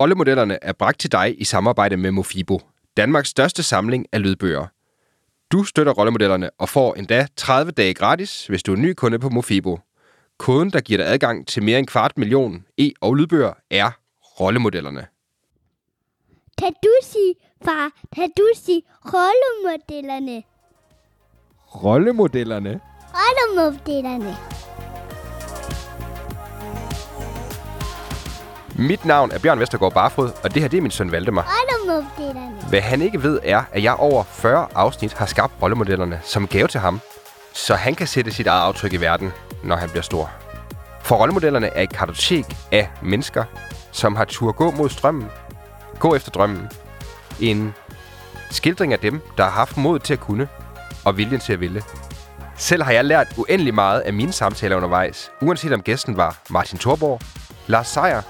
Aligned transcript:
Rollemodellerne 0.00 0.58
er 0.64 0.72
bragt 0.72 1.00
til 1.00 1.12
dig 1.12 1.40
i 1.40 1.44
samarbejde 1.44 1.96
med 1.96 2.10
Mofibo, 2.10 2.60
Danmarks 2.96 3.28
største 3.28 3.62
samling 3.62 4.06
af 4.12 4.22
lydbøger. 4.22 4.66
Du 5.52 5.64
støtter 5.64 5.92
rollemodellerne 5.92 6.50
og 6.58 6.68
får 6.68 6.94
endda 6.94 7.26
30 7.36 7.72
dage 7.72 7.94
gratis, 7.94 8.46
hvis 8.46 8.62
du 8.62 8.72
er 8.72 8.76
ny 8.76 8.92
kunde 8.92 9.18
på 9.18 9.28
Mofibo. 9.28 9.78
Koden, 10.38 10.70
der 10.70 10.80
giver 10.80 10.96
dig 10.98 11.06
adgang 11.06 11.46
til 11.46 11.62
mere 11.62 11.78
end 11.78 11.86
kvart 11.86 12.18
million 12.18 12.64
e- 12.80 12.92
og 13.00 13.14
lydbøger, 13.14 13.52
er 13.70 13.90
rollemodellerne. 14.40 15.06
Kan 16.58 16.72
du 16.82 16.90
sige, 17.02 17.34
far, 17.64 17.90
kan 18.14 18.30
du 18.36 18.48
sige 18.54 18.82
rollemodellerne? 19.04 20.42
Rollemodellerne? 21.84 22.80
Rollemodellerne. 23.14 24.36
Mit 28.78 29.04
navn 29.04 29.30
er 29.32 29.38
Bjørn 29.38 29.60
Vestergaard 29.60 29.92
Barfod, 29.92 30.30
og 30.44 30.54
det 30.54 30.62
her 30.62 30.68
det 30.68 30.76
er 30.76 30.82
min 30.82 30.90
søn 30.90 31.12
Valdemar. 31.12 31.42
Hvad 32.68 32.80
han 32.80 33.02
ikke 33.02 33.22
ved 33.22 33.40
er, 33.42 33.62
at 33.72 33.82
jeg 33.82 33.94
over 33.94 34.24
40 34.24 34.68
afsnit 34.74 35.12
har 35.12 35.26
skabt 35.26 35.52
rollemodellerne 35.62 36.20
som 36.24 36.46
gave 36.46 36.68
til 36.68 36.80
ham, 36.80 37.00
så 37.52 37.74
han 37.74 37.94
kan 37.94 38.06
sætte 38.06 38.30
sit 38.30 38.46
eget 38.46 38.62
aftryk 38.62 38.92
i 38.92 38.96
verden, 38.96 39.32
når 39.64 39.76
han 39.76 39.90
bliver 39.90 40.02
stor. 40.02 40.30
For 41.02 41.16
rollemodellerne 41.16 41.66
er 41.66 41.82
et 41.82 41.92
kartotek 41.92 42.44
af 42.72 42.90
mennesker, 43.02 43.44
som 43.92 44.16
har 44.16 44.24
tur 44.24 44.52
gå 44.52 44.70
mod 44.70 44.88
strømmen, 44.88 45.28
gå 45.98 46.14
efter 46.14 46.30
drømmen. 46.30 46.68
En 47.40 47.74
skildring 48.50 48.92
af 48.92 48.98
dem, 48.98 49.20
der 49.36 49.44
har 49.44 49.50
haft 49.50 49.76
mod 49.76 49.98
til 49.98 50.12
at 50.12 50.20
kunne, 50.20 50.48
og 51.04 51.16
viljen 51.16 51.40
til 51.40 51.52
at 51.52 51.60
ville. 51.60 51.82
Selv 52.56 52.82
har 52.82 52.92
jeg 52.92 53.04
lært 53.04 53.26
uendelig 53.36 53.74
meget 53.74 54.00
af 54.00 54.12
mine 54.12 54.32
samtaler 54.32 54.76
undervejs, 54.76 55.30
uanset 55.42 55.72
om 55.72 55.82
gæsten 55.82 56.16
var 56.16 56.38
Martin 56.50 56.78
Thorborg, 56.78 57.20
Lars 57.66 57.88
Seier 57.88 58.22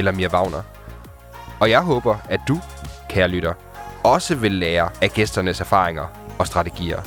eller 0.00 0.12
Mia 0.12 0.28
Wagner. 0.28 0.62
Og 1.60 1.70
jeg 1.70 1.80
håber, 1.80 2.16
at 2.28 2.40
du, 2.48 2.60
kære 3.08 3.28
lytter, 3.28 3.52
også 4.04 4.34
vil 4.34 4.52
lære 4.52 4.90
af 5.02 5.10
gæsternes 5.10 5.60
erfaringer 5.60 6.06
og 6.38 6.46
strategier. 6.46 7.00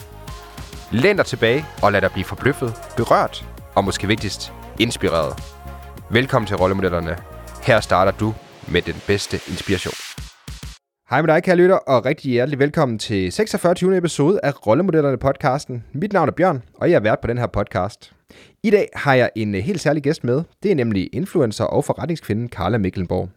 Læn 0.91 1.17
dig 1.17 1.25
tilbage 1.25 1.65
og 1.81 1.91
lad 1.91 2.01
dig 2.01 2.11
blive 2.11 2.25
forbløffet, 2.25 2.73
berørt 2.97 3.45
og 3.75 3.83
måske 3.83 4.07
vigtigst, 4.07 4.53
inspireret. 4.79 5.43
Velkommen 6.09 6.47
til 6.47 6.57
Rollemodellerne. 6.57 7.17
Her 7.63 7.79
starter 7.79 8.11
du 8.11 8.33
med 8.67 8.81
den 8.81 8.95
bedste 9.07 9.39
inspiration. 9.47 9.93
Hej 11.09 11.21
med 11.21 11.33
dig, 11.33 11.43
kære 11.43 11.55
lytter, 11.55 11.75
og 11.75 12.05
rigtig 12.05 12.31
hjertelig 12.31 12.59
velkommen 12.59 12.99
til 12.99 13.31
46. 13.31 13.97
episode 13.97 14.39
af 14.43 14.67
Rollemodellerne 14.67 15.17
podcasten. 15.17 15.83
Mit 15.93 16.13
navn 16.13 16.27
er 16.27 16.33
Bjørn, 16.33 16.63
og 16.73 16.89
jeg 16.89 16.95
er 16.95 16.99
vært 16.99 17.19
på 17.19 17.27
den 17.27 17.37
her 17.37 17.47
podcast. 17.47 18.13
I 18.63 18.69
dag 18.69 18.89
har 18.93 19.13
jeg 19.13 19.29
en 19.35 19.55
øh, 19.55 19.61
helt 19.61 19.81
særlig 19.81 20.03
gæst 20.03 20.23
med. 20.23 20.43
Det 20.63 20.71
er 20.71 20.75
nemlig 20.75 21.09
influencer 21.13 21.63
og 21.63 21.85
forretningskvinden 21.85 22.49
Carla 22.49 22.77
Mikkelborg. 22.77 23.29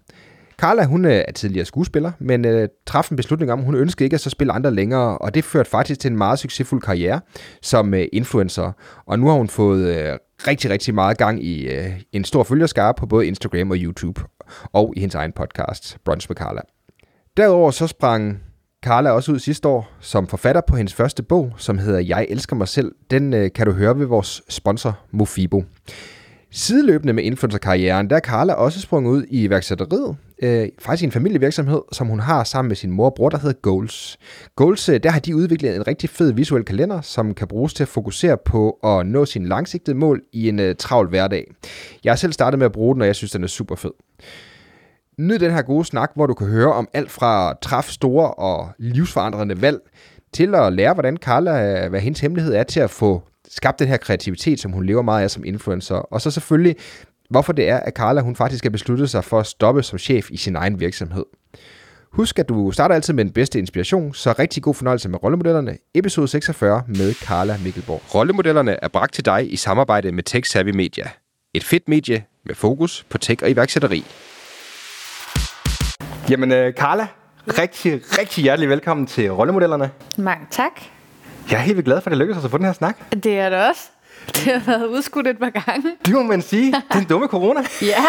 Carla, 0.59 0.85
hun 0.85 1.05
øh, 1.05 1.25
er 1.29 1.33
tidligere 1.33 1.65
skuespiller, 1.65 2.13
men 2.19 2.45
øh, 2.45 2.69
traf 2.87 3.11
en 3.11 3.17
beslutning 3.17 3.53
om, 3.53 3.59
at 3.59 3.65
hun 3.65 3.75
ønskede 3.75 4.05
ikke 4.05 4.15
at 4.15 4.21
så 4.21 4.31
spille 4.31 4.53
andre 4.53 4.75
længere, 4.75 5.19
og 5.19 5.35
det 5.35 5.45
førte 5.45 5.71
faktisk 5.71 6.01
til 6.01 6.11
en 6.11 6.17
meget 6.17 6.39
succesfuld 6.39 6.83
karriere 6.83 7.21
som 7.63 7.95
øh, 7.95 8.07
influencer. 8.13 8.73
Og 9.07 9.19
nu 9.19 9.27
har 9.27 9.35
hun 9.35 9.49
fået 9.49 9.97
øh, 9.97 10.19
rigtig, 10.47 10.71
rigtig 10.71 10.95
meget 10.95 11.19
gang 11.19 11.45
i 11.45 11.69
øh, 11.69 12.01
en 12.13 12.25
stor 12.25 12.45
følgerskare 12.45 12.95
på 12.95 13.07
både 13.07 13.27
Instagram 13.27 13.71
og 13.71 13.77
YouTube, 13.77 14.23
og 14.73 14.93
i 14.97 15.01
hendes 15.01 15.15
egen 15.15 15.33
podcast, 15.33 15.99
Brunch 16.05 16.27
med 16.31 16.37
Carla. 16.37 16.61
Derudover 17.37 17.71
så 17.71 17.87
sprang 17.87 18.43
Carla 18.87 19.11
også 19.11 19.33
ud 19.33 19.39
sidste 19.39 19.69
år 19.69 19.93
som 20.01 20.27
forfatter 20.27 20.61
på 20.61 20.77
hendes 20.77 20.95
første 20.95 21.23
bog, 21.23 21.53
som 21.57 21.79
hedder 21.79 22.01
Jeg 22.01 22.27
elsker 22.31 22.57
mig 22.57 22.69
selv. 22.69 22.93
Den 23.11 23.35
øh, 23.35 23.51
kan 23.55 23.67
du 23.67 23.73
høre 23.73 23.99
ved 23.99 24.07
vores 24.07 24.43
sponsor 24.49 24.99
Mofibo. 25.11 25.65
Sideløbende 26.51 27.13
med 27.13 27.25
influencerkarrieren, 27.25 28.11
der 28.11 28.17
er 28.17 28.21
Carla 28.21 28.53
også 28.53 28.81
sprunget 28.81 29.11
ud 29.11 29.25
i 29.31 29.43
iværksætteriet. 29.43 30.17
Øh, 30.43 30.69
faktisk 30.79 31.03
i 31.03 31.07
en 31.07 31.13
familievirksomhed, 31.13 31.81
som 31.93 32.07
hun 32.07 32.21
har 32.21 32.45
sammen 32.45 32.69
med 32.69 32.77
sin 32.77 32.91
mor 32.91 33.05
og 33.05 33.15
bror, 33.15 33.29
der 33.29 33.39
hedder 33.39 33.61
Goals. 33.63 34.19
Goals, 34.57 34.89
øh, 34.89 35.01
der 35.03 35.11
har 35.11 35.21
de 35.21 35.37
udviklet 35.37 35.77
en 35.77 35.87
rigtig 35.87 36.11
fed 36.11 36.33
visuel 36.33 36.65
kalender, 36.65 37.01
som 37.01 37.35
kan 37.35 37.49
bruges 37.49 37.75
til 37.75 37.85
at 37.85 37.89
fokusere 37.89 38.37
på 38.45 38.71
at 38.71 39.07
nå 39.07 39.25
sine 39.25 39.49
langsigtede 39.49 39.97
mål 39.97 40.23
i 40.33 40.49
en 40.49 40.59
øh, 40.59 40.75
travl 40.79 41.09
hverdag. 41.09 41.51
Jeg 42.05 42.11
har 42.11 42.17
selv 42.17 42.33
startet 42.33 42.59
med 42.59 42.67
at 42.67 42.73
bruge 42.73 42.95
den, 42.95 43.01
og 43.01 43.07
jeg 43.07 43.17
synes, 43.17 43.33
den 43.33 43.45
er 43.45 43.49
super 43.49 43.75
fed. 43.75 43.93
Nyd 45.19 45.39
den 45.39 45.51
her 45.51 45.63
gode 45.63 45.85
snak, 45.85 46.11
hvor 46.15 46.27
du 46.27 46.35
kan 46.35 46.47
høre 46.47 46.73
om 46.73 46.89
alt 46.93 47.11
fra 47.11 47.55
træf 47.63 47.85
store 47.85 48.31
og 48.31 48.71
livsforandrende 48.79 49.63
valg, 49.63 49.81
til 50.33 50.55
at 50.55 50.73
lære, 50.73 50.95
hvordan 50.95 51.17
Carla, 51.17 51.85
øh, 51.85 51.91
hvad 51.91 52.01
hendes 52.01 52.21
hemmelighed 52.21 52.55
er 52.55 52.63
til 52.63 52.81
at 52.81 52.91
få 52.91 53.23
skabt 53.49 53.79
den 53.79 53.89
her 53.89 53.97
kreativitet, 53.97 54.61
som 54.61 54.73
hun 54.73 54.87
lever 54.87 55.03
meget 55.03 55.23
af 55.23 55.31
som 55.31 55.45
influencer. 55.45 55.95
Og 55.95 56.21
så 56.21 56.31
selvfølgelig, 56.31 56.77
hvorfor 57.31 57.53
det 57.53 57.69
er, 57.69 57.77
at 57.77 57.93
Carla 57.97 58.21
hun 58.21 58.37
faktisk 58.37 58.65
har 58.65 58.71
besluttet 58.71 59.11
sig 59.11 59.25
for 59.25 59.41
at 59.41 59.47
stoppe 59.47 59.83
som 59.83 59.99
chef 59.99 60.31
i 60.31 60.37
sin 60.37 60.57
egen 60.57 60.81
virksomhed. 60.81 61.25
Husk, 62.13 62.39
at 62.39 62.49
du 62.49 62.71
starter 62.71 62.95
altid 62.95 63.15
med 63.15 63.25
den 63.25 63.33
bedste 63.33 63.59
inspiration, 63.59 64.15
så 64.15 64.35
rigtig 64.39 64.63
god 64.63 64.75
fornøjelse 64.75 65.09
med 65.09 65.23
Rollemodellerne, 65.23 65.79
episode 65.95 66.29
46 66.29 66.83
med 66.89 67.15
Carla 67.15 67.57
Mikkelborg. 67.65 68.15
Rollemodellerne 68.15 68.77
er 68.85 68.89
bragt 68.89 69.15
til 69.15 69.25
dig 69.25 69.53
i 69.53 69.57
samarbejde 69.57 70.13
med 70.13 70.23
Tech 70.23 70.51
Savvy 70.51 70.71
Media. 70.71 71.09
Et 71.55 71.65
fedt 71.65 71.89
medie 71.89 72.25
med 72.45 72.55
fokus 72.55 73.07
på 73.11 73.19
tech 73.19 73.43
og 73.43 73.51
iværksætteri. 73.51 74.05
Jamen, 76.31 76.53
uh, 76.53 76.73
Carla, 76.73 77.07
rigtig, 77.59 78.01
rigtig 78.19 78.43
hjertelig 78.45 78.69
velkommen 78.69 79.07
til 79.07 79.31
Rollemodellerne. 79.33 79.91
Mange 80.19 80.47
tak. 80.51 80.73
Jeg 81.51 81.57
er 81.57 81.63
helt 81.63 81.85
glad 81.85 82.01
for, 82.01 82.09
at 82.09 82.11
det 82.11 82.19
lykkedes 82.19 82.39
os 82.39 82.45
at 82.45 82.51
få 82.51 82.59
den 82.59 82.67
her 82.67 82.73
snak. 82.73 82.97
Det 83.13 83.39
er 83.39 83.51
det 83.51 83.69
også. 83.69 83.83
Det 84.27 84.37
har 84.37 84.63
været 84.67 84.87
udskudt 84.87 85.27
et 85.27 85.39
par 85.39 85.51
gange. 85.51 85.91
Det 86.07 86.15
må 86.15 86.23
man 86.23 86.43
sige. 86.43 86.75
Den 86.93 87.05
dumme 87.05 87.27
corona. 87.27 87.61
Ja. 87.83 88.05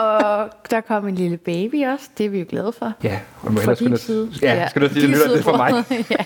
Og 0.00 0.50
der 0.70 0.80
kom 0.80 1.08
en 1.08 1.14
lille 1.14 1.36
baby 1.36 1.86
også. 1.86 2.04
Det 2.18 2.26
er 2.26 2.30
vi 2.30 2.38
jo 2.38 2.46
glade 2.48 2.72
for. 2.78 2.92
Ja, 3.02 3.18
og 3.42 3.52
må 3.52 3.60
ellers 3.60 4.00
side. 4.00 4.30
Ja, 4.42 4.68
skal 4.68 4.82
du 4.82 4.88
sige, 4.88 5.00
det 5.02 5.10
lytter 5.10 5.28
det 5.28 5.38
er 5.38 5.42
for 5.42 5.56
mig. 5.56 5.84
ja. 6.10 6.24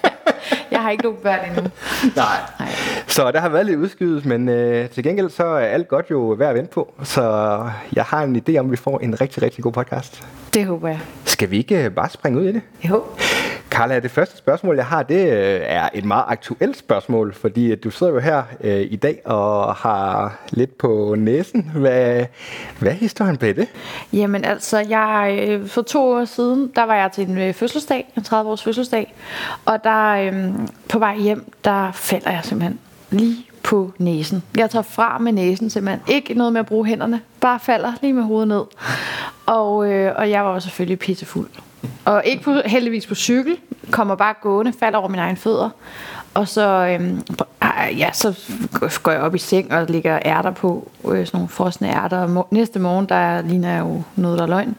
Jeg 0.71 0.83
har 0.83 0.91
ikke 0.91 1.05
nogen 1.05 1.19
børn 1.23 1.39
endnu. 1.49 1.63
Nej. 2.17 2.27
Nej. 2.59 2.69
Så 3.07 3.31
der 3.31 3.41
har 3.41 3.49
været 3.49 3.67
lidt 3.67 3.79
udskydet, 3.79 4.27
men 4.27 4.49
øh, 4.49 4.91
til 4.91 5.05
gengæld 5.05 5.31
så 5.31 5.45
er 5.45 5.67
alt 5.67 5.89
godt 5.89 6.07
jo 6.11 6.19
værd 6.19 6.49
at 6.49 6.55
vente 6.55 6.71
på. 6.71 6.95
Så 7.03 7.23
jeg 7.93 8.05
har 8.05 8.23
en 8.23 8.37
idé 8.37 8.57
om, 8.57 8.67
at 8.67 8.73
vi 8.73 8.77
får 8.77 8.99
en 8.99 9.21
rigtig, 9.21 9.43
rigtig 9.43 9.65
god 9.65 9.73
podcast. 9.73 10.23
Det 10.55 10.67
håber 10.67 10.89
jeg. 10.89 11.01
Skal 11.25 11.51
vi 11.51 11.57
ikke 11.57 11.85
øh, 11.85 11.91
bare 11.91 12.11
springe 12.11 12.41
ud 12.41 12.45
i 12.45 12.53
det? 12.53 12.63
Jo. 12.89 13.05
Carla, 13.71 14.01
det 14.01 14.11
første 14.11 14.37
spørgsmål, 14.37 14.77
jeg 14.77 14.87
har, 14.87 15.03
det 15.03 15.33
øh, 15.33 15.61
er 15.63 15.89
et 15.95 16.05
meget 16.05 16.25
aktuelt 16.29 16.77
spørgsmål, 16.77 17.35
fordi 17.35 17.73
øh, 17.73 17.79
du 17.85 17.91
sidder 17.91 18.13
jo 18.13 18.19
her 18.19 18.43
øh, 18.61 18.87
i 18.91 18.97
dag 18.97 19.21
og 19.25 19.75
har 19.75 20.39
lidt 20.51 20.79
på 20.79 21.15
næsen. 21.19 21.71
Hvad, 21.75 22.27
hvad 22.79 22.93
er 22.93 22.97
historien 22.97 23.37
bag 23.37 23.57
det? 23.57 23.69
Jamen 24.13 24.45
altså, 24.45 24.79
jeg, 24.79 25.47
øh, 25.49 25.67
for 25.67 25.83
to 25.83 26.11
år 26.11 26.25
siden, 26.25 26.73
der 26.77 26.83
var 26.83 26.95
jeg 26.95 27.13
til 27.13 27.29
en 27.29 27.39
øh, 27.39 27.55
fødselsdag, 27.55 28.13
en 28.17 28.23
30-års 28.23 28.63
fødselsdag, 28.63 29.15
og 29.65 29.85
der 29.85 30.11
øh, 30.11 30.51
på 30.89 30.99
vej 30.99 31.17
hjem, 31.19 31.53
der 31.65 31.93
falder 31.93 32.31
jeg 32.31 32.41
simpelthen 32.45 32.79
lige 33.11 33.50
på 33.63 33.93
næsen. 33.99 34.43
Jeg 34.57 34.71
tager 34.71 34.83
fra 34.83 35.19
med 35.19 35.33
næsen 35.33 35.71
simpelthen. 35.71 36.15
Ikke 36.15 36.35
noget 36.35 36.53
med 36.53 36.61
at 36.61 36.67
bruge 36.67 36.87
hænderne, 36.87 37.21
bare 37.41 37.61
falder 37.61 37.93
lige 38.03 38.13
med 38.13 38.23
hovedet 38.23 38.49
ned. 38.49 38.65
Og, 39.47 39.93
øh, 39.93 40.13
og 40.17 40.31
jeg 40.31 40.45
var 40.45 40.53
jo 40.53 40.61
selvfølgelig 40.61 40.99
pissefuld. 40.99 41.49
Og 42.05 42.23
ikke 42.25 42.43
på, 42.43 42.55
heldigvis 42.67 43.07
på 43.07 43.15
cykel, 43.15 43.57
kommer 43.91 44.15
bare 44.15 44.35
gående, 44.43 44.73
falder 44.73 44.99
over 44.99 45.09
mine 45.09 45.23
egne 45.23 45.37
fødder. 45.37 45.71
Og 46.35 46.49
så, 46.49 46.87
øhm, 46.87 47.23
ja, 47.99 48.13
så 48.13 48.39
går 49.03 49.13
jeg 49.13 49.21
op 49.21 49.35
i 49.35 49.39
seng 49.39 49.73
og 49.73 49.87
ligger 49.87 50.19
ærter 50.25 50.51
på, 50.51 50.91
øh, 51.05 51.27
sådan 51.27 51.29
nogle 51.33 51.49
frosne 51.49 51.89
ærter. 51.89 52.37
Og 52.37 52.49
næste 52.51 52.79
morgen, 52.79 53.07
der 53.07 53.43
ligner 53.43 53.73
jeg 53.73 53.81
jo 53.81 54.03
noget, 54.17 54.39
der 54.39 54.45
er 54.45 54.49
løgn. 54.49 54.77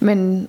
Men 0.00 0.48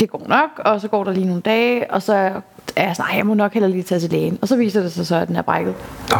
det 0.00 0.10
går 0.10 0.22
nok, 0.28 0.50
og 0.58 0.80
så 0.80 0.88
går 0.88 1.04
der 1.04 1.12
lige 1.12 1.26
nogle 1.26 1.42
dage, 1.42 1.90
og 1.90 2.02
så 2.02 2.40
er 2.76 2.86
jeg 2.86 2.96
sådan, 2.96 3.10
"Ej, 3.10 3.16
jeg 3.16 3.26
må 3.26 3.34
nok 3.34 3.52
heller 3.52 3.68
lige 3.68 3.82
tage 3.82 4.00
til 4.00 4.10
lægen. 4.10 4.38
Og 4.42 4.48
så 4.48 4.56
viser 4.56 4.82
det 4.82 4.92
sig 4.92 5.06
så, 5.06 5.16
at 5.16 5.28
den 5.28 5.36
er 5.36 5.42
brækket. 5.42 5.74
Oh, 6.12 6.18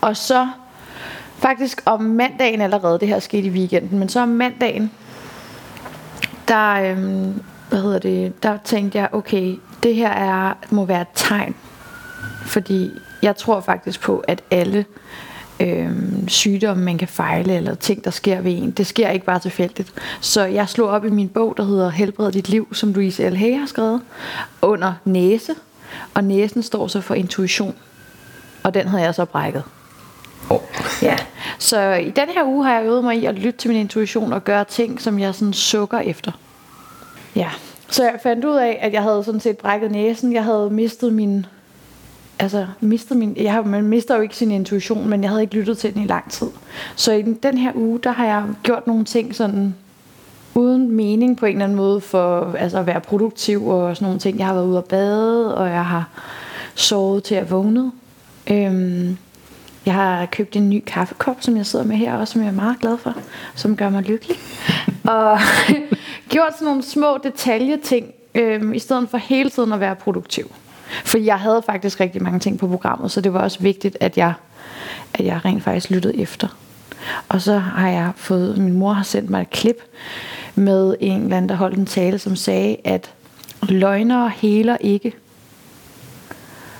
Og 0.00 0.16
så 0.16 0.48
faktisk 1.38 1.82
om 1.86 2.00
mandagen 2.02 2.60
allerede, 2.60 2.98
det 3.00 3.08
her 3.08 3.18
skete 3.18 3.46
i 3.46 3.50
weekenden, 3.50 3.98
men 3.98 4.08
så 4.08 4.20
om 4.20 4.28
mandagen, 4.28 4.90
der, 6.48 6.72
øhm, 6.90 7.42
hvad 7.68 7.82
hedder 7.82 7.98
det, 7.98 8.42
der 8.42 8.58
tænkte 8.64 8.98
jeg, 8.98 9.08
okay, 9.12 9.56
det 9.82 9.94
her 9.94 10.08
er, 10.10 10.52
må 10.70 10.84
være 10.84 11.00
et 11.00 11.06
tegn. 11.14 11.54
Fordi 12.46 12.90
jeg 13.22 13.36
tror 13.36 13.60
faktisk 13.60 14.00
på, 14.00 14.24
at 14.28 14.42
alle 14.50 14.84
øhm, 15.60 16.28
sygdomme, 16.28 16.84
man 16.84 16.98
kan 16.98 17.08
fejle, 17.08 17.56
eller 17.56 17.74
ting, 17.74 18.04
der 18.04 18.10
sker 18.10 18.40
ved 18.40 18.52
en, 18.52 18.70
det 18.70 18.86
sker 18.86 19.08
ikke 19.08 19.26
bare 19.26 19.38
tilfældigt. 19.38 19.92
Så 20.20 20.44
jeg 20.44 20.68
slog 20.68 20.88
op 20.88 21.04
i 21.04 21.10
min 21.10 21.28
bog, 21.28 21.54
der 21.56 21.64
hedder 21.64 21.90
Helbred 21.90 22.32
dit 22.32 22.48
liv, 22.48 22.68
som 22.72 22.92
Louise 22.92 23.30
L. 23.30 23.36
Hay 23.36 23.58
har 23.58 23.66
skrevet, 23.66 24.00
under 24.62 24.92
næse. 25.04 25.54
Og 26.14 26.24
næsen 26.24 26.62
står 26.62 26.86
så 26.86 27.00
for 27.00 27.14
intuition. 27.14 27.74
Og 28.62 28.74
den 28.74 28.88
havde 28.88 29.02
jeg 29.02 29.14
så 29.14 29.24
brækket. 29.24 29.62
oh. 30.50 30.60
Ja, 31.02 31.16
så 31.58 31.94
i 31.94 32.10
den 32.10 32.28
her 32.28 32.44
uge 32.44 32.64
har 32.64 32.74
jeg 32.74 32.86
øvet 32.86 33.04
mig 33.04 33.16
i 33.16 33.24
at 33.24 33.34
lytte 33.34 33.58
til 33.58 33.70
min 33.70 33.80
intuition 33.80 34.32
og 34.32 34.44
gøre 34.44 34.64
ting, 34.64 35.00
som 35.00 35.18
jeg 35.18 35.34
sådan 35.34 35.52
sukker 35.52 35.98
efter. 35.98 36.32
Ja, 37.36 37.50
så 37.90 38.04
jeg 38.04 38.18
fandt 38.22 38.44
ud 38.44 38.56
af, 38.56 38.78
at 38.80 38.92
jeg 38.92 39.02
havde 39.02 39.24
sådan 39.24 39.40
set 39.40 39.58
brækket 39.58 39.90
næsen. 39.90 40.32
Jeg 40.32 40.44
havde 40.44 40.70
mistet 40.70 41.12
min... 41.12 41.46
Altså, 42.38 42.66
mistet 42.80 43.16
min... 43.16 43.36
Jeg 43.36 43.52
har, 43.52 43.62
man 43.62 43.84
mister 43.84 44.16
jo 44.16 44.22
ikke 44.22 44.36
sin 44.36 44.50
intuition, 44.50 45.08
men 45.08 45.22
jeg 45.22 45.30
havde 45.30 45.42
ikke 45.42 45.54
lyttet 45.54 45.78
til 45.78 45.94
den 45.94 46.02
i 46.02 46.06
lang 46.06 46.30
tid. 46.30 46.46
Så 46.96 47.12
i 47.12 47.22
den, 47.22 47.58
her 47.58 47.72
uge, 47.74 47.98
der 47.98 48.10
har 48.10 48.26
jeg 48.26 48.44
gjort 48.62 48.86
nogle 48.86 49.04
ting 49.04 49.34
sådan 49.34 49.74
uden 50.54 50.90
mening 50.90 51.36
på 51.36 51.46
en 51.46 51.52
eller 51.52 51.64
anden 51.64 51.76
måde 51.76 52.00
for 52.00 52.54
altså 52.58 52.78
at 52.78 52.86
være 52.86 53.00
produktiv 53.00 53.66
og 53.68 53.96
sådan 53.96 54.06
nogle 54.06 54.20
ting. 54.20 54.38
Jeg 54.38 54.46
har 54.46 54.54
været 54.54 54.66
ude 54.66 54.78
at 54.78 54.84
bade, 54.84 55.56
og 55.56 55.68
jeg 55.68 55.84
har 55.84 56.08
sovet 56.74 57.24
til 57.24 57.34
at 57.34 57.50
vågne. 57.50 57.92
Øhm, 58.50 59.16
jeg 59.86 59.94
har 59.94 60.26
købt 60.26 60.56
en 60.56 60.70
ny 60.70 60.82
kaffekop, 60.86 61.36
som 61.40 61.56
jeg 61.56 61.66
sidder 61.66 61.84
med 61.84 61.96
her, 61.96 62.14
og 62.14 62.28
som 62.28 62.40
jeg 62.40 62.48
er 62.48 62.52
meget 62.52 62.80
glad 62.80 62.98
for, 62.98 63.14
som 63.54 63.76
gør 63.76 63.88
mig 63.88 64.02
lykkelig. 64.02 64.36
og 65.04 65.38
gjort 66.28 66.52
sådan 66.52 66.66
nogle 66.66 66.82
små 66.82 67.18
detaljeting, 67.22 68.06
øhm, 68.34 68.72
i 68.72 68.78
stedet 68.78 69.08
for 69.08 69.18
hele 69.18 69.50
tiden 69.50 69.72
at 69.72 69.80
være 69.80 69.96
produktiv. 69.96 70.50
For 71.04 71.18
jeg 71.18 71.38
havde 71.38 71.62
faktisk 71.66 72.00
rigtig 72.00 72.22
mange 72.22 72.38
ting 72.38 72.58
på 72.58 72.68
programmet, 72.68 73.10
så 73.10 73.20
det 73.20 73.32
var 73.32 73.40
også 73.40 73.58
vigtigt, 73.60 73.96
at 74.00 74.16
jeg, 74.16 74.32
at 75.14 75.24
jeg 75.24 75.44
rent 75.44 75.62
faktisk 75.62 75.90
lyttede 75.90 76.16
efter. 76.16 76.48
Og 77.28 77.42
så 77.42 77.58
har 77.58 77.88
jeg 77.88 78.12
fået, 78.16 78.58
min 78.58 78.72
mor 78.72 78.92
har 78.92 79.02
sendt 79.02 79.30
mig 79.30 79.40
et 79.40 79.50
klip 79.50 79.76
med 80.54 80.94
en 81.00 81.22
eller 81.22 81.36
anden, 81.36 81.48
der 81.48 81.54
holdt 81.54 81.78
en 81.78 81.86
tale, 81.86 82.18
som 82.18 82.36
sagde, 82.36 82.76
at 82.84 83.10
løgnere 83.62 84.32
heler 84.36 84.76
ikke. 84.80 85.12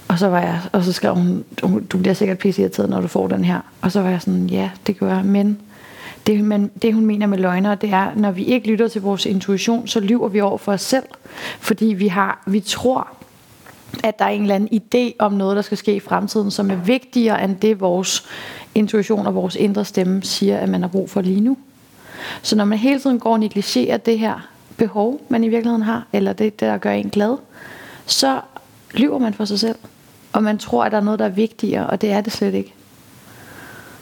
Og 0.09 0.19
så 0.19 0.29
var 0.29 0.41
jeg, 0.41 0.61
og 0.73 0.85
så 0.85 0.93
skrev 0.93 1.15
hun, 1.15 1.45
du 1.93 1.99
bliver 1.99 2.15
sikkert 2.15 2.39
pisse 2.39 2.63
irriteret, 2.63 2.91
når 2.91 3.01
du 3.01 3.09
får 3.09 3.29
den 3.29 3.45
her. 3.45 3.61
Og 3.81 3.93
så 3.93 4.03
var 4.03 4.11
jeg 4.11 4.21
sådan, 4.21 4.47
ja, 4.47 4.71
det 4.87 4.99
gør 4.99 5.15
jeg, 5.15 5.25
men 5.25 5.61
det, 6.27 6.45
men 6.45 6.71
det 6.83 6.95
hun 6.95 7.07
mener 7.07 7.27
med 7.27 7.39
løgnere, 7.39 7.75
det 7.75 7.91
er, 7.91 8.11
når 8.17 8.31
vi 8.31 8.45
ikke 8.45 8.69
lytter 8.69 8.89
til 8.89 9.03
vores 9.03 9.27
intuition, 9.27 9.87
så 9.87 10.01
lyver 10.01 10.29
vi 10.29 10.41
over 10.41 10.59
for 10.59 10.73
os 10.73 10.81
selv. 10.81 11.05
Fordi 11.61 11.87
vi, 11.87 12.09
har, 12.09 12.43
vi 12.47 12.61
tror, 12.61 13.09
at 14.05 14.19
der 14.19 14.25
er 14.25 14.29
en 14.29 14.43
eller 14.43 14.55
anden 14.55 14.83
idé 14.83 15.17
om 15.19 15.33
noget, 15.33 15.57
der 15.57 15.63
skal 15.63 15.79
ske 15.79 15.95
i 15.95 16.01
fremtiden, 16.01 16.51
som 16.51 16.71
er 16.71 16.77
vigtigere 16.77 17.45
end 17.45 17.57
det, 17.57 17.81
vores 17.81 18.25
intuition 18.75 19.27
og 19.27 19.35
vores 19.35 19.57
indre 19.57 19.85
stemme 19.85 20.23
siger, 20.23 20.59
at 20.59 20.69
man 20.69 20.81
har 20.83 20.89
brug 20.89 21.11
for 21.11 21.21
lige 21.21 21.41
nu. 21.41 21.57
Så 22.43 22.57
når 22.57 22.65
man 22.65 22.79
hele 22.79 23.01
tiden 23.01 23.19
går 23.19 23.33
og 23.33 23.41
negligerer 23.41 23.97
det 23.97 24.19
her 24.19 24.49
behov, 24.77 25.21
man 25.29 25.45
i 25.45 25.49
virkeligheden 25.49 25.83
har, 25.83 26.07
eller 26.13 26.33
det, 26.33 26.61
der 26.61 26.79
gør 26.79 26.93
en 26.93 27.11
glad, 27.11 27.37
så 28.07 28.41
lyver 28.95 29.19
man 29.19 29.35
for 29.35 29.45
sig 29.45 29.59
selv. 29.59 29.79
Og 30.33 30.43
man 30.43 30.59
tror, 30.59 30.85
at 30.85 30.93
der 30.93 30.99
er 30.99 31.03
noget, 31.03 31.19
der 31.19 31.25
er 31.25 31.29
vigtigere, 31.29 31.87
og 31.87 32.01
det 32.01 32.11
er 32.11 32.21
det 32.21 32.33
slet 32.33 32.55
ikke. 32.55 32.75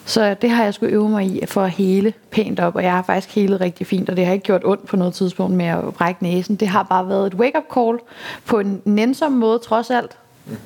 Så 0.07 0.35
det 0.43 0.51
har 0.51 0.65
jeg 0.65 0.75
skulle 0.75 0.93
øve 0.93 1.09
mig 1.09 1.25
i 1.25 1.47
for 1.47 1.63
at 1.63 1.71
hele 1.71 2.13
pænt 2.31 2.61
op, 2.61 2.77
og 2.77 2.83
jeg 2.83 2.93
har 2.93 3.03
faktisk 3.03 3.35
helet 3.35 3.61
rigtig 3.61 3.87
fint, 3.87 4.11
og 4.11 4.17
det 4.17 4.27
har 4.27 4.33
ikke 4.33 4.45
gjort 4.45 4.63
ondt 4.65 4.87
på 4.87 4.97
noget 4.97 5.15
tidspunkt 5.15 5.57
med 5.57 5.67
at 5.67 5.95
brække 5.95 6.23
næsen. 6.23 6.57
Det 6.57 6.69
har 6.69 6.83
bare 6.83 7.09
været 7.09 7.27
et 7.27 7.35
wake-up 7.35 7.65
call 7.75 7.99
på 8.47 8.59
en 8.59 8.83
nænsom 8.85 9.33
måde, 9.33 9.59
trods 9.59 9.91
alt, 9.91 10.17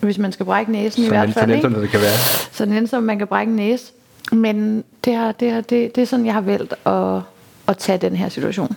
hvis 0.01 0.19
man 0.19 0.33
skal 0.33 0.47
brække 0.47 0.73
næsen 0.73 1.03
så 1.03 1.07
i 1.07 1.09
hvert 1.09 1.31
fald. 1.31 1.45
Så 1.45 1.47
nænsom 1.47 1.75
det 1.75 1.91
kan 1.91 2.01
være. 2.01 2.19
Så 2.53 2.65
nænsom 2.67 3.03
man 3.03 3.19
kan 3.19 3.27
brække 3.27 3.53
næse. 3.53 3.93
Men 4.33 4.85
det, 5.05 5.15
har, 5.15 5.33
det, 5.33 5.53
har, 5.53 5.61
det, 5.61 5.95
det 5.97 6.03
er 6.03 6.07
sådan, 6.07 6.27
jeg 6.27 6.35
har 6.35 6.41
valgt 6.41 6.75
at, 6.87 7.21
at 7.69 7.77
tage 7.77 7.99
den 7.99 8.17
her 8.17 8.29
situation. 8.29 8.77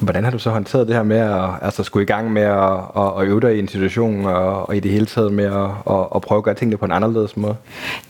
Hvordan 0.00 0.24
har 0.24 0.30
du 0.30 0.38
så 0.38 0.50
håndteret 0.50 0.86
det 0.86 0.96
her 0.96 1.02
med 1.02 1.16
at 1.16 1.50
altså, 1.62 1.82
skulle 1.82 2.02
i 2.02 2.06
gang 2.06 2.32
med 2.32 2.42
at, 2.42 2.72
at, 2.96 3.20
at 3.20 3.26
øve 3.26 3.40
dig 3.40 3.56
i 3.56 3.58
en 3.58 3.68
situation, 3.68 4.24
og, 4.24 4.68
og 4.68 4.76
i 4.76 4.80
det 4.80 4.90
hele 4.90 5.06
taget 5.06 5.32
med 5.32 5.44
at, 5.44 5.70
at, 5.90 6.06
at 6.14 6.20
prøve 6.22 6.38
at 6.38 6.44
gøre 6.44 6.54
tingene 6.54 6.76
på 6.76 6.84
en 6.84 6.92
anderledes 6.92 7.36
måde? 7.36 7.56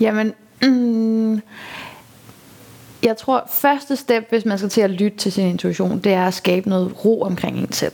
Jamen, 0.01 0.33
mm, 0.63 1.41
jeg 3.03 3.17
tror, 3.17 3.49
første 3.53 3.97
step, 3.97 4.31
hvis 4.31 4.45
man 4.45 4.59
skal 4.59 4.71
til 4.71 4.81
at 4.81 4.91
lytte 4.91 5.19
til 5.19 5.33
sin 5.33 5.49
intuition, 5.49 5.99
det 5.99 6.13
er 6.13 6.27
at 6.27 6.35
skabe 6.35 6.69
noget 6.69 7.05
ro 7.05 7.23
omkring 7.23 7.59
en 7.59 7.73
selv. 7.73 7.93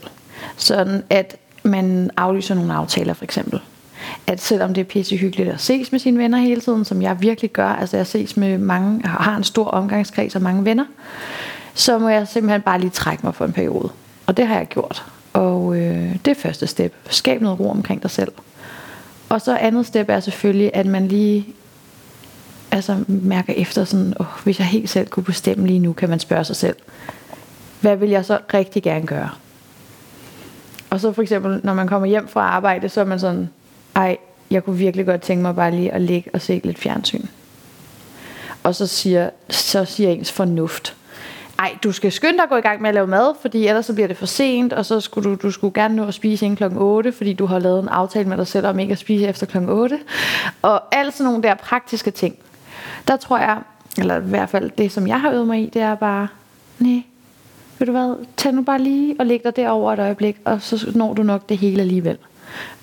Sådan 0.56 1.02
at 1.10 1.36
man 1.62 2.10
aflyser 2.16 2.54
nogle 2.54 2.74
aftaler 2.74 3.14
for 3.14 3.24
eksempel. 3.24 3.60
At 4.26 4.40
selvom 4.40 4.74
det 4.74 4.80
er 4.80 4.84
pisse 4.84 5.16
hyggeligt 5.16 5.48
at 5.48 5.60
ses 5.60 5.92
med 5.92 6.00
sine 6.00 6.18
venner 6.18 6.38
hele 6.38 6.60
tiden, 6.60 6.84
som 6.84 7.02
jeg 7.02 7.20
virkelig 7.20 7.50
gør, 7.50 7.68
altså 7.68 7.96
jeg 7.96 8.06
ses 8.06 8.36
med 8.36 8.58
mange, 8.58 9.00
jeg 9.02 9.10
har 9.10 9.36
en 9.36 9.44
stor 9.44 9.64
omgangskreds 9.64 10.34
og 10.34 10.42
mange 10.42 10.64
venner, 10.64 10.84
så 11.74 11.98
må 11.98 12.08
jeg 12.08 12.28
simpelthen 12.28 12.62
bare 12.62 12.80
lige 12.80 12.90
trække 12.90 13.26
mig 13.26 13.34
for 13.34 13.44
en 13.44 13.52
periode. 13.52 13.90
Og 14.26 14.36
det 14.36 14.46
har 14.46 14.56
jeg 14.56 14.66
gjort. 14.66 15.04
Og 15.32 15.76
øh, 15.76 16.16
det 16.24 16.30
er 16.30 16.34
første 16.34 16.66
step. 16.66 16.94
Skab 17.10 17.40
noget 17.40 17.60
ro 17.60 17.70
omkring 17.70 18.02
dig 18.02 18.10
selv. 18.10 18.32
Og 19.28 19.40
så 19.40 19.56
andet 19.56 19.86
step 19.86 20.08
er 20.08 20.20
selvfølgelig, 20.20 20.70
at 20.74 20.86
man 20.86 21.08
lige 21.08 21.46
altså, 22.72 23.04
mærker 23.08 23.52
efter 23.56 23.84
sådan, 23.84 24.14
oh, 24.18 24.26
hvis 24.44 24.58
jeg 24.58 24.66
helt 24.66 24.90
selv 24.90 25.08
kunne 25.08 25.24
bestemme 25.24 25.66
lige 25.66 25.78
nu, 25.78 25.92
kan 25.92 26.08
man 26.08 26.20
spørge 26.20 26.44
sig 26.44 26.56
selv, 26.56 26.76
hvad 27.80 27.96
vil 27.96 28.10
jeg 28.10 28.24
så 28.24 28.38
rigtig 28.54 28.82
gerne 28.82 29.06
gøre? 29.06 29.30
Og 30.90 31.00
så 31.00 31.12
for 31.12 31.22
eksempel, 31.22 31.60
når 31.64 31.74
man 31.74 31.88
kommer 31.88 32.08
hjem 32.08 32.28
fra 32.28 32.40
arbejde, 32.40 32.88
så 32.88 33.00
er 33.00 33.04
man 33.04 33.20
sådan, 33.20 33.48
ej, 33.96 34.16
jeg 34.50 34.64
kunne 34.64 34.78
virkelig 34.78 35.06
godt 35.06 35.20
tænke 35.20 35.42
mig 35.42 35.56
bare 35.56 35.70
lige 35.70 35.92
at 35.92 36.00
ligge 36.00 36.30
og 36.34 36.40
se 36.40 36.60
lidt 36.64 36.78
fjernsyn. 36.78 37.26
Og 38.62 38.74
så 38.74 38.86
siger, 38.86 39.30
så 39.48 39.84
siger 39.84 40.10
ens 40.10 40.32
fornuft, 40.32 40.96
ej, 41.58 41.76
du 41.84 41.92
skal 41.92 42.12
skynde 42.12 42.36
dig 42.36 42.42
at 42.42 42.48
gå 42.48 42.56
i 42.56 42.60
gang 42.60 42.82
med 42.82 42.88
at 42.88 42.94
lave 42.94 43.06
mad, 43.06 43.34
fordi 43.42 43.66
ellers 43.66 43.86
så 43.86 43.94
bliver 43.94 44.08
det 44.08 44.16
for 44.16 44.26
sent, 44.26 44.72
og 44.72 44.86
så 44.86 45.00
skulle 45.00 45.30
du, 45.30 45.34
du 45.34 45.50
skulle 45.50 45.74
gerne 45.74 45.96
nå 45.96 46.06
at 46.06 46.14
spise 46.14 46.44
inden 46.44 46.56
klokken 46.56 46.78
8, 46.78 47.12
fordi 47.12 47.32
du 47.32 47.46
har 47.46 47.58
lavet 47.58 47.82
en 47.82 47.88
aftale 47.88 48.28
med 48.28 48.36
dig 48.36 48.46
selv 48.46 48.66
om 48.66 48.78
ikke 48.78 48.92
at 48.92 48.98
spise 48.98 49.26
efter 49.26 49.46
klokken 49.46 49.70
8. 49.70 49.98
Og 50.62 50.82
alt 50.94 51.14
sådan 51.14 51.24
nogle 51.24 51.42
der 51.42 51.54
praktiske 51.54 52.10
ting. 52.10 52.36
Der 53.08 53.16
tror 53.16 53.38
jeg, 53.38 53.58
eller 53.98 54.16
i 54.16 54.20
hvert 54.20 54.48
fald 54.48 54.70
det, 54.78 54.92
som 54.92 55.06
jeg 55.06 55.20
har 55.20 55.30
øvet 55.30 55.46
mig 55.46 55.62
i, 55.62 55.70
det 55.74 55.82
er 55.82 55.94
bare, 55.94 56.28
nej, 56.78 57.02
ved 57.78 57.86
du 57.86 57.92
hvad, 57.92 58.26
tag 58.36 58.52
nu 58.52 58.62
bare 58.62 58.78
lige 58.82 59.16
og 59.18 59.26
læg 59.26 59.44
dig 59.44 59.56
derover 59.56 59.92
et 59.92 59.98
øjeblik, 59.98 60.36
og 60.44 60.62
så 60.62 60.92
når 60.94 61.14
du 61.14 61.22
nok 61.22 61.48
det 61.48 61.58
hele 61.58 61.80
alligevel. 61.80 62.18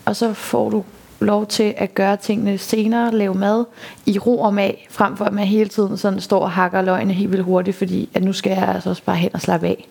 Og 0.05 0.15
så 0.15 0.33
får 0.33 0.69
du 0.69 0.83
lov 1.19 1.45
til 1.45 1.73
at 1.77 1.95
gøre 1.95 2.17
tingene 2.17 2.57
senere, 2.57 3.15
lave 3.15 3.33
mad 3.33 3.65
i 4.05 4.19
ro 4.19 4.39
og 4.39 4.53
mag, 4.53 4.87
frem 4.89 5.17
for 5.17 5.25
at 5.25 5.33
man 5.33 5.47
hele 5.47 5.69
tiden 5.69 5.97
sådan 5.97 6.21
står 6.21 6.39
og 6.39 6.51
hakker 6.51 6.81
løgene 6.81 7.13
helt 7.13 7.31
vildt 7.31 7.45
hurtigt, 7.45 7.77
fordi 7.77 8.09
at 8.13 8.23
nu 8.23 8.33
skal 8.33 8.49
jeg 8.49 8.67
altså 8.67 8.89
også 8.89 9.03
bare 9.03 9.15
hen 9.15 9.29
og 9.33 9.41
slappe 9.41 9.67
af. 9.67 9.87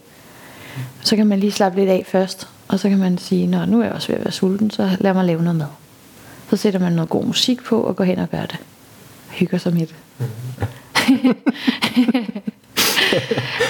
Så 1.00 1.16
kan 1.16 1.26
man 1.26 1.40
lige 1.40 1.52
slappe 1.52 1.78
lidt 1.78 1.90
af 1.90 2.04
først, 2.06 2.48
og 2.68 2.78
så 2.78 2.88
kan 2.88 2.98
man 2.98 3.18
sige, 3.18 3.46
Nå, 3.46 3.64
nu 3.64 3.80
er 3.80 3.84
jeg 3.84 3.92
også 3.92 4.08
ved 4.08 4.16
at 4.16 4.24
være 4.24 4.32
sulten, 4.32 4.70
så 4.70 4.90
lad 5.00 5.14
mig 5.14 5.24
lave 5.24 5.42
noget 5.42 5.58
mad. 5.58 5.66
Så 6.50 6.56
sætter 6.56 6.80
man 6.80 6.92
noget 6.92 7.10
god 7.10 7.24
musik 7.24 7.64
på 7.64 7.80
og 7.80 7.96
går 7.96 8.04
hen 8.04 8.18
og 8.18 8.30
gør 8.30 8.46
det. 8.46 8.58
Hygger 9.30 9.58
sig 9.58 9.72
med 9.72 9.80
det. 9.80 9.94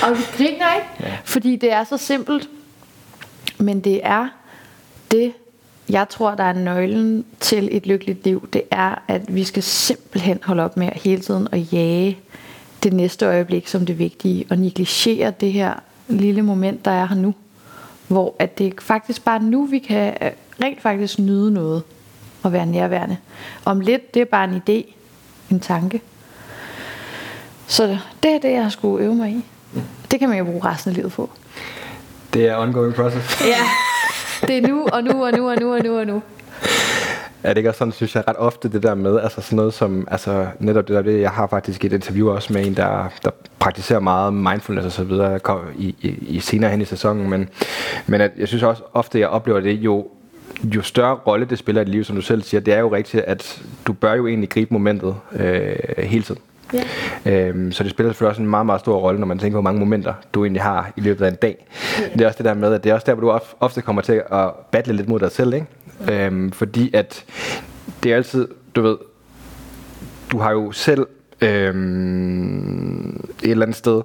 og 0.02 0.16
vi 0.16 0.22
griner 0.36 0.74
ikke, 0.74 0.88
ja. 1.00 1.16
fordi 1.24 1.56
det 1.56 1.72
er 1.72 1.84
så 1.84 1.96
simpelt, 1.96 2.48
men 3.58 3.80
det 3.80 4.00
er 4.02 4.28
det, 5.10 5.32
jeg 5.88 6.08
tror, 6.08 6.34
der 6.34 6.44
er 6.44 6.52
nøglen 6.52 7.24
til 7.40 7.68
et 7.72 7.86
lykkeligt 7.86 8.24
liv, 8.24 8.48
det 8.52 8.62
er, 8.70 9.02
at 9.08 9.34
vi 9.34 9.44
skal 9.44 9.62
simpelthen 9.62 10.38
holde 10.42 10.62
op 10.62 10.76
med 10.76 10.88
hele 10.88 11.22
tiden 11.22 11.48
at 11.52 11.72
jage 11.72 12.18
det 12.82 12.92
næste 12.92 13.26
øjeblik 13.26 13.68
som 13.68 13.86
det 13.86 13.98
vigtige, 13.98 14.46
og 14.50 14.58
negligere 14.58 15.30
det 15.30 15.52
her 15.52 15.74
lille 16.08 16.42
moment, 16.42 16.84
der 16.84 16.90
er 16.90 17.06
her 17.06 17.16
nu. 17.16 17.34
Hvor 18.08 18.36
at 18.38 18.58
det 18.58 18.80
faktisk 18.80 19.24
bare 19.24 19.42
nu, 19.42 19.66
vi 19.66 19.78
kan 19.78 20.16
øh, 20.22 20.30
rent 20.62 20.82
faktisk 20.82 21.18
nyde 21.18 21.50
noget 21.50 21.82
og 22.42 22.52
være 22.52 22.66
nærværende. 22.66 23.16
Om 23.64 23.80
lidt, 23.80 24.14
det 24.14 24.20
er 24.20 24.24
bare 24.24 24.44
en 24.44 24.62
idé, 24.68 24.94
en 25.50 25.60
tanke. 25.60 26.00
Så 27.68 27.98
det 28.22 28.34
er 28.34 28.38
det, 28.38 28.52
jeg 28.52 28.72
skulle 28.72 29.04
øve 29.04 29.14
mig 29.14 29.30
i. 29.30 29.44
Det 30.10 30.18
kan 30.18 30.28
man 30.28 30.38
jo 30.38 30.44
bruge 30.44 30.64
resten 30.64 30.90
af 30.90 30.96
livet 30.96 31.12
på. 31.12 31.30
Det 32.34 32.48
er 32.48 32.56
ongoing 32.56 32.94
process. 32.94 33.40
Ja, 33.40 33.64
det 34.46 34.58
er 34.58 34.68
nu, 34.68 34.86
og 34.92 35.04
nu, 35.04 35.24
og 35.24 35.32
nu, 35.32 35.50
og 35.50 35.56
nu, 35.60 35.74
og 35.74 35.82
nu, 35.84 35.98
og 35.98 36.06
nu. 36.06 36.22
Er 37.42 37.48
det 37.48 37.56
ikke 37.56 37.70
også 37.70 37.78
sådan, 37.78 37.92
synes 37.92 38.14
jeg 38.14 38.28
ret 38.28 38.36
ofte 38.36 38.68
det 38.68 38.82
der 38.82 38.94
med, 38.94 39.20
altså 39.20 39.40
sådan 39.40 39.56
noget 39.56 39.74
som, 39.74 40.08
altså 40.10 40.46
netop 40.58 40.88
det 40.88 40.96
der, 40.96 41.02
det, 41.02 41.20
jeg 41.20 41.30
har 41.30 41.46
faktisk 41.46 41.84
et 41.84 41.92
interview 41.92 42.30
også 42.30 42.52
med 42.52 42.66
en, 42.66 42.76
der, 42.76 43.08
der 43.24 43.30
praktiserer 43.58 44.00
meget 44.00 44.34
mindfulness 44.34 44.86
og 44.86 44.92
så 44.92 45.04
videre 45.04 45.40
i, 45.78 45.94
i, 46.00 46.08
i 46.08 46.40
senere 46.40 46.70
hen 46.70 46.80
i 46.80 46.84
sæsonen, 46.84 47.30
men, 47.30 47.48
men 48.06 48.20
at 48.20 48.30
jeg 48.38 48.48
synes 48.48 48.62
også 48.62 48.82
ofte, 48.94 49.20
jeg 49.20 49.28
oplever 49.28 49.60
det, 49.60 49.72
jo 49.72 50.08
jo 50.64 50.82
større 50.82 51.14
rolle 51.14 51.46
det 51.46 51.58
spiller 51.58 51.82
i 51.82 51.84
dit 51.84 51.92
liv, 51.92 52.04
som 52.04 52.16
du 52.16 52.22
selv 52.22 52.42
siger, 52.42 52.60
det 52.60 52.74
er 52.74 52.78
jo 52.78 52.92
rigtigt, 52.92 53.24
at 53.24 53.62
du 53.86 53.92
bør 53.92 54.14
jo 54.14 54.26
egentlig 54.26 54.48
gribe 54.48 54.74
momentet 54.74 55.16
øh, 55.32 55.76
hele 55.98 56.22
tiden. 56.22 56.40
Ja. 56.72 56.82
Øhm, 57.28 57.72
så 57.72 57.82
det 57.82 57.90
spiller 57.90 58.12
selvfølgelig 58.12 58.30
også 58.30 58.42
en 58.42 58.48
meget, 58.48 58.66
meget 58.66 58.80
stor 58.80 58.98
rolle, 58.98 59.20
når 59.20 59.26
man 59.26 59.38
tænker, 59.38 59.54
hvor 59.54 59.62
mange 59.62 59.80
momenter 59.80 60.14
du 60.34 60.44
egentlig 60.44 60.62
har 60.62 60.92
i 60.96 61.00
løbet 61.00 61.24
af 61.24 61.28
en 61.28 61.34
dag. 61.34 61.66
Det 62.12 62.20
er 62.20 62.26
også 62.26 62.36
det 62.36 62.44
der 62.44 62.54
med, 62.54 62.72
at 62.72 62.84
det 62.84 62.90
er 62.90 62.94
også 62.94 63.04
der, 63.06 63.14
hvor 63.14 63.32
du 63.32 63.40
ofte 63.60 63.82
kommer 63.82 64.02
til 64.02 64.22
at 64.32 64.50
battle 64.72 64.94
lidt 64.94 65.08
mod 65.08 65.20
dig 65.20 65.32
selv, 65.32 65.54
ikke? 65.54 65.66
Øhm, 66.12 66.52
fordi 66.52 66.90
at 66.94 67.24
det 68.02 68.12
er 68.12 68.16
altid, 68.16 68.48
du 68.76 68.82
ved, 68.82 68.96
du 70.32 70.38
har 70.38 70.52
jo 70.52 70.72
selv 70.72 71.06
øhm, 71.40 73.08
et 73.42 73.50
eller 73.50 73.66
andet 73.66 73.76
sted, 73.76 74.02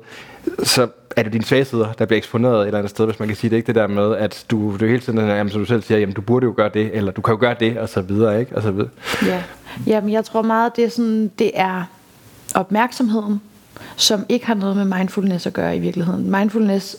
så 0.63 0.87
er 1.15 1.23
det 1.23 1.33
dine 1.33 1.43
svagheder, 1.43 1.93
der 1.93 2.05
bliver 2.05 2.17
eksponeret 2.17 2.61
et 2.61 2.65
eller 2.65 2.77
andet 2.77 2.89
sted, 2.89 3.05
hvis 3.05 3.19
man 3.19 3.27
kan 3.27 3.37
sige 3.37 3.49
det, 3.49 3.55
ikke 3.55 3.67
det 3.67 3.75
der 3.75 3.87
med, 3.87 4.15
at 4.15 4.45
du, 4.51 4.77
du 4.79 4.85
hele 4.85 4.99
tiden, 4.99 5.19
jamen, 5.19 5.51
som 5.51 5.61
du 5.61 5.65
selv 5.65 5.81
siger, 5.81 5.99
jamen 5.99 6.15
du 6.15 6.21
burde 6.21 6.45
jo 6.45 6.53
gøre 6.57 6.69
det, 6.73 6.89
eller 6.93 7.11
du 7.11 7.21
kan 7.21 7.33
jo 7.33 7.39
gøre 7.39 7.55
det, 7.59 7.77
og 7.77 7.89
så 7.89 8.01
videre, 8.01 8.39
ikke? 8.39 8.55
Og 8.55 8.61
så 8.61 8.71
videre. 8.71 8.89
Ja, 9.25 9.43
jamen 9.87 10.11
jeg 10.11 10.25
tror 10.25 10.41
meget, 10.41 10.75
det 10.75 10.83
er 10.83 10.89
sådan, 10.89 11.31
det 11.39 11.51
er 11.53 11.83
opmærksomheden, 12.53 13.41
som 13.95 14.25
ikke 14.29 14.45
har 14.45 14.53
noget 14.53 14.77
med 14.77 14.97
mindfulness 14.97 15.47
at 15.47 15.53
gøre 15.53 15.77
i 15.77 15.79
virkeligheden. 15.79 16.31
Mindfulness 16.31 16.97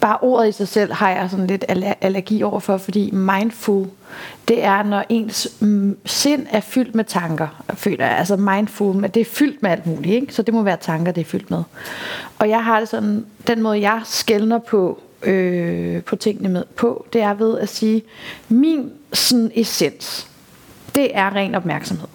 bare 0.00 0.18
ordet 0.20 0.48
i 0.48 0.52
sig 0.52 0.68
selv 0.68 0.92
har 0.92 1.10
jeg 1.10 1.30
sådan 1.30 1.46
lidt 1.46 1.64
allergi 2.00 2.42
overfor, 2.42 2.76
fordi 2.76 3.10
mindful, 3.10 3.86
det 4.48 4.64
er, 4.64 4.82
når 4.82 5.04
ens 5.08 5.48
mm, 5.60 5.98
sind 6.06 6.46
er 6.50 6.60
fyldt 6.60 6.94
med 6.94 7.04
tanker, 7.04 7.64
føler 7.74 8.06
jeg. 8.06 8.18
Altså 8.18 8.36
mindful, 8.36 8.96
men 8.96 9.10
det 9.10 9.20
er 9.20 9.24
fyldt 9.24 9.62
med 9.62 9.70
alt 9.70 9.86
muligt, 9.86 10.14
ikke? 10.14 10.34
Så 10.34 10.42
det 10.42 10.54
må 10.54 10.62
være 10.62 10.76
tanker, 10.80 11.12
det 11.12 11.20
er 11.20 11.24
fyldt 11.24 11.50
med. 11.50 11.62
Og 12.38 12.48
jeg 12.48 12.64
har 12.64 12.80
det 12.80 12.88
sådan, 12.88 13.26
den 13.46 13.62
måde 13.62 13.80
jeg 13.80 14.00
skældner 14.04 14.58
på, 14.58 15.00
øh, 15.22 16.02
på 16.02 16.16
tingene 16.16 16.48
med 16.48 16.64
på, 16.76 17.06
det 17.12 17.20
er 17.20 17.34
ved 17.34 17.58
at 17.58 17.68
sige, 17.68 18.02
min 18.48 18.90
sådan 19.12 19.50
essens, 19.54 20.28
det 20.94 21.16
er 21.16 21.34
ren 21.34 21.54
opmærksomhed. 21.54 22.08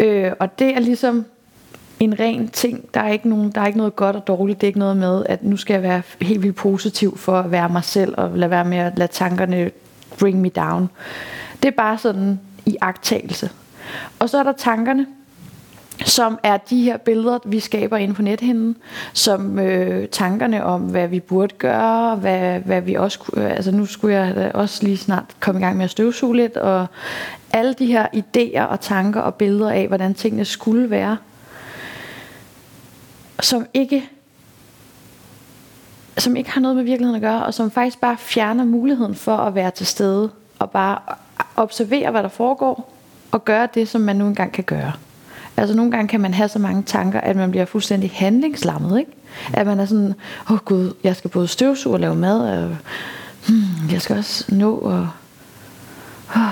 Øh, 0.00 0.32
og 0.38 0.58
det 0.58 0.76
er 0.76 0.80
ligesom 0.80 1.24
en 2.00 2.20
ren 2.20 2.48
ting. 2.48 2.94
Der 2.94 3.00
er, 3.00 3.08
ikke 3.08 3.28
nogen, 3.28 3.50
der 3.50 3.60
er 3.60 3.66
ikke 3.66 3.78
noget 3.78 3.96
godt 3.96 4.16
og 4.16 4.26
dårligt. 4.26 4.60
Det 4.60 4.66
er 4.66 4.68
ikke 4.68 4.78
noget 4.78 4.96
med, 4.96 5.22
at 5.26 5.44
nu 5.44 5.56
skal 5.56 5.74
jeg 5.74 5.82
være 5.82 6.02
helt 6.20 6.42
vildt 6.42 6.56
positiv 6.56 7.18
for 7.18 7.38
at 7.38 7.50
være 7.50 7.68
mig 7.68 7.84
selv, 7.84 8.14
og 8.16 8.30
lade 8.34 8.50
være 8.50 8.64
med 8.64 8.78
at 8.78 8.98
lade 8.98 9.12
tankerne 9.12 9.70
bring 10.18 10.40
me 10.40 10.48
down. 10.48 10.90
Det 11.62 11.68
er 11.68 11.76
bare 11.76 11.98
sådan 11.98 12.40
i 12.66 12.76
agtagelse. 12.80 13.50
Og 14.18 14.30
så 14.30 14.38
er 14.38 14.42
der 14.42 14.52
tankerne, 14.52 15.06
som 16.04 16.38
er 16.42 16.56
de 16.56 16.82
her 16.82 16.96
billeder, 16.96 17.38
vi 17.44 17.60
skaber 17.60 17.96
inde 17.96 18.14
på 18.14 18.22
nethinden, 18.22 18.76
som 19.12 19.58
øh, 19.58 20.08
tankerne 20.08 20.64
om, 20.64 20.80
hvad 20.80 21.08
vi 21.08 21.20
burde 21.20 21.54
gøre, 21.58 22.16
hvad, 22.16 22.60
hvad 22.60 22.80
vi 22.80 22.94
også 22.94 23.18
øh, 23.36 23.50
altså 23.50 23.70
nu 23.70 23.86
skulle 23.86 24.16
jeg 24.16 24.50
også 24.54 24.84
lige 24.84 24.96
snart 24.96 25.24
komme 25.40 25.60
i 25.60 25.64
gang 25.64 25.76
med 25.76 25.84
at 25.84 25.90
støvsuge 25.90 26.36
lidt, 26.36 26.56
og 26.56 26.86
alle 27.52 27.74
de 27.74 27.86
her 27.86 28.06
idéer 28.14 28.62
og 28.62 28.80
tanker 28.80 29.20
og 29.20 29.34
billeder 29.34 29.70
af, 29.70 29.88
hvordan 29.88 30.14
tingene 30.14 30.44
skulle 30.44 30.90
være, 30.90 31.16
som 33.40 33.66
ikke 33.74 34.08
som 36.18 36.36
ikke 36.36 36.50
har 36.50 36.60
noget 36.60 36.76
med 36.76 36.84
virkeligheden 36.84 37.16
at 37.16 37.22
gøre, 37.22 37.46
og 37.46 37.54
som 37.54 37.70
faktisk 37.70 38.00
bare 38.00 38.16
fjerner 38.18 38.64
muligheden 38.64 39.14
for 39.14 39.36
at 39.36 39.54
være 39.54 39.70
til 39.70 39.86
stede, 39.86 40.30
og 40.58 40.70
bare 40.70 40.98
observere, 41.56 42.10
hvad 42.10 42.22
der 42.22 42.28
foregår, 42.28 42.92
og 43.30 43.44
gøre 43.44 43.68
det, 43.74 43.88
som 43.88 44.00
man 44.00 44.16
nu 44.16 44.26
engang 44.26 44.52
kan 44.52 44.64
gøre. 44.64 44.92
Altså 45.60 45.76
nogle 45.76 45.90
gange 45.90 46.08
kan 46.08 46.20
man 46.20 46.34
have 46.34 46.48
så 46.48 46.58
mange 46.58 46.82
tanker, 46.82 47.20
at 47.20 47.36
man 47.36 47.50
bliver 47.50 47.64
fuldstændig 47.64 48.10
handlingslammet, 48.14 48.98
ikke? 48.98 49.10
At 49.52 49.66
man 49.66 49.80
er 49.80 49.84
sådan, 49.84 50.14
åh 50.46 50.52
oh, 50.52 50.58
gud, 50.58 50.92
jeg 51.04 51.16
skal 51.16 51.30
både 51.30 51.48
støvsuge 51.48 51.94
og 51.94 52.00
lave 52.00 52.14
mad, 52.14 52.40
og 52.40 52.76
hmm, 53.48 53.92
jeg 53.92 54.02
skal 54.02 54.16
også 54.16 54.44
nå 54.48 54.74
og 54.74 55.08
oh, 56.36 56.42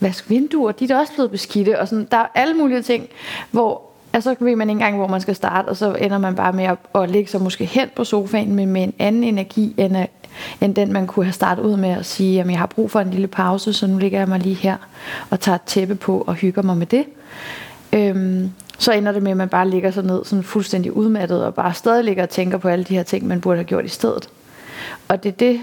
vaske 0.00 0.28
vinduer, 0.28 0.72
de 0.72 0.84
er 0.84 0.88
da 0.88 0.98
også 0.98 1.12
blevet 1.12 1.30
beskidte, 1.30 1.80
og 1.80 1.88
sådan, 1.88 2.08
der 2.10 2.16
er 2.16 2.26
alle 2.34 2.54
mulige 2.54 2.82
ting, 2.82 3.06
hvor 3.50 3.82
Altså, 4.12 4.34
så 4.38 4.44
ved 4.44 4.56
man 4.56 4.70
ikke 4.70 4.76
engang, 4.76 4.96
hvor 4.96 5.06
man 5.06 5.20
skal 5.20 5.34
starte, 5.34 5.68
og 5.68 5.76
så 5.76 5.94
ender 5.94 6.18
man 6.18 6.34
bare 6.34 6.52
med 6.52 6.64
at, 6.64 6.78
at 6.94 7.10
ligge 7.10 7.30
sig 7.30 7.42
måske 7.42 7.64
hen 7.64 7.88
på 7.96 8.04
sofaen, 8.04 8.54
men 8.54 8.68
med 8.68 8.82
en 8.82 8.94
anden 8.98 9.24
energi, 9.24 9.74
end, 9.76 9.98
øh, 9.98 10.04
end 10.60 10.74
den 10.74 10.92
man 10.92 11.06
kunne 11.06 11.24
have 11.24 11.32
startet 11.32 11.62
ud 11.62 11.76
med 11.76 11.88
at 11.88 12.06
sige, 12.06 12.40
at 12.40 12.50
jeg 12.50 12.58
har 12.58 12.66
brug 12.66 12.90
for 12.90 13.00
en 13.00 13.10
lille 13.10 13.26
pause, 13.26 13.72
så 13.72 13.86
nu 13.86 13.98
ligger 13.98 14.18
jeg 14.18 14.28
mig 14.28 14.40
lige 14.40 14.54
her 14.54 14.76
og 15.30 15.40
tager 15.40 15.56
et 15.56 15.62
tæppe 15.62 15.94
på 15.94 16.24
og 16.26 16.34
hygger 16.34 16.62
mig 16.62 16.76
med 16.76 16.86
det. 16.86 17.04
Øhm, 17.92 18.50
så 18.78 18.92
ender 18.92 19.12
det 19.12 19.22
med, 19.22 19.30
at 19.30 19.36
man 19.36 19.48
bare 19.48 19.68
ligger 19.68 19.90
sig 19.90 20.04
ned 20.04 20.24
sådan 20.24 20.42
fuldstændig 20.42 20.92
udmattet, 20.92 21.44
og 21.44 21.54
bare 21.54 21.74
stadig 21.74 22.04
ligger 22.04 22.22
og 22.22 22.30
tænker 22.30 22.58
på 22.58 22.68
alle 22.68 22.84
de 22.84 22.94
her 22.94 23.02
ting, 23.02 23.26
man 23.26 23.40
burde 23.40 23.56
have 23.56 23.64
gjort 23.64 23.84
i 23.84 23.88
stedet. 23.88 24.28
Og 25.08 25.22
det 25.22 25.28
er 25.28 25.36
det, 25.36 25.60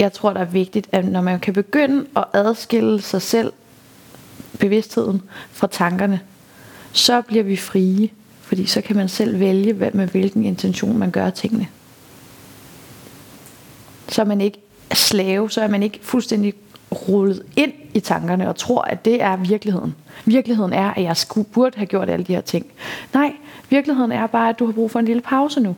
jeg 0.00 0.12
tror, 0.12 0.32
der 0.32 0.40
er 0.40 0.44
vigtigt, 0.44 0.88
at 0.92 1.04
når 1.04 1.20
man 1.20 1.40
kan 1.40 1.54
begynde 1.54 2.06
at 2.16 2.24
adskille 2.32 3.00
sig 3.00 3.22
selv, 3.22 3.52
bevidstheden, 4.58 5.22
fra 5.50 5.66
tankerne, 5.66 6.20
så 6.92 7.22
bliver 7.22 7.44
vi 7.44 7.56
frie. 7.56 8.10
Fordi 8.40 8.66
så 8.66 8.80
kan 8.80 8.96
man 8.96 9.08
selv 9.08 9.40
vælge, 9.40 9.72
hvad, 9.72 9.90
med 9.92 10.06
hvilken 10.06 10.44
intention 10.44 10.98
man 10.98 11.10
gør 11.10 11.30
tingene. 11.30 11.68
Så 14.08 14.22
er 14.22 14.26
man 14.26 14.40
ikke 14.40 14.58
slave, 14.92 15.50
så 15.50 15.60
er 15.60 15.68
man 15.68 15.82
ikke 15.82 15.98
fuldstændig 16.02 16.54
rullet 16.92 17.42
ind 17.56 17.72
i 17.94 18.00
tankerne 18.00 18.48
og 18.48 18.56
tror, 18.56 18.82
at 18.82 19.04
det 19.04 19.22
er 19.22 19.36
virkeligheden. 19.36 19.94
Virkeligheden 20.24 20.72
er, 20.72 20.94
at 20.94 21.02
jeg 21.02 21.16
skulle, 21.16 21.48
burde 21.52 21.76
have 21.76 21.86
gjort 21.86 22.10
alle 22.10 22.24
de 22.24 22.34
her 22.34 22.40
ting. 22.40 22.66
Nej, 23.14 23.32
virkeligheden 23.70 24.12
er 24.12 24.26
bare, 24.26 24.48
at 24.48 24.58
du 24.58 24.66
har 24.66 24.72
brug 24.72 24.90
for 24.90 24.98
en 24.98 25.04
lille 25.04 25.22
pause 25.22 25.60
nu. 25.60 25.76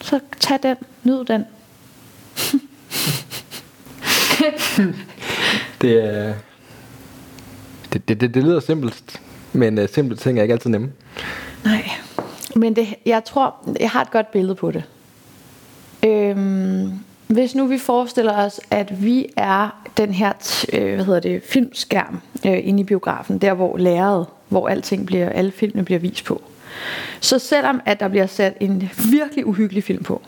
Så 0.00 0.20
tag 0.40 0.58
den, 0.62 0.76
nyd 1.02 1.24
den. 1.24 1.44
det 5.80 6.04
er 6.04 6.34
det, 7.92 8.08
det, 8.08 8.20
det, 8.20 8.34
det 8.34 8.44
lyder 8.44 8.60
simpelt, 8.60 9.20
men 9.52 9.78
uh, 9.78 9.88
simple 9.88 10.16
ting 10.16 10.38
er 10.38 10.42
ikke 10.42 10.52
altid 10.52 10.70
nemme. 10.70 10.92
Nej, 11.64 11.90
men 12.56 12.76
det, 12.76 12.94
jeg 13.06 13.24
tror, 13.24 13.54
jeg 13.80 13.90
har 13.90 14.02
et 14.02 14.10
godt 14.10 14.32
billede 14.32 14.54
på 14.54 14.70
det. 14.70 14.84
Øhm, 16.04 16.92
hvis 17.32 17.54
nu 17.54 17.66
vi 17.66 17.78
forestiller 17.78 18.36
os, 18.46 18.60
at 18.70 19.04
vi 19.04 19.26
er 19.36 19.82
den 19.96 20.14
her 20.14 20.32
øh, 20.72 20.94
hvad 20.94 21.04
hedder 21.04 21.20
det, 21.20 21.42
filmskærm 21.42 22.20
øh, 22.46 22.68
inde 22.68 22.80
i 22.80 22.84
biografen, 22.84 23.38
der 23.38 23.54
hvor 23.54 23.76
læret, 23.76 24.26
hvor 24.48 24.68
alting 24.68 25.06
bliver, 25.06 25.28
alle 25.28 25.52
filmene 25.52 25.84
bliver 25.84 25.98
vist 25.98 26.24
på. 26.24 26.42
Så 27.20 27.38
selvom 27.38 27.80
at 27.84 28.00
der 28.00 28.08
bliver 28.08 28.26
sat 28.26 28.56
en 28.60 28.90
virkelig 29.10 29.46
uhyggelig 29.46 29.84
film 29.84 30.04
på, 30.04 30.22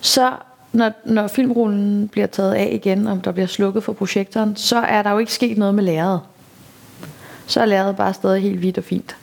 så 0.00 0.32
når, 0.72 0.92
når 1.04 1.26
filmrullen 1.26 2.08
bliver 2.08 2.26
taget 2.26 2.54
af 2.54 2.70
igen, 2.72 3.06
om 3.06 3.20
der 3.20 3.32
bliver 3.32 3.46
slukket 3.46 3.84
for 3.84 3.92
projektoren, 3.92 4.56
så 4.56 4.78
er 4.78 5.02
der 5.02 5.10
jo 5.10 5.18
ikke 5.18 5.32
sket 5.32 5.58
noget 5.58 5.74
med 5.74 5.84
læret. 5.84 6.20
så 7.46 7.60
er 7.60 7.66
læret 7.66 7.96
bare 7.96 8.14
stadig 8.14 8.42
helt 8.42 8.58
hvidt 8.58 8.78
og 8.78 8.84
fint. 8.84 9.16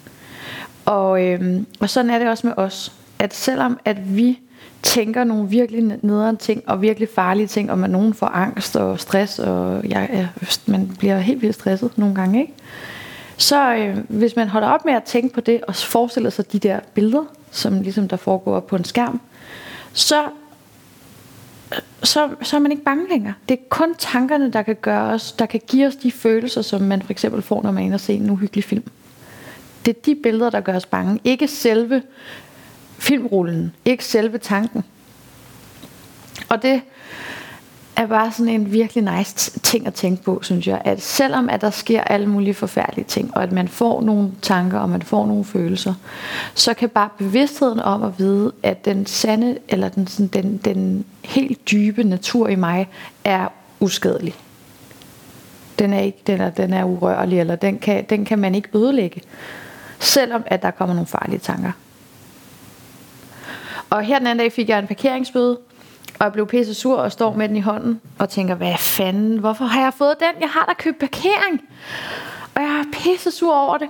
Og, 0.85 1.25
øhm, 1.25 1.65
og 1.79 1.89
sådan 1.89 2.11
er 2.11 2.19
det 2.19 2.27
også 2.27 2.47
med 2.47 2.53
os. 2.57 2.91
At 3.19 3.33
selvom 3.33 3.79
at 3.85 4.17
vi 4.17 4.39
tænker 4.85 5.23
nogle 5.23 5.49
virkelig 5.49 5.99
nederen 6.01 6.37
ting 6.37 6.63
og 6.67 6.81
virkelig 6.81 7.09
farlige 7.15 7.47
ting, 7.47 7.71
og 7.71 7.79
man 7.79 7.89
nogen 7.89 8.13
får 8.13 8.27
angst 8.27 8.75
og 8.75 8.99
stress, 8.99 9.39
og 9.39 9.89
jeg, 9.89 10.09
jeg, 10.13 10.29
man 10.65 10.87
bliver 10.99 11.19
helt 11.19 11.41
vildt 11.41 11.55
stresset 11.55 11.97
nogle 11.97 12.15
gange, 12.15 12.41
ikke? 12.41 12.53
Så 13.37 13.75
øh, 13.75 13.97
hvis 14.09 14.35
man 14.35 14.47
holder 14.47 14.67
op 14.67 14.85
med 14.85 14.93
at 14.93 15.03
tænke 15.03 15.33
på 15.33 15.41
det, 15.41 15.61
og 15.61 15.75
forestiller 15.75 16.29
sig 16.29 16.51
de 16.51 16.59
der 16.59 16.79
billeder, 16.93 17.23
som 17.51 17.81
ligesom 17.81 18.07
der 18.07 18.17
foregår 18.17 18.59
på 18.59 18.75
en 18.75 18.83
skærm, 18.83 19.21
så 19.93 20.23
øh, 21.73 21.79
så, 22.03 22.29
så 22.41 22.55
er 22.55 22.59
man 22.59 22.71
ikke 22.71 22.83
bange 22.83 23.09
længere. 23.09 23.33
Det 23.49 23.59
er 23.59 23.63
kun 23.69 23.95
tankerne, 23.95 24.51
der 24.51 24.61
kan 24.61 24.75
gøre 24.81 25.13
os, 25.13 25.31
der 25.31 25.45
kan 25.45 25.61
give 25.67 25.87
os 25.87 25.95
de 25.95 26.11
følelser, 26.11 26.61
som 26.61 26.81
man 26.81 27.01
for 27.01 27.11
eksempel 27.11 27.41
får, 27.41 27.63
når 27.63 27.71
man 27.71 27.81
er 27.81 27.85
inde 27.85 27.95
og 27.95 27.99
ser 27.99 28.13
en 28.13 28.29
uhyggelig 28.29 28.63
film. 28.63 28.83
Det 29.85 29.97
er 29.97 30.01
de 30.05 30.15
billeder, 30.15 30.49
der 30.49 30.61
gør 30.61 30.75
os 30.75 30.85
bange. 30.85 31.19
Ikke 31.23 31.47
selve 31.47 32.01
filmrullen. 32.97 33.75
Ikke 33.85 34.05
selve 34.05 34.37
tanken. 34.37 34.83
Og 36.49 36.61
det 36.61 36.81
er 37.95 38.05
bare 38.05 38.31
sådan 38.31 38.49
en 38.53 38.71
virkelig 38.71 39.17
nice 39.17 39.59
ting 39.59 39.87
at 39.87 39.93
tænke 39.93 40.23
på, 40.23 40.39
synes 40.43 40.67
jeg. 40.67 40.81
At 40.85 41.01
selvom 41.01 41.49
at 41.49 41.61
der 41.61 41.69
sker 41.69 42.01
alle 42.01 42.27
mulige 42.27 42.53
forfærdelige 42.53 43.05
ting, 43.05 43.37
og 43.37 43.43
at 43.43 43.51
man 43.51 43.67
får 43.67 44.01
nogle 44.01 44.31
tanker, 44.41 44.79
og 44.79 44.89
man 44.89 45.01
får 45.01 45.25
nogle 45.25 45.45
følelser, 45.45 45.93
så 46.53 46.73
kan 46.73 46.89
bare 46.89 47.09
bevidstheden 47.17 47.79
om 47.79 48.03
at 48.03 48.19
vide, 48.19 48.51
at 48.63 48.85
den 48.85 49.05
sande, 49.05 49.57
eller 49.69 49.89
den, 49.89 50.07
sådan, 50.07 50.27
den, 50.27 50.57
den 50.57 51.05
helt 51.25 51.71
dybe 51.71 52.03
natur 52.03 52.47
i 52.47 52.55
mig, 52.55 52.87
er 53.23 53.47
uskadelig. 53.79 54.35
Den 55.79 55.93
er, 55.93 55.99
ikke, 55.99 56.19
den 56.27 56.41
er, 56.41 56.49
den 56.49 56.73
er 56.73 56.83
urørlig, 56.83 57.39
eller 57.39 57.55
den 57.55 57.79
kan, 57.79 58.05
den 58.09 58.25
kan 58.25 58.39
man 58.39 58.55
ikke 58.55 58.69
ødelægge, 58.73 59.21
selvom 59.99 60.43
at 60.45 60.61
der 60.61 60.71
kommer 60.71 60.95
nogle 60.95 61.07
farlige 61.07 61.39
tanker. 61.39 61.71
Og 63.95 64.03
her 64.03 64.17
den 64.17 64.27
anden 64.27 64.39
dag 64.43 64.51
fik 64.51 64.69
jeg 64.69 64.79
en 64.79 64.87
parkeringsbøde, 64.87 65.57
og 66.19 66.23
jeg 66.23 66.33
blev 66.33 66.47
pisse 66.47 66.73
sur 66.73 66.97
og 66.97 67.11
står 67.11 67.33
med 67.33 67.47
den 67.49 67.55
i 67.55 67.59
hånden 67.59 68.01
og 68.19 68.29
tænker, 68.29 68.55
hvad 68.55 68.77
fanden, 68.77 69.37
hvorfor 69.37 69.65
har 69.65 69.81
jeg 69.81 69.93
fået 69.93 70.15
den? 70.19 70.41
Jeg 70.41 70.49
har 70.49 70.65
da 70.65 70.73
købt 70.73 70.99
parkering. 70.99 71.61
Og 72.55 72.61
jeg 72.61 72.69
er 72.79 72.83
pisse 72.93 73.31
sur 73.31 73.55
over 73.55 73.77
det. 73.77 73.87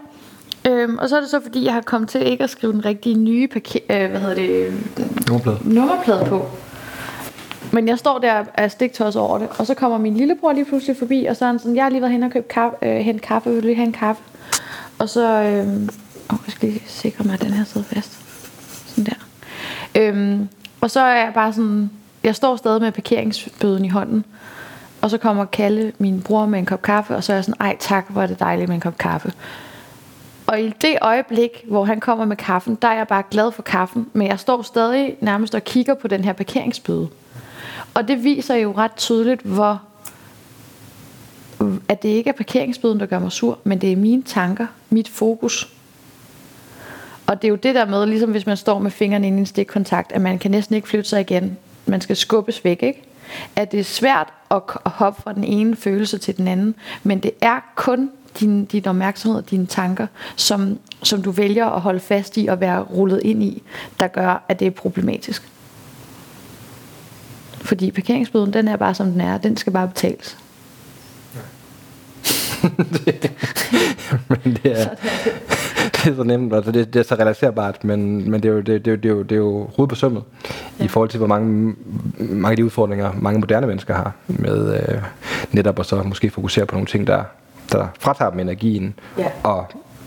Øhm, 0.68 0.98
og 0.98 1.10
så 1.10 1.16
er 1.18 1.22
det 1.22 1.30
så 1.30 1.42
fordi, 1.42 1.66
jeg 1.66 1.74
har 1.74 1.82
kommet 1.82 2.10
til 2.10 2.28
ikke 2.28 2.44
at 2.44 2.50
skrive 2.50 2.74
den 2.74 2.86
rigtige 2.86 3.16
nye 3.16 3.48
parker, 3.48 3.80
øh, 3.90 4.10
hvad 4.10 4.20
hedder 4.20 4.36
det? 4.36 4.74
Nummerplade. 5.28 5.60
Nummerplade 5.64 6.26
på. 6.26 6.46
Men 7.72 7.88
jeg 7.88 8.00
står 8.00 8.20
der 8.20 8.44
af 8.54 8.72
stiktøjs 8.72 9.16
over 9.16 9.38
det, 9.38 9.48
og 9.60 9.68
så 9.68 9.74
kommer 9.74 9.98
min 9.98 10.18
lillebror 10.18 10.54
lige 10.54 10.66
pludselig 10.66 10.98
forbi, 10.98 11.26
og 11.30 11.36
så 11.36 11.46
er 11.46 11.50
han 11.50 11.60
sådan, 11.60 11.76
jeg 11.76 11.84
har 11.84 11.90
lige 11.90 12.02
været 12.02 12.12
hen 12.12 12.24
og 12.24 12.32
købt 12.32 12.48
kaffe, 12.48 12.78
øh, 12.82 12.98
hen 12.98 13.20
kaffe, 13.20 13.50
vil 13.50 13.62
du 13.62 13.66
lige 13.66 13.76
have 13.76 13.88
en 13.88 13.94
kaffe? 13.94 14.24
Og 15.00 15.10
så, 15.10 15.42
øh, 15.42 15.68
åh, 16.34 16.40
jeg 16.46 16.54
skal 16.54 16.70
lige 16.70 16.84
sikre 16.88 17.24
mig, 17.24 17.34
at 17.34 17.42
den 17.42 17.52
her 17.52 17.64
sidder 17.66 17.88
fast. 17.88 18.20
Sådan 18.88 19.06
der. 19.06 19.25
Øhm, 19.96 20.50
og 20.82 20.92
så 20.92 21.00
er 21.00 21.16
jeg 21.16 21.32
bare 21.34 21.54
sådan, 21.54 21.90
jeg 22.24 22.36
står 22.36 22.56
stadig 22.56 22.82
med 22.82 22.92
parkeringsbøden 22.92 23.86
i 23.86 23.90
hånden. 23.90 24.25
Og 25.02 25.10
så 25.10 25.18
kommer 25.18 25.46
Kalle, 25.46 25.92
min 25.98 26.22
bror, 26.22 26.46
med 26.46 26.60
en 26.60 26.66
kop 26.66 26.82
kaffe, 26.82 27.16
og 27.16 27.24
så 27.24 27.34
er 27.34 27.38
jeg 27.38 27.44
sådan, 27.44 27.62
ej 27.62 27.78
tak, 27.80 28.06
hvor 28.10 28.22
er 28.22 28.28
det 28.28 28.40
dejligt 28.40 28.68
med 28.68 28.75
en 28.75 28.82
kop 28.82 28.98
kaffe. 28.98 29.34
Og 30.48 30.62
i 30.62 30.74
det 30.82 30.98
øjeblik, 31.02 31.66
hvor 31.68 31.86
han 31.86 32.00
kommer 32.00 32.25
med 32.25 32.36
kaffen, 32.36 32.78
der 32.82 32.88
er 32.88 32.94
jeg 32.94 33.08
bare 33.08 33.24
glad 33.32 33.52
for 33.52 33.62
kaffen, 33.62 34.08
men 34.14 34.28
jeg 34.28 34.40
står 34.40 34.62
stadig 34.62 35.16
nærmest 35.22 35.56
og 35.56 35.64
kigger 35.64 35.94
på 35.94 36.08
den 36.08 36.24
her 36.24 36.34
parkeringsbøde. 36.34 37.08
Og 37.94 38.08
det 38.08 38.24
viser 38.24 38.56
jo 38.56 38.74
ret 38.78 38.96
tydeligt, 38.96 39.42
hvor 39.42 39.82
at 41.90 42.04
det 42.04 42.10
ikke 42.10 42.30
er 42.30 42.34
parkeringsbøden, 42.34 43.00
der 43.00 43.06
gør 43.06 43.20
mig 43.20 43.32
sur, 43.32 43.60
men 43.64 43.82
det 43.82 43.92
er 43.92 43.96
mine 43.96 44.24
tanker, 44.24 44.68
mit 44.90 45.10
fokus. 45.10 45.74
Og 47.27 47.41
det 47.41 47.48
er 47.48 47.50
jo 47.50 47.55
det 47.55 47.75
der 47.75 47.86
med, 47.86 48.05
ligesom 48.05 48.32
hvis 48.32 48.46
man 48.46 48.58
står 48.58 48.79
med 48.79 48.91
fingrene 48.91 49.27
inde 49.27 49.38
i 49.38 49.39
en 49.39 49.46
stikkontakt, 49.46 50.12
at 50.12 50.22
man 50.22 50.39
kan 50.39 50.51
næsten 50.51 50.75
ikke 50.75 50.88
flytte 50.88 51.10
sig 51.10 51.22
igen. 51.22 51.58
Man 51.86 52.01
skal 52.01 52.15
skubbes 52.15 52.65
væk, 52.65 52.84
ikke? 52.84 53.03
At 53.55 53.72
det 53.72 53.79
er 53.79 53.84
svært 53.84 54.27
at 54.51 54.62
at 54.86 54.91
hoppe 54.91 55.22
fra 55.22 55.34
den 55.34 55.44
ene 55.44 55.75
følelse 55.75 56.17
til 56.17 56.38
den 56.38 56.48
anden, 56.48 56.75
men 57.03 57.20
det 57.20 57.32
er 57.41 57.60
kun 57.75 58.12
din, 58.39 58.65
din 58.65 58.88
opmærksomhed 58.88 59.38
og 59.38 59.50
dine 59.50 59.65
tanker, 59.65 60.08
som, 60.36 60.79
som 61.03 61.22
du 61.22 61.32
vælger 61.32 61.65
at 61.65 61.82
holde 61.82 62.00
fast 62.00 62.38
i 62.38 62.48
og 62.48 62.60
være 62.60 62.82
rullet 62.82 63.22
ind 63.24 63.44
i, 63.44 63.63
der 64.00 64.08
gør, 64.08 64.44
at 64.48 64.60
det 64.60 64.67
er 64.67 64.72
problematisk. 64.72 65.50
Fordi 67.62 67.91
parkeringsbøden, 67.91 68.53
den 68.53 68.67
er 68.67 68.75
bare 68.75 68.94
som 68.94 69.12
den 69.12 69.22
er, 69.22 69.38
den 69.38 69.58
skal 69.58 69.74
bare 69.74 69.88
betales. 69.88 70.38
men 74.30 74.58
det 74.64 74.82
er, 74.82 74.90
det 75.94 76.12
er 76.12 76.16
så 76.16 76.24
nemt, 76.24 76.54
altså 76.54 76.72
det, 76.72 76.94
det 76.94 77.00
er 77.00 77.04
så 77.04 77.16
relaterbart, 77.16 77.84
men, 77.84 78.32
men 78.32 78.44
det, 78.44 78.50
er 78.50 78.54
jo, 78.54 78.60
det, 78.62 78.86
det, 78.86 78.88
er 78.88 78.92
jo- 78.92 78.98
det, 78.98 79.06
er 79.06 79.14
jo, 79.14 79.22
det 79.24 79.32
er 79.32 79.36
jo 79.40 79.70
hovedet 79.76 79.90
på 79.90 79.96
sømmet 79.96 80.24
ja. 80.80 80.86
i 80.86 80.88
forhold 80.88 81.10
til, 81.10 81.18
hvor 81.18 81.28
mange, 81.28 81.76
mange 82.20 82.52
af 82.52 82.58
de 82.58 82.66
udfordringer, 82.66 83.12
mange 83.18 83.40
moderne 83.40 83.68
mennesker 83.68 83.94
har 83.94 84.12
med 84.28 84.74
øh, 84.76 85.02
netop 85.52 85.80
at 85.80 85.86
så 85.86 86.04
måske 86.04 86.30
fokusere 86.30 86.66
på 86.66 86.76
nogle 86.76 86.88
ting, 86.88 87.08
der, 87.08 87.24
der 87.72 87.88
fratager 88.00 88.32
dem 88.32 88.40
energien 88.40 88.94
Ja. 89.18 89.28
og 89.44 89.66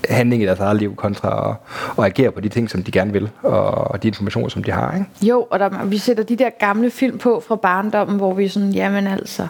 handling 0.09 0.43
i 0.43 0.47
deres 0.47 0.61
eget 0.61 0.76
liv, 0.76 0.97
kontra 0.97 1.50
at, 1.50 1.57
at 1.99 2.05
agere 2.05 2.31
på 2.31 2.40
de 2.40 2.49
ting, 2.49 2.71
som 2.71 2.83
de 2.83 2.90
gerne 2.90 3.12
vil, 3.12 3.31
og, 3.43 3.71
og 3.71 4.02
de 4.02 4.09
informationer, 4.09 4.49
som 4.49 4.62
de 4.62 4.71
har. 4.71 4.95
Ikke? 4.95 5.07
Jo, 5.23 5.47
og 5.50 5.59
der, 5.59 5.85
vi 5.85 5.99
sætter 5.99 6.25
de 6.25 6.37
der 6.37 6.50
gamle 6.61 6.90
film 6.90 7.19
på 7.19 7.43
fra 7.49 7.57
barndommen, 7.57 8.17
hvor 8.17 8.35
vi 8.35 8.45
er 8.45 8.49
sådan, 8.49 8.73
jamen 8.73 9.07
altså, 9.07 9.47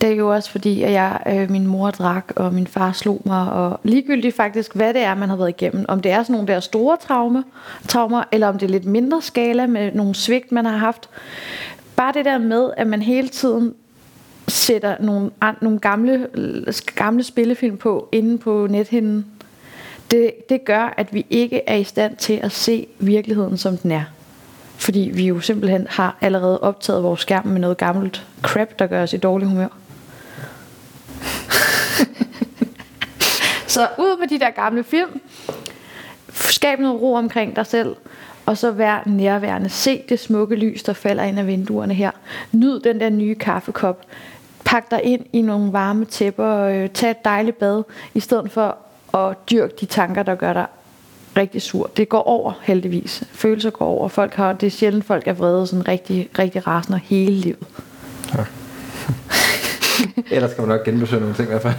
det 0.00 0.08
er 0.08 0.14
jo 0.14 0.32
også 0.32 0.50
fordi, 0.50 0.82
at 0.82 0.92
jeg, 0.92 1.18
øh, 1.28 1.50
min 1.50 1.66
mor 1.66 1.90
drak, 1.90 2.32
og 2.36 2.54
min 2.54 2.66
far 2.66 2.92
slog 2.92 3.22
mig, 3.24 3.52
og 3.52 3.80
ligegyldigt 3.82 4.36
faktisk, 4.36 4.74
hvad 4.74 4.94
det 4.94 5.02
er, 5.02 5.14
man 5.14 5.28
har 5.28 5.36
været 5.36 5.48
igennem. 5.48 5.84
Om 5.88 6.00
det 6.00 6.12
er 6.12 6.22
sådan 6.22 6.32
nogle 6.32 6.48
der 6.48 6.60
store 6.60 6.96
traume, 6.96 7.44
traumer, 7.88 8.24
eller 8.32 8.48
om 8.48 8.58
det 8.58 8.66
er 8.66 8.70
lidt 8.70 8.84
mindre 8.84 9.22
skala 9.22 9.66
med 9.66 9.92
nogle 9.92 10.14
svigt, 10.14 10.52
man 10.52 10.64
har 10.64 10.76
haft. 10.76 11.08
Bare 11.96 12.12
det 12.12 12.24
der 12.24 12.38
med, 12.38 12.70
at 12.76 12.86
man 12.86 13.02
hele 13.02 13.28
tiden 13.28 13.74
sætter 14.48 14.96
nogle, 15.00 15.30
nogle 15.60 15.78
gamle, 15.78 16.28
gamle 16.94 17.22
spillefilm 17.22 17.76
på 17.76 18.08
inde 18.12 18.38
på 18.38 18.66
nethinden, 18.70 19.26
det, 20.14 20.48
det 20.48 20.64
gør, 20.64 20.94
at 20.96 21.14
vi 21.14 21.26
ikke 21.30 21.62
er 21.66 21.74
i 21.74 21.84
stand 21.84 22.16
til 22.16 22.40
at 22.42 22.52
se 22.52 22.86
virkeligheden, 22.98 23.58
som 23.58 23.76
den 23.76 23.90
er. 23.90 24.04
Fordi 24.76 25.10
vi 25.14 25.26
jo 25.26 25.40
simpelthen 25.40 25.86
har 25.90 26.16
allerede 26.20 26.60
optaget 26.60 27.02
vores 27.02 27.20
skærm 27.20 27.46
med 27.46 27.60
noget 27.60 27.76
gammelt 27.76 28.26
crap, 28.42 28.78
der 28.78 28.86
gør 28.86 29.02
os 29.02 29.12
i 29.12 29.16
dårlig 29.16 29.48
humør. 29.48 29.68
så 33.66 33.88
ud 33.98 34.18
med 34.20 34.28
de 34.28 34.38
der 34.38 34.50
gamle 34.50 34.84
film. 34.84 35.20
Skab 36.32 36.78
noget 36.78 37.00
ro 37.00 37.14
omkring 37.14 37.56
dig 37.56 37.66
selv. 37.66 37.96
Og 38.46 38.58
så 38.58 38.70
vær 38.70 39.02
nærværende. 39.06 39.68
Se 39.68 40.02
det 40.08 40.18
smukke 40.18 40.56
lys, 40.56 40.82
der 40.82 40.92
falder 40.92 41.22
ind 41.24 41.38
af 41.38 41.46
vinduerne 41.46 41.94
her. 41.94 42.10
Nyd 42.52 42.80
den 42.80 43.00
der 43.00 43.10
nye 43.10 43.34
kaffekop. 43.34 44.02
Pak 44.64 44.90
dig 44.90 45.00
ind 45.04 45.26
i 45.32 45.42
nogle 45.42 45.72
varme 45.72 46.04
tæpper. 46.04 46.58
Øh, 46.60 46.90
tag 46.90 47.10
et 47.10 47.24
dejligt 47.24 47.58
bad. 47.58 47.82
I 48.14 48.20
stedet 48.20 48.52
for 48.52 48.78
at 49.14 49.50
dyrke 49.50 49.74
de 49.80 49.86
tanker, 49.86 50.22
der 50.22 50.34
gør 50.34 50.52
dig 50.52 50.66
rigtig 51.36 51.62
sur. 51.62 51.90
Det 51.96 52.08
går 52.08 52.22
over 52.22 52.52
heldigvis. 52.62 53.24
Følelser 53.32 53.70
går 53.70 53.86
over. 53.86 54.08
Folk 54.08 54.34
har, 54.34 54.52
det 54.52 54.66
er 54.66 54.70
sjældent, 54.70 55.04
folk 55.04 55.28
er 55.28 55.32
vrede 55.32 55.66
sådan 55.66 55.88
rigtig, 55.88 56.28
rigtig 56.38 56.66
rasende 56.66 57.00
hele 57.04 57.34
livet. 57.34 57.66
Ellers 60.30 60.50
skal 60.50 60.62
man 60.62 60.68
nok 60.68 60.84
genbesøge 60.84 61.20
nogle 61.20 61.34
ting 61.34 61.48
i 61.48 61.50
hvert 61.50 61.62
fald. 61.62 61.74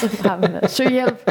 Så 0.00 0.28
har 0.28 0.36
man 0.36 0.68
søg 0.68 0.90
hjælp. 0.90 1.30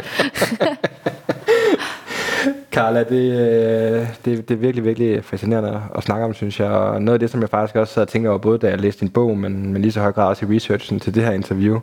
Carla, 2.72 3.04
det, 3.04 3.32
øh, 3.32 4.06
det, 4.24 4.48
det 4.48 4.54
er 4.54 4.58
virkelig, 4.58 4.84
virkelig 4.84 5.24
fascinerende 5.24 5.82
at 5.94 6.02
snakke 6.02 6.24
om, 6.24 6.34
synes 6.34 6.60
jeg. 6.60 6.68
Og 6.68 7.02
noget 7.02 7.14
af 7.14 7.20
det, 7.20 7.30
som 7.30 7.40
jeg 7.40 7.48
faktisk 7.48 7.76
også 7.76 7.94
sad 7.94 8.02
og 8.02 8.08
tænkte 8.08 8.28
over, 8.28 8.38
både 8.38 8.58
da 8.58 8.68
jeg 8.68 8.80
læste 8.80 9.00
din 9.00 9.08
bog, 9.08 9.38
men, 9.38 9.72
men 9.72 9.82
lige 9.82 9.92
så 9.92 10.00
høj 10.00 10.12
grad 10.12 10.28
også 10.28 10.46
i 10.46 10.56
researchen 10.56 11.00
til 11.00 11.14
det 11.14 11.22
her 11.22 11.32
interview, 11.32 11.80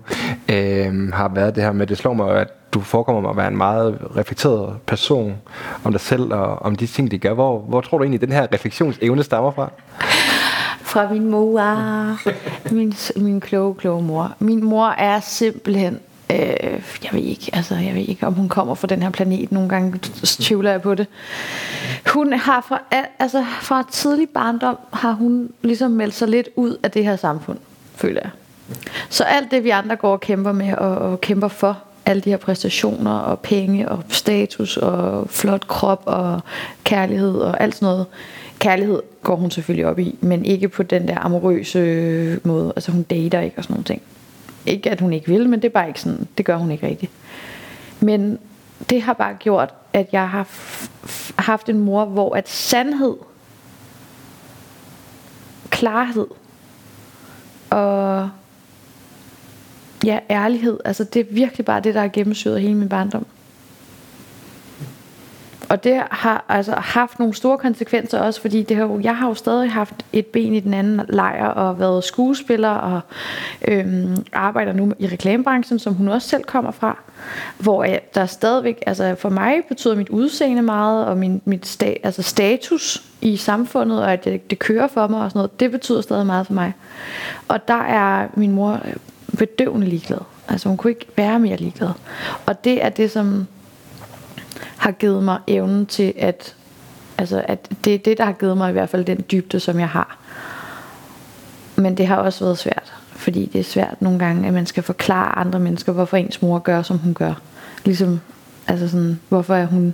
øh, 0.50 1.13
har 1.13 1.31
været 1.33 1.55
det 1.55 1.63
her 1.63 1.71
med, 1.71 1.88
det 1.88 1.97
slår 1.97 2.13
mig, 2.13 2.41
at 2.41 2.47
du 2.74 2.80
forekommer 2.82 3.22
mig 3.22 3.30
at 3.30 3.38
være 3.38 3.48
en 3.48 3.58
meget 3.58 3.98
reflekteret 4.18 4.75
person 4.86 5.36
om 5.84 5.92
dig 5.92 6.01
selv 6.01 6.34
og 6.34 6.62
om 6.62 6.75
de 6.75 6.88
ting, 6.88 7.12
de 7.12 7.18
gør. 7.18 7.34
Hvor, 7.34 7.60
hvor 7.60 7.82
tror 7.82 7.98
du 7.98 8.03
egentlig, 8.03 8.22
den 8.22 8.32
her 8.32 8.48
refleksionsevne 8.53 9.24
stammer 9.24 9.51
fra? 9.51 9.70
Fra 10.82 11.10
min 11.10 11.30
mor. 11.30 12.18
Min, 12.74 12.94
min 13.15 13.39
kloge, 13.39 13.75
kloge 13.75 14.03
mor. 14.03 14.36
Min 14.39 14.64
mor 14.64 14.88
er 14.88 15.20
simpelthen... 15.20 16.00
Øh, 16.31 16.38
jeg 17.03 17.09
ved 17.12 17.20
ikke, 17.20 17.50
altså 17.53 17.75
jeg 17.75 17.96
ved 17.96 18.01
ikke, 18.01 18.27
om 18.27 18.33
hun 18.33 18.50
kommer 18.50 18.75
fra 18.75 18.88
den 18.88 19.03
her 19.03 19.09
planet. 19.09 19.51
Nogle 19.51 19.70
gange 19.70 20.00
tvivler 20.24 20.72
jeg 20.72 20.81
på 20.81 20.96
det. 20.96 21.07
Hun 22.14 22.33
har 22.33 22.66
fra, 22.68 22.81
altså 23.20 23.46
fra 23.62 23.83
tidlig 23.92 24.29
barndom 24.29 24.77
har 24.94 25.12
hun 25.12 25.50
ligesom 25.62 25.92
meldt 25.92 26.14
sig 26.14 26.27
lidt 26.27 26.50
ud 26.55 26.77
af 26.83 26.92
det 26.92 27.03
her 27.03 27.16
samfund, 27.16 27.57
føler 27.96 28.22
jeg. 28.24 28.31
Så 29.09 29.24
alt 29.24 29.51
det 29.51 29.64
vi 29.64 29.70
andre 29.70 29.96
går 29.96 30.12
og 30.12 30.22
kæmper 30.22 30.51
med 30.51 30.74
og, 30.74 30.96
og 30.98 31.22
kæmper 31.22 31.48
for, 31.48 31.77
alle 32.05 32.22
de 32.22 32.29
her 32.29 32.37
præstationer 32.37 33.11
og 33.11 33.39
penge 33.39 33.89
og 33.89 34.03
status 34.09 34.77
og 34.77 35.29
flot 35.29 35.68
krop 35.68 36.03
og 36.05 36.42
kærlighed 36.83 37.35
og 37.35 37.61
alt 37.61 37.75
sådan 37.75 37.85
noget. 37.85 38.05
Kærlighed 38.59 39.01
går 39.24 39.35
hun 39.35 39.51
selvfølgelig 39.51 39.85
op 39.85 40.00
i, 40.00 40.18
men 40.22 40.46
ikke 40.46 40.70
på 40.70 40.83
den 40.83 41.07
der 41.07 41.20
amorøse 41.20 42.39
måde. 42.44 42.74
Altså 42.75 42.92
hun 42.92 43.03
dater 43.03 43.39
ikke 43.39 43.57
og 43.57 43.63
sådan 43.63 43.74
nogle 43.74 43.83
ting. 43.83 44.01
Ikke 44.66 44.92
at 44.92 45.01
hun 45.01 45.13
ikke 45.13 45.27
vil, 45.27 45.50
men 45.50 45.61
det 45.61 45.68
er 45.68 45.74
bare 45.74 45.87
ikke 45.87 46.01
sådan, 46.01 46.27
det 46.37 46.46
gør 46.46 46.57
hun 46.57 46.72
ikke 46.72 46.87
rigtigt. 46.87 47.11
Men 48.00 48.39
det 48.89 49.01
har 49.01 49.13
bare 49.13 49.33
gjort, 49.39 49.74
at 49.94 50.07
jeg 50.11 50.29
har 50.29 50.48
haft 51.42 51.70
en 51.70 51.79
mor, 51.79 52.05
hvor 52.05 52.35
at 52.35 52.50
sandhed, 52.50 53.16
klarhed 55.70 56.27
og 57.70 58.29
ja, 60.03 60.20
ærlighed, 60.29 60.79
altså 60.85 61.03
det 61.03 61.20
er 61.20 61.25
virkelig 61.29 61.66
bare 61.66 61.81
det, 61.81 61.94
der 61.94 62.01
har 62.01 62.07
gennemsyret 62.07 62.61
hele 62.61 62.75
min 62.75 62.89
barndom. 62.89 63.25
Og 65.70 65.83
det 65.83 66.01
har 66.11 66.46
altså 66.50 66.72
haft 66.72 67.20
nogle 67.20 67.33
store 67.33 67.57
konsekvenser 67.57 68.20
også, 68.20 68.42
fordi 68.42 68.63
det 68.63 68.77
har 68.77 68.83
jo, 68.83 69.00
jeg 69.00 69.18
har 69.18 69.27
jo 69.27 69.33
stadig 69.33 69.72
haft 69.72 70.05
et 70.13 70.25
ben 70.25 70.53
i 70.53 70.59
den 70.59 70.74
anden 70.74 71.01
lejr 71.09 71.48
og 71.48 71.79
været 71.79 72.03
skuespiller 72.03 72.70
og 72.70 73.01
øhm, 73.68 74.25
arbejder 74.33 74.74
nu 74.74 74.94
i 75.00 75.07
reklamebranchen, 75.07 75.79
som 75.79 75.94
hun 75.94 76.07
også 76.07 76.29
selv 76.29 76.44
kommer 76.44 76.72
fra. 76.72 77.00
Hvor 77.57 77.83
jeg, 77.83 78.01
der 78.16 78.25
stadigvæk, 78.25 78.83
altså 78.87 79.16
for 79.20 79.29
mig 79.29 79.61
betyder 79.68 79.96
mit 79.96 80.09
udseende 80.09 80.61
meget, 80.61 81.05
og 81.05 81.18
min, 81.18 81.42
mit 81.46 81.66
sta, 81.66 81.94
altså 82.03 82.22
status 82.22 83.03
i 83.22 83.37
samfundet, 83.37 84.03
og 84.03 84.13
at 84.13 84.25
det, 84.25 84.50
det 84.50 84.59
kører 84.59 84.87
for 84.87 85.07
mig 85.07 85.22
og 85.22 85.31
sådan 85.31 85.39
noget, 85.39 85.59
det 85.59 85.72
betyder 85.72 86.01
stadig 86.01 86.25
meget 86.25 86.48
for 86.48 86.53
mig. 86.53 86.74
Og 87.48 87.68
der 87.68 87.81
er 87.81 88.27
min 88.33 88.51
mor 88.51 88.79
bedøvende 89.37 89.87
ligeglad. 89.87 90.19
Altså 90.48 90.69
hun 90.69 90.77
kunne 90.77 90.91
ikke 90.91 91.05
være 91.17 91.39
mere 91.39 91.57
ligeglad. 91.57 91.89
Og 92.46 92.63
det 92.63 92.83
er 92.85 92.89
det, 92.89 93.11
som 93.11 93.48
har 94.77 94.91
givet 94.91 95.24
mig 95.24 95.39
evnen 95.48 95.85
til 95.85 96.13
at 96.17 96.55
altså 97.17 97.43
at 97.48 97.69
det 97.85 97.93
er 97.93 97.98
det 97.98 98.17
der 98.17 98.25
har 98.25 98.31
givet 98.31 98.57
mig 98.57 98.69
i 98.69 98.74
hvert 98.74 98.89
fald 98.89 99.05
den 99.05 99.24
dybde 99.31 99.59
som 99.59 99.79
jeg 99.79 99.89
har 99.89 100.17
men 101.75 101.98
det 101.98 102.07
har 102.07 102.15
også 102.15 102.46
været 102.46 102.57
svært 102.57 102.93
fordi 103.11 103.50
det 103.53 103.59
er 103.59 103.63
svært 103.63 104.01
nogle 104.01 104.19
gange 104.19 104.48
at 104.48 104.53
man 104.53 104.65
skal 104.65 104.83
forklare 104.83 105.37
andre 105.37 105.59
mennesker 105.59 105.91
hvorfor 105.91 106.17
ens 106.17 106.41
mor 106.41 106.59
gør 106.59 106.81
som 106.81 106.98
hun 106.98 107.13
gør 107.13 107.33
ligesom 107.85 108.19
altså 108.67 108.87
sådan 108.87 109.19
hvorfor 109.29 109.55
er 109.55 109.65
hun 109.65 109.93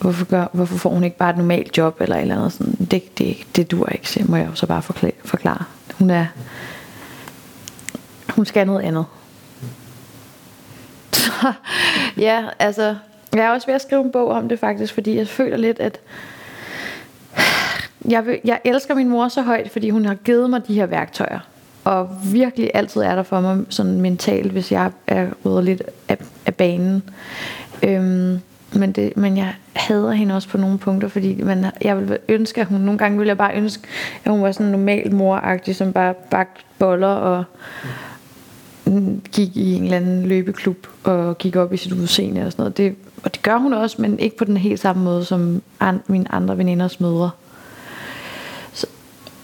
hvorfor, 0.00 0.24
gør, 0.24 0.46
hvorfor 0.52 0.78
får 0.78 0.90
hun 0.90 1.04
ikke 1.04 1.16
bare 1.16 1.30
et 1.30 1.36
normalt 1.36 1.78
job 1.78 2.00
eller 2.00 2.16
et 2.16 2.22
eller 2.22 2.36
andet 2.36 2.52
sådan 2.52 2.86
det, 2.90 3.18
det, 3.18 3.36
det 3.56 3.70
dur 3.70 3.86
ikke 3.86 4.10
så 4.10 4.20
må 4.28 4.36
jeg 4.36 4.46
jo 4.46 4.54
så 4.54 4.66
bare 4.66 4.82
forklare, 4.82 5.12
forklare 5.24 5.64
hun 5.98 6.10
er 6.10 6.26
hun 8.36 8.46
skal 8.46 8.66
noget 8.66 8.82
andet 8.82 9.04
så, 11.24 11.52
ja, 12.26 12.44
altså, 12.58 12.96
jeg 13.34 13.44
er 13.44 13.50
også 13.50 13.66
ved 13.66 13.74
at 13.74 13.82
skrive 13.82 14.02
en 14.02 14.12
bog 14.12 14.28
om 14.28 14.48
det 14.48 14.58
faktisk, 14.58 14.94
fordi 14.94 15.16
jeg 15.16 15.28
føler 15.28 15.56
lidt, 15.56 15.80
at 15.80 16.00
jeg, 18.08 18.26
vil, 18.26 18.40
jeg 18.44 18.60
elsker 18.64 18.94
min 18.94 19.08
mor 19.08 19.28
så 19.28 19.42
højt, 19.42 19.70
fordi 19.70 19.90
hun 19.90 20.04
har 20.04 20.14
givet 20.14 20.50
mig 20.50 20.66
de 20.66 20.74
her 20.74 20.86
værktøjer. 20.86 21.38
Og 21.84 22.10
virkelig 22.24 22.70
altid 22.74 23.00
er 23.00 23.14
der 23.14 23.22
for 23.22 23.40
mig 23.40 23.64
sådan 23.68 24.00
mentalt, 24.00 24.52
hvis 24.52 24.72
jeg 24.72 24.90
er 25.06 25.26
ryddet 25.44 25.64
lidt 25.64 25.82
af, 26.08 26.18
af 26.46 26.54
banen. 26.54 27.02
Øhm, 27.82 28.40
men, 28.72 28.92
det, 28.92 29.16
men 29.16 29.36
jeg 29.36 29.54
hader 29.72 30.12
hende 30.12 30.34
også 30.34 30.48
på 30.48 30.58
nogle 30.58 30.78
punkter, 30.78 31.08
fordi 31.08 31.42
man, 31.42 31.66
jeg 31.82 31.98
vil 31.98 32.18
ønske, 32.28 32.60
at 32.60 32.66
hun 32.66 32.80
nogle 32.80 32.98
gange 32.98 33.18
ville 33.18 33.28
jeg 33.28 33.38
bare 33.38 33.56
ønske, 33.56 33.88
at 34.24 34.30
hun 34.30 34.42
var 34.42 34.52
sådan 34.52 34.66
en 34.66 34.72
normal 34.72 35.14
moragtig, 35.14 35.76
som 35.76 35.92
bare 35.92 36.14
bagte 36.14 36.64
boller 36.78 37.08
og 37.08 37.44
gik 39.32 39.56
i 39.56 39.74
en 39.74 39.84
eller 39.84 39.96
anden 39.96 40.26
løbeklub 40.26 40.86
og 41.04 41.38
gik 41.38 41.56
op 41.56 41.72
i 41.72 41.76
sit 41.76 41.92
udseende 41.92 42.46
og 42.46 42.52
sådan 42.52 42.62
noget. 42.62 42.76
Det, 42.76 42.94
og 43.22 43.34
det 43.34 43.42
gør 43.42 43.56
hun 43.56 43.72
også, 43.74 44.02
men 44.02 44.18
ikke 44.18 44.36
på 44.36 44.44
den 44.44 44.56
helt 44.56 44.80
samme 44.80 45.04
måde 45.04 45.24
som 45.24 45.62
an, 45.80 46.00
mine 46.06 46.34
andre 46.34 46.58
veninders 46.58 47.00
mødre. 47.00 47.30
Så, 48.72 48.86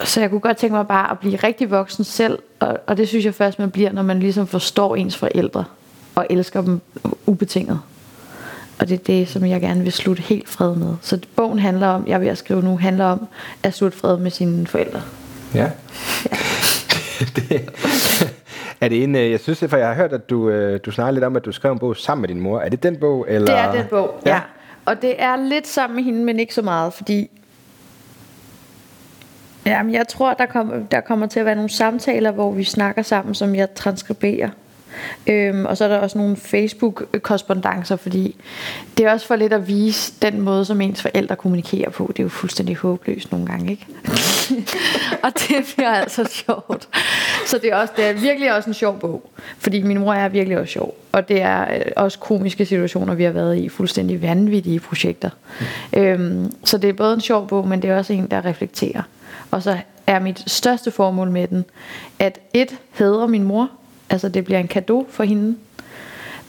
så 0.05 0.21
jeg 0.21 0.31
kunne 0.31 0.41
godt 0.41 0.57
tænke 0.57 0.77
mig 0.77 0.87
bare 0.87 1.11
at 1.11 1.19
blive 1.19 1.37
rigtig 1.37 1.71
voksen 1.71 2.05
selv, 2.05 2.39
og, 2.61 2.79
og 2.87 2.97
det 2.97 3.09
synes 3.09 3.25
jeg 3.25 3.35
først, 3.35 3.59
man 3.59 3.71
bliver, 3.71 3.93
når 3.93 4.03
man 4.03 4.21
ligesom 4.21 4.47
forstår 4.47 4.97
ens 4.97 5.17
forældre 5.17 5.65
og 6.15 6.27
elsker 6.31 6.63
dem 6.63 6.81
ubetinget. 7.27 7.81
Og 8.79 8.89
det 8.89 8.95
er 8.95 9.05
det, 9.05 9.29
som 9.29 9.47
jeg 9.47 9.61
gerne 9.61 9.83
vil 9.83 9.93
slutte 9.93 10.23
helt 10.23 10.49
fred 10.49 10.75
med. 10.75 10.95
Så 11.03 11.19
bogen 11.37 11.59
handler 11.59 11.87
om, 11.87 12.07
jeg 12.07 12.23
at 12.23 12.39
skrive 12.39 12.63
nu, 12.63 12.77
handler 12.77 13.05
om 13.05 13.27
at 13.63 13.75
slutte 13.75 13.99
fred 13.99 14.17
med 14.17 14.31
sine 14.31 14.67
forældre. 14.67 15.03
Ja. 15.55 15.71
ja. 16.31 16.37
det, 17.37 17.71
er 18.81 18.89
det 18.89 19.03
en, 19.03 19.15
øh, 19.15 19.31
jeg 19.31 19.41
synes, 19.41 19.65
for 19.69 19.77
jeg 19.77 19.87
har 19.87 19.95
hørt, 19.95 20.13
at 20.13 20.31
du, 20.31 20.51
øh, 20.51 20.81
du 20.85 20.91
snakker 20.91 21.13
lidt 21.13 21.25
om, 21.25 21.37
at 21.37 21.45
du 21.45 21.53
skrev 21.53 21.73
en 21.73 21.79
bog 21.79 21.97
sammen 21.97 22.21
med 22.21 22.29
din 22.29 22.41
mor. 22.41 22.61
Er 22.61 22.69
det 22.69 22.83
den 22.83 22.97
bog? 22.97 23.27
Eller? 23.29 23.47
Det 23.47 23.59
er 23.59 23.73
den 23.73 23.87
bog, 23.91 24.21
ja. 24.27 24.35
ja. 24.35 24.41
Og 24.85 25.03
det 25.03 25.15
er 25.19 25.37
lidt 25.37 25.67
sammen 25.67 25.97
med 25.97 26.05
hende, 26.05 26.25
men 26.25 26.39
ikke 26.41 26.55
så 26.55 26.63
meget, 26.63 26.93
fordi 26.93 27.31
Jamen, 29.67 29.95
jeg 29.95 30.09
tror, 30.09 30.35
der, 30.35 30.47
kom, 30.47 30.87
der 30.91 31.01
kommer 31.01 31.27
til 31.27 31.41
at 31.41 31.47
være 31.47 31.55
nogle 31.55 31.71
samtaler, 31.71 32.31
hvor 32.31 32.53
vi 32.53 32.65
snakker 32.65 33.03
sammen, 33.03 33.35
som 33.35 33.55
jeg 33.55 33.75
transkriberer. 33.75 34.49
Øhm, 35.27 35.65
og 35.65 35.77
så 35.77 35.85
er 35.85 35.89
der 35.89 35.99
også 35.99 36.19
nogle 36.19 36.37
Facebook-korrespondencer, 36.37 37.97
fordi 37.97 38.37
det 38.99 39.07
er 39.07 39.13
også 39.13 39.27
for 39.27 39.37
lidt 39.37 39.53
at 39.53 39.69
vise 39.69 40.13
den 40.23 40.41
måde, 40.41 40.65
som 40.65 40.81
ens 40.81 41.03
forældre 41.03 41.37
kommunikerer 41.37 41.91
på. 41.91 42.07
Det 42.09 42.19
er 42.19 42.23
jo 42.23 42.29
fuldstændig 42.29 42.77
håbløst 42.77 43.33
nogle 43.33 43.47
gange, 43.47 43.71
ikke? 43.71 43.87
og 45.25 45.33
det 45.35 45.73
bliver 45.75 45.91
altså 45.91 46.25
sjovt. 46.31 46.89
Så 47.47 47.59
det 47.59 47.73
er, 47.73 47.77
også, 47.77 47.93
det 47.97 48.05
er 48.05 48.13
virkelig 48.13 48.55
også 48.55 48.71
en 48.71 48.75
sjov 48.75 49.01
bog, 49.01 49.31
fordi 49.59 49.83
min 49.83 49.99
mor 49.99 50.13
er 50.13 50.29
virkelig 50.29 50.59
også 50.59 50.73
sjov. 50.73 50.95
Og 51.13 51.29
det 51.29 51.43
er 51.43 51.75
øh, 51.75 51.93
også 51.97 52.19
komiske 52.19 52.67
situationer, 52.67 53.15
vi 53.15 53.25
har 53.25 53.33
været 53.33 53.57
i, 53.57 53.69
fuldstændig 53.69 54.23
vanvittige 54.23 54.81
projekter. 54.81 55.31
Mm. 55.93 55.99
Øhm, 55.99 56.53
så 56.65 56.79
det 56.79 56.89
er 56.89 56.95
både 56.95 57.15
en 57.15 57.21
sjov 57.21 57.49
bog, 57.49 57.69
men 57.69 57.83
det 57.83 57.91
er 57.91 57.97
også 57.97 58.13
en, 58.13 58.27
der 58.27 58.45
reflekterer. 58.45 59.03
Og 59.51 59.63
så 59.63 59.79
er 60.07 60.19
mit 60.19 60.51
største 60.51 60.91
formål 60.91 61.31
med 61.31 61.49
den, 61.49 61.65
at 62.19 62.39
et, 62.55 62.77
hedder 62.93 63.27
min 63.27 63.43
mor, 63.43 63.71
Altså 64.11 64.29
det 64.29 64.45
bliver 64.45 64.59
en 64.59 64.69
gave 64.69 65.07
for 65.11 65.25
hende. 65.25 65.57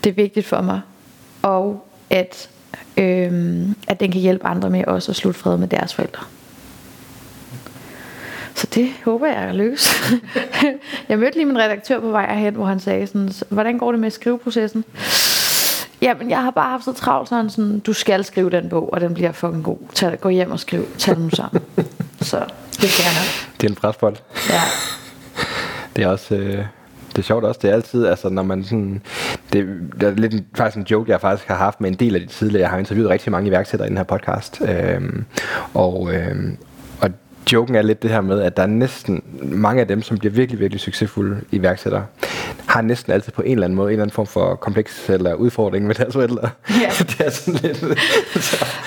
Det 0.03 0.09
er 0.09 0.13
vigtigt 0.13 0.45
for 0.45 0.61
mig. 0.61 0.81
Og 1.41 1.87
at, 2.09 2.49
øhm, 2.97 3.75
at 3.87 3.99
den 3.99 4.11
kan 4.11 4.21
hjælpe 4.21 4.45
andre 4.45 4.69
med 4.69 4.85
også 4.85 5.11
at 5.11 5.15
slutte 5.15 5.39
fred 5.39 5.57
med 5.57 5.67
deres 5.67 5.93
forældre. 5.93 6.23
Så 8.55 8.67
det 8.75 8.89
håber 9.05 9.27
jeg 9.27 9.43
er 9.43 9.53
lykkes. 9.53 10.13
jeg 11.09 11.19
mødte 11.19 11.35
lige 11.35 11.45
min 11.45 11.57
redaktør 11.57 11.99
på 11.99 12.11
vej 12.11 12.35
herhen, 12.35 12.55
hvor 12.55 12.65
han 12.65 12.79
sagde 12.79 13.07
sådan, 13.07 13.31
hvordan 13.49 13.77
går 13.77 13.91
det 13.91 14.01
med 14.01 14.09
skriveprocessen? 14.09 14.85
Jamen, 16.01 16.29
jeg 16.29 16.41
har 16.41 16.51
bare 16.51 16.69
haft 16.69 16.85
så 16.85 16.93
travlt, 16.93 17.29
så 17.29 17.35
han 17.35 17.49
sådan, 17.49 17.79
du 17.79 17.93
skal 17.93 18.23
skrive 18.23 18.49
den 18.49 18.69
bog, 18.69 18.93
og 18.93 19.01
den 19.01 19.13
bliver 19.13 19.31
fucking 19.31 19.63
god. 19.63 19.77
Tag, 19.93 20.19
gå 20.19 20.29
hjem 20.29 20.51
og 20.51 20.59
skriv, 20.59 20.85
tag 20.97 21.15
den 21.15 21.31
sammen. 21.31 21.63
så 22.21 22.37
det 22.71 22.89
kan 22.89 23.05
jeg 23.05 23.13
nok. 23.19 23.57
Det 23.61 23.67
er 23.67 23.69
en 23.69 23.75
presbold. 23.75 24.15
Ja. 24.49 24.61
Det 25.95 26.03
er 26.03 26.07
også... 26.07 26.35
Øh 26.35 26.65
det 27.11 27.17
er 27.17 27.23
sjovt 27.23 27.43
også, 27.43 27.59
det 27.63 27.69
er 27.69 27.73
altid, 27.73 28.05
altså 28.05 28.29
når 28.29 28.43
man 28.43 28.63
sådan, 28.63 29.01
det, 29.53 29.67
det 29.99 30.03
er 30.03 30.11
lidt 30.11 30.33
en, 30.33 30.45
faktisk 30.55 30.77
en 30.77 30.87
joke, 30.91 31.11
jeg 31.11 31.21
faktisk 31.21 31.47
har 31.47 31.55
haft 31.55 31.81
med 31.81 31.89
en 31.89 31.95
del 31.95 32.15
af 32.15 32.21
de 32.21 32.27
tidligere, 32.27 32.61
jeg 32.61 32.69
har 32.69 32.77
interviewet 32.77 33.09
rigtig 33.09 33.31
mange 33.31 33.47
iværksættere 33.47 33.87
i 33.87 33.89
den 33.89 33.97
her 33.97 34.03
podcast, 34.03 34.61
øhm, 34.61 35.25
og, 35.73 36.13
øhm, 36.13 36.57
og 36.69 36.70
joken 37.53 37.75
er 37.75 37.81
lidt 37.81 38.03
det 38.03 38.11
her 38.11 38.21
med, 38.21 38.41
at 38.41 38.57
der 38.57 38.63
er 38.63 38.67
næsten 38.67 39.23
mange 39.41 39.81
af 39.81 39.87
dem, 39.87 40.01
som 40.01 40.17
bliver 40.17 40.33
virkelig, 40.33 40.59
virkelig 40.59 40.81
succesfulde 40.81 41.41
iværksættere, 41.51 42.05
har 42.67 42.81
næsten 42.81 43.13
altid 43.13 43.31
på 43.31 43.41
en 43.41 43.51
eller 43.51 43.65
anden 43.65 43.75
måde 43.75 43.87
en 43.87 43.91
eller 43.91 44.03
anden 44.03 44.13
form 44.13 44.27
for 44.27 44.55
kompleks 44.55 45.09
eller 45.09 45.33
udfordring 45.33 45.87
med 45.87 45.95
deres 45.95 46.13
forældre. 46.13 46.49
Yeah. 46.81 46.99
det 47.09 47.21
er 47.25 47.29
sådan 47.29 47.59
lidt... 47.63 47.83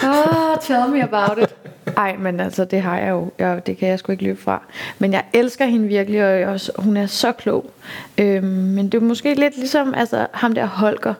oh, 0.04 0.56
tell 0.62 0.92
me 0.92 1.02
about 1.02 1.38
it. 1.42 1.54
Ej, 1.96 2.16
men 2.16 2.40
altså, 2.40 2.64
det 2.64 2.82
har 2.82 2.98
jeg 2.98 3.10
jo. 3.10 3.30
Jeg, 3.38 3.66
det 3.66 3.76
kan 3.76 3.88
jeg 3.88 3.98
sgu 3.98 4.12
ikke 4.12 4.24
løbe 4.24 4.42
fra. 4.42 4.62
Men 4.98 5.12
jeg 5.12 5.24
elsker 5.32 5.66
hende 5.66 5.88
virkelig, 5.88 6.24
og 6.24 6.40
jeg 6.40 6.48
også, 6.48 6.72
hun 6.78 6.96
er 6.96 7.06
så 7.06 7.32
klog. 7.32 7.70
Øhm, 8.18 8.46
men 8.46 8.88
det 8.88 8.94
er 8.94 9.04
måske 9.04 9.34
lidt 9.34 9.56
ligesom 9.56 9.94
altså, 9.94 10.26
ham 10.32 10.52
der 10.52 10.66
Holger. 10.66 11.14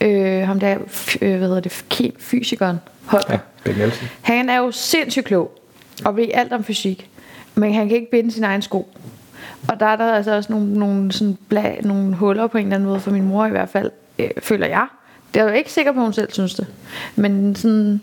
Øh, 0.00 0.46
ham 0.46 0.60
der, 0.60 0.76
øh, 1.22 1.38
hvad 1.38 1.48
hedder 1.48 1.60
det, 1.60 1.72
fysikeren 2.18 2.80
Holger. 3.04 3.38
Ja, 3.66 3.72
Nielsen. 3.72 4.08
Han 4.22 4.48
er 4.48 4.58
jo 4.58 4.70
sindssygt 4.70 5.26
klog, 5.26 5.59
og 6.04 6.16
ved 6.16 6.26
alt 6.34 6.52
om 6.52 6.64
fysik. 6.64 7.10
Men 7.54 7.74
han 7.74 7.88
kan 7.88 7.96
ikke 7.96 8.10
binde 8.10 8.32
sin 8.32 8.44
egen 8.44 8.62
sko. 8.62 8.88
Og 9.68 9.80
der 9.80 9.86
er 9.86 9.96
der 9.96 10.12
altså 10.12 10.36
også 10.36 10.52
nogle, 10.52 10.74
nogle, 10.74 11.12
sådan 11.12 11.38
bla, 11.48 11.74
nogle 11.80 12.14
huller 12.14 12.46
på 12.46 12.58
en 12.58 12.64
eller 12.64 12.76
anden 12.76 12.88
måde, 12.88 13.00
for 13.00 13.10
min 13.10 13.24
mor 13.24 13.46
i 13.46 13.50
hvert 13.50 13.68
fald, 13.68 13.90
øh, 14.18 14.30
føler 14.38 14.66
jeg. 14.66 14.86
Det 15.34 15.42
er 15.42 15.48
jeg 15.48 15.58
ikke 15.58 15.72
sikker 15.72 15.92
på, 15.92 15.98
at 15.98 16.04
hun 16.04 16.12
selv 16.12 16.32
synes 16.32 16.54
det. 16.54 16.66
Men 17.16 17.56
sådan, 17.56 18.00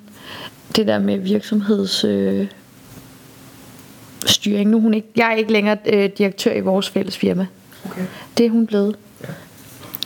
det 0.75 0.87
der 0.87 0.99
med 0.99 1.17
virksomheds... 1.17 2.03
Øh, 2.03 2.47
styring. 4.25 4.69
Nu 4.69 4.79
hun 4.79 4.93
ikke, 4.93 5.07
jeg 5.15 5.31
er 5.31 5.35
ikke 5.35 5.51
længere 5.51 5.77
øh, 5.85 6.09
direktør 6.17 6.51
i 6.51 6.59
vores 6.59 6.89
fælles 6.89 7.17
firma. 7.17 7.47
Okay. 7.85 8.05
Det 8.37 8.45
er 8.45 8.49
hun 8.49 8.67
blevet. 8.67 8.95
Ja. 9.21 9.27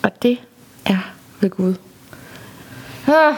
Og 0.04 0.24
det 0.24 0.38
er 0.86 1.14
ved 1.40 1.50
Gud. 1.50 1.74
Ah, 3.08 3.36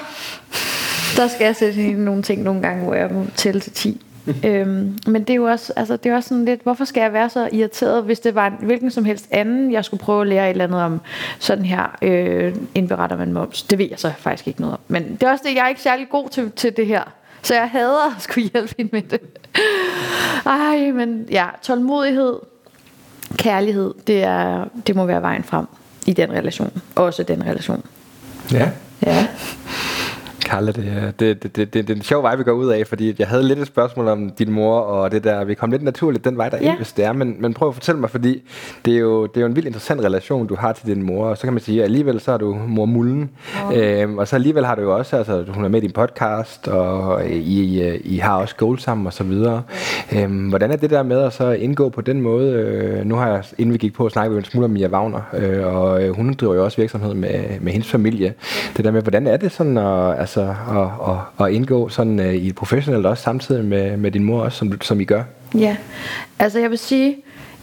der 1.17 1.27
skal 1.27 1.45
jeg 1.45 1.55
sætte 1.55 1.93
nogle 1.93 2.23
ting 2.23 2.43
nogle 2.43 2.61
gange, 2.61 2.83
hvor 2.83 2.93
jeg 2.93 3.09
må 3.11 3.25
tælle 3.35 3.61
til 3.61 3.71
10. 3.71 4.02
øhm, 4.43 4.97
men 5.07 5.23
det 5.23 5.29
er 5.29 5.35
jo 5.35 5.43
også, 5.43 5.73
altså, 5.75 5.97
det 5.97 6.11
er 6.11 6.15
også 6.15 6.29
sådan 6.29 6.45
lidt, 6.45 6.63
hvorfor 6.63 6.85
skal 6.85 7.01
jeg 7.01 7.13
være 7.13 7.29
så 7.29 7.49
irriteret, 7.51 8.03
hvis 8.03 8.19
det 8.19 8.35
var 8.35 8.47
en, 8.47 8.53
hvilken 8.65 8.91
som 8.91 9.05
helst 9.05 9.27
anden, 9.31 9.71
jeg 9.71 9.85
skulle 9.85 10.03
prøve 10.03 10.21
at 10.21 10.27
lære 10.27 10.45
et 10.45 10.51
eller 10.51 10.63
andet 10.63 10.81
om, 10.81 11.01
sådan 11.39 11.65
her 11.65 11.97
øh, 12.01 12.55
indberetter 12.75 13.17
man 13.17 13.33
moms. 13.33 13.63
Det 13.63 13.77
ved 13.77 13.87
jeg 13.89 13.99
så 13.99 14.11
faktisk 14.17 14.47
ikke 14.47 14.61
noget 14.61 14.73
om. 14.73 14.79
Men 14.87 15.03
det 15.11 15.23
er 15.23 15.31
også 15.31 15.43
det, 15.47 15.55
jeg 15.55 15.63
er 15.63 15.69
ikke 15.69 15.81
særlig 15.81 16.09
god 16.09 16.29
til, 16.29 16.51
til 16.51 16.77
det 16.77 16.87
her. 16.87 17.03
Så 17.41 17.53
jeg 17.53 17.69
hader 17.69 18.15
at 18.15 18.21
skulle 18.21 18.49
hjælpe 18.53 18.73
hende 18.77 18.89
med 18.93 19.01
det. 19.01 19.21
Ej, 20.45 20.91
men 20.91 21.25
ja, 21.31 21.45
tålmodighed, 21.61 22.35
kærlighed, 23.37 23.93
det, 24.07 24.23
er, 24.23 24.65
det 24.87 24.95
må 24.95 25.05
være 25.05 25.21
vejen 25.21 25.43
frem 25.43 25.65
i 26.05 26.13
den 26.13 26.31
relation. 26.31 26.81
Også 26.95 27.23
den 27.23 27.45
relation. 27.45 27.85
Ja. 28.51 28.69
Ja. 29.05 29.27
Kalle, 30.53 30.71
det, 30.71 31.13
det, 31.19 31.43
det, 31.43 31.55
det, 31.55 31.73
det, 31.73 31.87
det 31.87 31.93
er 31.93 31.95
en 31.97 32.01
sjov 32.01 32.23
vej, 32.23 32.35
vi 32.35 32.43
går 32.43 32.51
ud 32.51 32.67
af, 32.67 32.87
fordi 32.87 33.15
jeg 33.19 33.27
havde 33.27 33.43
lidt 33.43 33.59
et 33.59 33.67
spørgsmål 33.67 34.07
om 34.07 34.29
din 34.29 34.51
mor, 34.51 34.79
og 34.79 35.11
det 35.11 35.23
der, 35.23 35.43
vi 35.43 35.53
kom 35.53 35.71
lidt 35.71 35.83
naturligt 35.83 36.25
den 36.25 36.37
vej 36.37 36.49
der 36.49 36.57
ja. 36.61 36.75
hvis 36.75 36.91
det 36.91 37.05
er, 37.05 37.13
men, 37.13 37.35
men 37.39 37.53
prøv 37.53 37.67
at 37.67 37.73
fortælle 37.73 38.01
mig, 38.01 38.09
fordi 38.09 38.41
det 38.85 38.93
er, 38.93 38.97
jo, 38.97 39.25
det 39.25 39.37
er 39.37 39.41
jo 39.41 39.47
en 39.47 39.55
vildt 39.55 39.67
interessant 39.67 40.01
relation, 40.01 40.47
du 40.47 40.55
har 40.55 40.73
til 40.73 40.87
din 40.87 41.03
mor, 41.03 41.25
og 41.27 41.37
så 41.37 41.43
kan 41.43 41.53
man 41.53 41.61
sige, 41.61 41.79
at 41.79 41.83
alligevel 41.83 42.19
så 42.19 42.31
er 42.31 42.37
du 42.37 42.57
mor 42.67 42.85
Mullen, 42.85 43.29
okay. 43.65 44.03
øhm, 44.03 44.17
og 44.17 44.27
så 44.27 44.35
alligevel 44.35 44.65
har 44.65 44.75
du 44.75 44.81
jo 44.81 44.97
også, 44.97 45.17
altså 45.17 45.43
hun 45.47 45.65
er 45.65 45.69
med 45.69 45.81
i 45.81 45.85
din 45.85 45.91
podcast, 45.91 46.67
og 46.67 47.25
I, 47.25 47.61
I, 47.61 47.97
I 47.97 48.17
har 48.17 48.37
også 48.37 48.55
goal 48.55 48.79
sammen 48.79 49.07
og 49.07 49.13
så 49.13 49.23
videre. 49.23 49.63
Øhm, 50.15 50.49
hvordan 50.49 50.71
er 50.71 50.75
det 50.75 50.89
der 50.89 51.03
med 51.03 51.21
at 51.21 51.33
så 51.33 51.51
indgå 51.51 51.89
på 51.89 52.01
den 52.01 52.21
måde? 52.21 52.53
Øh, 52.53 53.05
nu 53.05 53.15
har 53.15 53.27
jeg, 53.27 53.43
inden 53.57 53.73
vi 53.73 53.77
gik 53.77 53.93
på, 53.93 54.09
snakket 54.09 54.37
en 54.37 54.43
smule 54.43 54.65
om 54.65 54.71
Mia 54.71 54.87
Wagner, 54.87 55.21
øh, 55.33 55.75
og 55.75 56.03
øh, 56.03 56.15
hun 56.15 56.33
driver 56.33 56.55
jo 56.55 56.63
også 56.63 56.81
virksomhed 56.81 57.13
med, 57.13 57.59
med 57.61 57.71
hendes 57.71 57.91
familie. 57.91 58.33
Det 58.77 58.85
der 58.85 58.91
med, 58.91 59.01
hvordan 59.01 59.27
er 59.27 59.37
det 59.37 59.51
sådan 59.51 59.77
at, 59.77 60.19
altså, 60.19 60.42
at, 60.49 61.11
at, 61.39 61.45
at 61.45 61.53
indgå 61.53 61.89
sådan 61.89 62.19
uh, 62.19 62.33
i 62.33 62.47
et 62.47 62.55
professionelt 62.55 63.05
også 63.05 63.23
samtidig 63.23 63.65
med, 63.65 63.97
med 63.97 64.11
din 64.11 64.23
mor 64.23 64.41
også, 64.41 64.57
som, 64.57 64.81
som 64.81 65.01
I 65.01 65.03
gør? 65.05 65.23
Ja, 65.55 65.77
altså 66.39 66.59
jeg 66.59 66.69
vil 66.69 66.77
sige, 66.77 67.17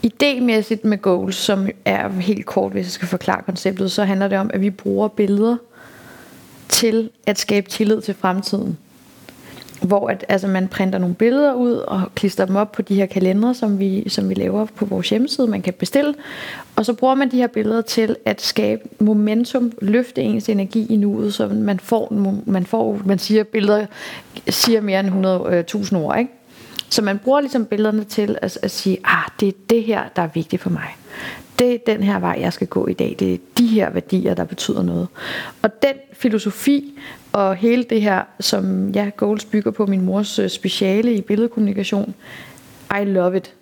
idémæssigt 0.07 0.81
med 0.89 1.03
goals, 1.03 1.37
som 1.37 1.69
er 1.85 2.09
helt 2.09 2.47
kort, 2.47 2.73
hvis 2.73 2.87
jeg 2.87 2.91
skal 2.93 3.09
forklare 3.09 3.43
konceptet, 3.43 3.93
så 3.93 4.05
handler 4.05 4.29
det 4.29 4.39
om, 4.39 4.51
at 4.55 4.61
vi 4.61 4.71
bruger 4.71 5.09
billeder 5.09 5.57
til 6.69 7.11
at 7.27 7.39
skabe 7.39 7.69
tillid 7.69 8.01
til 8.01 8.15
fremtiden 8.15 8.79
hvor 9.83 10.09
at, 10.09 10.25
altså, 10.29 10.49
man 10.49 10.69
printer 10.69 10.99
nogle 10.99 11.15
billeder 11.15 11.55
ud 11.55 11.73
og 11.73 12.03
klister 12.15 12.47
dem 12.47 12.57
op 12.57 12.73
på 12.73 12.83
de 12.83 12.95
her 12.95 13.07
kalendere, 13.07 13.55
som 13.55 13.79
vi, 13.79 14.09
som 14.09 14.29
vi 14.29 14.35
laver 14.35 14.65
på 14.65 14.85
vores 14.85 15.11
hjemmeside, 15.11 15.47
man 15.47 15.63
kan 15.63 15.73
bestille. 15.73 16.15
Og 16.77 16.87
så 16.87 16.93
bruger 16.93 17.15
man 17.15 17.31
de 17.31 17.37
her 17.37 17.47
billeder 17.47 17.81
til 17.81 18.17
at 18.25 18.43
skabe 18.43 18.83
momentum, 18.99 19.73
løfte 19.83 20.23
ens 20.23 20.49
energi 20.49 20.87
i 20.91 20.97
nuet, 20.97 21.35
så 21.35 21.49
man 21.49 21.81
får, 21.81 22.13
man 22.47 22.67
får, 22.67 23.01
man 23.05 23.19
siger, 23.19 23.45
billeder 23.45 23.87
siger 24.49 24.81
mere 24.81 25.01
end 25.01 25.27
100.000 25.87 25.97
øh, 25.97 26.03
ord, 26.03 26.19
ikke? 26.19 26.31
Så 26.89 27.03
man 27.03 27.19
bruger 27.19 27.41
ligesom 27.41 27.65
billederne 27.65 28.05
til 28.05 28.39
at, 28.43 28.59
at 28.63 28.71
sige, 28.71 28.99
ah, 29.05 29.31
det 29.41 29.49
er 29.49 29.53
det 29.71 29.83
her, 29.83 30.03
der 30.17 30.23
er 30.23 30.29
vigtigt 30.35 30.63
for 30.63 30.71
mig. 30.71 30.97
Det 31.61 31.75
er 31.75 31.79
den 31.87 32.03
her 32.03 32.19
vej, 32.19 32.37
jeg 32.41 32.53
skal 32.53 32.67
gå 32.67 32.87
i 32.87 32.93
dag. 32.93 33.17
Det 33.19 33.35
er 33.35 33.39
de 33.59 33.67
her 33.67 33.91
værdier, 33.91 34.35
der 34.35 34.45
betyder 34.45 34.83
noget. 34.83 35.09
Og 35.63 35.83
den 35.83 35.95
filosofi 36.13 36.99
og 37.33 37.57
hele 37.57 37.85
det 37.85 38.03
her, 38.03 38.23
som 38.41 38.91
ja, 38.91 39.11
Goals 39.17 39.45
bygger 39.45 39.71
på 39.71 39.87
min 39.87 40.01
mors 40.01 40.39
øh, 40.39 40.49
speciale 40.49 41.15
i 41.15 41.21
billedkommunikation, 41.21 42.15
I 43.01 43.05
love 43.05 43.37
it. 43.37 43.55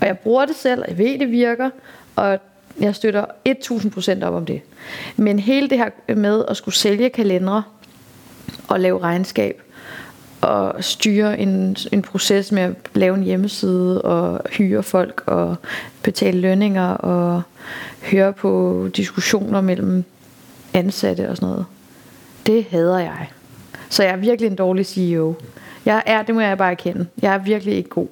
Og 0.00 0.06
jeg 0.06 0.18
bruger 0.18 0.46
det 0.46 0.56
selv, 0.56 0.82
jeg 0.88 0.98
ved, 0.98 1.18
det 1.18 1.30
virker, 1.30 1.70
og 2.16 2.38
jeg 2.80 2.94
støtter 2.94 3.24
1000% 3.48 4.24
op 4.24 4.34
om 4.34 4.46
det. 4.46 4.60
Men 5.16 5.38
hele 5.38 5.70
det 5.70 5.78
her 5.78 6.14
med 6.14 6.44
at 6.48 6.56
skulle 6.56 6.74
sælge 6.74 7.10
kalendere 7.10 7.62
og 8.68 8.80
lave 8.80 8.98
regnskab, 8.98 9.62
og 10.44 10.84
styre 10.84 11.38
en, 11.38 11.76
en 11.92 12.02
proces 12.02 12.52
med 12.52 12.62
at 12.62 12.74
lave 12.94 13.16
en 13.16 13.22
hjemmeside 13.22 14.02
og 14.02 14.40
hyre 14.50 14.82
folk 14.82 15.22
og 15.26 15.56
betale 16.02 16.40
lønninger 16.40 16.88
og 16.88 17.42
høre 18.02 18.32
på 18.32 18.88
diskussioner 18.96 19.60
mellem 19.60 20.04
ansatte 20.74 21.30
og 21.30 21.36
sådan 21.36 21.48
noget. 21.48 21.66
Det 22.46 22.64
hader 22.64 22.98
jeg. 22.98 23.30
Så 23.88 24.02
jeg 24.02 24.12
er 24.12 24.16
virkelig 24.16 24.50
en 24.50 24.56
dårlig 24.56 24.86
CEO. 24.86 25.34
Jeg 25.86 26.02
er, 26.06 26.22
det 26.22 26.34
må 26.34 26.40
jeg 26.40 26.58
bare 26.58 26.70
erkende. 26.70 27.06
Jeg 27.22 27.34
er 27.34 27.38
virkelig 27.38 27.74
ikke 27.74 27.88
god. 27.88 28.08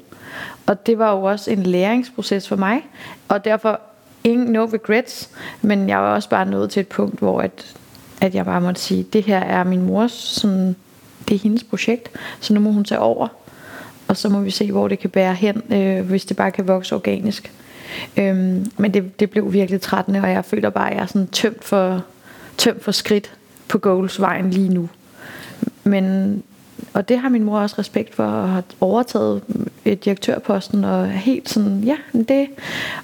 Og 0.67 0.87
det 0.87 0.99
var 0.99 1.13
jo 1.13 1.23
også 1.23 1.51
en 1.51 1.63
læringsproces 1.63 2.49
for 2.49 2.57
mig. 2.57 2.83
Og 3.29 3.45
derfor 3.45 3.81
ingen 4.25 4.47
no 4.47 4.65
regrets. 4.65 5.31
Men 5.63 5.89
jeg 5.89 5.99
var 5.99 6.15
også 6.15 6.29
bare 6.29 6.47
nået 6.47 6.71
til 6.71 6.81
et 6.81 6.89
punkt, 6.89 7.19
hvor 7.19 7.41
at, 7.41 7.77
at 8.21 8.35
jeg 8.35 8.45
bare 8.45 8.61
måtte 8.61 8.81
sige, 8.81 9.03
det 9.03 9.23
her 9.23 9.39
er 9.39 9.65
min 9.65 9.83
mors, 9.83 10.13
sådan, 10.13 10.77
det 11.33 11.39
er 11.39 11.43
hendes 11.43 11.65
projekt, 11.65 12.09
så 12.41 12.55
nu 12.55 12.61
må 12.61 12.71
hun 12.71 12.85
tage 12.85 12.99
over. 12.99 13.29
Og 14.09 14.17
så 14.17 14.29
må 14.29 14.41
vi 14.41 14.51
se, 14.51 14.73
hvor 14.73 14.89
det 14.89 14.99
kan 14.99 15.11
bære 15.11 15.35
hen, 15.35 15.63
øh, 15.73 16.07
hvis 16.07 16.25
det 16.25 16.37
bare 16.37 16.51
kan 16.51 16.69
vokse 16.69 16.95
organisk. 16.95 17.53
Øhm, 18.17 18.73
men 18.77 18.95
det, 18.95 19.21
det 19.21 19.31
blev 19.31 19.53
virkelig 19.53 19.81
trættende, 19.81 20.21
og 20.21 20.31
jeg 20.31 20.45
føler 20.45 20.71
bare, 20.71 20.91
at 20.91 20.97
jeg 20.97 21.03
er 21.03 21.07
sådan 21.07 21.27
tømt 21.27 21.65
for, 21.65 22.05
tømt 22.59 22.85
for 22.85 22.93
skridt 22.93 23.35
på 23.69 23.79
goalsvejen 23.79 24.51
lige 24.51 24.69
nu. 24.69 24.89
Men, 25.85 26.43
og 26.93 27.09
det 27.09 27.19
har 27.19 27.29
min 27.29 27.45
mor 27.45 27.59
også 27.59 27.77
respekt 27.79 28.15
for, 28.15 28.25
og 28.25 28.49
har 28.49 28.63
overtaget 28.81 29.43
øh, 29.87 29.93
direktørposten, 29.93 30.85
og 30.85 31.01
er 31.01 31.07
helt 31.07 31.49
sådan, 31.49 31.81
ja, 31.81 31.97
det. 32.29 32.49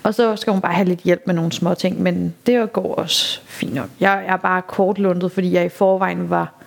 Og 0.03 0.14
så 0.14 0.37
skal 0.37 0.53
hun 0.53 0.62
bare 0.62 0.75
have 0.75 0.88
lidt 0.88 1.01
hjælp 1.01 1.23
med 1.27 1.35
nogle 1.35 1.53
små 1.53 1.75
ting, 1.75 2.03
men 2.03 2.35
det 2.47 2.73
går 2.73 2.95
også 2.95 3.41
fint 3.45 3.75
nok. 3.75 3.88
Jeg 4.01 4.25
er 4.27 4.37
bare 4.37 4.62
kortlundet, 4.62 5.33
fordi 5.33 5.53
jeg 5.53 5.64
i 5.64 5.69
forvejen 5.69 6.31
var 6.31 6.58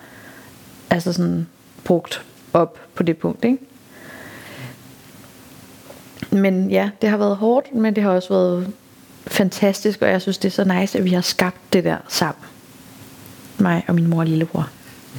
altså 0.91 1.13
sådan 1.13 1.47
brugt 1.83 2.21
op 2.53 2.79
på 2.95 3.03
det 3.03 3.17
punkt, 3.17 3.45
ikke? 3.45 3.57
Men 6.31 6.71
ja, 6.71 6.89
det 7.01 7.09
har 7.09 7.17
været 7.17 7.35
hårdt, 7.35 7.75
men 7.75 7.95
det 7.95 8.03
har 8.03 8.09
også 8.09 8.29
været 8.29 8.73
fantastisk, 9.27 10.01
og 10.01 10.09
jeg 10.09 10.21
synes, 10.21 10.37
det 10.37 10.47
er 10.47 10.63
så 10.63 10.63
nice, 10.63 10.97
at 10.97 11.03
vi 11.03 11.09
har 11.09 11.21
skabt 11.21 11.57
det 11.73 11.83
der 11.83 11.97
sammen. 12.07 12.45
Mig 13.57 13.83
og 13.87 13.95
min 13.95 14.07
mor 14.07 14.19
og 14.19 14.25
lillebror. 14.25 14.69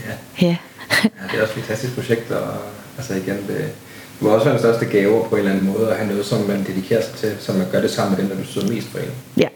Ja. 0.07 0.47
Ja. 0.47 0.57
ja 1.05 1.09
det 1.33 1.39
er 1.39 1.43
også 1.43 1.55
et 1.57 1.65
fantastisk 1.65 1.95
projekt, 1.95 2.31
og 2.31 2.55
altså 2.97 3.15
igen, 3.15 3.37
det, 3.37 3.49
det 3.49 3.73
må 4.21 4.29
også 4.29 4.45
være 4.45 4.55
den 4.55 4.63
største 4.63 4.87
gave 4.87 5.25
på 5.29 5.35
en 5.35 5.39
eller 5.39 5.53
anden 5.53 5.67
måde, 5.73 5.91
at 5.91 5.97
have 5.97 6.09
noget, 6.09 6.27
som 6.27 6.41
man 6.41 6.65
dedikerer 6.67 7.03
sig 7.03 7.15
til, 7.15 7.37
så 7.41 7.53
man 7.53 7.67
gør 7.73 7.81
det 7.81 7.91
sammen 7.91 8.17
med 8.17 8.23
dem, 8.23 8.37
der 8.37 8.45
betyder 8.45 8.69
mest 8.69 8.89
for 8.89 8.99
en. 8.99 9.11
Ja, 9.37 9.49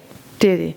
det 0.42 0.52
er 0.52 0.56
det. 0.56 0.74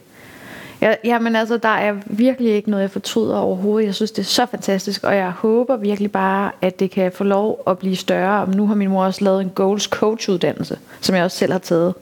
Ja, 0.82 0.96
jamen 1.04 1.36
altså, 1.36 1.58
der 1.58 1.70
er 1.70 1.96
virkelig 2.06 2.52
ikke 2.52 2.70
noget, 2.70 2.82
jeg 2.82 2.92
fortryder 2.92 3.38
overhovedet. 3.38 3.86
Jeg 3.86 3.96
synes, 3.96 4.12
det 4.12 4.22
er 4.22 4.26
så 4.26 4.46
fantastisk, 4.46 5.04
og 5.04 5.16
jeg 5.16 5.32
håber 5.32 5.78
virkelig 5.78 6.12
bare, 6.12 6.52
at 6.62 6.80
det 6.80 6.92
kan 6.92 7.12
få 7.12 7.24
lov 7.24 7.64
at 7.68 7.78
blive 7.78 7.96
større. 7.96 8.42
Og 8.42 8.50
nu 8.50 8.68
har 8.68 8.76
min 8.76 8.90
mor 8.90 9.06
også 9.06 9.24
lavet 9.24 9.42
en 9.42 9.50
goals 9.50 9.84
coach 9.84 10.30
uddannelse, 10.30 10.78
som 11.02 11.16
jeg 11.16 11.24
også 11.24 11.38
selv 11.38 11.52
har 11.52 11.60
taget, 11.60 11.94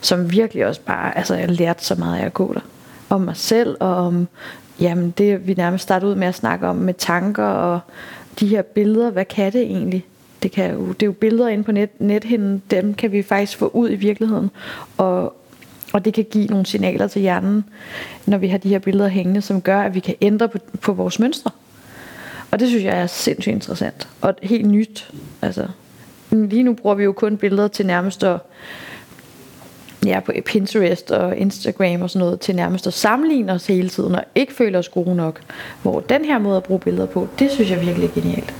som 0.00 0.30
virkelig 0.32 0.66
også 0.66 0.80
bare, 0.80 1.18
altså 1.18 1.34
jeg 1.34 1.44
har 1.44 1.52
lært 1.52 1.84
så 1.84 1.94
meget 1.94 2.20
af 2.20 2.26
at 2.26 2.34
gå 2.34 2.54
der. 2.54 2.60
Om 3.08 3.20
mig 3.20 3.36
selv, 3.36 3.76
og 3.80 3.94
om, 3.96 4.28
jamen 4.80 5.14
det 5.18 5.46
vi 5.46 5.54
nærmest 5.54 5.82
startede 5.82 6.10
ud 6.10 6.16
med 6.16 6.26
at 6.26 6.34
snakke 6.34 6.66
om 6.66 6.76
med 6.76 6.94
tanker, 6.94 7.44
og 7.44 7.80
de 8.40 8.46
her 8.46 8.62
billeder, 8.62 9.10
hvad 9.10 9.24
kan 9.24 9.52
det 9.52 9.62
egentlig? 9.62 10.04
Det, 10.42 10.52
kan 10.52 10.74
jo, 10.74 10.86
det 10.86 11.02
er 11.02 11.06
jo 11.06 11.12
billeder 11.12 11.48
inde 11.48 11.64
på 11.64 11.72
net, 11.72 11.90
nethinden, 11.98 12.62
dem 12.70 12.94
kan 12.94 13.12
vi 13.12 13.22
faktisk 13.22 13.58
få 13.58 13.70
ud 13.74 13.90
i 13.90 13.94
virkeligheden, 13.94 14.50
og, 14.96 15.36
og 15.92 16.04
det 16.04 16.14
kan 16.14 16.26
give 16.30 16.46
nogle 16.46 16.66
signaler 16.66 17.06
til 17.06 17.22
hjernen, 17.22 17.64
når 18.26 18.38
vi 18.38 18.48
har 18.48 18.58
de 18.58 18.68
her 18.68 18.78
billeder 18.78 19.08
hængende, 19.08 19.42
som 19.42 19.62
gør, 19.62 19.80
at 19.80 19.94
vi 19.94 20.00
kan 20.00 20.14
ændre 20.20 20.48
på, 20.48 20.58
på 20.80 20.92
vores 20.92 21.18
mønstre. 21.18 21.50
Og 22.50 22.60
det 22.60 22.68
synes 22.68 22.84
jeg 22.84 22.98
er 22.98 23.06
sindssygt 23.06 23.54
interessant. 23.54 24.08
Og 24.20 24.34
helt 24.42 24.66
nyt. 24.66 25.10
Altså, 25.42 25.66
lige 26.30 26.62
nu 26.62 26.74
bruger 26.74 26.94
vi 26.94 27.04
jo 27.04 27.12
kun 27.12 27.36
billeder 27.36 27.68
til 27.68 27.86
nærmest 27.86 28.24
at, 28.24 28.40
ja, 30.06 30.20
på 30.20 30.32
Pinterest 30.46 31.10
og 31.10 31.36
Instagram 31.36 32.02
og 32.02 32.10
sådan 32.10 32.24
noget, 32.26 32.40
til 32.40 32.56
nærmest 32.56 32.86
at 32.86 32.92
sammenligne 32.92 33.52
os 33.52 33.66
hele 33.66 33.88
tiden, 33.88 34.14
og 34.14 34.24
ikke 34.34 34.54
føle 34.54 34.78
os 34.78 34.88
gode 34.88 35.16
nok. 35.16 35.40
Hvor 35.82 36.00
den 36.00 36.24
her 36.24 36.38
måde 36.38 36.56
at 36.56 36.62
bruge 36.62 36.80
billeder 36.80 37.06
på, 37.06 37.28
det 37.38 37.50
synes 37.50 37.70
jeg 37.70 37.80
virkelig 37.80 38.08
er 38.08 38.14
genialt. 38.14 38.54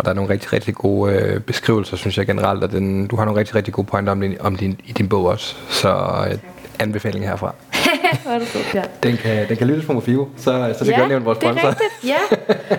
Og 0.00 0.04
der 0.04 0.10
er 0.10 0.14
nogle 0.14 0.30
rigtig, 0.30 0.52
rigtig 0.52 0.74
gode 0.74 1.12
øh, 1.12 1.40
beskrivelser, 1.40 1.96
synes 1.96 2.18
jeg 2.18 2.26
generelt, 2.26 2.64
og 2.64 2.72
den, 2.72 3.06
du 3.06 3.16
har 3.16 3.24
nogle 3.24 3.40
rigtig, 3.40 3.54
rigtig 3.54 3.74
gode 3.74 3.86
pointer 3.86 4.12
om 4.12 4.20
din, 4.20 4.36
om 4.40 4.56
din, 4.56 4.80
i 4.86 4.92
din 4.92 5.08
bog 5.08 5.24
også. 5.26 5.56
Så 5.68 5.88
øh, 6.30 6.38
anbefaling 6.78 7.24
herfra. 7.28 7.54
Hvor 8.22 8.32
er 8.32 8.38
det 8.38 8.48
så, 8.48 8.58
ja. 8.74 8.82
Den 9.02 9.16
kan, 9.16 9.48
den 9.48 9.56
kan 9.56 9.66
lyttes 9.66 9.84
på 9.86 9.92
Mofivo, 9.92 10.26
så, 10.36 10.74
så 10.78 10.84
det 10.84 10.90
ja, 10.90 11.06
nævne 11.06 11.24
vores 11.24 11.38
det 11.38 11.46
er 11.48 11.52
sponsor. 11.52 11.68
rigtigt. 11.68 11.90
Ja, 12.04 12.16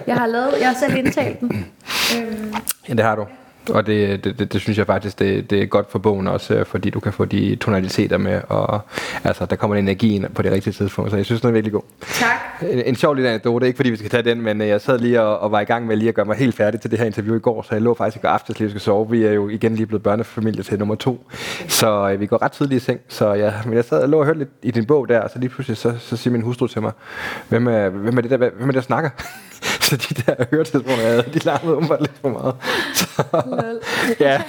jeg 0.08 0.16
har, 0.16 0.28
lavet, 0.28 0.54
jeg 0.60 0.68
har 0.68 0.76
selv 0.80 0.96
indtalt 0.98 1.40
den. 1.40 1.66
Øhm, 2.18 2.54
Ja, 2.90 2.94
det 2.94 3.04
har 3.06 3.16
du. 3.16 3.26
Og 3.70 3.86
det, 3.86 4.24
det, 4.24 4.40
det, 4.40 4.54
det 4.54 4.62
synes 4.62 4.78
jeg 4.78 4.86
faktisk, 4.86 5.20
det, 5.20 5.50
det 5.50 5.62
er 5.62 5.66
godt 5.66 5.92
for 5.92 6.00
bogen 6.00 6.28
også, 6.28 6.54
øh, 6.54 6.66
fordi 6.66 6.90
du 6.90 7.00
kan 7.00 7.14
få 7.14 7.26
de 7.26 7.56
tonaliteter 7.56 8.18
med, 8.18 8.42
og 8.50 8.82
altså, 9.24 9.46
der 9.46 9.56
kommer 9.56 9.76
en 9.76 9.84
energi 9.84 10.16
ind 10.16 10.26
på 10.36 10.42
det 10.42 10.52
rigtige 10.52 10.74
tidspunkt, 10.74 11.12
så 11.12 11.18
jeg 11.18 11.26
synes, 11.26 11.42
den 11.42 11.48
er 11.50 11.54
virkelig 11.54 11.74
god. 11.74 11.82
tak. 12.02 12.30
En, 12.72 12.82
en 12.86 12.96
sjov 12.96 13.14
lille 13.14 13.30
anekdote, 13.30 13.68
ikke 13.68 13.78
fordi 13.78 13.90
vi 13.90 13.98
skal 13.98 14.10
tage 14.10 14.24
den, 14.24 14.42
men 14.42 14.62
øh, 14.62 14.68
jeg 14.68 14.82
sad 14.82 15.00
lige 15.00 15.22
og, 15.22 15.40
og 15.40 15.52
var 15.52 15.60
i 15.60 15.64
gang 15.64 15.88
med 15.88 15.96
lige 15.96 16.10
at 16.10 16.16
gøre 16.16 16.26
mig 16.26 16.36
helt 16.36 16.56
færdig 16.56 16.82
til 16.82 16.92
det 16.92 17.00
her 17.00 17.06
interview 17.06 17.36
i 17.36 17.40
går, 17.40 17.62
så 17.62 17.76
jeg 17.76 17.82
lå 17.82 17.94
faktisk 17.94 18.18
i 18.18 18.22
går 18.22 18.30
aftes 18.30 18.60
lige 18.60 18.70
skal 18.70 18.82
sove. 18.82 19.10
Vi 19.10 19.24
er 19.24 19.32
jo 19.32 19.50
igen 19.50 19.76
lige 19.76 19.86
blevet 19.86 20.04
børnefamilie 20.04 20.64
til 20.64 20.80
nummer 20.80 20.96
to, 20.96 21.26
så 21.68 22.10
øh, 22.10 22.20
vi 22.20 22.26
går 22.26 22.42
ret 22.42 22.52
tidligt 22.52 22.82
i 22.82 22.86
seng. 22.86 23.00
Så 23.08 23.34
ja, 23.34 23.54
men 23.66 23.74
jeg 23.74 23.86
sad 23.86 24.02
og 24.02 24.10
lå 24.10 24.20
og 24.20 24.26
hørte 24.26 24.40
lidt 24.40 24.50
i 24.64 24.72
din 24.72 24.86
bog 24.86 25.10
der, 25.10 25.20
og 25.20 25.30
så 25.30 25.40
lige 25.40 25.50
pludselig 25.50 25.78
så, 25.78 25.94
så 26.00 26.18
siger 26.18 26.32
min 26.32 26.42
hustru 26.42 26.68
til 26.68 26.82
mig, 26.82 26.92
hvem 27.50 27.68
er, 27.68 27.90
hvem 27.90 28.18
er 28.18 28.22
det 28.22 28.32
der, 28.32 28.38
hvem 28.38 28.52
er 28.62 28.66
det, 28.66 28.76
der 28.76 28.82
snakker? 28.82 29.10
Så 29.92 29.98
de 29.98 30.22
der 30.22 30.46
høretelefoner, 30.52 30.98
jeg 31.02 31.10
havde, 31.12 31.24
de 31.34 31.40
larmede 31.40 31.76
umiddelbart 31.76 32.02
lidt 32.02 32.12
for 32.22 32.30
meget. 32.30 32.56
Så, 32.96 33.24
ja, 34.26 34.42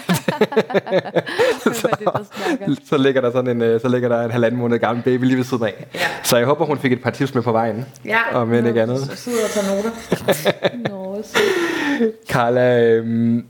snakker? 1.72 2.74
så 2.88 2.96
ligger 2.96 3.20
der 3.20 3.32
sådan 3.32 3.50
en, 3.56 3.62
øh, 3.62 3.80
så 3.80 3.88
ligger 3.88 4.08
der 4.08 4.24
en 4.24 4.30
halvanden 4.30 4.60
måned 4.60 4.78
gammel 4.78 5.04
baby 5.04 5.24
lige 5.24 5.36
ved 5.36 5.44
siden 5.44 5.64
af. 5.64 5.86
Ja. 5.94 6.00
Så 6.22 6.36
jeg 6.36 6.46
håber, 6.46 6.64
hun 6.64 6.78
fik 6.78 6.92
et 6.92 7.02
par 7.02 7.10
tips 7.10 7.34
med 7.34 7.42
på 7.42 7.52
vejen. 7.52 7.86
Ja, 8.04 8.20
Og 8.32 8.48
men 8.48 8.66
ikke 8.66 8.82
andet. 8.82 9.12
sidder 9.14 9.38
og 9.44 9.50
tager 9.50 9.76
noter. 9.76 10.88
Nå. 10.90 11.22
Carla, 12.28 12.84
øhm, 12.84 13.44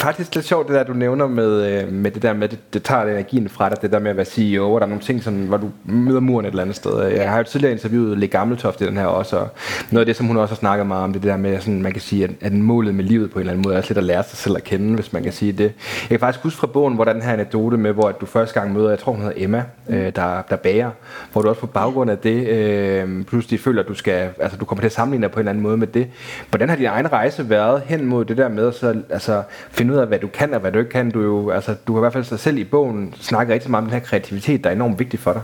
faktisk 0.00 0.34
lidt 0.34 0.46
sjovt 0.46 0.68
det 0.68 0.74
der, 0.74 0.82
du 0.82 0.92
nævner 0.92 1.26
med, 1.26 1.82
øh, 1.82 1.92
med 1.92 2.10
det 2.10 2.22
der 2.22 2.32
med, 2.32 2.48
det, 2.48 2.74
det 2.74 2.82
tager 2.82 3.02
energien 3.02 3.48
fra 3.48 3.68
dig, 3.68 3.82
det 3.82 3.92
der 3.92 3.98
med 3.98 4.10
at 4.10 4.16
være 4.16 4.26
CEO, 4.26 4.72
og 4.72 4.80
der 4.80 4.86
er 4.86 4.88
nogle 4.88 5.04
ting, 5.04 5.22
sådan, 5.22 5.46
hvor 5.46 5.56
du 5.56 5.70
møder 5.84 6.20
muren 6.20 6.46
et 6.46 6.50
eller 6.50 6.62
andet 6.62 6.76
sted. 6.76 7.02
Jeg 7.02 7.30
har 7.30 7.38
jo 7.38 7.44
tidligere 7.44 7.72
interviewet 7.72 8.18
Le 8.18 8.26
Gammeltoft 8.26 8.80
i 8.80 8.86
den 8.86 8.96
her 8.96 9.06
også, 9.06 9.36
og 9.36 9.48
noget 9.90 10.00
af 10.00 10.06
det, 10.06 10.16
som 10.16 10.26
hun 10.26 10.36
også 10.36 10.54
har 10.54 10.58
snakket 10.58 10.86
meget 10.86 11.04
om, 11.04 11.12
det 11.12 11.22
der 11.22 11.36
med, 11.36 11.60
sådan, 11.60 11.82
man 11.82 11.92
kan 11.92 12.00
sige, 12.00 12.24
at, 12.24 12.30
at 12.40 12.52
målet 12.52 12.94
med 12.94 13.04
livet 13.04 13.30
på 13.30 13.38
en 13.38 13.40
eller 13.40 13.52
anden 13.52 13.62
måde 13.62 13.74
er 13.74 13.78
også 13.78 13.90
lidt 13.90 13.98
at 13.98 14.04
lære 14.04 14.24
sig 14.24 14.38
selv 14.38 14.56
at 14.56 14.64
kende, 14.64 14.94
hvis 14.94 15.12
man 15.12 15.22
kan 15.22 15.32
sige 15.32 15.52
det. 15.52 15.72
Jeg 16.02 16.08
kan 16.08 16.20
faktisk 16.20 16.42
huske 16.42 16.58
fra 16.58 16.66
bogen, 16.66 16.94
hvor 16.94 17.04
der 17.04 17.10
er 17.10 17.14
den 17.14 17.22
her 17.22 17.32
anekdote 17.32 17.76
med, 17.76 17.92
hvor 17.92 18.08
at 18.08 18.20
du 18.20 18.26
første 18.26 18.60
gang 18.60 18.72
møder, 18.72 18.88
jeg 18.88 18.98
tror 18.98 19.12
hun 19.12 19.20
hedder 19.20 19.34
Emma, 19.36 19.64
øh, 19.88 20.12
der, 20.16 20.42
der 20.50 20.56
bager, 20.56 20.90
hvor 21.32 21.42
du 21.42 21.48
også 21.48 21.60
på 21.60 21.66
baggrund 21.66 22.10
af 22.10 22.18
det, 22.18 22.48
øh, 22.48 23.24
pludselig 23.24 23.60
føler, 23.60 23.82
at 23.82 23.88
du 23.88 23.94
skal, 23.94 24.28
altså 24.40 24.58
du 24.58 24.64
kommer 24.64 24.82
til 24.82 24.86
at 24.86 24.92
sammenligne 24.92 25.22
dig 25.22 25.32
på 25.32 25.40
en 25.40 25.42
eller 25.42 25.50
anden 25.50 25.62
måde 25.62 25.76
med 25.76 25.86
det. 25.86 26.06
Hvordan 26.50 26.68
har 26.68 26.76
din 26.76 26.86
egen 26.86 27.12
rejse 27.12 27.50
været 27.50 27.82
hen 27.86 28.06
mod 28.06 28.24
det 28.24 28.36
der 28.36 28.48
med 28.48 28.66
at 28.66 28.74
så, 28.74 29.02
altså, 29.10 29.42
finde 29.70 29.85
ud 29.90 29.96
af, 29.96 30.06
hvad 30.06 30.18
du 30.18 30.26
kan 30.26 30.54
og 30.54 30.60
hvad 30.60 30.72
du 30.72 30.78
ikke 30.78 30.90
kan? 30.90 31.10
Du, 31.10 31.20
er 31.20 31.24
jo, 31.24 31.50
altså, 31.50 31.74
du 31.86 31.92
har 31.92 32.00
i 32.00 32.02
hvert 32.02 32.12
fald 32.12 32.24
sig 32.24 32.38
selv 32.38 32.58
i 32.58 32.64
bogen 32.64 33.14
snakket 33.20 33.54
rigtig 33.54 33.70
meget 33.70 33.82
om 33.82 33.90
den 33.90 33.98
her 33.98 34.06
kreativitet, 34.06 34.64
der 34.64 34.70
er 34.70 34.74
enormt 34.74 34.98
vigtig 34.98 35.20
for 35.20 35.32
dig. 35.32 35.42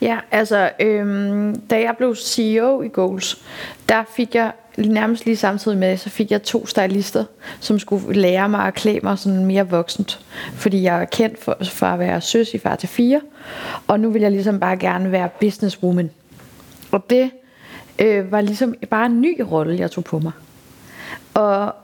Ja, 0.00 0.18
altså, 0.30 0.70
øhm, 0.80 1.60
da 1.60 1.80
jeg 1.80 1.94
blev 1.96 2.14
CEO 2.14 2.82
i 2.82 2.88
Goals, 2.88 3.42
der 3.88 4.04
fik 4.16 4.34
jeg 4.34 4.52
nærmest 4.78 5.24
lige 5.24 5.36
samtidig 5.36 5.78
med, 5.78 5.96
så 5.96 6.10
fik 6.10 6.30
jeg 6.30 6.42
to 6.42 6.66
stylister, 6.66 7.24
som 7.60 7.78
skulle 7.78 8.20
lære 8.20 8.48
mig 8.48 8.66
at 8.66 8.74
klæde 8.74 9.00
mig 9.02 9.18
sådan 9.18 9.44
mere 9.44 9.68
voksent. 9.68 10.20
Fordi 10.54 10.82
jeg 10.82 11.00
er 11.00 11.04
kendt 11.04 11.38
for, 11.38 11.56
for 11.64 11.86
at 11.86 11.98
være 11.98 12.20
søs 12.20 12.54
i 12.54 12.58
far 12.58 12.76
til 12.76 12.88
fire, 12.88 13.20
og 13.86 14.00
nu 14.00 14.10
vil 14.10 14.22
jeg 14.22 14.30
ligesom 14.30 14.60
bare 14.60 14.76
gerne 14.76 15.12
være 15.12 15.28
businesswoman. 15.40 16.10
Og 16.92 17.10
det 17.10 17.30
øh, 17.98 18.32
var 18.32 18.40
ligesom 18.40 18.74
bare 18.90 19.06
en 19.06 19.20
ny 19.20 19.40
rolle, 19.40 19.78
jeg 19.78 19.90
tog 19.90 20.04
på 20.04 20.18
mig. 20.18 20.32
Og, 21.34 21.74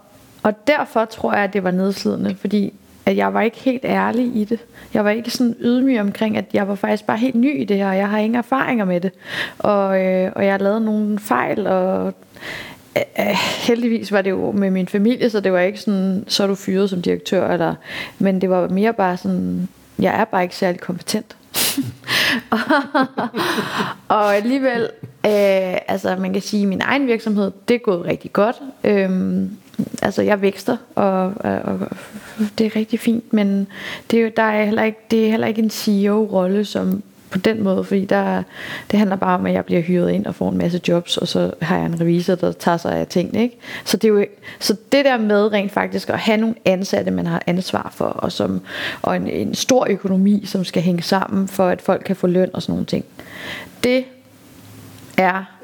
og 0.46 0.66
derfor 0.66 1.04
tror 1.04 1.34
jeg, 1.34 1.44
at 1.44 1.52
det 1.52 1.64
var 1.64 1.70
nedslidende, 1.70 2.36
fordi 2.40 2.72
at 3.06 3.16
jeg 3.16 3.34
var 3.34 3.40
ikke 3.40 3.56
helt 3.56 3.84
ærlig 3.84 4.36
i 4.36 4.44
det. 4.44 4.58
Jeg 4.94 5.04
var 5.04 5.10
ikke 5.10 5.30
sådan 5.30 5.56
ydmyg 5.60 6.00
omkring, 6.00 6.36
at 6.36 6.44
jeg 6.52 6.68
var 6.68 6.74
faktisk 6.74 7.04
bare 7.06 7.16
helt 7.16 7.34
ny 7.34 7.60
i 7.60 7.64
det 7.64 7.76
her, 7.76 7.88
og 7.88 7.96
jeg 7.96 8.08
har 8.08 8.18
ingen 8.18 8.38
erfaringer 8.38 8.84
med 8.84 9.00
det. 9.00 9.12
Og, 9.58 10.04
øh, 10.04 10.32
og 10.36 10.44
jeg 10.44 10.52
har 10.52 10.58
lavet 10.58 10.82
nogle 10.82 11.18
fejl, 11.18 11.66
og 11.66 12.14
øh, 12.96 13.02
øh, 13.18 13.36
heldigvis 13.66 14.12
var 14.12 14.22
det 14.22 14.30
jo 14.30 14.52
med 14.52 14.70
min 14.70 14.88
familie, 14.88 15.30
så 15.30 15.40
det 15.40 15.52
var 15.52 15.60
ikke 15.60 15.80
sådan, 15.80 16.24
så 16.28 16.42
er 16.42 16.46
du 16.46 16.54
fyret 16.54 16.90
som 16.90 17.02
direktør, 17.02 17.50
eller, 17.50 17.74
men 18.18 18.40
det 18.40 18.50
var 18.50 18.68
mere 18.68 18.92
bare 18.92 19.16
sådan, 19.16 19.68
jeg 19.98 20.20
er 20.20 20.24
bare 20.24 20.42
ikke 20.42 20.56
særlig 20.56 20.80
kompetent. 20.80 21.36
og 24.08 24.36
alligevel, 24.36 24.82
øh, 25.26 25.76
altså 25.88 26.16
man 26.20 26.32
kan 26.32 26.42
sige, 26.42 26.62
at 26.62 26.68
min 26.68 26.80
egen 26.80 27.06
virksomhed, 27.06 27.50
det 27.68 27.74
er 27.74 27.78
gået 27.78 28.04
rigtig 28.04 28.32
godt. 28.32 28.56
Øhm, 28.84 29.56
altså 30.02 30.22
jeg 30.22 30.42
vækster, 30.42 30.76
og, 30.94 31.32
og, 31.38 31.60
og 31.62 31.80
det 32.58 32.66
er 32.66 32.76
rigtig 32.76 33.00
fint, 33.00 33.32
men 33.32 33.66
det 34.10 34.18
er, 34.18 34.22
jo, 34.22 34.30
der 34.36 34.42
er 34.42 34.64
heller 34.64 34.82
ikke, 34.82 34.98
det 35.10 35.26
er 35.26 35.30
heller 35.30 35.46
ikke 35.46 35.62
en 35.62 35.70
CEO-rolle, 35.70 36.64
som 36.64 37.02
på 37.30 37.38
den 37.38 37.62
måde, 37.62 37.84
fordi 37.84 38.04
der, 38.04 38.42
det 38.90 38.98
handler 38.98 39.16
bare 39.16 39.38
om, 39.38 39.46
at 39.46 39.52
jeg 39.52 39.64
bliver 39.64 39.80
hyret 39.80 40.10
ind 40.10 40.26
og 40.26 40.34
får 40.34 40.50
en 40.50 40.58
masse 40.58 40.80
jobs, 40.88 41.16
og 41.16 41.28
så 41.28 41.52
har 41.62 41.76
jeg 41.76 41.86
en 41.86 42.00
revisor, 42.00 42.34
der 42.34 42.52
tager 42.52 42.76
sig 42.76 42.96
af 42.96 43.06
tingene. 43.06 43.42
Ikke? 43.42 43.58
Så, 43.84 43.96
det 43.96 44.08
er 44.08 44.12
jo, 44.12 44.26
så 44.58 44.76
det 44.92 45.04
der 45.04 45.18
med 45.18 45.52
rent 45.52 45.72
faktisk 45.72 46.10
at 46.10 46.18
have 46.18 46.36
nogle 46.36 46.54
ansatte, 46.64 47.10
man 47.10 47.26
har 47.26 47.42
ansvar 47.46 47.92
for, 47.94 48.04
og, 48.04 48.32
som, 48.32 48.60
og 49.02 49.16
en, 49.16 49.26
en 49.26 49.54
stor 49.54 49.86
økonomi, 49.90 50.42
som 50.46 50.64
skal 50.64 50.82
hænge 50.82 51.02
sammen, 51.02 51.48
for 51.48 51.68
at 51.68 51.82
folk 51.82 52.02
kan 52.06 52.16
få 52.16 52.26
løn 52.26 52.50
og 52.52 52.62
sådan 52.62 52.72
nogle 52.72 52.86
ting, 52.86 53.04
det 53.84 54.04
er 55.16 55.55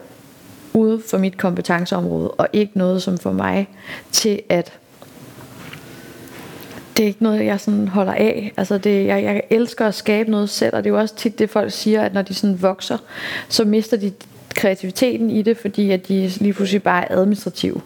ude 0.75 1.03
for 1.11 1.19
mit 1.19 1.39
kompetenceområde, 1.39 2.31
og 2.31 2.49
ikke 2.53 2.79
noget 2.79 3.03
som 3.03 3.19
for 3.19 3.33
mig 3.33 3.69
til 4.13 4.43
at 4.49 4.73
det 6.97 7.03
er 7.03 7.07
ikke 7.07 7.23
noget, 7.23 7.45
jeg 7.45 7.61
sådan 7.61 7.89
holder 7.89 8.13
af. 8.13 8.53
Altså 8.57 8.79
det, 8.79 9.07
jeg, 9.07 9.23
jeg 9.23 9.43
elsker 9.51 9.87
at 9.87 9.95
skabe 9.95 10.31
noget 10.31 10.51
selv, 10.51 10.77
og 10.77 10.85
det 10.85 10.91
er 10.91 10.95
jo 10.95 11.01
også 11.01 11.15
tit 11.15 11.39
det, 11.39 11.51
folk 11.51 11.73
siger, 11.73 12.03
at 12.03 12.15
når 12.15 12.23
de 12.23 12.35
sådan 12.35 12.63
vokser, 12.63 12.99
så 13.49 13.65
mister 13.65 13.97
de 13.97 14.13
kreativiteten 14.55 15.31
i 15.31 15.43
det, 15.43 15.57
fordi 15.57 15.91
at 15.91 16.09
de 16.09 16.33
lige 16.41 16.53
pludselig 16.53 16.83
bare 16.83 17.11
er 17.11 17.19
administrative. 17.19 17.81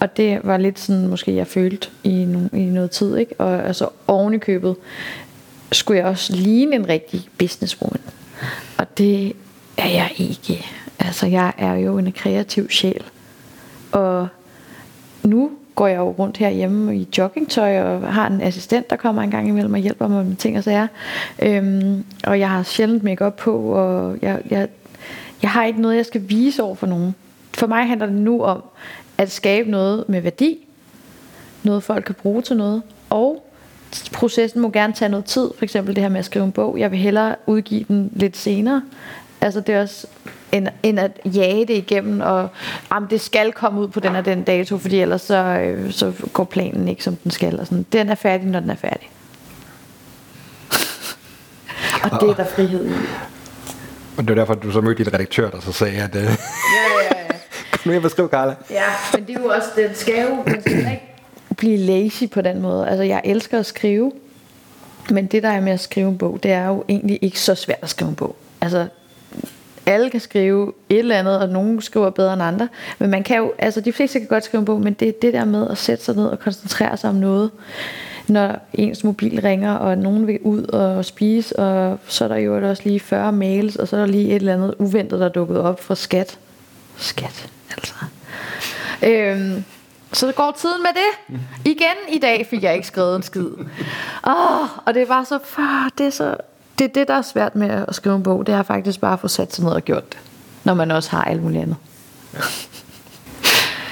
Og 0.00 0.16
det 0.16 0.40
var 0.44 0.56
lidt 0.56 0.78
sådan, 0.78 1.06
måske 1.06 1.34
jeg 1.34 1.46
følte 1.46 1.88
i, 2.04 2.24
no, 2.24 2.38
i 2.52 2.64
noget 2.64 2.90
tid, 2.90 3.16
ikke? 3.16 3.34
Og 3.38 3.66
altså 3.66 3.88
oven 4.06 4.34
i 4.34 4.38
købet, 4.38 4.76
skulle 5.72 5.98
jeg 5.98 6.06
også 6.06 6.36
ligne 6.36 6.76
en 6.76 6.88
rigtig 6.88 7.28
businesswoman. 7.38 8.00
Og 8.78 8.98
det 8.98 9.32
er 9.76 9.88
jeg 9.88 10.10
ikke. 10.16 10.66
Altså, 11.04 11.26
jeg 11.26 11.52
er 11.58 11.74
jo 11.74 11.98
en 11.98 12.12
kreativ 12.12 12.70
sjæl. 12.70 13.04
Og 13.92 14.28
nu 15.22 15.50
går 15.74 15.86
jeg 15.86 15.96
jo 15.96 16.10
rundt 16.10 16.36
herhjemme 16.36 16.96
i 16.96 17.08
joggingtøj 17.18 17.82
og 17.82 18.12
har 18.14 18.26
en 18.26 18.40
assistent, 18.40 18.90
der 18.90 18.96
kommer 18.96 19.22
en 19.22 19.30
gang 19.30 19.48
imellem 19.48 19.72
og 19.72 19.78
hjælper 19.78 20.08
mig 20.08 20.26
med 20.26 20.36
ting 20.36 20.58
og 20.58 20.64
sager. 20.64 20.86
Øhm, 21.42 22.04
og 22.24 22.38
jeg 22.38 22.50
har 22.50 22.62
sjældent 22.62 23.02
makeup 23.02 23.36
på, 23.36 23.56
og 23.56 24.16
jeg, 24.22 24.42
jeg, 24.50 24.68
jeg 25.42 25.50
har 25.50 25.64
ikke 25.64 25.80
noget, 25.80 25.96
jeg 25.96 26.06
skal 26.06 26.28
vise 26.28 26.62
over 26.62 26.74
for 26.74 26.86
nogen. 26.86 27.14
For 27.54 27.66
mig 27.66 27.86
handler 27.86 28.06
det 28.06 28.14
nu 28.14 28.42
om 28.42 28.62
at 29.18 29.30
skabe 29.30 29.70
noget 29.70 30.04
med 30.08 30.20
værdi, 30.20 30.58
noget 31.62 31.82
folk 31.82 32.04
kan 32.04 32.14
bruge 32.14 32.42
til 32.42 32.56
noget, 32.56 32.82
og 33.10 33.48
processen 34.12 34.60
må 34.60 34.70
gerne 34.70 34.92
tage 34.92 35.08
noget 35.08 35.24
tid, 35.24 35.50
for 35.56 35.64
eksempel 35.64 35.94
det 35.94 36.02
her 36.02 36.10
med 36.10 36.18
at 36.18 36.24
skrive 36.24 36.44
en 36.44 36.52
bog. 36.52 36.78
Jeg 36.78 36.90
vil 36.90 36.98
hellere 36.98 37.34
udgive 37.46 37.84
den 37.88 38.10
lidt 38.12 38.36
senere. 38.36 38.82
Altså 39.40 39.60
det 39.60 39.74
er 39.74 39.82
også 39.82 40.06
end, 40.52 40.68
end 40.82 41.00
at 41.00 41.20
jage 41.24 41.66
det 41.66 41.74
igennem, 41.74 42.20
og 42.20 42.48
jamen, 42.92 43.10
det 43.10 43.20
skal 43.20 43.52
komme 43.52 43.80
ud 43.80 43.88
på 43.88 44.00
den 44.00 44.16
og 44.16 44.24
den 44.24 44.42
dato, 44.42 44.78
fordi 44.78 45.00
ellers 45.00 45.22
så, 45.22 45.36
øh, 45.36 45.92
så 45.92 46.12
går 46.32 46.44
planen 46.44 46.88
ikke, 46.88 47.04
som 47.04 47.16
den 47.16 47.30
skal. 47.30 47.60
Og 47.60 47.66
sådan. 47.66 47.86
Den 47.92 48.08
er 48.08 48.14
færdig, 48.14 48.46
når 48.46 48.60
den 48.60 48.70
er 48.70 48.74
færdig. 48.74 49.10
og 52.04 52.20
det 52.20 52.30
er 52.30 52.34
der 52.34 52.46
frihed 52.46 52.88
i. 52.88 52.92
Og 54.16 54.22
det 54.22 54.28
var 54.28 54.34
derfor, 54.34 54.54
at 54.54 54.62
du 54.62 54.70
så 54.70 54.80
mødte 54.80 55.04
din 55.04 55.14
redaktør, 55.14 55.50
der 55.50 55.60
så 55.60 55.72
sagde, 55.72 56.02
at... 56.02 56.14
Øh, 56.16 56.22
Ja, 56.22 56.28
ja, 56.28 57.24
ja. 57.24 57.36
nu 57.86 57.92
jeg 57.92 58.02
beskrive 58.02 58.28
Carla. 58.28 58.54
Ja, 58.70 58.82
men 59.14 59.26
det 59.26 59.36
er 59.36 59.40
jo 59.40 59.48
også, 59.48 59.68
den 59.76 59.94
skal 59.94 60.22
jo 60.22 60.52
den 60.54 60.60
skal 60.60 60.78
ikke 60.78 61.12
blive 61.56 61.76
lazy 61.78 62.24
på 62.32 62.40
den 62.40 62.60
måde. 62.60 62.88
Altså, 62.88 63.02
jeg 63.02 63.20
elsker 63.24 63.58
at 63.58 63.66
skrive, 63.66 64.12
men 65.10 65.26
det 65.26 65.42
der 65.42 65.48
er 65.48 65.60
med 65.60 65.72
at 65.72 65.80
skrive 65.80 66.08
en 66.08 66.18
bog, 66.18 66.38
det 66.42 66.50
er 66.50 66.66
jo 66.66 66.84
egentlig 66.88 67.18
ikke 67.22 67.40
så 67.40 67.54
svært 67.54 67.78
at 67.82 67.88
skrive 67.88 68.08
en 68.08 68.14
bog. 68.14 68.36
Altså, 68.60 68.86
alle 69.86 70.10
kan 70.10 70.20
skrive 70.20 70.72
et 70.88 70.98
eller 70.98 71.18
andet, 71.18 71.38
og 71.38 71.48
nogen 71.48 71.80
skriver 71.80 72.10
bedre 72.10 72.32
end 72.32 72.42
andre. 72.42 72.68
Men 72.98 73.10
man 73.10 73.22
kan 73.22 73.36
jo, 73.36 73.52
altså 73.58 73.80
de 73.80 73.92
fleste 73.92 74.18
kan 74.18 74.28
godt 74.28 74.44
skrive 74.44 74.58
en 74.58 74.64
bog, 74.64 74.80
men 74.80 74.92
det 74.92 75.08
er 75.08 75.12
det 75.22 75.32
der 75.32 75.44
med 75.44 75.68
at 75.70 75.78
sætte 75.78 76.04
sig 76.04 76.16
ned 76.16 76.26
og 76.26 76.38
koncentrere 76.38 76.96
sig 76.96 77.10
om 77.10 77.16
noget. 77.16 77.50
Når 78.28 78.68
ens 78.72 79.04
mobil 79.04 79.40
ringer, 79.40 79.72
og 79.72 79.98
nogen 79.98 80.26
vil 80.26 80.38
ud 80.42 80.62
og 80.62 81.04
spise, 81.04 81.58
og 81.58 81.98
så 82.06 82.24
er 82.24 82.28
der 82.28 82.36
jo 82.36 82.68
også 82.68 82.82
lige 82.86 83.00
40 83.00 83.32
mails, 83.32 83.76
og 83.76 83.88
så 83.88 83.96
er 83.96 84.00
der 84.00 84.06
lige 84.06 84.28
et 84.28 84.34
eller 84.34 84.54
andet 84.54 84.74
uventet, 84.78 85.20
der 85.20 85.26
er 85.26 85.30
dukket 85.30 85.60
op 85.60 85.82
fra 85.82 85.94
skat. 85.94 86.38
Skat, 86.96 87.50
altså. 87.70 87.94
Øhm, 89.02 89.64
så 90.12 90.26
det 90.26 90.34
går 90.34 90.56
tiden 90.58 90.82
med 90.82 90.90
det. 90.94 91.38
Igen 91.64 91.96
i 92.08 92.18
dag 92.18 92.46
fik 92.50 92.62
jeg 92.62 92.74
ikke 92.74 92.86
skrevet 92.86 93.16
en 93.16 93.22
skid. 93.22 93.48
Oh, 94.22 94.68
og 94.86 94.94
det 94.94 95.08
var 95.08 95.24
så, 95.24 95.38
far, 95.44 95.90
det 95.98 96.06
er 96.06 96.10
så, 96.10 96.36
det 96.78 96.84
er 96.84 96.88
det, 96.88 97.08
der 97.08 97.14
er 97.14 97.22
svært 97.22 97.56
med 97.56 97.70
at 97.88 97.94
skrive 97.94 98.16
en 98.16 98.22
bog. 98.22 98.46
Det 98.46 98.54
er 98.54 98.62
faktisk 98.62 99.00
bare 99.00 99.12
at 99.12 99.20
få 99.20 99.28
sat 99.28 99.54
sig 99.54 99.64
ned 99.64 99.72
og 99.72 99.82
gjort 99.82 100.12
det. 100.12 100.18
Når 100.64 100.74
man 100.74 100.90
også 100.90 101.10
har 101.10 101.24
alt 101.24 101.42
muligt 101.42 101.62
andet. 101.62 101.76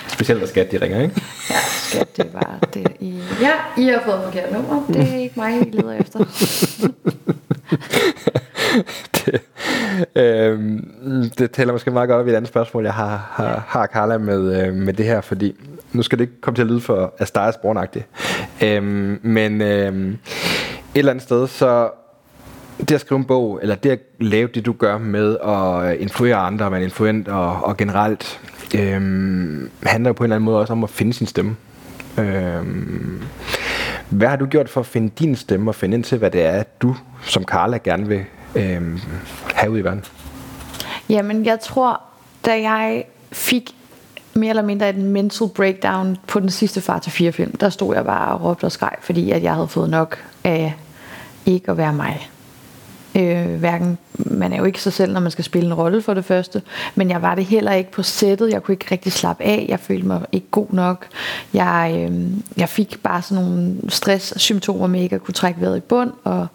Specielt 0.08 0.40
når 0.40 0.46
skat, 0.46 0.72
de 0.72 0.78
ringer, 0.80 1.02
ikke? 1.02 1.22
Ja, 1.50 1.56
skat, 1.60 2.16
det 2.16 2.34
var 2.34 2.58
det. 2.74 2.86
I, 3.00 3.20
ja, 3.40 3.82
I 3.82 3.86
har 3.86 4.02
fået 4.04 4.20
forkert 4.24 4.52
nummer. 4.52 4.86
Det 4.88 5.12
er 5.12 5.16
ikke 5.16 5.34
mig, 5.36 5.66
I 5.66 5.70
leder 5.70 5.92
efter. 5.92 6.18
det, 9.16 9.40
øhm, 10.14 11.30
det 11.38 11.50
taler 11.50 11.72
måske 11.72 11.90
meget 11.90 12.08
godt 12.08 12.22
om 12.22 12.28
et 12.28 12.34
andet 12.34 12.48
spørgsmål, 12.48 12.84
jeg 12.84 12.94
har, 12.94 13.30
har, 13.32 13.64
har 13.68 13.86
Carla 13.86 14.18
med, 14.18 14.62
øh, 14.62 14.74
med 14.74 14.92
det 14.92 15.06
her, 15.06 15.20
fordi 15.20 15.54
nu 15.92 16.02
skal 16.02 16.18
det 16.18 16.24
ikke 16.24 16.40
komme 16.40 16.56
til 16.56 16.62
at 16.62 16.68
lyde 16.68 16.80
for 16.80 17.14
Astarias 17.18 17.56
bornagtigt. 17.56 18.06
Øhm, 18.62 19.20
men 19.22 19.60
øhm, 19.60 20.10
et 20.10 20.18
eller 20.94 21.10
andet 21.12 21.22
sted, 21.22 21.46
så 21.46 21.90
det 22.88 22.92
at 22.92 23.00
skrive 23.00 23.18
en 23.18 23.24
bog, 23.24 23.58
eller 23.62 23.74
det 23.74 23.90
at 23.90 23.98
lave 24.18 24.48
det, 24.54 24.66
du 24.66 24.72
gør 24.72 24.98
med 24.98 25.36
at 25.44 25.92
øh, 25.92 26.02
influere 26.02 26.36
andre, 26.36 26.70
man 26.70 26.82
influent 26.82 27.28
og, 27.28 27.64
og 27.64 27.76
generelt, 27.76 28.40
øhm, 28.74 29.70
handler 29.82 30.08
jo 30.08 30.12
på 30.12 30.24
en 30.24 30.26
eller 30.26 30.36
anden 30.36 30.44
måde 30.44 30.58
også 30.58 30.72
om 30.72 30.84
at 30.84 30.90
finde 30.90 31.12
sin 31.12 31.26
stemme. 31.26 31.56
Øhm, 32.18 33.22
hvad 34.08 34.28
har 34.28 34.36
du 34.36 34.46
gjort 34.46 34.68
for 34.68 34.80
at 34.80 34.86
finde 34.86 35.10
din 35.18 35.36
stemme 35.36 35.70
og 35.70 35.74
finde 35.74 35.96
ind 35.96 36.04
til, 36.04 36.18
hvad 36.18 36.30
det 36.30 36.42
er, 36.42 36.62
du 36.62 36.96
som 37.22 37.44
Carla 37.44 37.76
gerne 37.76 38.08
vil 38.08 38.24
øhm, 38.54 39.00
have 39.54 39.72
ud 39.72 39.78
i 39.78 39.82
verden? 39.84 40.04
Jamen, 41.08 41.44
jeg 41.44 41.60
tror, 41.60 42.00
da 42.46 42.60
jeg 42.60 43.04
fik 43.32 43.70
mere 44.34 44.50
eller 44.50 44.62
mindre 44.62 44.88
et 44.88 44.96
mental 44.96 45.48
breakdown 45.54 46.16
på 46.26 46.40
den 46.40 46.50
sidste 46.50 46.80
Far 46.80 46.98
til 46.98 47.12
4 47.12 47.32
film, 47.32 47.56
der 47.56 47.68
stod 47.68 47.94
jeg 47.94 48.04
bare 48.04 48.34
og 48.34 48.44
råbte 48.44 48.64
og 48.64 48.72
skreg, 48.72 48.96
fordi 49.00 49.30
at 49.30 49.42
jeg 49.42 49.54
havde 49.54 49.68
fået 49.68 49.90
nok 49.90 50.18
af 50.44 50.74
ikke 51.46 51.70
at 51.70 51.76
være 51.76 51.92
mig. 51.92 52.30
Øh, 53.14 53.54
hverken, 53.54 53.98
man 54.14 54.52
er 54.52 54.56
jo 54.56 54.64
ikke 54.64 54.82
sig 54.82 54.92
selv, 54.92 55.12
når 55.12 55.20
man 55.20 55.30
skal 55.30 55.44
spille 55.44 55.66
en 55.66 55.74
rolle 55.74 56.02
for 56.02 56.14
det 56.14 56.24
første, 56.24 56.62
men 56.94 57.10
jeg 57.10 57.22
var 57.22 57.34
det 57.34 57.44
heller 57.44 57.72
ikke 57.72 57.90
på 57.90 58.02
sættet. 58.02 58.52
Jeg 58.52 58.62
kunne 58.62 58.72
ikke 58.72 58.86
rigtig 58.90 59.12
slappe 59.12 59.44
af. 59.44 59.66
Jeg 59.68 59.80
følte 59.80 60.06
mig 60.06 60.20
ikke 60.32 60.46
god 60.50 60.66
nok. 60.70 61.06
Jeg, 61.54 62.08
øh, 62.10 62.26
jeg 62.56 62.68
fik 62.68 63.02
bare 63.02 63.22
sådan 63.22 63.44
nogle 63.44 63.76
stress-symptomer 63.88 64.86
med 64.86 65.02
ikke 65.02 65.14
at 65.14 65.22
kunne 65.22 65.34
trække 65.34 65.60
vejret 65.60 65.76
i 65.76 65.80
bund, 65.80 66.12
og 66.24 66.46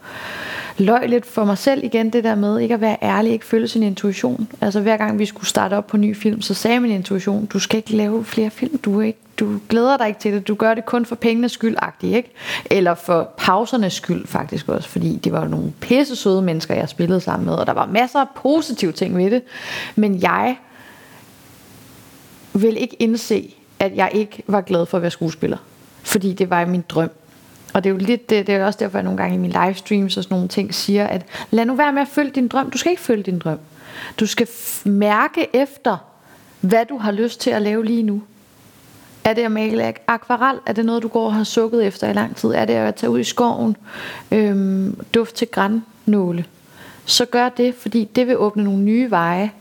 løg 0.78 1.10
lidt 1.10 1.26
for 1.26 1.46
mig 1.46 1.58
selv 1.58 1.84
igen, 1.84 2.10
det 2.10 2.24
der 2.24 2.36
med 2.36 2.60
ikke 2.60 2.74
at 2.74 2.82
være 2.82 2.98
ærlig, 3.02 3.32
ikke 3.32 3.46
følge 3.46 3.68
sin 3.68 3.84
intuition. 3.84 4.48
Altså 4.62 4.80
hver 4.80 4.98
gang 4.98 5.20
vi 5.20 5.26
skulle 5.26 5.48
starte 5.48 5.74
op 5.78 5.88
på 5.88 5.98
en 5.98 6.02
ny 6.02 6.16
film, 6.16 6.42
så 6.42 6.54
sagde 6.54 6.80
min 6.80 6.92
intuition, 6.92 7.46
du 7.46 7.60
skal 7.60 7.78
ikke 7.78 7.96
lave 7.96 8.26
flere 8.26 8.50
film, 8.50 8.78
du 8.78 9.00
er 9.00 9.06
ikke 9.06 9.20
du 9.40 9.60
glæder 9.70 9.98
dig 9.98 10.08
ikke 10.08 10.20
til 10.20 10.34
det, 10.34 10.48
du 10.48 10.56
gør 10.56 10.74
det 10.74 10.86
kun 10.86 11.06
for 11.06 11.16
pengenes 11.16 11.52
skyld, 11.52 11.78
ikke? 12.02 12.32
Eller 12.66 12.94
for 12.94 13.34
pausernes 13.38 13.94
skyld 13.94 14.28
faktisk 14.28 14.70
også, 14.70 14.90
fordi 14.90 15.18
det 15.18 15.32
var 15.32 15.48
nogle 15.48 15.74
pisse 15.82 16.16
søde 16.16 16.42
mennesker, 16.42 16.76
jeg 16.76 16.90
spillede 16.90 17.22
sammen 17.22 17.46
med, 17.46 17.54
og 17.54 17.68
der 17.68 17.74
var 17.74 17.86
masser 17.86 18.20
af 18.20 18.28
positive 18.36 18.92
ting 18.92 19.18
ved 19.18 19.32
det. 19.32 19.42
Men 19.96 20.22
jeg 20.22 20.56
vil 22.54 22.82
ikke 22.82 22.96
indse, 22.96 23.56
at 23.80 23.96
jeg 23.96 24.10
ikke 24.14 24.44
var 24.48 24.62
glad 24.62 24.86
for 24.86 24.98
at 24.98 25.02
være 25.02 25.12
skuespiller. 25.12 25.58
Fordi 26.04 26.34
det 26.34 26.50
var 26.50 26.66
min 26.66 26.84
drøm. 26.90 27.10
Og 27.74 27.84
det 27.84 27.90
er 27.90 27.94
jo 27.94 27.98
lidt, 27.98 28.30
det, 28.30 28.48
det 28.48 28.56
er 28.56 28.66
også 28.66 28.80
derfor, 28.80 28.98
jeg 28.98 29.04
nogle 29.04 29.18
gange 29.18 29.36
i 29.36 29.40
mine 29.40 29.66
livestreams 29.66 30.18
og 30.18 30.24
sådan 30.24 30.36
nogle 30.36 30.48
ting 30.48 30.74
siger, 30.74 31.08
at 31.08 31.26
lad 31.52 31.66
nu 31.66 31.76
være 31.76 31.94
med 31.94 32.02
at 32.02 32.08
følge 32.08 32.32
din 32.32 32.48
drøm. 32.48 32.72
Du 32.72 32.78
skal 32.78 32.90
ikke 32.90 33.02
følge 33.02 33.24
din 33.24 33.40
drøm. 33.40 33.60
Du 34.20 34.26
skal 34.26 34.48
mærke 34.86 35.48
efter, 35.54 35.98
hvad 36.62 36.86
du 36.86 36.98
har 36.98 37.12
lyst 37.12 37.42
til 37.42 37.50
at 37.50 37.62
lave 37.62 37.86
lige 37.86 38.04
nu. 38.04 38.22
Er 39.26 39.34
det 39.34 39.42
at 39.42 39.52
male 39.52 39.94
akvarel? 40.08 40.60
Er 40.66 40.74
det 40.74 40.86
noget, 40.86 41.04
du 41.04 41.08
går 41.08 41.26
og 41.26 41.34
har 41.34 41.44
sukket 41.44 41.86
efter 41.86 42.10
i 42.10 42.14
lang 42.14 42.36
tid? 42.36 42.50
Er 42.50 42.66
det 42.66 42.74
at 42.74 42.96
tage 42.96 43.10
ud 43.10 43.20
i 43.20 43.24
skoven? 43.24 43.78
Øhm, 44.32 45.00
duft 45.14 45.36
til 45.36 45.48
grænnåle? 45.48 46.46
Så 47.06 47.26
gør 47.26 47.50
det, 47.50 47.76
fordi 47.76 48.10
det 48.16 48.28
vil 48.28 48.38
åbne 48.38 48.64
nogle 48.64 48.80
nye 48.80 49.12
veje, 49.12 49.52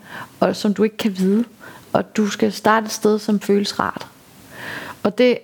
og 0.40 0.56
som 0.56 0.74
du 0.74 0.82
ikke 0.82 0.96
kan 0.96 1.18
vide. 1.18 1.44
Og 1.92 2.16
du 2.16 2.26
skal 2.26 2.52
starte 2.52 2.84
et 2.84 2.92
sted, 2.92 3.18
som 3.18 3.40
føles 3.40 3.78
rart. 3.80 4.06
Og 5.02 5.18
det 5.18 5.38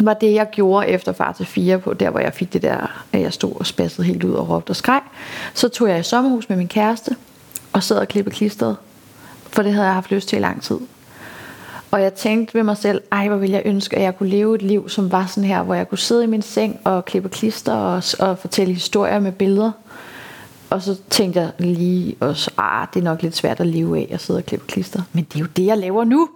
var 0.00 0.14
det, 0.14 0.34
jeg 0.34 0.50
gjorde 0.52 0.88
efter 0.88 1.12
far 1.12 1.32
til 1.32 1.46
fire 1.46 1.78
på, 1.78 1.94
der 1.94 2.10
hvor 2.10 2.20
jeg 2.20 2.34
fik 2.34 2.52
det 2.52 2.62
der, 2.62 3.04
at 3.12 3.20
jeg 3.20 3.32
stod 3.32 3.52
og 3.56 3.66
spassede 3.66 4.06
helt 4.06 4.24
ud 4.24 4.32
og 4.32 4.48
råbte 4.48 4.70
og 4.70 4.76
skreg. 4.76 5.00
Så 5.54 5.68
tog 5.68 5.88
jeg 5.88 6.00
i 6.00 6.02
sommerhus 6.02 6.48
med 6.48 6.56
min 6.56 6.68
kæreste, 6.68 7.16
og 7.72 7.82
sad 7.82 7.98
og 7.98 8.08
klippede 8.08 8.36
klistret, 8.36 8.76
for 9.50 9.62
det 9.62 9.72
havde 9.72 9.86
jeg 9.86 9.94
haft 9.94 10.10
lyst 10.10 10.28
til 10.28 10.36
i 10.36 10.40
lang 10.40 10.62
tid. 10.62 10.78
Og 11.96 12.02
jeg 12.02 12.14
tænkte 12.14 12.54
ved 12.54 12.62
mig 12.62 12.76
selv, 12.76 13.02
ej 13.12 13.28
hvor 13.28 13.36
ville 13.36 13.56
jeg 13.56 13.62
ønske, 13.64 13.96
at 13.96 14.02
jeg 14.02 14.18
kunne 14.18 14.28
leve 14.28 14.54
et 14.54 14.62
liv, 14.62 14.88
som 14.88 15.12
var 15.12 15.26
sådan 15.26 15.48
her, 15.48 15.62
hvor 15.62 15.74
jeg 15.74 15.88
kunne 15.88 15.98
sidde 15.98 16.24
i 16.24 16.26
min 16.26 16.42
seng 16.42 16.80
og 16.84 17.04
klippe 17.04 17.28
klister 17.28 17.72
og, 17.72 18.02
og 18.18 18.38
fortælle 18.38 18.74
historier 18.74 19.20
med 19.20 19.32
billeder. 19.32 19.72
Og 20.70 20.82
så 20.82 20.96
tænkte 21.10 21.40
jeg 21.40 21.50
lige 21.58 22.16
også, 22.20 22.50
ah, 22.58 22.86
det 22.94 23.00
er 23.00 23.04
nok 23.04 23.22
lidt 23.22 23.36
svært 23.36 23.60
at 23.60 23.66
leve 23.66 23.98
af 23.98 24.08
at 24.10 24.20
sidde 24.20 24.38
og 24.38 24.46
klippe 24.46 24.66
klister. 24.66 25.02
Men 25.12 25.24
det 25.24 25.36
er 25.36 25.40
jo 25.40 25.46
det, 25.46 25.66
jeg 25.66 25.78
laver 25.78 26.04
nu. 26.04 26.28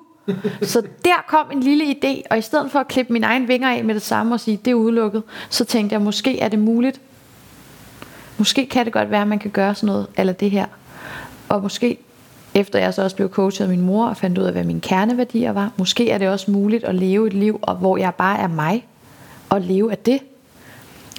så 0.62 0.82
der 1.04 1.24
kom 1.28 1.46
en 1.52 1.60
lille 1.60 1.84
idé, 1.84 2.22
og 2.30 2.38
i 2.38 2.42
stedet 2.42 2.70
for 2.70 2.78
at 2.78 2.88
klippe 2.88 3.12
mine 3.12 3.26
egne 3.26 3.46
vinger 3.46 3.70
af 3.70 3.84
med 3.84 3.94
det 3.94 4.02
samme 4.02 4.34
og 4.34 4.40
sige, 4.40 4.60
det 4.64 4.70
er 4.70 4.74
udelukket, 4.74 5.22
så 5.50 5.64
tænkte 5.64 5.94
jeg, 5.94 6.02
måske 6.02 6.40
er 6.40 6.48
det 6.48 6.58
muligt. 6.58 7.00
Måske 8.38 8.66
kan 8.66 8.84
det 8.84 8.92
godt 8.92 9.10
være, 9.10 9.22
at 9.22 9.28
man 9.28 9.38
kan 9.38 9.50
gøre 9.50 9.74
sådan 9.74 9.86
noget, 9.86 10.06
eller 10.16 10.32
det 10.32 10.50
her. 10.50 10.66
Og 11.48 11.62
måske 11.62 11.98
efter 12.54 12.78
jeg 12.78 12.94
så 12.94 13.02
også 13.02 13.16
blev 13.16 13.30
coachet 13.30 13.64
af 13.64 13.70
min 13.70 13.80
mor 13.80 14.06
og 14.06 14.16
fandt 14.16 14.38
ud 14.38 14.44
af, 14.44 14.52
hvad 14.52 14.64
mine 14.64 14.80
kerneværdier 14.80 15.52
var. 15.52 15.72
Måske 15.76 16.10
er 16.10 16.18
det 16.18 16.28
også 16.28 16.50
muligt 16.50 16.84
at 16.84 16.94
leve 16.94 17.26
et 17.26 17.32
liv, 17.32 17.60
hvor 17.78 17.96
jeg 17.96 18.14
bare 18.14 18.38
er 18.38 18.48
mig, 18.48 18.86
og 19.48 19.60
leve 19.60 19.90
af 19.90 19.98
det. 19.98 20.18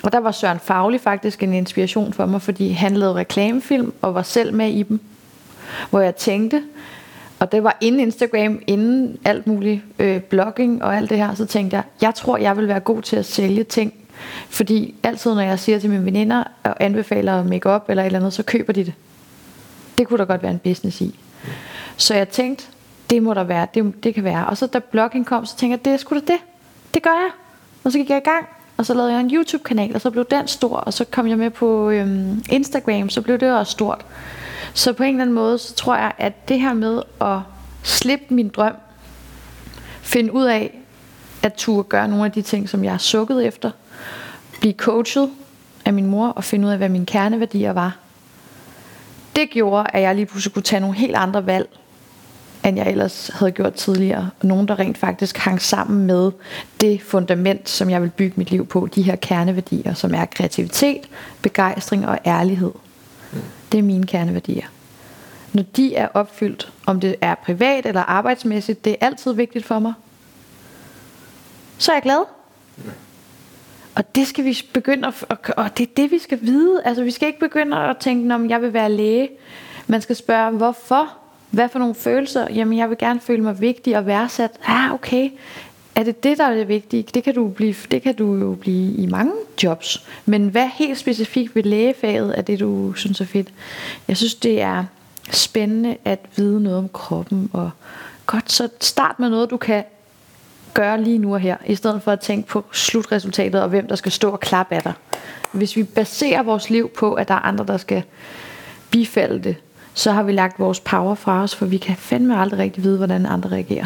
Og 0.04 0.12
der 0.12 0.20
var 0.20 0.32
Søren 0.32 0.60
Fagli 0.60 0.98
faktisk 0.98 1.44
en 1.44 1.54
inspiration 1.54 2.14
for 2.14 2.26
mig, 2.26 2.42
fordi 2.42 2.70
han 2.70 2.98
lavede 2.98 3.16
reklamefilm 3.16 3.94
og 4.02 4.16
var 4.16 4.22
selv 4.24 4.54
med 4.54 4.70
i 4.70 4.84
dem. 4.84 5.00
Hvor 5.90 6.00
jeg 6.00 6.16
tænkte, 6.16 6.64
og 7.40 7.52
det 7.52 7.64
var 7.64 7.78
inden 7.82 8.02
Instagram, 8.02 8.60
inden 8.68 9.18
alt 9.26 9.48
muligt 9.48 9.82
øh, 10.00 10.22
blogging 10.22 10.84
og 10.84 10.98
alt 10.98 11.10
det 11.10 11.18
her, 11.18 11.36
så 11.36 11.46
tænkte 11.46 11.76
jeg, 11.76 11.84
jeg 12.02 12.16
tror, 12.16 12.38
jeg 12.38 12.58
vil 12.58 12.68
være 12.68 12.80
god 12.80 13.02
til 13.02 13.16
at 13.16 13.26
sælge 13.26 13.64
ting. 13.64 13.94
Fordi 14.50 14.96
altid, 15.04 15.34
når 15.34 15.42
jeg 15.42 15.60
siger 15.60 15.80
til 15.80 15.90
mine 15.90 16.06
veninder 16.06 16.44
og 16.64 16.76
anbefaler 16.80 17.44
makeup 17.44 17.86
eller 17.90 18.04
et 18.04 18.06
eller 18.06 18.20
andet, 18.20 18.34
så 18.34 18.44
køber 18.44 18.74
de 18.74 18.86
det. 18.86 18.94
Det 19.98 20.08
kunne 20.08 20.18
der 20.18 20.26
godt 20.26 20.44
være 20.44 20.52
en 20.52 20.60
business 20.60 21.02
i. 21.02 21.20
Så 22.02 22.16
jeg 22.16 22.30
tænkte, 22.30 22.66
det 23.10 23.24
må 23.24 23.34
der 23.34 23.44
være, 23.44 23.68
det, 23.74 24.04
det 24.04 24.16
kan 24.16 24.24
være. 24.24 24.48
Og 24.48 24.58
så 24.58 24.68
da 24.68 24.80
blogging 24.80 25.26
kom, 25.26 25.46
så 25.46 25.58
tænkte 25.58 25.72
jeg, 25.72 25.86
det 25.86 25.94
er 25.94 25.98
sgu 25.98 26.16
da 26.16 26.20
det. 26.20 26.40
Det 26.94 27.04
gør 27.04 27.10
jeg. 27.10 27.30
Og 27.84 27.92
så 27.92 27.98
gik 27.98 28.10
jeg 28.10 28.18
i 28.18 28.30
gang, 28.30 28.46
og 28.78 28.86
så 28.86 28.94
lavede 28.94 29.12
jeg 29.12 29.20
en 29.20 29.32
YouTube-kanal, 29.36 29.96
og 29.96 30.02
så 30.02 30.12
blev 30.12 30.26
den 30.26 30.48
stor, 30.48 30.76
og 30.76 30.94
så 30.94 31.06
kom 31.06 31.28
jeg 31.28 31.38
med 31.38 31.50
på 31.50 31.90
øhm, 31.90 32.44
Instagram, 32.50 33.10
så 33.10 33.22
blev 33.22 33.38
det 33.38 33.54
også 33.54 33.72
stort. 33.72 34.06
Så 34.74 34.94
på 34.94 35.04
en 35.04 35.10
eller 35.10 35.22
anden 35.22 35.36
måde, 35.36 35.58
så 35.58 35.76
tror 35.76 35.96
jeg, 35.96 36.12
at 36.18 36.50
det 36.50 36.60
her 36.60 36.74
med 36.74 37.02
at 37.22 37.40
slippe 37.84 38.34
min 38.34 38.50
drøm, 38.50 38.76
finde 40.02 40.34
ud 40.34 40.44
af, 40.44 40.80
at 41.44 41.54
turde 41.54 41.84
gøre 41.84 42.08
nogle 42.08 42.26
af 42.26 42.32
de 42.32 42.42
ting, 42.42 42.70
som 42.70 42.84
jeg 42.84 42.94
har 42.94 42.98
sukket 42.98 43.46
efter, 43.46 43.72
blive 44.60 44.74
coachet 44.74 45.30
af 45.86 45.94
min 45.94 46.06
mor, 46.06 46.28
og 46.28 46.44
finde 46.44 46.68
ud 46.68 46.72
af, 46.72 46.78
hvad 46.78 46.90
mine 46.90 47.06
kerneværdier 47.06 47.74
var. 47.74 47.98
Det 49.36 49.50
gjorde, 49.50 49.86
at 49.94 50.02
jeg 50.02 50.16
lige 50.16 50.26
pludselig 50.26 50.54
kunne 50.54 50.64
tage 50.64 50.80
nogle 50.80 50.96
helt 50.96 51.16
andre 51.16 51.46
valg, 51.46 51.70
end 52.66 52.78
jeg 52.78 52.90
ellers 52.90 53.32
havde 53.34 53.52
gjort 53.52 53.74
tidligere. 53.74 54.30
Og 54.40 54.48
nogen, 54.48 54.68
der 54.68 54.80
rent 54.80 54.98
faktisk 54.98 55.38
hang 55.38 55.62
sammen 55.62 56.06
med 56.06 56.32
det 56.82 57.02
fundament, 57.02 57.70
som 57.70 57.90
jeg 57.90 58.02
vil 58.02 58.10
bygge 58.10 58.34
mit 58.38 58.52
liv 58.52 58.68
på. 58.68 58.88
De 58.96 59.02
her 59.02 59.16
kerneværdier, 59.16 59.94
som 59.94 60.14
er 60.14 60.26
kreativitet, 60.26 61.10
begejstring 61.42 62.08
og 62.08 62.20
ærlighed. 62.26 62.72
Det 63.72 63.78
er 63.78 63.84
mine 63.84 64.08
kerneværdier. 64.08 64.66
Når 65.54 65.64
de 65.64 65.96
er 65.96 66.08
opfyldt, 66.14 66.74
om 66.86 67.00
det 67.00 67.16
er 67.22 67.36
privat 67.36 67.86
eller 67.86 68.02
arbejdsmæssigt, 68.02 68.86
det 68.86 68.92
er 68.92 69.06
altid 69.06 69.34
vigtigt 69.34 69.66
for 69.66 69.80
mig. 69.80 69.94
Så 71.78 71.92
er 71.92 71.96
jeg 71.96 72.04
glad. 72.04 72.24
Og 73.96 74.16
det 74.16 74.28
skal 74.28 74.46
vi 74.46 74.62
begynde 74.74 75.08
at, 75.08 75.50
og 75.58 75.78
det 75.78 75.90
er 75.90 75.92
det 75.98 76.12
vi 76.12 76.20
skal 76.20 76.40
vide. 76.42 76.82
Altså 76.86 77.04
vi 77.04 77.12
skal 77.12 77.28
ikke 77.28 77.40
begynde 77.40 77.78
at 77.78 77.98
tænke, 77.98 78.36
om 78.36 78.50
jeg 78.50 78.62
vil 78.62 78.74
være 78.74 78.92
læge. 78.92 79.30
Man 79.88 80.02
skal 80.02 80.16
spørge, 80.16 80.52
hvorfor? 80.52 81.21
Hvad 81.52 81.70
for 81.70 81.80
nogle 81.80 81.96
følelser? 81.96 82.48
Jamen, 82.54 82.78
jeg 82.78 82.90
vil 82.90 82.98
gerne 82.98 83.20
føle 83.20 83.44
mig 83.44 83.62
vigtig 83.62 83.98
og 83.98 84.06
værdsat. 84.06 84.52
Ah, 84.66 84.94
okay. 84.94 85.30
Er 85.96 86.04
det 86.04 86.24
det, 86.24 86.38
der 86.38 86.44
er 86.44 86.54
det 86.54 86.68
vigtige? 86.68 87.04
Det 87.14 87.24
kan, 87.24 87.36
du 87.36 87.48
blive, 87.48 87.76
det 87.92 88.02
kan 88.02 88.16
du 88.16 88.36
jo 88.36 88.58
blive 88.62 88.94
i 88.96 89.06
mange 89.06 89.32
jobs. 89.64 90.06
Men 90.26 90.48
hvad 90.48 90.68
helt 90.74 90.98
specifikt 90.98 91.56
ved 91.56 91.64
lægefaget 91.64 92.38
er 92.38 92.42
det, 92.42 92.60
du 92.60 92.94
synes 92.94 93.22
er 93.22 93.26
fedt? 93.26 93.48
Jeg 94.08 94.18
synes, 94.18 94.36
det 94.36 94.62
er 94.62 94.86
spændende 95.32 95.98
at 96.06 96.20
vide 96.36 96.64
noget 96.64 96.78
om 96.80 96.90
kroppen. 96.94 97.50
Og 97.54 97.72
godt, 98.26 98.52
så 98.52 98.70
start 98.82 99.20
med 99.20 99.30
noget, 99.30 99.50
du 99.50 99.58
kan 99.58 99.84
gøre 100.74 101.02
lige 101.04 101.18
nu 101.18 101.34
og 101.34 101.40
her, 101.40 101.58
i 101.66 101.76
stedet 101.76 102.02
for 102.02 102.12
at 102.12 102.20
tænke 102.20 102.48
på 102.48 102.66
slutresultatet 102.72 103.62
og 103.62 103.70
hvem 103.70 103.88
der 103.88 103.96
skal 103.96 104.12
stå 104.12 104.30
og 104.30 104.40
klappe 104.40 104.76
af 104.76 104.82
dig. 104.82 104.94
Hvis 105.52 105.76
vi 105.76 105.84
baserer 105.84 106.44
vores 106.44 106.70
liv 106.70 106.90
på, 106.90 107.14
at 107.14 107.28
der 107.28 107.34
er 107.34 107.40
andre, 107.40 107.66
der 107.66 107.78
skal 107.78 108.04
bifalde 108.92 109.44
det, 109.44 109.56
så 109.94 110.12
har 110.12 110.24
vi 110.24 110.32
lagt 110.32 110.60
vores 110.60 110.80
power 110.80 111.16
fra 111.16 111.44
os, 111.44 111.56
for 111.56 111.66
vi 111.66 111.78
kan 111.78 111.96
fandme 111.96 112.38
aldrig 112.38 112.60
rigtig 112.60 112.84
vide, 112.84 112.98
hvordan 112.98 113.26
andre 113.26 113.50
reagerer. 113.50 113.86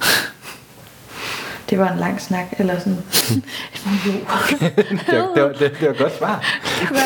Det 1.70 1.78
var 1.78 1.92
en 1.92 1.98
lang 1.98 2.20
snak, 2.20 2.44
eller 2.58 2.78
sådan 2.78 2.96
det, 5.06 5.18
var, 5.18 5.34
det, 5.34 5.42
var, 5.42 5.48
det, 5.48 5.60
det 5.60 5.82
var 5.82 5.90
et 5.90 5.98
godt 5.98 6.18
svar. 6.18 6.44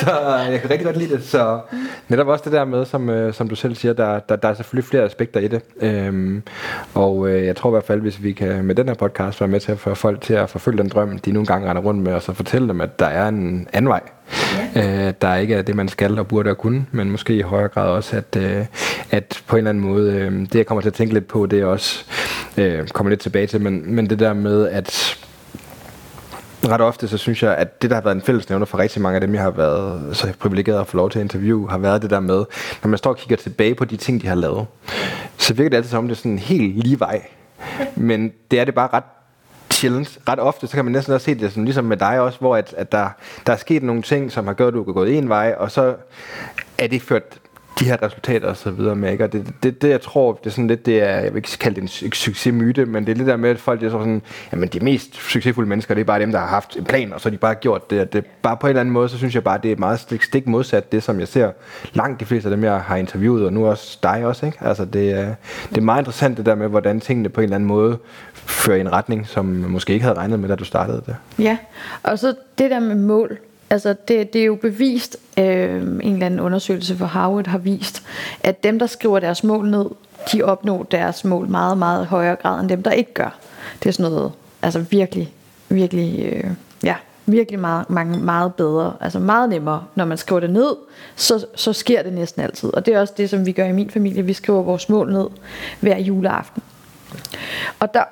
Så 0.04 0.36
jeg 0.50 0.60
kan 0.60 0.70
rigtig 0.70 0.84
godt 0.84 0.96
lide 0.96 1.14
det. 1.14 1.24
Så 1.24 1.60
netop 2.08 2.28
også 2.28 2.44
det 2.44 2.52
der 2.52 2.64
med, 2.64 2.84
som, 2.84 3.10
øh, 3.10 3.34
som 3.34 3.48
du 3.48 3.54
selv 3.54 3.74
siger, 3.74 3.94
der, 3.94 4.18
der, 4.18 4.36
der 4.36 4.48
er 4.48 4.54
selvfølgelig 4.54 4.88
flere 4.88 5.02
aspekter 5.02 5.40
i 5.40 5.48
det. 5.48 5.62
Øhm, 5.80 6.42
og 6.94 7.28
øh, 7.28 7.46
jeg 7.46 7.56
tror 7.56 7.70
i 7.70 7.72
hvert 7.72 7.84
fald, 7.84 8.00
hvis 8.00 8.22
vi 8.22 8.32
kan 8.32 8.64
med 8.64 8.74
den 8.74 8.88
her 8.88 8.94
podcast 8.94 9.40
være 9.40 9.48
med 9.48 9.60
til 9.60 9.72
at 9.72 9.78
få 9.78 9.94
folk 9.94 10.20
til 10.20 10.34
at 10.34 10.50
forfølge 10.50 10.78
den 10.78 10.88
drøm, 10.88 11.18
de 11.18 11.32
nogle 11.32 11.46
gange 11.46 11.70
render 11.70 11.82
rundt 11.82 12.02
med, 12.02 12.12
og 12.12 12.22
så 12.22 12.32
fortælle 12.32 12.68
dem, 12.68 12.80
at 12.80 12.98
der 12.98 13.06
er 13.06 13.28
en 13.28 13.68
anden 13.72 13.88
vej. 13.88 14.00
Ja. 14.74 15.06
Øh, 15.08 15.14
der 15.22 15.34
ikke 15.34 15.54
er 15.54 15.62
det, 15.62 15.76
man 15.76 15.88
skal 15.88 16.18
og 16.18 16.28
burde 16.28 16.50
og 16.50 16.58
kunne, 16.58 16.86
men 16.92 17.10
måske 17.10 17.34
i 17.34 17.40
højere 17.40 17.68
grad 17.68 17.88
også, 17.88 18.16
at, 18.16 18.36
øh, 18.36 18.66
at 19.10 19.42
på 19.46 19.56
en 19.56 19.58
eller 19.58 19.70
anden 19.70 19.84
måde, 19.84 20.12
øh, 20.12 20.32
det 20.32 20.54
jeg 20.54 20.66
kommer 20.66 20.82
til 20.82 20.88
at 20.88 20.94
tænke 20.94 21.14
lidt 21.14 21.28
på, 21.28 21.46
det 21.46 21.60
er 21.60 21.66
også, 21.66 22.04
øh, 22.56 22.88
kommer 22.88 23.10
lidt 23.10 23.20
tilbage 23.20 23.46
til, 23.46 23.60
men, 23.60 23.94
men 23.94 24.10
det 24.10 24.18
der 24.18 24.32
med, 24.32 24.68
at 24.68 25.18
ret 26.68 26.80
ofte, 26.80 27.08
så 27.08 27.18
synes 27.18 27.42
jeg, 27.42 27.56
at 27.56 27.82
det, 27.82 27.90
der 27.90 27.96
har 27.96 28.02
været 28.02 28.14
en 28.14 28.22
fællesnævner 28.22 28.66
for 28.66 28.78
rigtig 28.78 29.02
mange 29.02 29.14
af 29.14 29.20
dem, 29.20 29.34
jeg 29.34 29.42
har 29.42 29.50
været 29.50 30.16
så 30.16 30.32
privilegeret 30.38 30.80
at 30.80 30.86
få 30.86 30.96
lov 30.96 31.10
til 31.10 31.18
at 31.18 31.22
interviewe, 31.22 31.70
har 31.70 31.78
været 31.78 32.02
det 32.02 32.10
der 32.10 32.20
med, 32.20 32.44
når 32.82 32.88
man 32.88 32.98
står 32.98 33.10
og 33.10 33.16
kigger 33.16 33.36
tilbage 33.36 33.74
på 33.74 33.84
de 33.84 33.96
ting, 33.96 34.22
de 34.22 34.26
har 34.26 34.34
lavet, 34.34 34.66
så 35.38 35.54
virker 35.54 35.70
det 35.70 35.76
altid 35.76 35.90
som 35.90 35.98
om, 35.98 36.08
det 36.08 36.14
er 36.14 36.18
sådan 36.18 36.32
en 36.32 36.38
helt 36.38 36.78
lige 36.78 37.00
vej. 37.00 37.22
Men 37.96 38.32
det 38.50 38.60
er 38.60 38.64
det 38.64 38.74
bare 38.74 38.88
ret 38.92 39.04
sjældent. 39.76 40.18
Ret 40.28 40.40
ofte, 40.40 40.66
så 40.66 40.74
kan 40.74 40.84
man 40.84 40.92
næsten 40.92 41.14
også 41.14 41.24
se 41.24 41.34
det 41.34 41.50
sådan, 41.50 41.64
ligesom 41.64 41.84
med 41.84 41.96
dig 41.96 42.20
også, 42.20 42.38
hvor 42.38 42.56
at, 42.56 42.74
at 42.76 42.92
der, 42.92 43.08
der 43.46 43.52
er 43.52 43.56
sket 43.56 43.82
nogle 43.82 44.02
ting, 44.02 44.32
som 44.32 44.46
har 44.46 44.54
gjort, 44.54 44.68
at 44.68 44.74
du 44.74 44.84
er 44.88 44.92
gået 44.92 45.18
en 45.18 45.28
vej, 45.28 45.54
og 45.58 45.70
så 45.70 45.94
er 46.78 46.86
det 46.86 47.02
ført 47.02 47.38
de 47.80 47.84
her 47.84 48.02
resultater 48.02 48.48
og 48.48 48.56
så 48.56 48.70
videre 48.70 48.96
med, 48.96 49.12
ikke? 49.12 49.24
Og 49.24 49.32
det, 49.32 49.52
det, 49.62 49.82
det, 49.82 49.88
jeg 49.88 50.00
tror, 50.00 50.32
det 50.32 50.46
er 50.46 50.50
sådan 50.50 50.66
lidt, 50.66 50.86
det 50.86 51.02
er, 51.02 51.20
jeg 51.20 51.32
vil 51.32 51.36
ikke 51.36 51.58
kalde 51.60 51.80
det 51.80 51.82
en 51.82 52.12
succesmyte, 52.12 52.86
men 52.86 53.06
det 53.06 53.12
er 53.12 53.16
lidt 53.16 53.28
der 53.28 53.36
med, 53.36 53.50
at 53.50 53.58
folk, 53.58 53.80
det 53.80 53.86
er 53.86 53.90
sådan, 53.90 54.22
jamen 54.52 54.68
de 54.68 54.80
mest 54.80 55.14
succesfulde 55.14 55.68
mennesker, 55.68 55.94
det 55.94 56.00
er 56.00 56.04
bare 56.04 56.20
dem, 56.20 56.32
der 56.32 56.38
har 56.38 56.46
haft 56.46 56.76
en 56.76 56.84
plan, 56.84 57.12
og 57.12 57.20
så 57.20 57.28
har 57.28 57.30
de 57.30 57.36
bare 57.36 57.54
gjort 57.54 57.90
det. 57.90 58.12
det 58.12 58.26
bare 58.42 58.56
på 58.56 58.66
en 58.66 58.68
eller 58.68 58.80
anden 58.80 58.92
måde, 58.92 59.08
så 59.08 59.18
synes 59.18 59.34
jeg 59.34 59.44
bare, 59.44 59.58
det 59.62 59.72
er 59.72 59.76
meget 59.76 60.00
stik, 60.00 60.22
stik 60.22 60.46
modsat 60.46 60.92
det, 60.92 61.02
som 61.02 61.20
jeg 61.20 61.28
ser 61.28 61.52
langt 61.92 62.20
de 62.20 62.24
fleste 62.24 62.48
af 62.48 62.56
dem, 62.56 62.64
jeg 62.64 62.80
har 62.80 62.96
interviewet, 62.96 63.46
og 63.46 63.52
nu 63.52 63.66
også 63.66 63.98
dig 64.02 64.26
også, 64.26 64.46
ikke? 64.46 64.58
Altså 64.60 64.84
det, 64.84 65.10
er, 65.10 65.34
det 65.68 65.76
er 65.76 65.82
meget 65.82 66.00
interessant 66.00 66.36
det 66.36 66.46
der 66.46 66.54
med, 66.54 66.68
hvordan 66.68 67.00
tingene 67.00 67.28
på 67.28 67.40
en 67.40 67.44
eller 67.44 67.56
anden 67.56 67.68
måde 67.68 67.98
fører 68.34 68.76
i 68.76 68.80
en 68.80 68.92
retning, 68.92 69.26
som 69.26 69.44
man 69.44 69.70
måske 69.70 69.92
ikke 69.92 70.02
havde 70.02 70.18
regnet 70.18 70.40
med, 70.40 70.48
da 70.48 70.54
du 70.54 70.64
startede 70.64 71.02
det. 71.06 71.16
Ja, 71.38 71.58
og 72.02 72.18
så 72.18 72.34
det 72.58 72.70
der 72.70 72.80
med 72.80 72.94
mål, 72.94 73.38
Altså 73.70 73.94
det, 74.08 74.32
det 74.32 74.40
er 74.40 74.44
jo 74.44 74.54
bevist, 74.54 75.16
øh, 75.38 75.82
en 75.82 76.12
eller 76.12 76.26
anden 76.26 76.40
undersøgelse 76.40 76.96
fra 76.96 77.06
Harvard 77.06 77.46
har 77.46 77.58
vist, 77.58 78.02
at 78.42 78.64
dem, 78.64 78.78
der 78.78 78.86
skriver 78.86 79.20
deres 79.20 79.44
mål 79.44 79.70
ned, 79.70 79.86
de 80.32 80.42
opnår 80.42 80.82
deres 80.82 81.24
mål 81.24 81.48
meget, 81.48 81.78
meget 81.78 82.06
højere 82.06 82.36
grad 82.36 82.60
end 82.60 82.68
dem, 82.68 82.82
der 82.82 82.90
ikke 82.90 83.14
gør. 83.14 83.38
Det 83.82 83.88
er 83.88 83.92
sådan 83.92 84.12
noget, 84.12 84.32
altså 84.62 84.80
virkelig, 84.80 85.32
virkelig, 85.68 86.32
øh, 86.32 86.50
ja, 86.82 86.94
virkelig 87.26 87.60
meget, 87.60 87.90
mange, 87.90 88.18
meget 88.18 88.54
bedre, 88.54 88.92
altså 89.00 89.18
meget 89.18 89.48
nemmere. 89.48 89.84
Når 89.94 90.04
man 90.04 90.18
skriver 90.18 90.40
det 90.40 90.50
ned, 90.50 90.76
så, 91.16 91.46
så 91.54 91.72
sker 91.72 92.02
det 92.02 92.12
næsten 92.12 92.42
altid. 92.42 92.74
Og 92.74 92.86
det 92.86 92.94
er 92.94 93.00
også 93.00 93.14
det, 93.16 93.30
som 93.30 93.46
vi 93.46 93.52
gør 93.52 93.64
i 93.64 93.72
min 93.72 93.90
familie. 93.90 94.22
Vi 94.22 94.32
skriver 94.32 94.62
vores 94.62 94.88
mål 94.88 95.12
ned 95.12 95.26
hver 95.80 95.98
juleaften. 95.98 96.62
Og 97.78 97.94
der, 97.94 98.04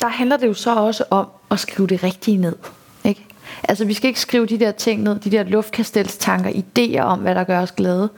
der 0.00 0.08
handler 0.08 0.36
det 0.36 0.46
jo 0.46 0.54
så 0.54 0.74
også 0.74 1.04
om 1.10 1.26
at 1.50 1.60
skrive 1.60 1.88
det 1.88 2.04
rigtige 2.04 2.36
ned. 2.36 2.56
Altså 3.68 3.84
vi 3.84 3.94
skal 3.94 4.08
ikke 4.08 4.20
skrive 4.20 4.46
de 4.46 4.58
der 4.58 4.70
ting 4.70 5.02
ned, 5.02 5.18
de 5.18 5.30
der 5.30 5.42
luftkastelstanker, 5.42 6.50
idéer 6.50 7.00
om, 7.00 7.18
hvad 7.18 7.34
der 7.34 7.44
gør 7.44 7.60
os 7.60 7.72
glade. 7.72 8.08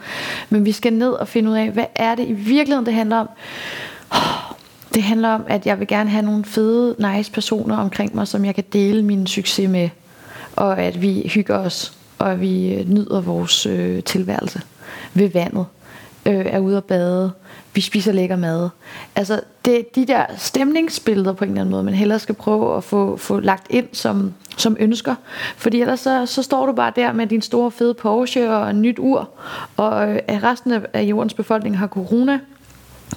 Men 0.51 0.65
vi 0.65 0.73
skal 0.73 0.93
ned 0.93 1.11
og 1.11 1.29
finde 1.29 1.51
ud 1.51 1.57
af, 1.57 1.71
hvad 1.71 1.87
er 1.95 2.15
det 2.15 2.29
i 2.29 2.33
virkeligheden, 2.33 2.87
det 2.87 2.95
handler 2.95 3.17
om. 3.17 3.29
Det 4.95 5.03
handler 5.03 5.29
om, 5.29 5.45
at 5.49 5.67
jeg 5.67 5.79
vil 5.79 5.87
gerne 5.87 6.11
have 6.11 6.25
nogle 6.25 6.45
fede, 6.45 6.97
nice 7.17 7.33
personer 7.33 7.77
omkring 7.77 8.15
mig, 8.15 8.29
som 8.29 8.45
jeg 8.45 8.55
kan 8.55 8.65
dele 8.73 9.03
min 9.03 9.27
succes 9.27 9.71
med. 9.71 9.89
Og 10.57 10.79
at 10.79 11.03
vi 11.03 11.31
hygger 11.35 11.59
os, 11.59 11.93
og 12.19 12.33
at 12.33 12.41
vi 12.41 12.85
nyder 12.89 13.21
vores 13.21 13.67
øh, 13.67 14.03
tilværelse 14.03 14.61
ved 15.15 15.29
vandet. 15.29 15.67
Øh, 16.27 16.47
er 16.47 16.59
ude 16.59 16.77
at 16.77 16.85
bade, 16.85 17.33
vi 17.75 17.81
spiser 17.81 18.13
lækker 18.13 18.37
mad. 18.37 18.69
Altså 19.17 19.41
det, 19.65 19.95
de 19.95 20.07
der 20.07 20.27
stemningsbilleder 20.37 21.33
på 21.33 21.45
en 21.45 21.51
eller 21.51 21.61
anden 21.61 21.71
måde, 21.71 21.83
man 21.83 21.95
hellere 21.95 22.19
skal 22.19 22.35
prøve 22.35 22.77
at 22.77 22.85
få, 22.85 23.17
få 23.17 23.41
lagt 23.41 23.67
ind 23.71 23.89
som, 23.93 24.35
som 24.57 24.77
ønsker. 24.81 25.15
Fordi 25.57 25.81
ellers 25.81 26.01
så, 26.01 26.27
så 26.27 26.43
står 26.43 26.67
du 26.67 26.73
bare 26.73 26.93
der 26.97 27.13
med 27.13 27.27
din 27.27 27.43
store 27.43 27.71
fede 27.71 27.95
Porsche 27.95 28.51
og 28.57 28.71
en 28.71 28.83
nyt 28.83 28.99
ur, 28.99 29.29
og 29.77 30.11
øh, 30.11 30.19
resten 30.29 30.73
af, 30.73 30.81
af 30.93 31.03
jordens 31.03 31.35
befolkning 31.35 31.79
har 31.79 31.87
corona. 31.87 32.39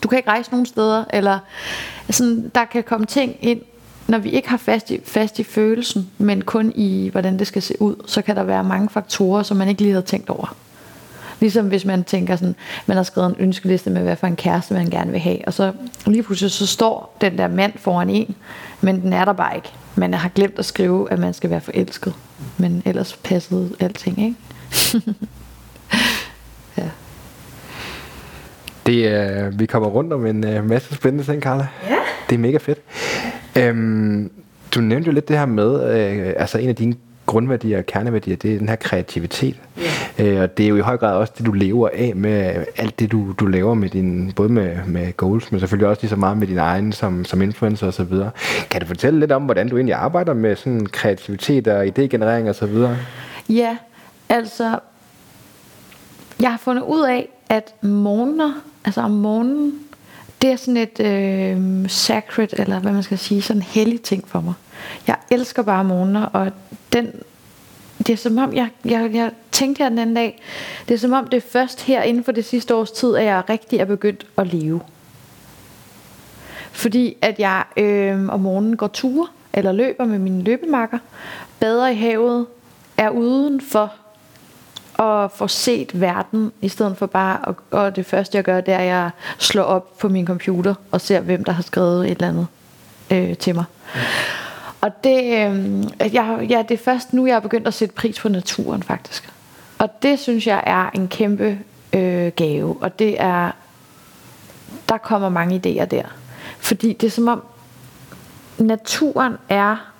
Du 0.03 0.07
kan 0.07 0.17
ikke 0.17 0.29
rejse 0.29 0.51
nogen 0.51 0.65
steder, 0.65 1.03
eller 1.13 1.39
sådan, 2.09 2.51
der 2.55 2.65
kan 2.65 2.83
komme 2.83 3.05
ting 3.05 3.37
ind, 3.41 3.61
når 4.07 4.17
vi 4.17 4.29
ikke 4.29 4.49
har 4.49 4.57
fast 4.57 4.91
i, 4.91 4.99
fast 5.05 5.39
i 5.39 5.43
følelsen, 5.43 6.09
men 6.17 6.41
kun 6.41 6.71
i, 6.75 7.09
hvordan 7.11 7.39
det 7.39 7.47
skal 7.47 7.61
se 7.61 7.81
ud, 7.81 7.95
så 8.05 8.21
kan 8.21 8.35
der 8.35 8.43
være 8.43 8.63
mange 8.63 8.89
faktorer, 8.89 9.43
som 9.43 9.57
man 9.57 9.67
ikke 9.67 9.81
lige 9.81 9.91
havde 9.91 10.05
tænkt 10.05 10.29
over. 10.29 10.55
Ligesom 11.39 11.67
hvis 11.67 11.85
man 11.85 12.03
tænker 12.03 12.35
sådan, 12.35 12.55
man 12.85 12.97
har 12.97 13.03
skrevet 13.03 13.29
en 13.29 13.35
ønskeliste 13.39 13.89
med, 13.89 14.01
hvad 14.01 14.15
for 14.15 14.27
en 14.27 14.35
kæreste 14.35 14.73
man 14.73 14.89
gerne 14.89 15.11
vil 15.11 15.19
have, 15.19 15.37
og 15.47 15.53
så 15.53 15.71
lige 16.05 16.23
pludselig 16.23 16.51
så 16.51 16.67
står 16.67 17.17
den 17.21 17.37
der 17.37 17.47
mand 17.47 17.73
foran 17.75 18.09
en, 18.09 18.35
men 18.81 19.01
den 19.01 19.13
er 19.13 19.25
der 19.25 19.33
bare 19.33 19.55
ikke. 19.55 19.69
Man 19.95 20.13
har 20.13 20.29
glemt 20.29 20.59
at 20.59 20.65
skrive, 20.65 21.11
at 21.11 21.19
man 21.19 21.33
skal 21.33 21.49
være 21.49 21.61
forelsket, 21.61 22.13
men 22.57 22.81
ellers 22.85 23.19
passede 23.23 23.69
alting, 23.79 24.19
ikke? 24.19 24.35
ja. 26.77 26.89
Det, 28.85 29.11
øh, 29.11 29.59
vi 29.59 29.65
kommer 29.65 29.89
rundt 29.89 30.13
om 30.13 30.25
en 30.25 30.45
øh, 30.45 30.69
masse 30.69 30.95
spændende 30.95 31.31
ting, 31.31 31.41
Carla. 31.41 31.67
Ja. 31.89 31.95
Det 32.29 32.35
er 32.35 32.39
mega 32.39 32.57
fedt. 32.57 32.79
Øhm, 33.55 34.31
du 34.75 34.81
nævnte 34.81 35.07
jo 35.07 35.11
lidt 35.11 35.27
det 35.27 35.37
her 35.37 35.45
med, 35.45 35.99
øh, 35.99 36.33
altså 36.37 36.57
en 36.57 36.69
af 36.69 36.75
dine 36.75 36.95
grundværdier 37.27 37.77
og 37.77 37.85
kerneværdier, 37.85 38.35
det 38.35 38.53
er 38.53 38.57
den 38.57 38.69
her 38.69 38.75
kreativitet. 38.75 39.55
Yeah. 40.19 40.35
Øh, 40.35 40.41
og 40.41 40.57
det 40.57 40.63
er 40.63 40.69
jo 40.69 40.75
i 40.75 40.79
høj 40.79 40.97
grad 40.97 41.15
også 41.15 41.33
det, 41.37 41.45
du 41.45 41.51
lever 41.51 41.89
af 41.93 42.13
med 42.15 42.65
alt 42.77 42.99
det, 42.99 43.11
du, 43.11 43.33
du 43.39 43.45
laver 43.45 43.73
med 43.73 43.89
din, 43.89 44.31
både 44.35 44.49
med, 44.49 44.77
med 44.85 45.17
goals, 45.17 45.51
men 45.51 45.59
selvfølgelig 45.59 45.87
også 45.87 46.01
lige 46.01 46.09
så 46.09 46.15
meget 46.15 46.37
med 46.37 46.47
din 46.47 46.57
egen 46.57 46.91
som, 46.91 47.25
som 47.25 47.41
influencer 47.41 47.87
osv. 47.87 48.13
Kan 48.69 48.81
du 48.81 48.87
fortælle 48.87 49.19
lidt 49.19 49.31
om, 49.31 49.43
hvordan 49.43 49.69
du 49.69 49.75
egentlig 49.75 49.95
arbejder 49.95 50.33
med 50.33 50.55
sådan 50.55 50.85
kreativitet 50.85 51.67
og 51.67 51.85
idégenerering 51.85 52.49
osv.? 52.49 52.87
Ja, 53.49 53.77
altså, 54.29 54.79
jeg 56.39 56.49
har 56.49 56.57
fundet 56.57 56.83
ud 56.83 57.01
af, 57.01 57.29
at 57.49 57.83
morgener, 57.83 58.53
altså 58.85 59.01
om 59.01 59.11
morgenen, 59.11 59.73
det 60.41 60.51
er 60.51 60.55
sådan 60.55 60.77
et 60.77 60.99
øh, 60.99 61.89
sacred, 61.89 62.47
eller 62.59 62.79
hvad 62.79 62.91
man 62.91 63.03
skal 63.03 63.17
sige, 63.17 63.41
sådan 63.41 63.57
en 63.61 63.67
hellig 63.67 64.01
ting 64.01 64.27
for 64.27 64.41
mig. 64.41 64.53
Jeg 65.07 65.15
elsker 65.31 65.61
bare 65.61 65.83
morgener, 65.83 66.25
og 66.25 66.51
den, 66.93 67.11
det 67.97 68.09
er 68.09 68.17
som 68.17 68.37
om, 68.37 68.53
jeg, 68.53 68.69
jeg, 68.85 69.09
jeg 69.13 69.31
tænkte 69.51 69.83
her 69.83 69.89
den 69.89 69.99
anden 69.99 70.15
dag, 70.15 70.41
det 70.87 70.93
er 70.93 70.97
som 70.97 71.13
om, 71.13 71.27
det 71.27 71.37
er 71.37 71.49
først 71.51 71.81
her 71.81 72.01
inden 72.01 72.23
for 72.23 72.31
det 72.31 72.45
sidste 72.45 72.75
års 72.75 72.91
tid, 72.91 73.15
at 73.15 73.25
jeg 73.25 73.43
rigtig 73.49 73.79
er 73.79 73.85
begyndt 73.85 74.25
at 74.37 74.53
leve. 74.53 74.81
Fordi 76.71 77.17
at 77.21 77.39
jeg 77.39 77.63
øh, 77.77 78.29
om 78.29 78.39
morgenen 78.39 78.77
går 78.77 78.87
ture, 78.87 79.27
eller 79.53 79.71
løber 79.71 80.05
med 80.05 80.19
mine 80.19 80.43
løbemakker, 80.43 80.97
bader 81.59 81.87
i 81.87 81.95
havet, 81.95 82.45
er 82.97 83.09
udenfor 83.09 83.93
og 84.93 85.31
få 85.31 85.47
set 85.47 86.01
verden, 86.01 86.51
i 86.61 86.69
stedet 86.69 86.97
for 86.97 87.05
bare, 87.05 87.49
at, 87.49 87.55
og 87.71 87.95
det 87.95 88.05
første 88.05 88.35
jeg 88.35 88.43
gør, 88.43 88.61
det 88.61 88.73
er, 88.73 88.77
at 88.77 88.85
jeg 88.85 89.09
slår 89.37 89.63
op 89.63 89.97
på 89.97 90.09
min 90.09 90.27
computer 90.27 90.75
og 90.91 91.01
ser, 91.01 91.19
hvem 91.19 91.43
der 91.43 91.51
har 91.51 91.63
skrevet 91.63 92.05
et 92.05 92.11
eller 92.11 92.27
andet 92.27 92.47
øh, 93.11 93.37
til 93.37 93.55
mig. 93.55 93.65
Ja. 93.95 94.01
Og 94.81 95.03
det, 95.03 95.23
øh, 95.23 95.83
jeg, 96.13 96.47
ja, 96.49 96.63
det 96.69 96.73
er 96.73 96.83
først 96.83 97.13
nu, 97.13 97.25
jeg 97.25 97.35
er 97.35 97.39
begyndt 97.39 97.67
at 97.67 97.73
sætte 97.73 97.95
pris 97.95 98.19
på 98.19 98.29
naturen, 98.29 98.83
faktisk. 98.83 99.29
Og 99.77 99.89
det 100.01 100.19
synes 100.19 100.47
jeg 100.47 100.63
er 100.65 100.89
en 100.89 101.07
kæmpe 101.07 101.59
øh, 101.93 102.31
gave, 102.35 102.77
og 102.81 102.99
det 102.99 103.21
er, 103.21 103.51
der 104.89 104.97
kommer 104.97 105.29
mange 105.29 105.55
idéer 105.55 105.85
der. 105.85 106.03
Fordi 106.59 106.93
det 106.93 107.07
er 107.07 107.11
som 107.11 107.27
om, 107.27 107.43
naturen 108.57 109.37
er 109.49 109.93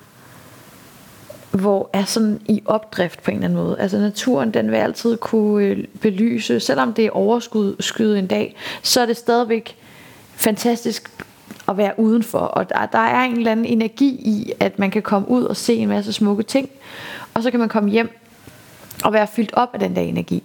hvor 1.50 1.90
er 1.92 2.04
sådan 2.04 2.40
i 2.46 2.62
opdrift 2.66 3.22
på 3.22 3.30
en 3.30 3.36
eller 3.36 3.48
anden 3.48 3.64
måde. 3.64 3.76
Altså 3.80 3.98
naturen, 3.98 4.54
den 4.54 4.70
vil 4.70 4.76
altid 4.76 5.16
kunne 5.16 5.64
øh, 5.64 5.84
belyse, 6.00 6.60
selvom 6.60 6.94
det 6.94 7.06
er 7.06 7.10
overskud 7.10 8.16
en 8.18 8.26
dag, 8.26 8.56
så 8.82 9.00
er 9.00 9.06
det 9.06 9.16
stadigvæk 9.16 9.76
fantastisk 10.34 11.10
at 11.68 11.76
være 11.76 11.92
udenfor. 11.98 12.38
Og 12.38 12.68
der, 12.68 12.86
der 12.86 12.98
er 12.98 13.24
en 13.24 13.36
eller 13.36 13.52
anden 13.52 13.66
energi 13.66 14.08
i, 14.08 14.52
at 14.60 14.78
man 14.78 14.90
kan 14.90 15.02
komme 15.02 15.28
ud 15.28 15.42
og 15.44 15.56
se 15.56 15.74
en 15.74 15.88
masse 15.88 16.12
smukke 16.12 16.42
ting, 16.42 16.68
og 17.34 17.42
så 17.42 17.50
kan 17.50 17.60
man 17.60 17.68
komme 17.68 17.90
hjem 17.90 18.18
og 19.04 19.12
være 19.12 19.26
fyldt 19.26 19.52
op 19.52 19.70
af 19.72 19.80
den 19.80 19.96
der 19.96 20.02
energi. 20.02 20.42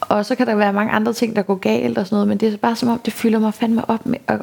Og 0.00 0.26
så 0.26 0.34
kan 0.34 0.46
der 0.46 0.54
være 0.54 0.72
mange 0.72 0.92
andre 0.92 1.12
ting, 1.12 1.36
der 1.36 1.42
går 1.42 1.54
galt 1.54 1.98
og 1.98 2.06
sådan 2.06 2.16
noget, 2.16 2.28
men 2.28 2.38
det 2.38 2.52
er 2.52 2.56
bare 2.56 2.76
som 2.76 2.88
om, 2.88 2.98
det 2.98 3.12
fylder 3.12 3.38
mig 3.38 3.54
fandme 3.54 3.90
op 3.90 4.06
med 4.06 4.18
at, 4.28 4.40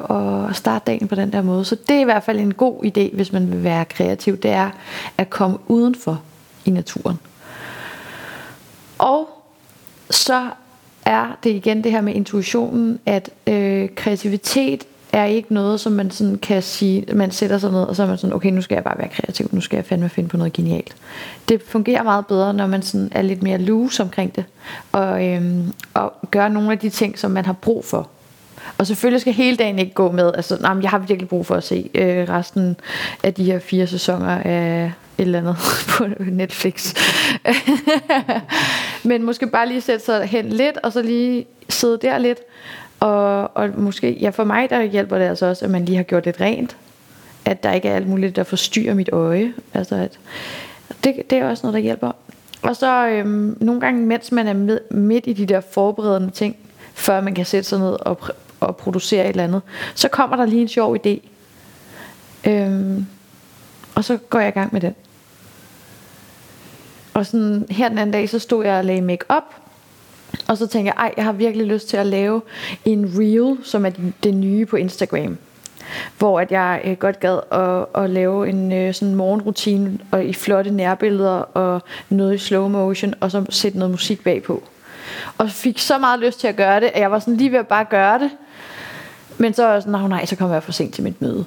at 0.50 0.56
starte 0.56 0.82
dagen 0.86 1.08
på 1.08 1.14
den 1.14 1.32
der 1.32 1.42
måde. 1.42 1.64
Så 1.64 1.76
det 1.88 1.96
er 1.96 2.00
i 2.00 2.04
hvert 2.04 2.22
fald 2.22 2.40
en 2.40 2.54
god 2.54 2.84
idé, 2.84 3.14
hvis 3.14 3.32
man 3.32 3.50
vil 3.52 3.64
være 3.64 3.84
kreativ, 3.84 4.36
det 4.36 4.50
er 4.50 4.70
at 5.18 5.30
komme 5.30 5.58
udenfor 5.68 6.22
i 6.64 6.70
naturen. 6.70 7.18
Og 8.98 9.28
så 10.10 10.46
er 11.04 11.38
det 11.44 11.50
igen 11.50 11.84
det 11.84 11.92
her 11.92 12.00
med 12.00 12.14
intuitionen, 12.14 12.98
at 13.06 13.30
øh, 13.46 13.88
kreativitet 13.94 14.86
er 15.12 15.24
ikke 15.24 15.54
noget, 15.54 15.80
som 15.80 15.92
man 15.92 16.10
sådan 16.10 16.38
kan 16.38 16.62
sige, 16.62 17.14
man 17.14 17.30
sætter 17.30 17.58
sig 17.58 17.70
ned, 17.72 17.82
og 17.82 17.96
så 17.96 18.02
er 18.02 18.06
man 18.06 18.18
sådan, 18.18 18.36
okay, 18.36 18.50
nu 18.50 18.62
skal 18.62 18.74
jeg 18.74 18.84
bare 18.84 18.98
være 18.98 19.08
kreativ, 19.08 19.48
nu 19.52 19.60
skal 19.60 19.76
jeg 19.76 19.84
fandme 19.84 20.08
finde 20.08 20.28
på 20.28 20.36
noget 20.36 20.52
genialt. 20.52 20.96
Det 21.48 21.62
fungerer 21.66 22.02
meget 22.02 22.26
bedre, 22.26 22.54
når 22.54 22.66
man 22.66 22.82
sådan 22.82 23.08
er 23.12 23.22
lidt 23.22 23.42
mere 23.42 23.58
loose 23.58 24.02
omkring 24.02 24.36
det, 24.36 24.44
og, 24.92 25.26
øhm, 25.26 25.72
og 25.94 26.12
gør 26.30 26.48
nogle 26.48 26.72
af 26.72 26.78
de 26.78 26.90
ting, 26.90 27.18
som 27.18 27.30
man 27.30 27.44
har 27.44 27.52
brug 27.52 27.84
for. 27.84 28.08
Og 28.78 28.86
selvfølgelig 28.86 29.20
skal 29.20 29.32
hele 29.32 29.56
dagen 29.56 29.78
ikke 29.78 29.94
gå 29.94 30.10
med, 30.10 30.32
altså, 30.34 30.56
nej, 30.60 30.76
jeg 30.82 30.90
har 30.90 30.98
virkelig 30.98 31.28
brug 31.28 31.46
for 31.46 31.54
at 31.54 31.64
se 31.64 31.90
øh, 31.94 32.28
resten 32.28 32.76
af 33.22 33.34
de 33.34 33.44
her 33.44 33.58
fire 33.58 33.86
sæsoner 33.86 34.38
af 34.44 34.92
et 35.18 35.22
eller 35.22 35.38
andet 35.38 35.56
på 35.96 36.06
Netflix. 36.18 36.94
Men 39.04 39.22
måske 39.22 39.46
bare 39.46 39.68
lige 39.68 39.80
sætte 39.80 40.04
sig 40.04 40.26
hen 40.26 40.48
lidt, 40.48 40.78
og 40.82 40.92
så 40.92 41.02
lige 41.02 41.46
sidde 41.68 41.98
der 42.02 42.18
lidt, 42.18 42.38
og, 43.02 43.50
og 43.56 43.70
måske, 43.76 44.18
ja 44.20 44.30
for 44.30 44.44
mig 44.44 44.70
der 44.70 44.82
hjælper 44.82 45.18
det 45.18 45.24
altså 45.24 45.46
også, 45.46 45.64
at 45.64 45.70
man 45.70 45.84
lige 45.84 45.96
har 45.96 46.02
gjort 46.02 46.24
det 46.24 46.40
rent. 46.40 46.76
At 47.44 47.62
der 47.62 47.72
ikke 47.72 47.88
er 47.88 47.96
alt 47.96 48.08
muligt, 48.08 48.36
der 48.36 48.44
forstyrrer 48.44 48.94
mit 48.94 49.08
øje. 49.12 49.52
Altså 49.74 49.94
at, 49.94 50.18
det, 51.04 51.30
det 51.30 51.38
er 51.38 51.48
også 51.48 51.66
noget, 51.66 51.74
der 51.74 51.80
hjælper. 51.80 52.12
Og 52.62 52.76
så 52.76 53.08
øhm, 53.08 53.56
nogle 53.60 53.80
gange, 53.80 54.06
mens 54.06 54.32
man 54.32 54.48
er 54.48 54.52
med, 54.52 54.78
midt 54.90 55.26
i 55.26 55.32
de 55.32 55.46
der 55.46 55.60
forberedende 55.60 56.30
ting, 56.30 56.56
før 56.94 57.20
man 57.20 57.34
kan 57.34 57.44
sætte 57.44 57.68
sig 57.68 57.78
ned 57.78 57.96
og, 58.00 58.20
og 58.60 58.76
producere 58.76 59.24
et 59.24 59.28
eller 59.28 59.44
andet, 59.44 59.62
så 59.94 60.08
kommer 60.08 60.36
der 60.36 60.46
lige 60.46 60.62
en 60.62 60.68
sjov 60.68 60.96
idé. 60.96 61.28
Øhm, 62.50 63.06
og 63.94 64.04
så 64.04 64.16
går 64.16 64.38
jeg 64.38 64.48
i 64.48 64.52
gang 64.52 64.72
med 64.72 64.80
den. 64.80 64.94
Og 67.14 67.26
sådan 67.26 67.66
her 67.70 67.88
den 67.88 67.98
anden 67.98 68.12
dag, 68.12 68.28
så 68.28 68.38
stod 68.38 68.64
jeg 68.64 68.78
og 68.78 68.84
lagde 68.84 69.00
make 69.00 69.24
op 69.28 69.61
og 70.52 70.58
så 70.58 70.66
tænker 70.66 70.92
jeg, 70.96 71.04
ej, 71.04 71.14
jeg 71.16 71.24
har 71.24 71.32
virkelig 71.32 71.66
lyst 71.66 71.88
til 71.88 71.96
at 71.96 72.06
lave 72.06 72.42
en 72.84 73.12
reel, 73.18 73.56
som 73.64 73.86
er 73.86 73.90
det 74.22 74.34
nye 74.34 74.66
på 74.66 74.76
Instagram. 74.76 75.38
Hvor 76.18 76.40
at 76.40 76.50
jeg 76.50 76.80
øh, 76.84 76.96
godt 76.96 77.20
gad 77.20 77.38
at, 77.50 78.02
at 78.02 78.10
lave 78.10 78.48
en 78.48 78.72
øh, 78.72 78.94
sådan 78.94 79.14
morgenrutine 79.14 79.98
og 80.10 80.24
i 80.24 80.32
flotte 80.32 80.70
nærbilleder 80.70 81.30
og 81.30 81.82
noget 82.08 82.34
i 82.34 82.38
slow 82.38 82.68
motion 82.68 83.14
og 83.20 83.30
så 83.30 83.44
sætte 83.50 83.78
noget 83.78 83.90
musik 83.90 84.24
bagpå. 84.24 84.62
Og 85.38 85.50
fik 85.50 85.78
så 85.78 85.98
meget 85.98 86.20
lyst 86.20 86.40
til 86.40 86.48
at 86.48 86.56
gøre 86.56 86.80
det, 86.80 86.90
at 86.94 87.00
jeg 87.00 87.10
var 87.10 87.18
sådan 87.18 87.36
lige 87.36 87.52
ved 87.52 87.58
at 87.58 87.68
bare 87.68 87.84
gøre 87.84 88.18
det. 88.18 88.30
Men 89.38 89.54
så 89.54 89.64
var 89.64 89.72
jeg 89.72 89.82
sådan, 89.82 90.00
nej, 90.00 90.08
nej, 90.08 90.26
så 90.26 90.36
kommer 90.36 90.54
jeg 90.54 90.62
for 90.62 90.72
sent 90.72 90.94
til 90.94 91.04
mit 91.04 91.22
møde. 91.22 91.44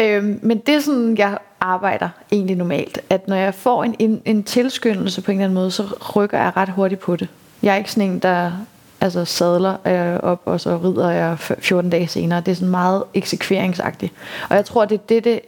Øhm, 0.00 0.40
men 0.42 0.58
det 0.58 0.74
er 0.74 0.80
sådan, 0.80 1.16
jeg 1.18 1.38
arbejder 1.60 2.08
egentlig 2.32 2.56
normalt. 2.56 3.00
At 3.10 3.28
når 3.28 3.36
jeg 3.36 3.54
får 3.54 3.84
en, 3.84 3.96
en, 3.98 4.22
en 4.24 4.42
tilskyndelse 4.44 5.22
på 5.22 5.30
en 5.30 5.38
eller 5.38 5.44
anden 5.44 5.54
måde, 5.54 5.70
så 5.70 5.84
rykker 6.16 6.38
jeg 6.38 6.56
ret 6.56 6.68
hurtigt 6.68 7.00
på 7.00 7.16
det. 7.16 7.28
Jeg 7.62 7.72
er 7.72 7.76
ikke 7.76 7.92
sådan 7.92 8.10
en, 8.10 8.18
der 8.18 8.52
altså 9.00 9.24
sadler 9.24 9.76
øh, 9.86 10.20
op, 10.22 10.42
og 10.44 10.60
så 10.60 10.76
rider 10.76 11.10
jeg 11.10 11.38
14 11.38 11.90
dage 11.90 12.08
senere. 12.08 12.40
Det 12.40 12.50
er 12.50 12.54
sådan 12.54 12.68
meget 12.68 13.02
eksekveringsagtigt. 13.14 14.12
Og 14.50 14.56
jeg 14.56 14.64
tror, 14.64 14.84
det 14.84 14.94
er 14.94 15.02
det, 15.08 15.24
det, 15.24 15.40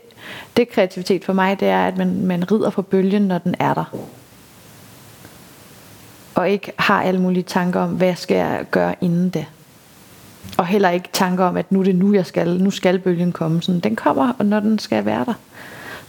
det 0.57 0.69
kreativitet 0.69 1.25
for 1.25 1.33
mig, 1.33 1.61
det 1.61 1.69
er, 1.69 1.87
at 1.87 1.97
man, 1.97 2.27
man 2.27 2.53
rider 2.53 2.71
på 2.71 2.83
bølgen, 2.83 3.23
når 3.23 3.39
den 3.39 3.55
er 3.59 3.75
der. 3.75 3.95
Og 6.35 6.51
ikke 6.51 6.73
har 6.77 7.03
alle 7.03 7.21
mulige 7.21 7.43
tanker 7.43 7.81
om, 7.81 7.91
hvad 7.91 8.17
skal 8.17 8.37
jeg 8.37 8.65
gøre 8.71 8.95
inden 9.01 9.31
det. 9.31 9.47
Og 10.59 10.67
heller 10.67 10.91
ikke 10.91 11.09
tanker 11.13 11.45
om, 11.45 11.57
at 11.57 11.73
nu 11.73 11.81
er 11.81 11.85
det 11.85 11.95
nu, 11.95 12.15
jeg 12.15 12.27
skal, 12.27 12.63
nu 12.63 12.71
skal 12.71 12.99
bølgen 12.99 13.33
komme. 13.33 13.63
Sådan, 13.63 13.81
den 13.81 13.97
kommer, 13.97 14.33
og 14.39 14.47
når 14.47 14.61
den 14.61 14.79
skal 14.79 15.05
være 15.05 15.25
der. 15.25 15.35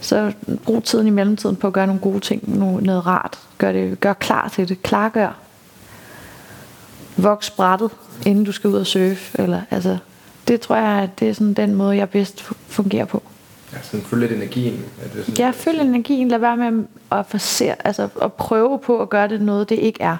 Så 0.00 0.32
brug 0.64 0.84
tiden 0.84 1.06
i 1.06 1.10
mellemtiden 1.10 1.56
på 1.56 1.66
at 1.66 1.72
gøre 1.72 1.86
nogle 1.86 2.00
gode 2.00 2.20
ting, 2.20 2.58
noget 2.58 3.06
rart. 3.06 3.38
Gør, 3.58 3.72
det, 3.72 4.00
gør 4.00 4.12
klar 4.12 4.48
til 4.48 4.68
det. 4.68 4.82
Klargør 4.82 5.45
voks 7.16 7.50
brættet, 7.50 7.90
inden 8.26 8.44
du 8.44 8.52
skal 8.52 8.70
ud 8.70 8.74
og 8.74 8.86
surfe. 8.86 9.42
Eller, 9.42 9.60
altså, 9.70 9.98
det 10.48 10.60
tror 10.60 10.76
jeg, 10.76 11.02
at 11.02 11.20
det 11.20 11.28
er 11.28 11.32
sådan 11.32 11.54
den 11.54 11.74
måde, 11.74 11.96
jeg 11.96 12.10
bedst 12.10 12.42
fungerer 12.68 13.04
på. 13.04 13.22
Ja, 13.72 13.78
sådan 13.82 14.06
følge 14.06 14.20
lidt 14.20 14.32
energien. 14.32 14.84
Er 15.02 15.08
det 15.08 15.24
sådan, 15.24 15.34
ja, 15.38 15.50
følge 15.50 15.80
energien. 15.80 16.28
Lad 16.28 16.38
være 16.38 16.56
med 16.56 16.84
at, 17.12 17.26
forsere, 17.26 17.74
altså, 17.84 18.08
at 18.22 18.32
prøve 18.32 18.78
på 18.78 19.02
at 19.02 19.10
gøre 19.10 19.28
det 19.28 19.42
noget, 19.42 19.68
det 19.68 19.78
ikke 19.78 20.02
er. 20.02 20.16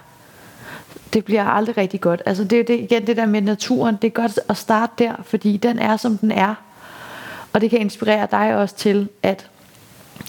Det 1.13 1.25
bliver 1.25 1.45
aldrig 1.45 1.77
rigtig 1.77 2.01
godt. 2.01 2.23
Altså, 2.27 2.45
det 2.45 2.61
er 2.61 2.65
det, 2.65 2.81
igen 2.81 3.07
det 3.07 3.17
der 3.17 3.27
med 3.27 3.41
naturen. 3.41 3.97
Det 4.03 4.07
er 4.07 4.13
godt 4.13 4.41
at 4.49 4.57
starte 4.57 4.93
der, 4.99 5.13
fordi 5.25 5.57
den 5.57 5.79
er, 5.79 5.97
som 5.97 6.19
den 6.19 6.31
er. 6.31 6.55
Og 7.53 7.61
det 7.61 7.71
kan 7.71 7.79
inspirere 7.79 8.29
dig 8.31 8.57
også 8.57 8.77
til, 8.77 9.09
at 9.23 9.47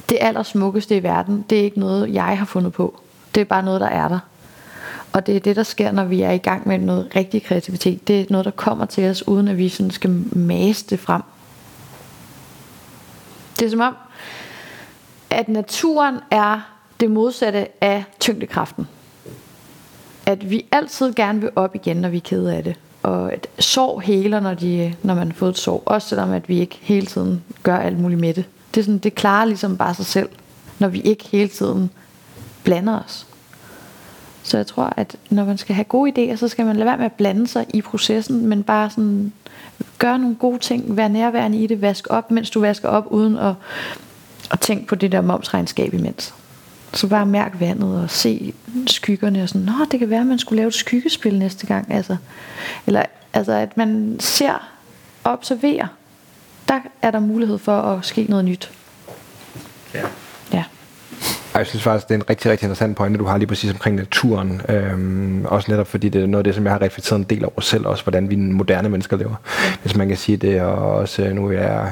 det 0.10 0.18
allersmukkeste 0.22 0.98
i 0.98 1.04
verden, 1.04 1.46
det 1.50 1.60
er 1.60 1.64
ikke 1.64 1.80
noget, 1.80 2.14
jeg 2.14 2.38
har 2.38 2.46
fundet 2.46 2.74
på. 2.74 3.00
Det 3.36 3.42
er 3.42 3.46
bare 3.46 3.64
noget, 3.64 3.82
der 3.82 3.88
er 3.88 4.08
der. 4.08 4.20
Og 5.18 5.28
det 5.28 5.36
er 5.36 5.40
det, 5.40 5.56
der 5.56 5.64
sker, 5.64 5.92
når 5.92 6.04
vi 6.06 6.22
er 6.22 6.32
i 6.32 6.38
gang 6.38 6.68
med 6.68 6.78
noget 6.78 7.10
rigtig 7.16 7.44
kreativitet. 7.44 8.08
Det 8.08 8.22
er 8.22 8.26
noget, 8.30 8.46
der 8.46 8.52
kommer 8.52 8.86
til 8.86 9.10
os, 9.10 9.28
uden 9.28 9.48
at 9.48 9.58
vi 9.58 9.70
sådan 9.70 9.92
skal 9.92 10.10
mase 10.32 10.86
det 10.90 11.00
frem. 11.00 11.22
Det 13.60 13.66
er 13.66 13.70
som 13.70 13.80
om, 13.80 13.96
at 15.30 15.50
naturen 15.50 16.20
er 16.32 16.60
det 17.00 17.12
modsatte 17.12 17.84
af 17.84 18.04
tyngdekraften. 18.20 18.88
At 20.26 20.50
vi 20.50 20.66
altid 20.72 21.14
gerne 21.14 21.42
vil 21.42 21.50
op 21.56 21.76
igen, 21.76 21.98
når 21.98 22.10
vi 22.10 22.18
er 22.18 22.22
kede 22.22 22.56
af 22.56 22.64
det. 22.64 22.76
Og 23.04 23.34
at 23.34 23.48
sorg 23.60 24.02
heler, 24.02 24.40
når, 24.40 24.54
de, 24.54 24.96
når 25.04 25.16
man 25.16 25.28
har 25.28 25.36
fået 25.36 25.50
et 25.50 25.58
sorg. 25.58 25.84
Også 25.86 26.08
selvom 26.08 26.32
at 26.32 26.50
vi 26.50 26.60
ikke 26.60 26.80
hele 26.82 27.06
tiden 27.06 27.44
gør 27.64 27.78
alt 27.78 28.00
muligt 28.00 28.22
med 28.22 28.34
det. 28.34 28.46
Det, 28.76 28.80
er 28.82 28.86
sådan, 28.86 28.98
det 28.98 29.16
klarer 29.16 29.46
ligesom 29.46 29.78
bare 29.78 29.94
sig 29.94 30.06
selv, 30.06 30.30
når 30.80 30.88
vi 30.88 31.02
ikke 31.02 31.24
hele 31.32 31.50
tiden 31.50 31.90
blander 32.64 33.04
os. 33.04 33.27
Så 34.48 34.58
jeg 34.58 34.68
tror, 34.68 34.94
at 34.98 35.16
når 35.30 35.46
man 35.46 35.58
skal 35.58 35.76
have 35.76 35.84
gode 35.84 36.12
idéer, 36.12 36.36
så 36.36 36.48
skal 36.48 36.66
man 36.66 36.76
lade 36.76 36.86
være 36.86 36.98
med 36.98 37.06
at 37.06 37.12
blande 37.12 37.48
sig 37.48 37.66
i 37.74 37.82
processen, 37.82 38.46
men 38.46 38.64
bare 38.64 38.90
sådan 38.90 39.34
gøre 40.00 40.20
nogle 40.20 40.36
gode 40.36 40.60
ting, 40.60 40.98
være 40.98 41.10
nærværende 41.10 41.58
i 41.58 41.68
det, 41.68 41.82
vask 41.82 42.08
op, 42.10 42.32
mens 42.32 42.50
du 42.50 42.60
vasker 42.60 42.90
op, 42.90 43.08
uden 43.10 43.38
at, 43.38 43.54
at 44.52 44.60
tænke 44.60 44.88
på 44.88 44.96
det 44.96 45.12
der 45.12 45.22
momsregnskab 45.22 45.94
imens. 45.94 46.34
Så 46.94 47.08
bare 47.08 47.26
mærk 47.26 47.56
vandet 47.60 48.04
og 48.04 48.10
se 48.10 48.54
skyggerne 48.88 49.44
og 49.44 49.50
sådan, 49.50 49.62
nå, 49.62 49.74
det 49.92 50.00
kan 50.00 50.10
være, 50.10 50.22
at 50.22 50.28
man 50.28 50.40
skulle 50.40 50.58
lave 50.58 50.68
et 50.68 50.74
skyggespil 50.74 51.40
næste 51.40 51.68
gang. 51.68 51.94
Altså, 51.94 52.18
eller 52.86 53.04
altså, 53.34 53.52
at 53.52 53.78
man 53.78 54.18
ser 54.20 54.70
og 55.24 55.32
observerer. 55.32 55.88
Der 56.68 56.80
er 57.02 57.12
der 57.12 57.20
mulighed 57.20 57.58
for 57.58 57.82
at 57.82 58.06
ske 58.06 58.26
noget 58.30 58.46
nyt. 58.46 58.72
Ja. 59.94 60.02
Ja. 60.54 60.64
Jeg 61.58 61.68
synes 61.68 61.84
faktisk, 61.84 62.08
det 62.08 62.14
er 62.16 62.20
en 62.20 62.30
rigtig, 62.30 62.52
rigtig 62.52 62.66
interessant 62.66 62.98
pointe, 62.98 63.20
du 63.20 63.26
har 63.26 63.38
lige 63.38 63.48
præcis 63.48 63.72
omkring 63.72 63.96
naturen. 63.96 64.62
Øhm, 64.70 65.46
også 65.46 65.72
netop 65.72 65.88
fordi 65.88 66.10
det 66.10 66.24
er 66.24 66.28
noget 66.28 66.40
af 66.40 66.44
det, 66.44 66.56
som 66.56 66.64
jeg 66.64 66.74
har 66.74 66.82
reflekteret 66.82 67.20
en 67.20 67.26
del 67.26 67.46
over 67.46 67.62
selv, 67.62 67.86
også 67.86 68.04
hvordan 68.04 68.30
vi 68.30 68.36
moderne 68.36 68.90
mennesker 68.90 69.18
lever. 69.18 69.36
Hvis 69.82 69.96
man 69.96 70.08
kan 70.08 70.18
sige 70.18 70.38
det, 70.38 70.62
og 70.62 70.76
også 70.96 71.24
øh, 71.24 71.32
nu 71.32 71.48
er 71.48 71.52
jeg 71.52 71.92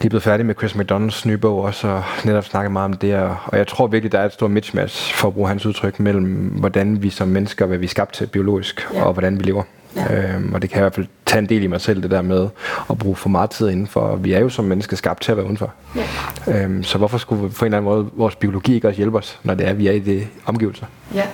lige 0.00 0.10
blevet 0.10 0.22
færdig 0.22 0.46
med 0.46 0.54
Chris 0.54 0.74
McDonalds 0.74 1.26
nye 1.26 1.38
bog 1.38 1.62
også, 1.62 1.88
og 1.88 2.02
netop 2.24 2.44
snakket 2.44 2.72
meget 2.72 2.84
om 2.84 2.92
det, 2.92 3.14
og 3.44 3.58
jeg 3.58 3.66
tror 3.66 3.86
virkelig, 3.86 4.12
der 4.12 4.18
er 4.18 4.26
et 4.26 4.32
stort 4.32 4.50
mismatch, 4.50 5.14
for 5.14 5.28
at 5.28 5.34
bruge 5.34 5.48
hans 5.48 5.66
udtryk, 5.66 6.00
mellem 6.00 6.24
hvordan 6.34 7.02
vi 7.02 7.10
som 7.10 7.28
mennesker, 7.28 7.66
hvad 7.66 7.78
vi 7.78 7.84
er 7.84 7.88
skabt 7.88 8.14
til 8.14 8.26
biologisk, 8.26 8.88
ja. 8.94 9.02
og 9.02 9.12
hvordan 9.12 9.38
vi 9.38 9.42
lever. 9.42 9.62
Ja. 9.96 10.34
Øhm, 10.34 10.54
og 10.54 10.62
det 10.62 10.70
kan 10.70 10.78
i 10.78 10.82
hvert 10.82 10.94
fald 10.94 11.06
tage 11.26 11.38
en 11.38 11.48
del 11.48 11.62
i 11.62 11.66
mig 11.66 11.80
selv, 11.80 12.02
det 12.02 12.10
der 12.10 12.22
med 12.22 12.48
at 12.90 12.98
bruge 12.98 13.16
for 13.16 13.28
meget 13.28 13.50
tid 13.50 13.68
indenfor. 13.68 14.16
Vi 14.16 14.32
er 14.32 14.40
jo 14.40 14.48
som 14.48 14.64
mennesker 14.64 14.96
skabt 14.96 15.22
til 15.22 15.30
at 15.30 15.36
være 15.36 15.46
udenfor. 15.46 15.72
Ja. 15.96 16.62
Øhm, 16.64 16.82
så 16.82 16.98
hvorfor 16.98 17.18
skulle 17.18 17.50
på 17.50 17.64
en 17.64 17.66
eller 17.66 17.78
anden 17.78 17.92
måde 17.92 18.10
vores 18.16 18.36
biologi 18.36 18.74
ikke 18.74 18.88
også 18.88 18.96
hjælpe 18.96 19.18
os, 19.18 19.38
når 19.42 19.54
det 19.54 19.68
er, 19.68 19.72
vi 19.72 19.86
er 19.86 19.92
i 19.92 19.98
det 19.98 20.26
omgivelser? 20.46 20.86
Ja. 21.14 21.24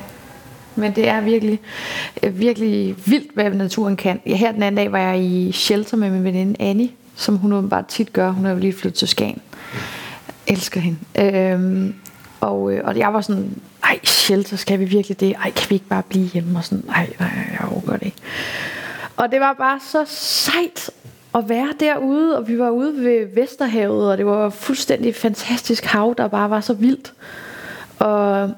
Men 0.76 0.92
det 0.92 1.08
er 1.08 1.20
virkelig, 1.20 1.60
virkelig 2.32 2.96
vildt, 3.06 3.34
hvad 3.34 3.50
naturen 3.50 3.96
kan. 3.96 4.20
Her 4.26 4.52
den 4.52 4.62
anden 4.62 4.76
dag 4.76 4.92
var 4.92 4.98
jeg 4.98 5.20
i 5.20 5.52
shelter 5.52 5.96
med 5.96 6.10
min 6.10 6.24
veninde 6.24 6.56
Annie, 6.60 6.88
som 7.14 7.36
hun 7.36 7.68
bare 7.68 7.84
tit 7.88 8.12
gør. 8.12 8.30
Hun 8.30 8.46
er 8.46 8.50
jo 8.50 8.58
lige 8.58 8.72
flyttet 8.72 8.98
til 8.98 9.08
Skagen. 9.08 9.40
Elsker 10.46 10.80
hende. 10.80 10.98
Øhm, 11.18 11.94
og, 12.40 12.72
øh, 12.72 12.80
og 12.84 12.98
jeg 12.98 13.12
var 13.12 13.20
sådan, 13.20 13.60
ej, 13.84 13.98
shelter, 14.04 14.56
skal 14.56 14.78
vi 14.78 14.84
virkelig 14.84 15.20
det? 15.20 15.34
Ej, 15.42 15.50
kan 15.50 15.70
vi 15.70 15.74
ikke 15.74 15.88
bare 15.88 16.02
blive 16.02 16.26
hjemme? 16.26 16.58
Og 16.58 16.64
sådan, 16.64 16.84
ej, 16.88 17.10
nej, 17.20 17.30
jeg 17.60 17.68
overgår 17.72 17.92
det 17.92 18.02
ikke. 18.02 18.18
Og 19.16 19.32
det 19.32 19.40
var 19.40 19.52
bare 19.52 19.80
så 19.80 20.04
sejt 20.08 20.90
at 21.34 21.48
være 21.48 21.68
derude, 21.80 22.38
og 22.38 22.48
vi 22.48 22.58
var 22.58 22.70
ude 22.70 23.04
ved 23.04 23.34
Vesterhavet, 23.34 24.10
og 24.10 24.18
det 24.18 24.26
var 24.26 24.50
fuldstændig 24.50 25.14
fantastisk 25.14 25.84
hav, 25.84 26.14
der 26.18 26.28
bare 26.28 26.50
var 26.50 26.60
så 26.60 26.74
vildt. 26.74 27.12
Og 27.98 28.50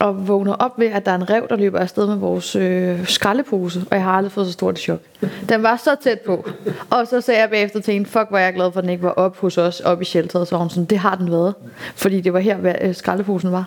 og 0.00 0.28
vågner 0.28 0.52
op 0.52 0.78
ved, 0.78 0.86
at 0.86 1.06
der 1.06 1.12
er 1.12 1.16
en 1.16 1.30
rev, 1.30 1.46
der 1.48 1.56
løber 1.56 1.78
afsted 1.78 2.06
med 2.06 2.16
vores 2.16 2.56
øh, 2.56 3.06
skraldepose, 3.06 3.84
og 3.90 3.96
jeg 3.96 4.04
har 4.04 4.12
aldrig 4.12 4.32
fået 4.32 4.46
så 4.46 4.52
stort 4.52 4.74
et 4.74 4.80
chok. 4.80 5.00
Den 5.48 5.62
var 5.62 5.76
så 5.76 5.96
tæt 6.02 6.20
på. 6.20 6.48
Og 6.90 7.06
så 7.06 7.20
sagde 7.20 7.40
jeg 7.40 7.50
bagefter 7.50 7.80
til 7.80 7.94
hende, 7.94 8.08
fuck, 8.08 8.26
hvor 8.28 8.38
jeg 8.38 8.54
glad 8.54 8.72
for, 8.72 8.78
at 8.78 8.84
den 8.84 8.90
ikke 8.90 9.02
var 9.02 9.10
op 9.10 9.36
hos 9.36 9.58
os, 9.58 9.80
op 9.80 10.02
i 10.02 10.04
shelteret. 10.04 10.48
Så 10.48 10.54
var 10.54 10.60
hun 10.60 10.70
sådan, 10.70 10.84
det 10.84 10.98
har 10.98 11.14
den 11.14 11.30
været. 11.30 11.54
Fordi 11.94 12.20
det 12.20 12.32
var 12.32 12.38
her, 12.38 12.56
hvad 12.56 12.74
øh, 12.80 12.94
skraldeposen 12.94 13.52
var. 13.52 13.64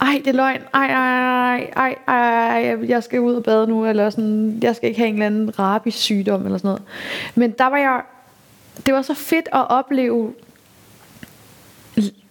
Ej, 0.00 0.20
det 0.24 0.26
er 0.26 0.32
løgn. 0.32 0.60
Ej, 0.74 0.86
ej, 0.86 1.70
ej, 1.76 1.96
ej, 2.08 2.78
jeg 2.88 3.02
skal 3.02 3.20
ud 3.20 3.34
og 3.34 3.42
bade 3.42 3.66
nu, 3.66 3.86
eller 3.86 4.10
sådan, 4.10 4.58
jeg 4.62 4.76
skal 4.76 4.88
ikke 4.88 5.00
have 5.00 5.08
en 5.08 5.14
eller 5.14 5.26
anden 5.26 5.58
rabis 5.58 5.94
sygdom, 5.94 6.44
eller 6.44 6.58
sådan 6.58 6.68
noget. 6.68 6.82
Men 7.34 7.50
der 7.50 7.66
var 7.66 7.76
jeg, 7.76 8.02
det 8.86 8.94
var 8.94 9.02
så 9.02 9.14
fedt 9.14 9.48
at 9.52 9.70
opleve 9.70 10.34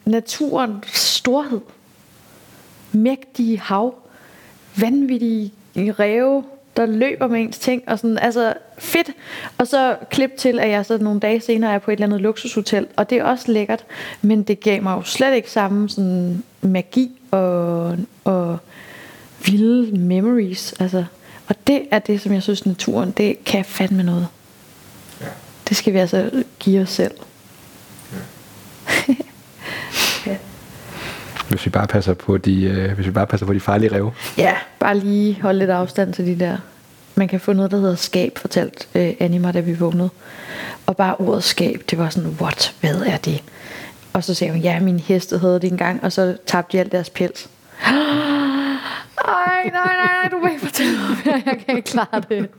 naturens 0.05 0.88
storhed 0.97 1.61
mægtige 2.91 3.59
hav, 3.59 3.95
vanvittige 4.80 5.51
ræve, 5.78 6.43
der 6.78 6.86
løber 6.86 7.28
med 7.28 7.41
ens 7.41 7.59
ting, 7.59 7.84
og 7.88 7.99
sådan, 7.99 8.17
altså 8.17 8.53
fedt. 8.78 9.11
Og 9.57 9.67
så 9.67 9.95
klip 10.11 10.38
til, 10.38 10.59
at 10.59 10.70
jeg 10.70 10.86
så 10.86 10.97
nogle 10.97 11.20
dage 11.20 11.41
senere 11.41 11.74
er 11.74 11.80
på 11.80 11.91
et 11.91 11.95
eller 11.95 12.07
andet 12.07 12.22
luksushotel, 12.22 12.88
og 12.95 13.09
det 13.09 13.17
er 13.17 13.24
også 13.24 13.51
lækkert, 13.51 13.86
men 14.22 14.43
det 14.43 14.59
gav 14.59 14.84
mig 14.84 14.97
jo 14.97 15.01
slet 15.01 15.36
ikke 15.36 15.51
samme 15.51 15.89
sådan 15.89 16.43
magi 16.62 17.12
og, 17.32 17.97
og 18.24 18.57
vilde 19.45 19.97
memories, 19.97 20.74
altså. 20.80 21.05
Og 21.47 21.55
det 21.68 21.82
er 21.91 21.99
det, 21.99 22.22
som 22.22 22.34
jeg 22.34 22.43
synes, 22.43 22.66
naturen, 22.66 23.12
det 23.12 23.43
kan 23.45 23.66
fandme 23.66 24.03
noget. 24.03 24.28
Ja. 25.22 25.26
Det 25.70 25.78
skal 25.78 25.93
vi 25.93 25.99
altså 25.99 26.43
give 26.60 26.82
os 26.82 26.89
selv. 26.89 27.12
Ja. 28.14 29.14
ja. 30.32 30.38
Hvis 31.49 31.66
vi 31.66 31.70
bare 31.70 31.88
passer 31.88 32.14
på 32.14 32.38
de, 32.38 32.64
øh, 32.64 32.91
hvis 32.93 33.05
vi 33.05 33.12
bare 33.12 33.28
passer 33.28 33.45
på 33.45 33.53
de 33.53 33.60
farlige 33.60 33.95
rev. 33.95 34.12
Ja, 34.38 34.53
bare 34.80 34.97
lige 34.97 35.41
holde 35.41 35.60
lidt 35.60 35.70
afstand 35.70 36.14
til 36.14 36.26
de 36.26 36.39
der. 36.39 36.57
Man 37.16 37.28
kan 37.28 37.39
få 37.39 37.53
noget, 37.53 37.72
der 37.72 37.78
hedder 37.78 37.95
skab, 37.95 38.38
fortalt 38.38 38.88
øh, 38.95 39.14
Anima, 39.20 39.51
da 39.51 39.60
vi 39.60 39.74
vågnede. 39.74 40.10
Og 40.86 40.97
bare 40.97 41.16
ordet 41.16 41.43
skab, 41.43 41.84
det 41.89 41.97
var 41.97 42.10
sådan, 42.10 42.38
what, 42.41 42.76
hvad 42.82 43.01
er 43.01 43.18
det? 43.18 43.43
Og 44.20 44.24
så 44.24 44.34
sagde 44.34 44.53
hun, 44.53 44.61
ja, 44.61 44.80
min 44.80 44.99
heste 44.99 45.38
havde 45.38 45.59
det 45.61 45.72
engang, 45.72 46.03
og 46.03 46.11
så 46.11 46.38
tabte 46.45 46.78
de 46.78 46.80
alt 46.80 46.91
deres 46.91 47.09
pels. 47.09 47.49
Ej, 49.28 49.63
nej, 49.63 49.72
nej, 49.74 49.95
nej, 49.95 50.30
du 50.32 50.38
må 50.38 50.47
ikke 50.47 50.65
fortælle 50.65 50.91
mig 50.91 51.17
mere. 51.26 51.41
Jeg 51.45 51.57
kan 51.65 51.78
ikke 51.78 51.89
klare 51.89 52.22
det. 52.30 52.49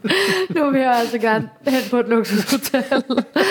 Nu 0.50 0.70
vil 0.70 0.80
jeg 0.80 0.96
altså 0.96 1.18
gerne 1.18 1.48
hen 1.66 1.82
på 1.90 2.00
et 2.00 2.08
luksushotel. 2.08 3.02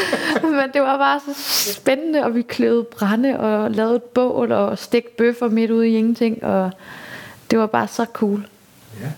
Men 0.57 0.69
det 0.73 0.81
var 0.81 0.97
bare 0.97 1.19
så 1.19 1.71
spændende, 1.73 2.23
og 2.23 2.35
vi 2.35 2.41
kløvede 2.41 2.83
brænde 2.83 3.39
og 3.39 3.71
lavede 3.71 3.95
et 3.95 4.03
bål 4.03 4.51
og 4.51 4.77
stegte 4.77 5.11
bøffer 5.17 5.49
midt 5.49 5.71
ude 5.71 5.89
i 5.89 5.97
ingenting. 5.97 6.43
Og 6.43 6.71
det 7.51 7.59
var 7.59 7.67
bare 7.67 7.87
så 7.87 8.05
cool. 8.13 8.47
Ja. 9.01 9.09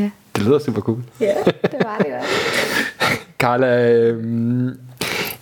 ja. 0.00 0.10
Det 0.36 0.44
lyder 0.44 0.58
super 0.58 0.80
cool. 0.80 1.02
Ja, 1.20 1.34
det 1.62 1.80
var 1.84 1.98
det 1.98 2.06
også. 2.20 2.28
Carla, 3.42 3.92
øh, 3.92 4.74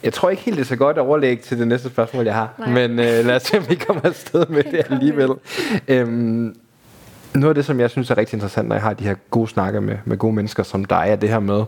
jeg 0.03 0.13
tror 0.13 0.31
ikke 0.31 0.43
helt, 0.43 0.57
det 0.57 0.63
er 0.65 0.67
så 0.67 0.77
godt 0.77 0.97
at 0.97 1.03
overlægge 1.03 1.43
til 1.43 1.59
det 1.59 1.69
næste 1.69 1.89
spørgsmål, 1.89 2.25
jeg 2.25 2.35
har. 2.35 2.55
Nej. 2.59 2.69
Men 2.69 2.91
øh, 2.91 3.27
lad 3.27 3.37
os 3.37 3.43
se, 3.43 3.59
om 3.59 3.65
vi 3.69 3.75
kommer 3.75 4.05
afsted 4.05 4.47
med 4.47 4.63
det 4.63 4.87
alligevel. 4.91 5.31
Øhm, 5.89 6.55
noget 7.41 7.51
af 7.51 7.55
det, 7.55 7.65
som 7.65 7.81
jeg 7.81 7.91
synes 7.91 8.11
er 8.11 8.19
rigtig 8.19 8.35
interessant, 8.35 8.69
når 8.69 8.77
jeg 8.77 8.83
har 8.83 8.93
de 8.93 9.05
her 9.05 9.15
gode 9.31 9.49
snakke 9.49 9.81
med, 9.81 9.97
med 10.05 10.17
gode 10.17 10.35
mennesker 10.35 10.63
som 10.63 10.85
dig, 10.85 11.05
er 11.09 11.17
det 11.17 11.29
her 11.29 11.41
med. 11.41 11.65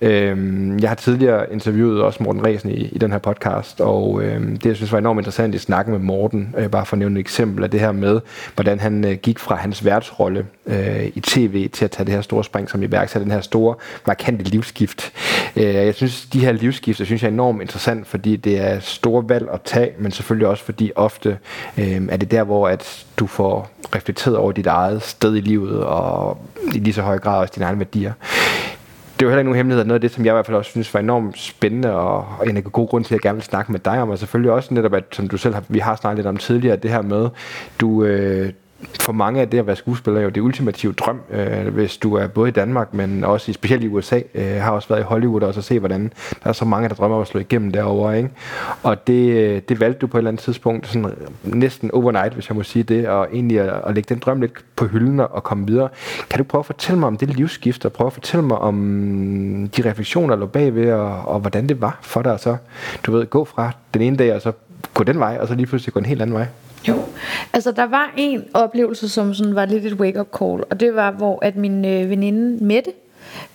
Øhm, 0.00 0.78
jeg 0.78 0.90
har 0.90 0.94
tidligere 0.94 1.52
interviewet 1.52 2.02
også 2.02 2.22
Morten 2.22 2.46
Resen 2.46 2.70
i, 2.70 2.74
i 2.74 2.98
den 2.98 3.12
her 3.12 3.18
podcast, 3.18 3.80
og 3.80 4.22
øhm, 4.22 4.56
det, 4.56 4.66
jeg 4.66 4.76
synes 4.76 4.92
var 4.92 4.98
enormt 4.98 5.20
interessant 5.20 5.54
i 5.54 5.58
snakke 5.58 5.90
med 5.90 5.98
Morten, 5.98 6.54
øh, 6.58 6.70
bare 6.70 6.86
for 6.86 6.94
at 6.94 6.98
nævne 6.98 7.20
et 7.20 7.20
eksempel 7.20 7.64
er 7.64 7.68
det 7.68 7.80
her 7.80 7.92
med, 7.92 8.20
hvordan 8.54 8.80
han 8.80 9.04
øh, 9.04 9.14
gik 9.14 9.38
fra 9.38 9.54
hans 9.54 9.84
værtsrolle 9.84 10.46
øh, 10.66 11.06
i 11.14 11.20
tv 11.20 11.68
til 11.68 11.84
at 11.84 11.90
tage 11.90 12.06
det 12.06 12.14
her 12.14 12.20
store 12.20 12.44
spring 12.44 12.70
som 12.70 12.82
iværksætter, 12.82 13.24
den 13.24 13.32
her 13.32 13.40
store, 13.40 13.74
markante 14.06 14.44
livsskift. 14.44 15.12
Øh, 15.56 15.64
jeg 15.64 15.94
synes, 15.94 16.26
de 16.26 16.40
her 16.40 16.52
livsskifter 16.52 17.04
synes 17.04 17.22
jeg 17.22 17.28
er 17.28 17.32
enormt 17.32 17.60
interessant, 17.60 18.06
fordi 18.06 18.36
det 18.36 18.60
er 18.60 18.80
store 18.80 19.28
valg 19.28 19.48
at 19.52 19.60
tage, 19.64 19.90
men 19.98 20.12
selvfølgelig 20.12 20.48
også 20.48 20.64
fordi 20.64 20.92
ofte 20.96 21.38
øh, 21.78 22.02
er 22.08 22.16
det 22.16 22.30
der, 22.30 22.44
hvor 22.44 22.68
at 22.68 23.06
du 23.16 23.26
får 23.26 23.70
reflekteret 23.94 24.36
over 24.36 24.52
dit 24.52 24.66
eget 24.66 25.02
sted 25.02 25.36
i 25.36 25.40
livet, 25.40 25.84
og 25.84 26.38
i 26.74 26.78
lige 26.78 26.94
så 26.94 27.02
høj 27.02 27.18
grad 27.18 27.40
også 27.40 27.52
dine 27.54 27.66
egne 27.66 27.78
værdier. 27.78 28.12
Det 29.14 29.22
er 29.22 29.26
jo 29.26 29.30
heller 29.30 29.40
ikke 29.40 29.48
nogen 29.48 29.56
hemmelighed, 29.56 29.80
at 29.80 29.86
noget 29.86 29.96
af 29.96 30.00
det, 30.00 30.10
som 30.10 30.24
jeg 30.24 30.32
i 30.32 30.34
hvert 30.34 30.46
fald 30.46 30.56
også 30.56 30.70
synes 30.70 30.94
var 30.94 31.00
enormt 31.00 31.38
spændende, 31.38 31.92
og, 31.92 32.26
en 32.46 32.56
af 32.56 32.64
gode 32.64 32.86
grunde 32.86 33.06
til, 33.06 33.14
at 33.14 33.18
jeg 33.18 33.20
gerne 33.20 33.36
vil 33.36 33.44
snakke 33.44 33.72
med 33.72 33.80
dig 33.80 34.02
om, 34.02 34.10
og 34.10 34.18
selvfølgelig 34.18 34.52
også 34.52 34.74
netop, 34.74 34.94
at 34.94 35.04
som 35.12 35.28
du 35.28 35.36
selv 35.36 35.54
har, 35.54 35.64
vi 35.68 35.78
har 35.78 35.96
snakket 35.96 36.16
lidt 36.16 36.26
om 36.26 36.36
tidligere, 36.36 36.76
det 36.76 36.90
her 36.90 37.02
med, 37.02 37.28
du, 37.80 38.04
øh, 38.04 38.52
for 39.00 39.12
mange 39.12 39.40
af 39.40 39.48
det 39.48 39.58
at 39.58 39.66
være 39.66 39.76
skuespiller 39.76 40.20
er 40.20 40.24
jo 40.24 40.30
det 40.30 40.40
ultimative 40.40 40.92
drøm, 40.92 41.20
øh, 41.30 41.74
hvis 41.74 41.96
du 41.96 42.14
er 42.14 42.26
både 42.26 42.48
i 42.48 42.52
Danmark, 42.52 42.94
men 42.94 43.24
også 43.24 43.50
i, 43.50 43.54
specielt 43.54 43.84
i 43.84 43.88
USA. 43.88 44.20
Øh, 44.34 44.56
har 44.60 44.70
også 44.70 44.88
været 44.88 45.00
i 45.00 45.04
Hollywood 45.04 45.42
og 45.42 45.54
så 45.54 45.62
se, 45.62 45.78
hvordan 45.78 46.12
der 46.42 46.48
er 46.48 46.52
så 46.52 46.64
mange, 46.64 46.88
der 46.88 46.94
drømmer 46.94 47.16
om 47.16 47.22
at 47.22 47.28
slå 47.28 47.40
igennem 47.40 47.72
derovre. 47.72 48.16
Ikke? 48.16 48.30
Og 48.82 49.06
det, 49.06 49.30
øh, 49.30 49.62
det 49.68 49.80
valgte 49.80 49.98
du 49.98 50.06
på 50.06 50.16
et 50.16 50.20
eller 50.20 50.30
andet 50.30 50.42
tidspunkt, 50.42 50.86
sådan 50.86 51.10
næsten 51.42 51.90
overnight, 51.90 52.34
hvis 52.34 52.48
jeg 52.48 52.56
må 52.56 52.62
sige 52.62 52.82
det, 52.82 53.08
og 53.08 53.28
egentlig 53.32 53.60
at, 53.60 53.80
at 53.86 53.94
lægge 53.94 54.14
den 54.14 54.22
drøm 54.24 54.40
lidt 54.40 54.52
på 54.76 54.86
hylden 54.86 55.20
og 55.20 55.42
komme 55.42 55.66
videre. 55.66 55.88
Kan 56.30 56.38
du 56.38 56.44
prøve 56.44 56.60
at 56.60 56.66
fortælle 56.66 56.98
mig 57.00 57.06
om 57.06 57.16
det 57.16 57.36
livsskift, 57.36 57.84
og 57.84 57.92
prøve 57.92 58.06
at 58.06 58.12
fortælle 58.12 58.46
mig 58.46 58.58
om 58.58 59.70
de 59.76 59.90
refleksioner, 59.90 60.34
der 60.34 60.40
lå 60.40 60.46
bagved, 60.46 60.92
og, 60.92 61.28
og 61.28 61.40
hvordan 61.40 61.68
det 61.68 61.80
var 61.80 61.98
for 62.02 62.22
dig 62.22 62.40
så, 62.40 62.56
du 63.06 63.12
ved, 63.12 63.26
gå 63.26 63.44
fra 63.44 63.70
den 63.94 64.02
ene 64.02 64.16
dag, 64.16 64.34
og 64.34 64.42
så 64.42 64.52
gå 64.94 65.04
den 65.04 65.18
vej, 65.18 65.38
og 65.40 65.48
så 65.48 65.54
lige 65.54 65.66
pludselig 65.66 65.92
gå 65.94 65.98
en 65.98 66.06
helt 66.06 66.22
anden 66.22 66.36
vej? 66.36 66.46
Jo, 66.88 67.02
altså 67.52 67.72
der 67.72 67.84
var 67.84 68.12
en 68.16 68.44
oplevelse, 68.54 69.08
som 69.08 69.34
sådan 69.34 69.54
var 69.54 69.64
lidt 69.64 69.86
et 69.86 69.92
wake-up 69.92 70.28
call, 70.38 70.62
og 70.70 70.80
det 70.80 70.94
var, 70.94 71.10
hvor 71.10 71.38
at 71.42 71.56
min 71.56 71.84
øh, 71.84 72.10
veninde 72.10 72.64
Mette 72.64 72.92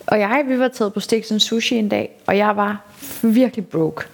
og 0.07 0.19
jeg, 0.19 0.43
vi 0.47 0.59
var 0.59 0.67
taget 0.67 0.93
på 0.93 0.99
Stiksen 0.99 1.39
Sushi 1.39 1.75
en 1.75 1.89
dag, 1.89 2.11
og 2.27 2.37
jeg 2.37 2.57
var 2.57 2.81
virkelig 3.21 3.67
broke. 3.67 4.05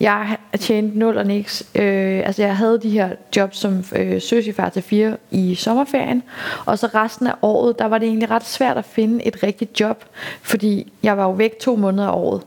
Jeg 0.00 0.36
tjente 0.58 0.98
nul 0.98 1.18
og 1.18 1.26
niks. 1.26 1.62
Øh, 1.74 2.22
altså 2.26 2.42
jeg 2.42 2.56
havde 2.56 2.78
de 2.82 2.90
her 2.90 3.10
jobs 3.36 3.58
som 3.58 3.84
øh, 3.96 4.22
søsifar 4.22 4.68
til 4.68 4.82
fire 4.82 5.16
i 5.30 5.54
sommerferien, 5.54 6.22
og 6.66 6.78
så 6.78 6.86
resten 6.94 7.26
af 7.26 7.34
året, 7.42 7.78
der 7.78 7.86
var 7.86 7.98
det 7.98 8.08
egentlig 8.08 8.30
ret 8.30 8.44
svært 8.46 8.76
at 8.76 8.84
finde 8.84 9.26
et 9.26 9.42
rigtigt 9.42 9.80
job, 9.80 10.04
fordi 10.42 10.92
jeg 11.02 11.16
var 11.16 11.24
jo 11.24 11.30
væk 11.30 11.58
to 11.58 11.76
måneder 11.76 12.08
af 12.08 12.16
året 12.16 12.42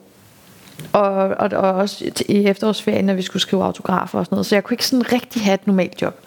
og, 0.94 1.14
og, 1.14 1.50
og 1.54 1.74
også 1.74 2.12
i 2.30 2.46
efterårsferien, 2.46 3.06
når 3.06 3.14
vi 3.14 3.22
skulle 3.22 3.42
skrive 3.42 3.64
autografer 3.64 4.20
og 4.20 4.26
sådan 4.26 4.36
noget. 4.36 4.46
Så 4.46 4.56
jeg 4.56 4.64
kunne 4.64 4.74
ikke 4.74 4.86
sådan 4.86 5.12
rigtig 5.12 5.42
have 5.44 5.54
et 5.54 5.68
normalt 5.68 6.02
job. 6.02 6.20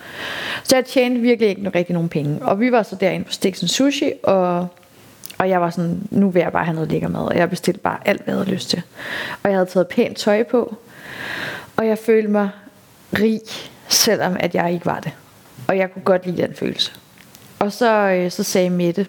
Så 0.63 0.77
jeg 0.77 0.85
tjente 0.85 1.21
virkelig 1.21 1.49
ikke 1.49 1.71
rigtig 1.75 1.93
nogen 1.93 2.09
penge. 2.09 2.39
Og 2.43 2.61
vi 2.61 2.73
var 2.73 2.83
så 2.83 2.97
derinde 3.01 3.25
på 3.25 3.33
Stiksen 3.33 3.69
Sushi, 3.69 4.13
og, 4.23 4.69
og 5.39 5.49
jeg 5.49 5.61
var 5.61 5.71
sådan, 5.71 6.09
nu 6.11 6.31
vil 6.31 6.41
jeg 6.41 6.53
bare 6.53 6.65
have 6.65 6.75
noget 6.75 6.91
lækker 6.91 7.09
mad. 7.09 7.23
Og 7.23 7.37
jeg 7.37 7.51
bestilte 7.51 7.81
bare 7.81 7.99
alt, 8.05 8.25
hvad 8.25 8.35
jeg 8.35 8.43
havde 8.43 8.55
lyst 8.55 8.71
til. 8.71 8.83
Og 9.43 9.51
jeg 9.51 9.59
havde 9.59 9.71
taget 9.71 9.89
pænt 9.89 10.17
tøj 10.17 10.43
på, 10.43 10.77
og 11.77 11.87
jeg 11.87 11.99
følte 11.99 12.29
mig 12.31 12.51
rig, 13.13 13.41
selvom 13.89 14.37
at 14.41 14.55
jeg 14.55 14.73
ikke 14.73 14.87
var 14.87 15.01
det. 15.01 15.13
Og 15.69 15.79
jeg 15.79 15.93
kunne 15.93 16.03
godt 16.05 16.27
lide 16.27 16.43
den 16.43 16.55
følelse. 16.55 16.93
Og 17.59 17.73
så, 17.73 17.95
øh, 17.95 18.31
så 18.31 18.43
sagde 18.43 18.71
Mette, 18.71 19.07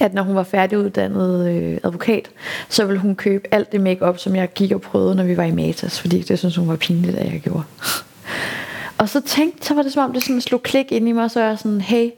at 0.00 0.14
når 0.14 0.22
hun 0.22 0.34
var 0.34 0.42
færdiguddannet 0.42 1.48
øh, 1.48 1.78
advokat, 1.84 2.30
så 2.68 2.84
ville 2.84 3.00
hun 3.00 3.14
købe 3.14 3.48
alt 3.50 3.72
det 3.72 3.80
makeup, 3.80 4.18
som 4.18 4.36
jeg 4.36 4.52
gik 4.52 4.72
og 4.72 4.80
prøvede, 4.80 5.14
når 5.14 5.24
vi 5.24 5.36
var 5.36 5.44
i 5.44 5.50
Matas, 5.50 6.00
fordi 6.00 6.22
det 6.22 6.38
synes 6.38 6.56
hun 6.56 6.68
var 6.68 6.76
pinligt, 6.76 7.16
at 7.16 7.32
jeg 7.32 7.40
gjorde. 7.40 7.62
Og 8.98 9.08
så 9.08 9.20
tænkte, 9.20 9.66
så 9.66 9.74
var 9.74 9.82
det 9.82 9.92
som 9.92 10.04
om 10.04 10.12
det 10.12 10.22
sådan 10.22 10.40
slog 10.40 10.62
klik 10.62 10.92
ind 10.92 11.08
i 11.08 11.12
mig, 11.12 11.30
så 11.30 11.40
jeg 11.40 11.58
sådan, 11.58 11.80
hey, 11.80 12.10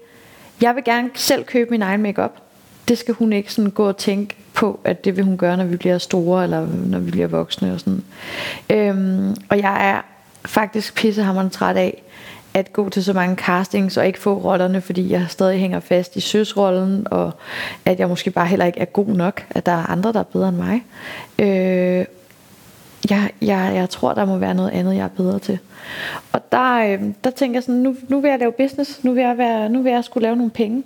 jeg 0.62 0.74
vil 0.74 0.84
gerne 0.84 1.10
selv 1.14 1.44
købe 1.44 1.70
min 1.70 1.82
egen 1.82 2.02
makeup. 2.02 2.32
Det 2.88 2.98
skal 2.98 3.14
hun 3.14 3.32
ikke 3.32 3.52
sådan 3.52 3.70
gå 3.70 3.88
og 3.88 3.96
tænke 3.96 4.36
på, 4.54 4.80
at 4.84 5.04
det 5.04 5.16
vil 5.16 5.24
hun 5.24 5.36
gøre, 5.36 5.56
når 5.56 5.64
vi 5.64 5.76
bliver 5.76 5.98
store, 5.98 6.44
eller 6.44 6.66
når 6.86 6.98
vi 6.98 7.10
bliver 7.10 7.26
voksne 7.26 7.72
og 7.72 7.80
sådan. 7.80 8.04
Øhm, 8.70 9.36
og 9.48 9.58
jeg 9.58 9.90
er 9.90 10.00
faktisk 10.44 10.94
pissehammerende 10.94 11.52
træt 11.52 11.76
af, 11.76 12.02
at 12.54 12.72
gå 12.72 12.88
til 12.88 13.04
så 13.04 13.12
mange 13.12 13.36
castings 13.36 13.96
og 13.96 14.06
ikke 14.06 14.18
få 14.18 14.34
rollerne, 14.34 14.80
fordi 14.80 15.12
jeg 15.12 15.26
stadig 15.28 15.60
hænger 15.60 15.80
fast 15.80 16.16
i 16.16 16.20
søsrollen, 16.20 17.06
og 17.10 17.32
at 17.84 18.00
jeg 18.00 18.08
måske 18.08 18.30
bare 18.30 18.46
heller 18.46 18.66
ikke 18.66 18.80
er 18.80 18.84
god 18.84 19.06
nok, 19.06 19.46
at 19.50 19.66
der 19.66 19.72
er 19.72 19.90
andre, 19.90 20.12
der 20.12 20.20
er 20.20 20.24
bedre 20.24 20.48
end 20.48 20.56
mig. 20.56 20.84
Øh, 21.38 22.04
jeg, 23.10 23.30
jeg, 23.42 23.72
jeg 23.74 23.90
tror, 23.90 24.14
der 24.14 24.24
må 24.24 24.38
være 24.38 24.54
noget 24.54 24.70
andet, 24.70 24.96
jeg 24.96 25.04
er 25.04 25.08
bedre 25.08 25.38
til. 25.38 25.58
Og 26.32 26.52
der, 26.52 26.74
øh, 26.74 27.02
der 27.24 27.30
tænker 27.30 27.56
jeg 27.56 27.62
sådan, 27.62 27.80
nu, 27.80 27.96
nu 28.08 28.20
vil 28.20 28.28
jeg 28.28 28.38
lave 28.38 28.52
business, 28.52 29.04
nu 29.04 29.12
vil 29.12 29.22
jeg, 29.22 29.38
være, 29.38 29.68
nu 29.68 29.82
vil 29.82 29.92
jeg 29.92 30.04
skulle 30.04 30.22
lave 30.22 30.36
nogle 30.36 30.50
penge, 30.50 30.82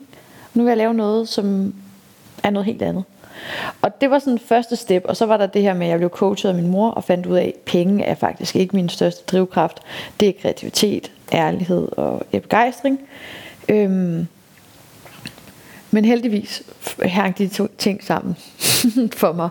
nu 0.55 0.63
vil 0.63 0.71
jeg 0.71 0.79
lave 0.79 0.95
noget, 0.95 1.29
som 1.29 1.75
er 2.43 2.51
noget 2.51 2.67
helt 2.67 2.83
andet. 2.83 3.05
Og 3.83 4.01
det 4.01 4.11
var 4.11 4.19
sådan 4.19 4.39
første 4.39 4.77
step, 4.77 5.05
og 5.05 5.17
så 5.17 5.27
var 5.27 5.37
der 5.37 5.47
det 5.47 5.63
her 5.63 5.75
med, 5.75 5.87
at 5.87 5.91
jeg 5.91 5.99
blev 5.99 6.11
coachet 6.11 6.49
af 6.49 6.55
min 6.55 6.69
mor, 6.69 6.91
og 6.91 7.05
fandt 7.05 7.27
ud 7.27 7.37
af, 7.37 7.55
at 7.57 7.61
penge 7.65 8.05
er 8.05 8.15
faktisk 8.15 8.57
ikke 8.57 8.77
min 8.77 8.89
største 8.89 9.25
drivkraft. 9.25 9.81
Det 10.21 10.29
er 10.29 10.33
kreativitet, 10.43 11.11
ærlighed 11.33 11.89
og 11.97 12.27
begejstring. 12.33 13.01
Øhm, 13.69 14.27
men 15.91 16.05
heldigvis 16.05 16.63
hang 17.03 17.39
de 17.39 17.49
to 17.49 17.67
ting 17.79 18.05
sammen 18.05 18.37
for 19.21 19.33
mig. 19.33 19.49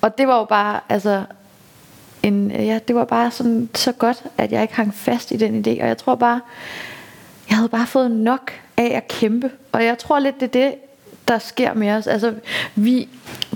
Og 0.00 0.18
det 0.18 0.28
var 0.28 0.38
jo 0.38 0.44
bare, 0.44 0.80
altså, 0.88 1.24
en, 2.22 2.50
ja, 2.50 2.78
det 2.88 2.96
var 2.96 3.04
bare 3.04 3.30
sådan 3.30 3.68
så 3.74 3.92
godt, 3.92 4.24
at 4.38 4.52
jeg 4.52 4.62
ikke 4.62 4.74
hang 4.74 4.94
fast 4.94 5.30
i 5.30 5.36
den 5.36 5.64
idé. 5.66 5.82
Og 5.82 5.88
jeg 5.88 5.98
tror 5.98 6.14
bare, 6.14 6.40
jeg 7.48 7.56
havde 7.56 7.68
bare 7.68 7.86
fået 7.86 8.10
nok 8.10 8.52
af 8.76 8.92
at 8.96 9.08
kæmpe. 9.08 9.50
Og 9.72 9.84
jeg 9.84 9.98
tror 9.98 10.18
lidt, 10.18 10.40
det 10.40 10.46
er 10.46 10.50
det, 10.50 10.74
der 11.28 11.38
sker 11.38 11.74
med 11.74 11.90
os. 11.90 12.06
Altså, 12.06 12.34
vi, 12.74 13.08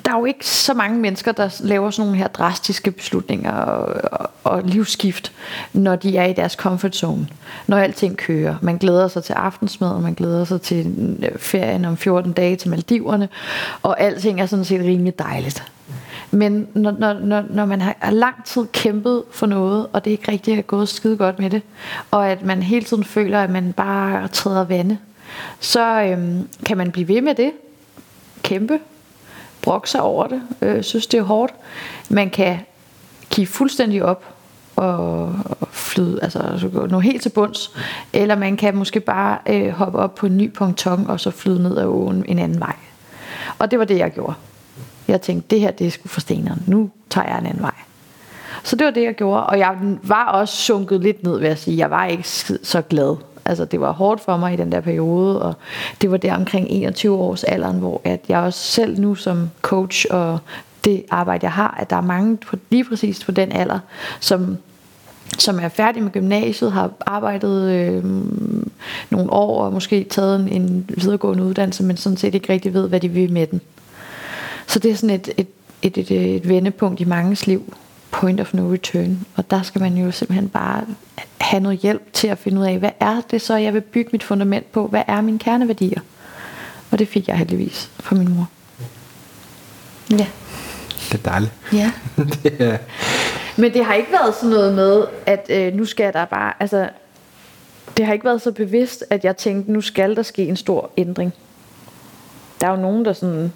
der 0.04 0.12
er 0.14 0.18
jo 0.18 0.24
ikke 0.24 0.46
så 0.46 0.74
mange 0.74 0.98
mennesker, 0.98 1.32
der 1.32 1.56
laver 1.60 1.90
sådan 1.90 2.06
nogle 2.06 2.18
her 2.18 2.28
drastiske 2.28 2.90
beslutninger 2.90 3.52
og, 3.52 4.00
og, 4.12 4.30
og 4.44 4.62
livsskift, 4.62 5.32
når 5.72 5.96
de 5.96 6.16
er 6.16 6.24
i 6.24 6.32
deres 6.32 6.52
comfort 6.52 6.96
zone. 6.96 7.28
Når 7.66 7.76
alting 7.76 8.16
kører. 8.16 8.56
Man 8.62 8.78
glæder 8.78 9.08
sig 9.08 9.24
til 9.24 9.32
aftensmad, 9.32 9.90
og 9.90 10.02
man 10.02 10.14
glæder 10.14 10.44
sig 10.44 10.62
til 10.62 11.16
øh, 11.22 11.38
ferien 11.38 11.84
om 11.84 11.96
14 11.96 12.32
dage 12.32 12.56
til 12.56 12.70
Maldiverne, 12.70 13.28
og 13.82 14.00
alting 14.00 14.40
er 14.40 14.46
sådan 14.46 14.64
set 14.64 14.80
rimelig 14.80 15.18
dejligt. 15.18 15.72
Men 16.30 16.68
når, 16.74 16.90
når, 16.90 17.12
når, 17.12 17.44
når 17.50 17.66
man 17.66 17.80
har 17.80 18.10
lang 18.10 18.44
tid 18.44 18.66
kæmpet 18.72 19.22
for 19.30 19.46
noget, 19.46 19.86
og 19.92 20.04
det 20.04 20.10
ikke 20.10 20.32
rigtig 20.32 20.58
er 20.58 20.62
gået 20.62 20.88
skide 20.88 21.16
godt 21.16 21.38
med 21.38 21.50
det, 21.50 21.62
og 22.10 22.28
at 22.28 22.44
man 22.44 22.62
hele 22.62 22.84
tiden 22.84 23.04
føler, 23.04 23.42
at 23.42 23.50
man 23.50 23.72
bare 23.72 24.28
træder 24.28 24.64
vande, 24.64 24.98
så 25.60 26.02
øhm, 26.02 26.48
kan 26.66 26.76
man 26.76 26.92
blive 26.92 27.08
ved 27.08 27.20
med 27.20 27.34
det, 27.34 27.52
kæmpe, 28.42 28.78
brokke 29.62 29.90
sig 29.90 30.02
over 30.02 30.26
det, 30.26 30.42
øh, 30.62 30.82
synes 30.82 31.06
det 31.06 31.18
er 31.18 31.22
hårdt. 31.22 31.54
Man 32.08 32.30
kan 32.30 32.58
give 33.30 33.46
fuldstændig 33.46 34.04
op 34.04 34.24
og, 34.76 35.34
flyde, 35.70 36.22
altså, 36.22 36.38
altså 36.38 36.86
nå 36.90 36.98
helt 36.98 37.22
til 37.22 37.28
bunds, 37.28 37.76
eller 38.12 38.36
man 38.36 38.56
kan 38.56 38.76
måske 38.76 39.00
bare 39.00 39.38
øh, 39.46 39.70
hoppe 39.70 39.98
op 39.98 40.14
på 40.14 40.26
en 40.26 40.36
ny 40.36 40.52
ponton 40.52 41.06
og 41.06 41.20
så 41.20 41.30
flyde 41.30 41.62
ned 41.62 41.78
ad 41.78 41.84
åen 41.84 42.24
en 42.28 42.38
anden 42.38 42.60
vej. 42.60 42.74
Og 43.58 43.70
det 43.70 43.78
var 43.78 43.84
det, 43.84 43.98
jeg 43.98 44.10
gjorde. 44.10 44.34
Jeg 45.08 45.20
tænkte, 45.20 45.46
det 45.50 45.60
her 45.60 45.70
det 45.70 45.86
er 45.86 45.90
sgu 45.90 46.08
for 46.08 46.20
steneren. 46.20 46.62
Nu 46.66 46.90
tager 47.10 47.28
jeg 47.28 47.38
en 47.38 47.46
anden 47.46 47.62
vej. 47.62 47.74
Så 48.62 48.76
det 48.76 48.84
var 48.84 48.90
det, 48.90 49.02
jeg 49.02 49.14
gjorde. 49.14 49.46
Og 49.46 49.58
jeg 49.58 49.76
var 50.02 50.26
også 50.26 50.56
sunket 50.56 51.00
lidt 51.00 51.22
ned, 51.22 51.38
ved 51.38 51.48
at 51.48 51.58
sige. 51.58 51.76
Jeg 51.78 51.90
var 51.90 52.06
ikke 52.06 52.28
så 52.62 52.82
glad. 52.88 53.16
Altså, 53.48 53.64
det 53.64 53.80
var 53.80 53.92
hårdt 53.92 54.20
for 54.20 54.36
mig 54.36 54.52
i 54.52 54.56
den 54.56 54.72
der 54.72 54.80
periode, 54.80 55.42
og 55.42 55.54
det 56.02 56.10
var 56.10 56.16
der 56.16 56.34
omkring 56.34 56.68
21 56.70 57.16
års 57.16 57.44
alderen, 57.44 57.78
hvor 57.78 58.00
at 58.04 58.20
jeg 58.28 58.38
også 58.38 58.60
selv 58.60 59.00
nu 59.00 59.14
som 59.14 59.50
coach 59.62 60.06
og 60.10 60.38
det 60.84 61.04
arbejde, 61.10 61.44
jeg 61.44 61.52
har, 61.52 61.76
at 61.80 61.90
der 61.90 61.96
er 61.96 62.00
mange 62.00 62.36
på, 62.36 62.56
lige 62.70 62.84
præcis 62.84 63.24
på 63.24 63.32
den 63.32 63.52
alder, 63.52 63.78
som 64.20 64.56
som 65.38 65.58
er 65.60 65.68
færdig 65.68 66.02
med 66.02 66.12
gymnasiet, 66.12 66.72
har 66.72 66.90
arbejdet 67.06 67.70
øh, 67.72 68.04
nogle 69.10 69.32
år 69.32 69.64
og 69.64 69.72
måske 69.72 70.04
taget 70.04 70.40
en, 70.40 70.48
en 70.48 70.90
videregående 70.96 71.44
uddannelse, 71.44 71.84
men 71.84 71.96
sådan 71.96 72.16
set 72.16 72.34
ikke 72.34 72.52
rigtig 72.52 72.74
ved, 72.74 72.88
hvad 72.88 73.00
de 73.00 73.08
vil 73.08 73.32
med 73.32 73.46
den. 73.46 73.60
Så 74.66 74.78
det 74.78 74.90
er 74.90 74.94
sådan 74.94 75.16
et, 75.16 75.28
et, 75.36 75.48
et, 75.82 75.98
et, 75.98 76.36
et 76.36 76.48
vendepunkt 76.48 77.00
i 77.00 77.04
manges 77.04 77.46
liv. 77.46 77.74
Point 78.10 78.40
of 78.40 78.54
no 78.54 78.72
return. 78.72 79.26
Og 79.36 79.50
der 79.50 79.62
skal 79.62 79.80
man 79.80 79.96
jo 79.96 80.10
simpelthen 80.10 80.48
bare 80.48 80.84
have 81.40 81.62
noget 81.62 81.78
hjælp 81.78 82.12
til 82.12 82.28
at 82.28 82.38
finde 82.38 82.60
ud 82.60 82.66
af, 82.66 82.78
hvad 82.78 82.90
er 83.00 83.20
det 83.30 83.42
så, 83.42 83.56
jeg 83.56 83.74
vil 83.74 83.80
bygge 83.80 84.10
mit 84.12 84.22
fundament 84.22 84.72
på? 84.72 84.86
Hvad 84.86 85.02
er 85.06 85.20
mine 85.20 85.38
kerneværdier? 85.38 86.00
Og 86.90 86.98
det 86.98 87.08
fik 87.08 87.28
jeg 87.28 87.36
heldigvis 87.36 87.90
fra 88.00 88.16
min 88.16 88.34
mor. 88.34 88.48
Ja. 90.10 90.26
Det 91.12 91.14
er 91.14 91.30
dejligt. 91.30 91.52
Ja. 91.72 91.92
det 92.42 92.60
er... 92.60 92.78
Men 93.56 93.72
det 93.72 93.84
har 93.84 93.94
ikke 93.94 94.12
været 94.12 94.34
sådan 94.34 94.50
noget 94.50 94.74
med, 94.74 95.04
at 95.26 95.46
øh, 95.50 95.74
nu 95.74 95.84
skal 95.84 96.12
der 96.12 96.24
bare, 96.24 96.52
altså, 96.60 96.88
det 97.96 98.06
har 98.06 98.12
ikke 98.12 98.24
været 98.24 98.42
så 98.42 98.52
bevidst, 98.52 99.04
at 99.10 99.24
jeg 99.24 99.36
tænkte, 99.36 99.72
nu 99.72 99.80
skal 99.80 100.16
der 100.16 100.22
ske 100.22 100.44
en 100.44 100.56
stor 100.56 100.90
ændring. 100.96 101.32
Der 102.60 102.66
er 102.66 102.70
jo 102.70 102.76
nogen, 102.76 103.04
der 103.04 103.12
sådan 103.12 103.52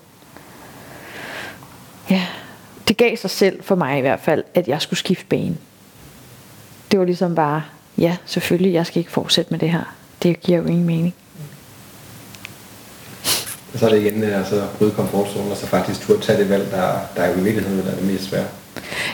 ja, 2.10 2.26
det 2.92 2.98
gav 2.98 3.16
sig 3.16 3.30
selv 3.30 3.62
for 3.62 3.74
mig 3.74 3.98
i 3.98 4.00
hvert 4.00 4.20
fald, 4.20 4.44
at 4.54 4.68
jeg 4.68 4.82
skulle 4.82 4.98
skifte 4.98 5.24
bane. 5.28 5.56
Det 6.90 6.98
var 6.98 7.04
ligesom 7.04 7.34
bare, 7.34 7.62
ja, 7.98 8.16
selvfølgelig, 8.26 8.72
jeg 8.72 8.86
skal 8.86 8.98
ikke 8.98 9.10
fortsætte 9.10 9.50
med 9.50 9.58
det 9.58 9.70
her. 9.70 9.94
Det 10.22 10.40
giver 10.40 10.58
jo 10.58 10.64
ingen 10.64 10.86
mening. 10.86 11.14
Så 13.74 13.86
er 13.86 13.90
det 13.90 14.00
igen 14.00 14.24
altså, 14.24 14.62
bryde 14.78 14.90
komfortzonen, 14.90 15.50
og 15.50 15.56
så 15.56 15.66
faktisk 15.66 16.00
turde 16.00 16.20
tage 16.20 16.38
det 16.38 16.50
valg, 16.50 16.70
der, 16.70 16.98
der 17.16 17.22
er 17.22 17.32
jo 17.32 17.40
i 17.40 17.42
virkeligheden 17.42 17.88
er 17.88 17.94
det 17.94 18.04
mest 18.04 18.24
svære. 18.24 18.46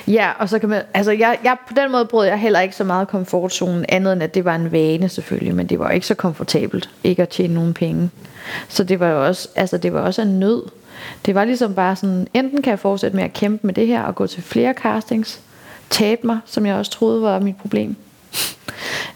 Ja, 0.08 0.30
og 0.38 0.48
så 0.48 0.58
kan 0.58 0.68
man, 0.68 0.82
altså 0.94 1.12
jeg, 1.12 1.38
jeg, 1.44 1.56
på 1.68 1.74
den 1.76 1.92
måde 1.92 2.04
brød 2.04 2.26
jeg 2.26 2.38
heller 2.38 2.60
ikke 2.60 2.76
så 2.76 2.84
meget 2.84 3.08
komfortzonen, 3.08 3.84
andet 3.88 4.12
end 4.12 4.22
at 4.22 4.34
det 4.34 4.44
var 4.44 4.54
en 4.54 4.72
vane 4.72 5.08
selvfølgelig, 5.08 5.54
men 5.54 5.66
det 5.66 5.78
var 5.78 5.90
ikke 5.90 6.06
så 6.06 6.14
komfortabelt, 6.14 6.90
ikke 7.04 7.22
at 7.22 7.28
tjene 7.28 7.54
nogen 7.54 7.74
penge. 7.74 8.10
Så 8.68 8.84
det 8.84 9.00
var 9.00 9.08
jo 9.08 9.26
også, 9.26 9.48
altså 9.56 9.78
det 9.78 9.92
var 9.92 10.00
også 10.00 10.22
en 10.22 10.40
nød, 10.40 10.62
det 11.26 11.34
var 11.34 11.44
ligesom 11.44 11.74
bare 11.74 11.96
sådan, 11.96 12.28
enten 12.34 12.62
kan 12.62 12.70
jeg 12.70 12.78
fortsætte 12.78 13.16
med 13.16 13.24
at 13.24 13.32
kæmpe 13.32 13.66
med 13.66 13.74
det 13.74 13.86
her 13.86 14.03
og 14.03 14.14
gå 14.14 14.26
til 14.26 14.42
flere 14.42 14.74
castings, 14.74 15.40
tabe 15.90 16.26
mig, 16.26 16.38
som 16.46 16.66
jeg 16.66 16.74
også 16.74 16.92
troede 16.92 17.22
var 17.22 17.40
mit 17.40 17.57
problem. 17.57 17.96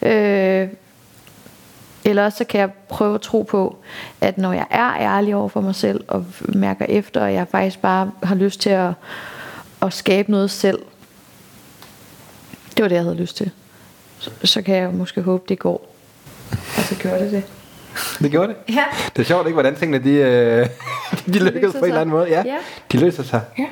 øh, 0.03 0.68
eller 2.05 2.30
så 2.30 2.45
kan 2.45 2.61
jeg 2.61 2.70
prøve 2.89 3.14
at 3.14 3.20
tro 3.20 3.43
på, 3.43 3.76
at 4.20 4.39
når 4.39 4.53
jeg 4.53 4.66
er 4.70 4.95
ærlig 4.95 5.37
over 5.37 5.49
for 5.49 5.61
mig 5.61 5.74
selv 5.74 6.05
og 6.09 6.26
mærker 6.49 6.87
efter, 6.89 7.20
og 7.20 7.35
jeg 7.35 7.47
faktisk 7.51 7.78
bare 7.78 8.11
har 8.22 8.35
lyst 8.35 8.61
til 8.61 8.70
at, 8.70 8.93
at 9.83 9.93
skabe 9.93 10.30
noget 10.30 10.51
selv. 10.51 10.78
Det 12.76 12.83
var 12.83 12.89
det, 12.89 12.95
jeg 12.95 13.05
havde 13.05 13.16
lyst 13.16 13.37
til. 13.37 13.51
Så, 14.18 14.30
så 14.45 14.62
kan 14.62 14.76
jeg 14.76 14.93
måske 14.93 15.22
håbe, 15.22 15.45
det 15.49 15.59
går. 15.59 15.95
Og 16.51 16.83
så 16.83 16.95
gør 17.03 17.18
det 17.18 17.33
det. 17.33 17.45
Det 18.18 18.30
gjorde 18.30 18.49
det. 18.49 18.74
Ja. 18.74 18.84
Det 19.16 19.22
er 19.22 19.26
sjovt 19.26 19.47
ikke, 19.47 19.55
hvordan 19.55 19.74
tingene 19.74 20.05
de, 20.05 20.11
øh, 20.11 20.66
de 21.34 21.38
lykkedes 21.45 21.72
på 21.72 21.78
en 21.78 21.84
eller 21.84 22.01
anden 22.01 22.11
måde. 22.14 22.26
Ja, 22.28 22.43
Ja. 22.47 22.57
de 22.93 22.97
løser 22.99 23.22
sig. 23.22 23.40
Ja. 23.59 23.64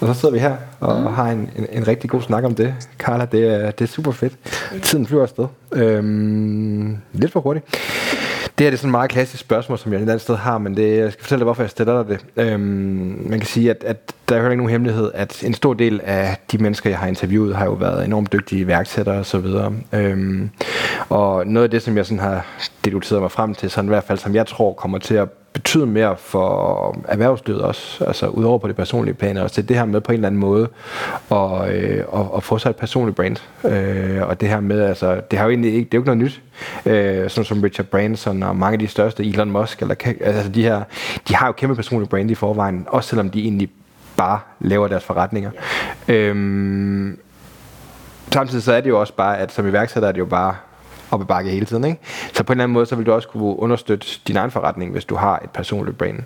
Og 0.00 0.14
så 0.14 0.20
sidder 0.20 0.32
vi 0.32 0.38
her 0.38 0.56
og 0.80 1.00
mm. 1.00 1.06
har 1.06 1.26
en, 1.30 1.50
en, 1.56 1.66
en 1.72 1.88
rigtig 1.88 2.10
god 2.10 2.22
snak 2.22 2.44
om 2.44 2.54
det. 2.54 2.74
Carla, 2.98 3.24
det 3.24 3.46
er, 3.46 3.70
det 3.70 3.84
er 3.84 3.88
super 3.88 4.12
fedt. 4.12 4.32
Tiden 4.82 5.06
flyver 5.06 5.22
afsted. 5.22 5.46
Øhm, 5.72 6.96
lidt 7.12 7.32
for 7.32 7.40
hurtigt. 7.40 7.66
Det 8.62 8.66
her 8.66 8.70
det 8.70 8.76
er 8.76 8.80
sådan 8.80 8.88
et 8.88 8.92
meget 8.92 9.10
klassisk 9.10 9.40
spørgsmål, 9.40 9.78
som 9.78 9.92
jeg 9.92 9.98
et 9.98 10.02
andet 10.02 10.20
sted 10.20 10.36
har, 10.36 10.58
men 10.58 10.76
det, 10.76 10.98
jeg 10.98 11.12
skal 11.12 11.22
fortælle 11.22 11.40
dig, 11.40 11.44
hvorfor 11.44 11.62
jeg 11.62 11.70
stiller 11.70 12.02
dig 12.02 12.18
det. 12.36 12.44
Øhm, 12.44 13.26
man 13.26 13.38
kan 13.38 13.46
sige, 13.46 13.70
at, 13.70 13.84
at 13.84 14.12
der 14.28 14.36
er 14.36 14.40
jo 14.40 14.46
ikke 14.46 14.56
nogen 14.56 14.70
hemmelighed, 14.70 15.10
at 15.14 15.44
en 15.44 15.54
stor 15.54 15.74
del 15.74 16.00
af 16.04 16.36
de 16.52 16.58
mennesker, 16.58 16.90
jeg 16.90 16.98
har 16.98 17.06
interviewet, 17.06 17.56
har 17.56 17.64
jo 17.64 17.72
været 17.72 18.04
enormt 18.04 18.32
dygtige 18.32 18.60
iværksættere 18.60 19.18
og 19.18 19.26
så 19.26 19.38
videre. 19.38 19.72
Øhm, 19.92 20.50
og 21.08 21.46
noget 21.46 21.64
af 21.64 21.70
det, 21.70 21.82
som 21.82 21.96
jeg 21.96 22.06
sådan 22.06 22.18
har 22.18 22.46
deduteret 22.84 23.22
mig 23.22 23.30
frem 23.30 23.54
til, 23.54 23.70
sådan 23.70 23.88
i 23.88 23.92
hvert 23.92 24.04
fald 24.04 24.18
som 24.18 24.34
jeg 24.34 24.46
tror 24.46 24.72
kommer 24.72 24.98
til 24.98 25.14
at 25.14 25.28
betyde 25.52 25.86
mere 25.86 26.16
for 26.16 26.96
erhvervslivet 27.08 27.62
også, 27.62 28.04
altså 28.04 28.26
udover 28.26 28.58
på 28.58 28.68
det 28.68 28.76
personlige 28.76 29.14
plan 29.14 29.36
også, 29.36 29.56
det 29.56 29.62
er 29.62 29.66
det 29.66 29.76
her 29.76 29.84
med 29.84 30.00
på 30.00 30.12
en 30.12 30.14
eller 30.14 30.26
anden 30.26 30.40
måde 30.40 30.68
at, 31.30 31.74
øh, 31.74 32.04
at, 32.14 32.26
at 32.36 32.42
få 32.42 32.58
sig 32.58 32.70
et 32.70 32.76
personligt 32.76 33.16
brand. 33.16 33.36
Øh, 33.64 34.28
og 34.28 34.40
det 34.40 34.48
her 34.48 34.60
med, 34.60 34.82
altså, 34.82 35.20
det 35.30 35.38
har 35.38 35.46
jo 35.46 35.50
egentlig 35.50 35.74
ikke, 35.74 35.84
det 35.84 35.94
er 35.94 35.98
jo 35.98 36.00
ikke 36.00 36.16
noget 36.16 36.18
nyt. 36.18 36.42
Øh, 36.86 37.30
sådan 37.30 37.44
som 37.44 37.60
Richard 37.60 37.86
Branson 37.86 38.42
og 38.42 38.56
mange 38.56 38.72
af 38.72 38.78
de 38.78 38.88
største, 38.88 39.24
Elon 39.24 39.50
Musk, 39.50 39.82
eller, 39.82 39.94
altså 40.20 40.50
de 40.50 40.62
her, 40.62 40.82
de 41.28 41.34
har 41.34 41.46
jo 41.46 41.52
kæmpe 41.52 41.74
personlige 41.74 42.08
brand 42.08 42.30
i 42.30 42.34
forvejen, 42.34 42.86
også 42.88 43.08
selvom 43.08 43.30
de 43.30 43.42
egentlig 43.42 43.70
bare 44.16 44.38
laver 44.60 44.88
deres 44.88 45.04
forretninger. 45.04 45.50
Øh, 46.08 47.14
samtidig 48.32 48.62
så 48.62 48.72
er 48.72 48.80
det 48.80 48.90
jo 48.90 49.00
også 49.00 49.14
bare, 49.14 49.38
at 49.38 49.52
som 49.52 49.66
iværksætter 49.66 50.08
er 50.08 50.12
det 50.12 50.18
jo 50.18 50.26
bare 50.26 50.54
op 51.12 51.20
ad 51.20 51.26
bakke 51.26 51.50
hele 51.50 51.66
tiden. 51.66 51.84
Ikke? 51.84 51.98
Så 52.32 52.42
på 52.42 52.52
en 52.52 52.56
eller 52.56 52.64
anden 52.64 52.74
måde, 52.74 52.86
så 52.86 52.96
vil 52.96 53.06
du 53.06 53.12
også 53.12 53.28
kunne 53.28 53.58
understøtte 53.58 54.06
din 54.28 54.36
egen 54.36 54.50
forretning, 54.50 54.92
hvis 54.92 55.04
du 55.04 55.14
har 55.14 55.38
et 55.44 55.50
personligt 55.50 55.98
brand. 55.98 56.18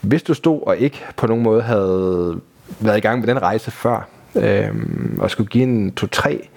Hvis 0.00 0.22
du 0.22 0.34
stod 0.34 0.60
og 0.66 0.76
ikke 0.76 1.04
på 1.16 1.26
nogen 1.26 1.42
måde 1.42 1.62
havde 1.62 2.40
været 2.80 2.96
i 2.96 3.00
gang 3.00 3.20
med 3.20 3.28
den 3.28 3.42
rejse 3.42 3.70
før, 3.70 4.08
øh, 4.34 4.70
og 5.18 5.30
skulle 5.30 5.48
give 5.48 5.64
en 5.64 5.92
to-tre 5.92 6.48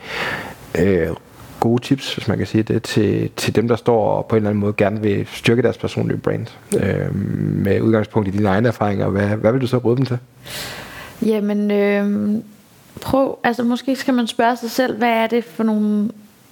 øh, 0.79 1.07
gode 1.59 1.81
tips, 1.81 2.13
hvis 2.13 2.27
man 2.27 2.37
kan 2.37 2.47
sige 2.47 2.63
det, 2.63 2.83
til, 2.83 3.29
til 3.35 3.55
dem, 3.55 3.67
der 3.67 3.75
står 3.75 4.09
og 4.09 4.25
på 4.25 4.35
en 4.35 4.37
eller 4.37 4.49
anden 4.49 4.61
måde 4.61 4.73
gerne 4.77 5.01
vil 5.01 5.27
styrke 5.27 5.61
deres 5.61 5.77
personlige 5.77 6.17
brand? 6.17 6.47
Øh, 6.77 7.15
med 7.35 7.81
udgangspunkt 7.81 8.27
i 8.27 8.31
dine 8.31 8.49
egne 8.49 8.67
erfaringer, 8.67 9.09
hvad, 9.09 9.27
hvad 9.27 9.51
vil 9.51 9.61
du 9.61 9.67
så 9.67 9.77
råde 9.77 9.97
dem 9.97 10.05
til? 10.05 10.17
Jamen, 11.25 11.71
øh, 11.71 12.35
prøv, 13.01 13.37
altså 13.43 13.63
måske 13.63 13.95
skal 13.95 14.13
man 14.13 14.27
spørge 14.27 14.55
sig 14.55 14.71
selv, 14.71 14.97
hvad 14.97 15.09
er 15.09 15.27
det 15.27 15.43
for 15.43 15.63
nogle, 15.63 16.09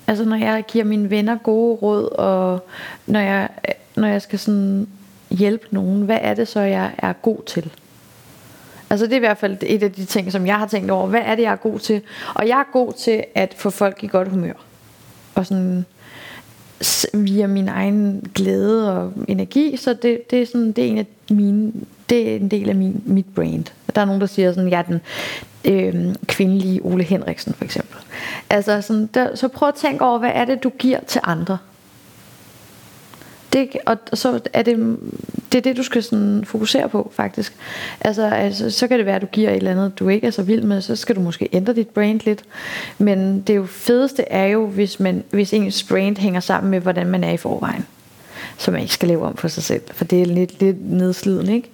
altså 0.10 0.26
når 0.26 0.36
jeg 0.36 0.64
giver 0.68 0.86
mine 0.86 1.10
venner 1.10 1.38
gode 1.38 1.76
råd, 1.76 2.04
og 2.12 2.66
når 3.08 3.20
jeg, 3.20 3.50
når 3.96 4.08
jeg 4.08 4.22
skal 4.22 4.40
sådan 4.40 4.88
hjælpe 5.30 5.68
nogen, 5.72 6.02
hvad 6.02 6.18
er 6.22 6.34
det 6.34 6.48
så, 6.48 6.60
jeg 6.60 6.92
er 6.98 7.14
god 7.14 7.38
til? 7.46 7.72
Altså 8.90 9.06
det 9.06 9.14
er 9.14 9.18
i 9.18 9.20
hvert 9.20 9.38
fald 9.38 9.58
et 9.62 9.84
af 9.84 9.92
de 9.92 10.06
ting, 10.06 10.32
som 10.32 10.48
jeg 10.48 10.56
har 10.56 10.68
tænkt 10.68 10.92
over. 10.92 11.08
Hvad 11.08 11.22
er 11.24 11.36
det, 11.36 11.44
jeg 11.44 11.52
er 11.52 11.56
god 11.56 11.80
til? 11.80 12.02
Og 12.36 12.48
jeg 12.48 12.60
er 12.60 12.72
god 12.74 12.94
til 12.94 13.24
at 13.36 13.54
få 13.58 13.70
folk 13.70 14.04
i 14.04 14.08
godt 14.08 14.28
humør. 14.28 14.54
Og 15.36 15.46
sådan 15.46 15.86
via 17.14 17.48
min 17.48 17.68
egen 17.68 18.32
glæde 18.36 18.98
og 18.98 19.14
energi, 19.28 19.78
så 19.78 19.94
det, 19.94 20.32
det 20.32 20.42
er 20.42 20.46
sådan 20.46 20.72
det 20.72 20.84
er 20.84 20.88
en 20.88 20.98
af 20.98 21.06
mine 21.30 21.72
det 22.10 22.32
er 22.32 22.36
en 22.36 22.48
del 22.48 22.70
af 22.70 22.76
min, 22.76 23.02
mit 23.06 23.26
brand. 23.36 23.66
Der 23.96 24.02
er 24.02 24.06
nogen 24.06 24.22
der 24.22 24.28
siger 24.28 24.54
sådan, 24.54 24.70
jeg 24.70 24.80
er 24.80 24.84
den 24.84 25.02
øh, 25.66 26.16
kvindelige 26.26 26.82
Ole 26.84 27.04
Henriksen 27.04 27.54
for 27.54 27.66
eksempel. 27.66 27.98
Altså 28.50 28.82
sådan, 28.82 29.10
der, 29.14 29.36
så 29.36 29.48
prøv 29.48 29.70
at 29.70 29.76
tænke 29.76 30.06
over, 30.06 30.20
hvad 30.20 30.32
er 30.34 30.46
det 30.46 30.64
du 30.64 30.70
giver 30.70 31.00
til 31.08 31.22
andre? 31.24 31.58
Det, 33.54 33.70
og 33.86 33.98
så 34.14 34.40
er 34.54 34.62
det, 34.62 34.98
det 35.52 35.58
er 35.58 35.62
det, 35.62 35.78
du 35.78 35.84
skal 35.84 36.04
sådan 36.04 36.46
fokusere 36.46 36.90
på, 36.90 37.12
faktisk. 37.16 37.56
Altså, 38.02 38.30
altså, 38.30 38.70
så 38.70 38.88
kan 38.88 38.98
det 38.98 39.06
være, 39.06 39.16
at 39.16 39.22
du 39.22 39.28
giver 39.28 39.50
et 39.50 39.56
eller 39.56 39.72
andet, 39.72 40.00
du 40.00 40.10
ikke 40.10 40.28
er 40.28 40.32
så 40.32 40.44
vild 40.44 40.64
med, 40.64 40.82
så 40.82 40.96
skal 40.96 41.16
du 41.16 41.22
måske 41.22 41.50
ændre 41.54 41.74
dit 41.74 41.88
brand 41.88 42.20
lidt. 42.26 42.44
Men 42.98 43.42
det 43.42 43.56
jo 43.56 43.66
fedeste 43.66 44.24
er 44.24 44.46
jo, 44.46 44.66
hvis, 44.66 45.00
man, 45.00 45.24
hvis 45.30 45.54
ens 45.54 45.84
brand 45.84 46.18
hænger 46.18 46.40
sammen 46.40 46.72
med, 46.72 46.80
hvordan 46.80 47.08
man 47.08 47.24
er 47.24 47.32
i 47.32 47.38
forvejen. 47.38 47.86
Så 48.58 48.72
man 48.72 48.82
ikke 48.82 48.94
skal 48.94 49.08
leve 49.08 49.26
om 49.26 49.38
for 49.38 49.48
sig 49.48 49.64
selv, 49.64 49.82
for 49.92 50.06
det 50.06 50.22
er 50.22 50.26
lidt, 50.26 50.60
lidt 50.60 50.92
nedslidende, 50.92 51.56
ikke? 51.56 51.70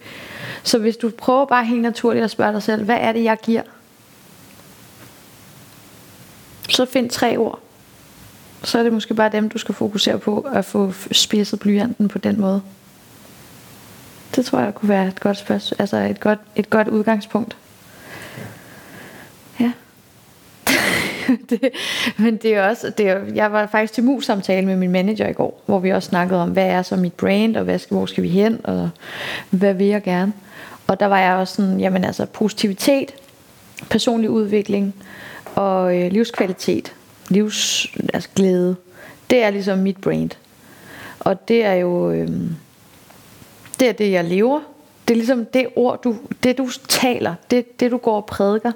Så 0.63 0.77
hvis 0.79 0.97
du 0.97 1.09
prøver 1.09 1.45
bare 1.45 1.65
helt 1.65 1.81
naturligt 1.81 2.23
at 2.23 2.31
spørge 2.31 2.53
dig 2.53 2.63
selv, 2.63 2.83
hvad 2.83 2.97
er 2.99 3.11
det, 3.11 3.23
jeg 3.23 3.37
giver? 3.43 3.61
Så 6.69 6.85
find 6.85 7.09
tre 7.09 7.37
ord 7.37 7.59
så 8.65 8.79
er 8.79 8.83
det 8.83 8.93
måske 8.93 9.13
bare 9.13 9.29
dem, 9.29 9.49
du 9.49 9.57
skal 9.57 9.75
fokusere 9.75 10.19
på 10.19 10.39
at 10.53 10.65
få 10.65 10.93
spidset 11.11 11.59
blyanten 11.59 12.07
på 12.07 12.17
den 12.17 12.41
måde. 12.41 12.61
Det 14.35 14.45
tror 14.45 14.59
jeg 14.59 14.75
kunne 14.75 14.89
være 14.89 15.07
et 15.07 15.19
godt 15.19 15.37
spørgsmål, 15.37 15.75
altså 15.79 15.97
et 15.97 16.19
godt, 16.19 16.39
et 16.55 16.69
godt 16.69 16.87
udgangspunkt. 16.87 17.57
Ja. 19.59 19.71
det, 21.49 21.69
men 22.17 22.37
det 22.37 22.55
er 22.55 22.69
også, 22.69 22.89
det 22.97 23.09
er, 23.09 23.19
jeg 23.35 23.51
var 23.51 23.67
faktisk 23.67 23.93
til 23.93 24.03
mus-samtale 24.03 24.65
med 24.67 24.75
min 24.75 24.91
manager 24.91 25.27
i 25.27 25.33
går, 25.33 25.63
hvor 25.65 25.79
vi 25.79 25.89
også 25.89 26.09
snakkede 26.09 26.41
om, 26.41 26.49
hvad 26.49 26.67
er 26.67 26.81
så 26.81 26.95
mit 26.95 27.13
brand, 27.13 27.57
og 27.57 27.63
hvad 27.63 27.79
skal, 27.79 27.97
hvor 27.97 28.05
skal 28.05 28.23
vi 28.23 28.29
hen, 28.29 28.61
og 28.63 28.89
hvad 29.49 29.73
vil 29.73 29.87
jeg 29.87 30.03
gerne. 30.03 30.33
Og 30.87 30.99
der 30.99 31.05
var 31.05 31.19
jeg 31.19 31.33
også 31.33 31.55
sådan, 31.55 31.79
jamen 31.79 32.03
altså 32.03 32.25
positivitet, 32.25 33.11
personlig 33.89 34.29
udvikling 34.29 34.95
og 35.55 35.97
øh, 35.97 36.11
livskvalitet 36.11 36.93
livs 37.29 37.87
altså 38.13 38.29
glæde. 38.35 38.75
Det 39.29 39.43
er 39.43 39.49
ligesom 39.49 39.79
mit 39.79 39.97
brand. 39.97 40.29
Og 41.19 41.47
det 41.47 41.65
er 41.65 41.73
jo 41.73 42.11
øh, 42.11 42.29
det 43.79 43.89
er 43.89 43.93
det 43.93 44.11
jeg 44.11 44.25
lever. 44.25 44.59
Det 45.07 45.13
er 45.13 45.17
ligesom 45.17 45.45
det 45.45 45.67
ord 45.75 46.01
du 46.03 46.15
det 46.43 46.57
du 46.57 46.69
taler, 46.87 47.35
det 47.51 47.79
det 47.79 47.91
du 47.91 47.97
går 47.97 48.15
og 48.15 48.25
prædiker. 48.25 48.71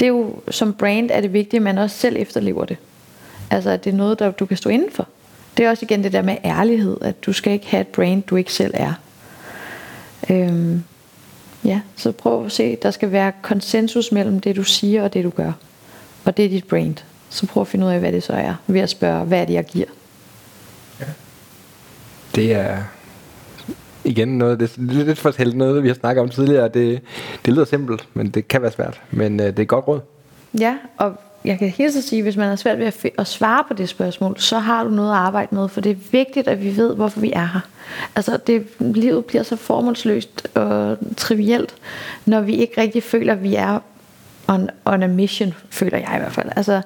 Det 0.00 0.06
er 0.06 0.10
jo 0.10 0.34
som 0.50 0.74
brand 0.74 1.10
er 1.10 1.20
det 1.20 1.32
vigtigt 1.32 1.58
at 1.58 1.62
man 1.62 1.78
også 1.78 1.96
selv 1.96 2.16
efterlever 2.18 2.64
det. 2.64 2.76
Altså 3.50 3.70
at 3.70 3.84
det 3.84 3.92
er 3.92 3.96
noget 3.96 4.18
der 4.18 4.30
du 4.30 4.46
kan 4.46 4.56
stå 4.56 4.70
indenfor. 4.70 5.08
Det 5.56 5.64
er 5.64 5.70
også 5.70 5.84
igen 5.84 6.04
det 6.04 6.12
der 6.12 6.22
med 6.22 6.36
ærlighed, 6.44 6.96
at 7.00 7.26
du 7.26 7.32
skal 7.32 7.52
ikke 7.52 7.66
have 7.66 7.80
et 7.80 7.88
brand 7.88 8.22
du 8.22 8.36
ikke 8.36 8.52
selv 8.52 8.74
er. 8.74 8.92
Øhm, 10.30 10.84
ja, 11.64 11.80
så 11.96 12.12
prøv 12.12 12.44
at 12.44 12.52
se, 12.52 12.76
der 12.76 12.90
skal 12.90 13.12
være 13.12 13.32
konsensus 13.42 14.12
mellem 14.12 14.40
det 14.40 14.56
du 14.56 14.64
siger 14.64 15.02
og 15.02 15.14
det 15.14 15.24
du 15.24 15.30
gør. 15.30 15.52
Og 16.24 16.36
det 16.36 16.44
er 16.44 16.48
dit 16.48 16.64
brand. 16.64 16.96
Så 17.30 17.46
prøv 17.46 17.60
at 17.60 17.68
finde 17.68 17.86
ud 17.86 17.90
af, 17.90 18.00
hvad 18.00 18.12
det 18.12 18.22
så 18.22 18.32
er, 18.32 18.54
ved 18.66 18.80
at 18.80 18.90
spørge, 18.90 19.24
hvad 19.24 19.40
er 19.40 19.44
det, 19.44 19.54
jeg 19.54 19.64
giver? 19.64 19.86
Ja. 21.00 21.04
Det 22.34 22.52
er 22.52 22.78
igen 24.04 24.28
noget, 24.38 24.60
det 24.60 24.70
er 24.76 25.04
lidt 25.04 25.18
for 25.18 25.28
at 25.28 25.54
noget, 25.54 25.82
vi 25.82 25.88
har 25.88 25.94
snakket 25.94 26.22
om 26.22 26.28
tidligere. 26.28 26.68
Det, 26.68 27.00
det 27.44 27.54
lyder 27.54 27.64
simpelt, 27.64 28.08
men 28.14 28.30
det 28.30 28.48
kan 28.48 28.62
være 28.62 28.72
svært. 28.72 29.00
Men 29.10 29.40
uh, 29.40 29.46
det 29.46 29.58
er 29.58 29.64
godt 29.64 29.88
råd. 29.88 30.00
Ja, 30.58 30.76
og 30.96 31.20
jeg 31.44 31.58
kan 31.58 31.68
helt 31.68 31.92
så 31.92 32.02
sige, 32.02 32.22
hvis 32.22 32.36
man 32.36 32.48
er 32.48 32.56
svært 32.56 32.78
ved 32.78 32.86
at, 32.86 33.06
at 33.18 33.26
svare 33.26 33.64
på 33.68 33.74
det 33.74 33.88
spørgsmål, 33.88 34.38
så 34.38 34.58
har 34.58 34.84
du 34.84 34.90
noget 34.90 35.10
at 35.10 35.16
arbejde 35.16 35.54
med, 35.54 35.68
for 35.68 35.80
det 35.80 35.92
er 35.92 35.96
vigtigt, 36.12 36.48
at 36.48 36.64
vi 36.64 36.76
ved, 36.76 36.94
hvorfor 36.94 37.20
vi 37.20 37.32
er 37.32 37.46
her. 37.46 37.60
Altså, 38.16 38.38
det, 38.46 38.66
livet 38.78 39.24
bliver 39.24 39.42
så 39.42 39.56
formålsløst 39.56 40.48
og 40.54 40.98
trivielt, 41.16 41.74
når 42.26 42.40
vi 42.40 42.54
ikke 42.54 42.80
rigtig 42.80 43.02
føler, 43.02 43.32
at 43.32 43.42
vi 43.42 43.54
er 43.54 43.78
on, 44.50 44.70
on 44.84 45.02
a 45.02 45.06
mission, 45.06 45.54
føler 45.70 45.98
jeg 45.98 46.12
i 46.16 46.18
hvert 46.18 46.32
fald. 46.32 46.48
Altså, 46.56 46.82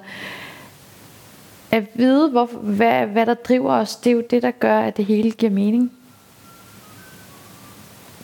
at 1.71 1.83
vide, 1.93 2.29
hvor, 2.29 2.45
hvad, 2.45 3.05
hvad 3.05 3.25
der 3.25 3.33
driver 3.33 3.73
os, 3.73 3.95
det 3.95 4.09
er 4.09 4.13
jo 4.13 4.23
det, 4.29 4.43
der 4.43 4.51
gør, 4.51 4.79
at 4.79 4.97
det 4.97 5.05
hele 5.05 5.31
giver 5.31 5.51
mening. 5.51 5.91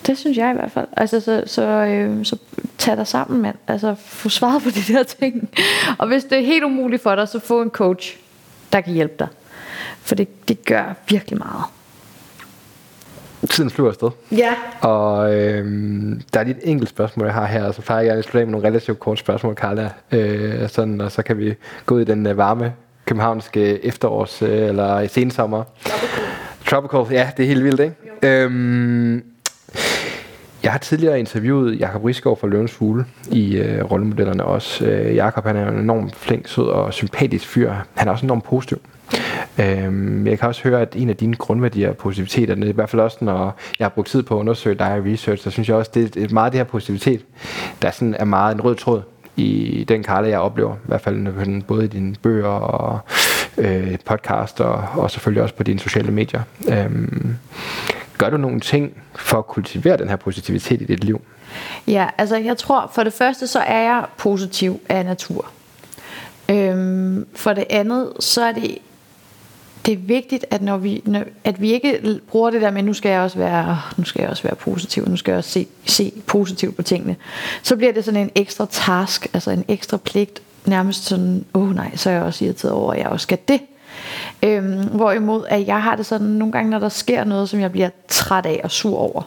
Det 0.08 0.18
synes 0.18 0.38
jeg 0.38 0.52
i 0.52 0.54
hvert 0.54 0.72
fald. 0.72 0.88
Altså, 0.98 1.20
så, 1.20 1.44
så, 1.46 1.62
øh, 1.62 2.26
så 2.26 2.38
tag 2.78 2.98
dig 2.98 3.08
sammen, 3.08 3.42
mand. 3.42 3.56
Altså, 3.68 3.96
få 3.96 4.30
svaret 4.30 4.64
på 4.64 4.70
de 4.88 4.94
der 4.94 5.04
ting. 5.04 5.50
Og 5.98 6.08
hvis 6.08 6.24
det 6.24 6.38
er 6.38 6.46
helt 6.46 6.64
umuligt 6.64 7.04
for 7.04 7.16
dig, 7.16 7.28
så 7.28 7.40
få 7.40 7.62
en 7.62 7.70
coach, 7.70 8.18
der 8.74 8.82
kan 8.82 8.94
hjælpe 8.94 9.16
dig. 9.20 9.28
For 10.02 10.16
det, 10.16 10.48
det 10.48 10.66
gør 10.66 10.94
virkelig 11.10 11.38
meget 11.38 11.64
tiden 13.48 13.70
flyver 13.70 13.90
afsted. 13.90 14.10
Ja. 14.32 14.54
Og 14.82 15.36
øhm, 15.36 16.22
der 16.34 16.40
er 16.40 16.44
lige 16.44 16.56
et 16.58 16.70
enkelt 16.70 16.90
spørgsmål, 16.90 17.26
jeg 17.26 17.34
har 17.34 17.46
her, 17.46 17.64
og 17.64 17.74
så 17.74 17.82
plejer 17.82 18.02
jeg 18.02 18.08
gerne 18.08 18.20
at 18.20 18.24
slutte 18.26 18.46
med 18.46 18.52
nogle 18.52 18.68
relativt 18.68 19.00
korte 19.00 19.20
spørgsmål, 19.20 19.56
Carla. 19.56 19.90
Øh, 20.12 20.70
sådan, 20.70 21.02
og 21.02 21.12
så 21.12 21.24
kan 21.24 21.38
vi 21.38 21.56
gå 21.86 21.96
ud 21.96 22.02
i 22.02 22.06
den 22.06 22.28
øh, 22.28 22.38
varme 22.38 22.74
københavnske 23.06 23.80
efterårs- 23.86 24.46
øh, 24.46 24.68
eller 24.68 25.08
sensommer. 25.08 25.64
Tropical. 25.86 26.24
Tropical, 26.66 27.16
ja, 27.18 27.30
det 27.38 27.44
er 27.44 27.48
helt 27.48 27.64
vildt, 27.64 27.80
ikke? 27.80 27.96
Øhm, 28.24 29.24
jeg 30.64 30.72
har 30.72 30.80
tidligere 30.80 31.20
interviewet 31.20 31.80
Jakob 31.80 32.04
Riskov 32.04 32.40
fra 32.40 32.48
Løvens 32.48 32.72
Fugle 32.72 33.06
i 33.32 33.58
øh, 33.58 33.84
rollemodellerne 33.84 34.46
også. 34.46 34.86
Øh, 34.86 35.16
Jakob 35.16 35.46
han 35.46 35.56
er 35.56 35.70
en 35.70 35.78
enormt 35.78 36.16
flink, 36.16 36.48
sød 36.48 36.68
og 36.68 36.94
sympatisk 36.94 37.48
fyr. 37.48 37.74
Han 37.94 38.08
er 38.08 38.12
også 38.12 38.26
enormt 38.26 38.44
positiv. 38.44 38.82
Øhm, 39.60 40.28
jeg 40.28 40.40
kan 40.40 40.48
også 40.48 40.64
høre, 40.64 40.82
at 40.82 40.96
en 40.96 41.10
af 41.10 41.16
dine 41.16 41.36
grundværdier 41.36 41.90
er 41.90 41.94
positivitet, 41.94 42.50
og 42.50 42.58
i 42.58 42.72
hvert 42.72 42.90
fald 42.90 43.02
også, 43.02 43.18
når 43.22 43.58
jeg 43.80 43.86
har 43.86 43.90
brugt 43.90 44.08
tid 44.08 44.24
på 44.24 44.36
at 44.36 44.40
undersøge 44.40 44.76
dig 44.76 45.04
i 45.06 45.14
research, 45.14 45.44
så 45.44 45.52
synes 45.52 45.70
jeg 45.70 45.78
også, 45.78 45.92
det 45.94 46.18
er 46.18 46.34
meget 46.34 46.52
det 46.52 46.60
her 46.60 46.66
positivitet, 46.66 47.26
der 47.82 47.92
sådan 47.92 48.16
er 48.20 48.26
meget 48.26 48.56
en 48.56 48.62
rød 48.62 48.76
tråd 48.76 49.02
i 49.36 49.86
den 49.88 50.04
Karla, 50.04 50.30
jeg 50.30 50.40
oplever. 50.40 50.74
I 50.74 50.88
hvert 50.88 51.02
fald 51.02 51.62
både 51.62 51.86
i 51.86 51.88
dine 51.88 52.16
bøger 52.22 52.48
og 52.48 53.00
øh, 53.58 53.98
podcast, 54.06 54.62
og, 54.62 54.84
og 54.94 55.12
selvfølgelig 55.12 55.44
også 55.44 55.56
på 55.56 55.64
dine 55.64 55.80
sociale 55.80 56.12
medier. 56.12 56.42
Øhm, 56.70 57.36
gør 58.22 58.30
du 58.30 58.38
nogle 58.38 58.60
ting 58.60 59.04
for 59.16 59.38
at 59.38 59.48
kultivere 59.48 59.98
den 59.98 60.10
her 60.10 60.16
positivitet 60.16 60.82
i 60.82 60.86
dit 60.86 61.04
liv? 61.04 61.22
Ja, 61.88 62.08
altså 62.18 62.38
jeg 62.38 62.58
tror, 62.58 62.92
for 62.94 63.04
det 63.04 63.14
første, 63.14 63.48
så 63.48 63.60
er 63.60 63.82
jeg 63.82 64.06
positiv 64.18 64.80
af 64.90 65.06
natur. 65.06 65.52
Øhm, 66.50 67.28
for 67.36 67.54
det 67.54 67.66
andet, 67.70 68.14
så 68.20 68.42
er 68.42 68.52
det 68.52 68.78
det 69.86 69.94
er 69.94 69.98
vigtigt, 69.98 70.46
at 70.50 70.62
når 70.62 70.78
vi, 70.78 71.02
når, 71.06 71.24
at 71.44 71.62
vi 71.62 71.72
ikke 71.72 72.20
bruger 72.28 72.50
det 72.50 72.62
der 72.62 72.72
med, 72.72 72.84
nu 72.84 72.94
skal 72.94 73.10
jeg 73.10 73.22
også 73.22 73.38
være, 73.38 73.82
nu 73.98 74.04
skal 74.04 74.22
jeg 74.22 74.30
også 74.30 74.44
være 74.44 74.56
positiv, 74.56 75.08
nu 75.08 75.16
skal 75.16 75.32
jeg 75.32 75.38
også 75.38 75.50
se, 75.50 75.68
se 75.86 76.12
positivt 76.28 76.76
på 76.76 76.82
tingene, 76.82 77.16
så 77.64 77.76
bliver 77.76 77.94
det 77.94 78.06
sådan 78.06 78.20
en 78.20 78.32
ekstra 78.36 78.68
task, 78.72 79.28
altså 79.34 79.52
en 79.52 79.66
ekstra 79.68 79.98
pligt, 79.98 80.42
nærmest 80.66 81.06
sådan, 81.06 81.46
åh 81.54 81.62
oh, 81.62 81.76
nej, 81.76 81.96
så 81.96 82.10
er 82.10 82.14
jeg 82.14 82.24
også 82.24 82.46
irriteret 82.46 82.74
over, 82.74 82.94
at 82.94 83.00
jeg 83.00 83.08
også 83.08 83.24
skal 83.24 83.38
det. 83.48 83.62
Øhm, 84.44 84.88
hvorimod, 84.88 85.46
at 85.50 85.68
jeg 85.68 85.84
har 85.84 85.96
det 85.96 86.06
sådan, 86.06 86.28
nogle 86.28 86.52
gange, 86.52 86.70
når 86.70 86.80
der 86.80 86.90
sker 86.90 87.24
noget, 87.24 87.50
som 87.50 87.60
jeg 87.60 87.72
bliver 87.72 87.90
træt 88.08 88.46
af 88.46 88.62
og 88.64 88.72
sur 88.72 88.98
over, 88.98 89.22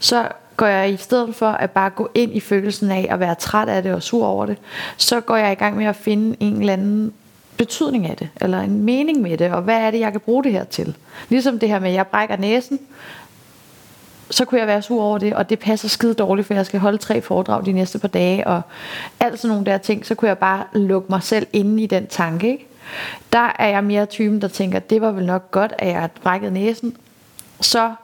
så 0.00 0.28
går 0.56 0.66
jeg 0.66 0.92
i 0.92 0.96
stedet 0.96 1.34
for 1.34 1.46
at 1.46 1.70
bare 1.70 1.90
gå 1.90 2.10
ind 2.14 2.32
i 2.36 2.40
følelsen 2.40 2.90
af 2.90 3.06
at 3.10 3.20
være 3.20 3.34
træt 3.34 3.68
af 3.68 3.82
det 3.82 3.94
og 3.94 4.02
sur 4.02 4.26
over 4.26 4.46
det, 4.46 4.56
så 4.96 5.20
går 5.20 5.36
jeg 5.36 5.52
i 5.52 5.54
gang 5.54 5.76
med 5.76 5.86
at 5.86 5.96
finde 5.96 6.36
en 6.40 6.60
eller 6.60 6.72
anden 6.72 7.12
betydning 7.56 8.06
af 8.06 8.16
det, 8.16 8.28
eller 8.40 8.60
en 8.60 8.82
mening 8.82 9.20
med 9.20 9.38
det, 9.38 9.52
og 9.52 9.62
hvad 9.62 9.76
er 9.76 9.90
det, 9.90 10.00
jeg 10.00 10.12
kan 10.12 10.20
bruge 10.20 10.44
det 10.44 10.52
her 10.52 10.64
til. 10.64 10.96
Ligesom 11.28 11.58
det 11.58 11.68
her 11.68 11.78
med, 11.78 11.88
at 11.88 11.94
jeg 11.94 12.06
brækker 12.06 12.36
næsen, 12.36 12.78
så 14.30 14.44
kunne 14.44 14.58
jeg 14.58 14.66
være 14.66 14.82
sur 14.82 15.02
over 15.02 15.18
det, 15.18 15.34
og 15.34 15.50
det 15.50 15.58
passer 15.58 15.88
skide 15.88 16.14
dårligt, 16.14 16.46
for 16.46 16.54
jeg 16.54 16.66
skal 16.66 16.80
holde 16.80 16.98
tre 16.98 17.20
foredrag 17.20 17.66
de 17.66 17.72
næste 17.72 17.98
par 17.98 18.08
dage, 18.08 18.46
og 18.46 18.62
alt 19.20 19.40
sådan 19.40 19.56
nogle 19.56 19.66
der 19.66 19.78
ting, 19.78 20.06
så 20.06 20.14
kunne 20.14 20.28
jeg 20.28 20.38
bare 20.38 20.64
lukke 20.72 21.06
mig 21.10 21.22
selv 21.22 21.46
inde 21.52 21.82
i 21.82 21.86
den 21.86 22.06
tanke, 22.06 22.52
ikke? 22.52 22.69
Der 23.32 23.52
er 23.58 23.68
jeg 23.68 23.84
mere 23.84 24.06
typen, 24.06 24.40
der 24.40 24.48
tænker, 24.48 24.78
det 24.78 25.00
var 25.00 25.12
vel 25.12 25.26
nok 25.26 25.50
godt, 25.50 25.72
at 25.78 25.88
jeg 25.88 26.00
har 26.00 26.10
brækket 26.22 26.52
næsen, 26.52 26.96
så 27.60 27.94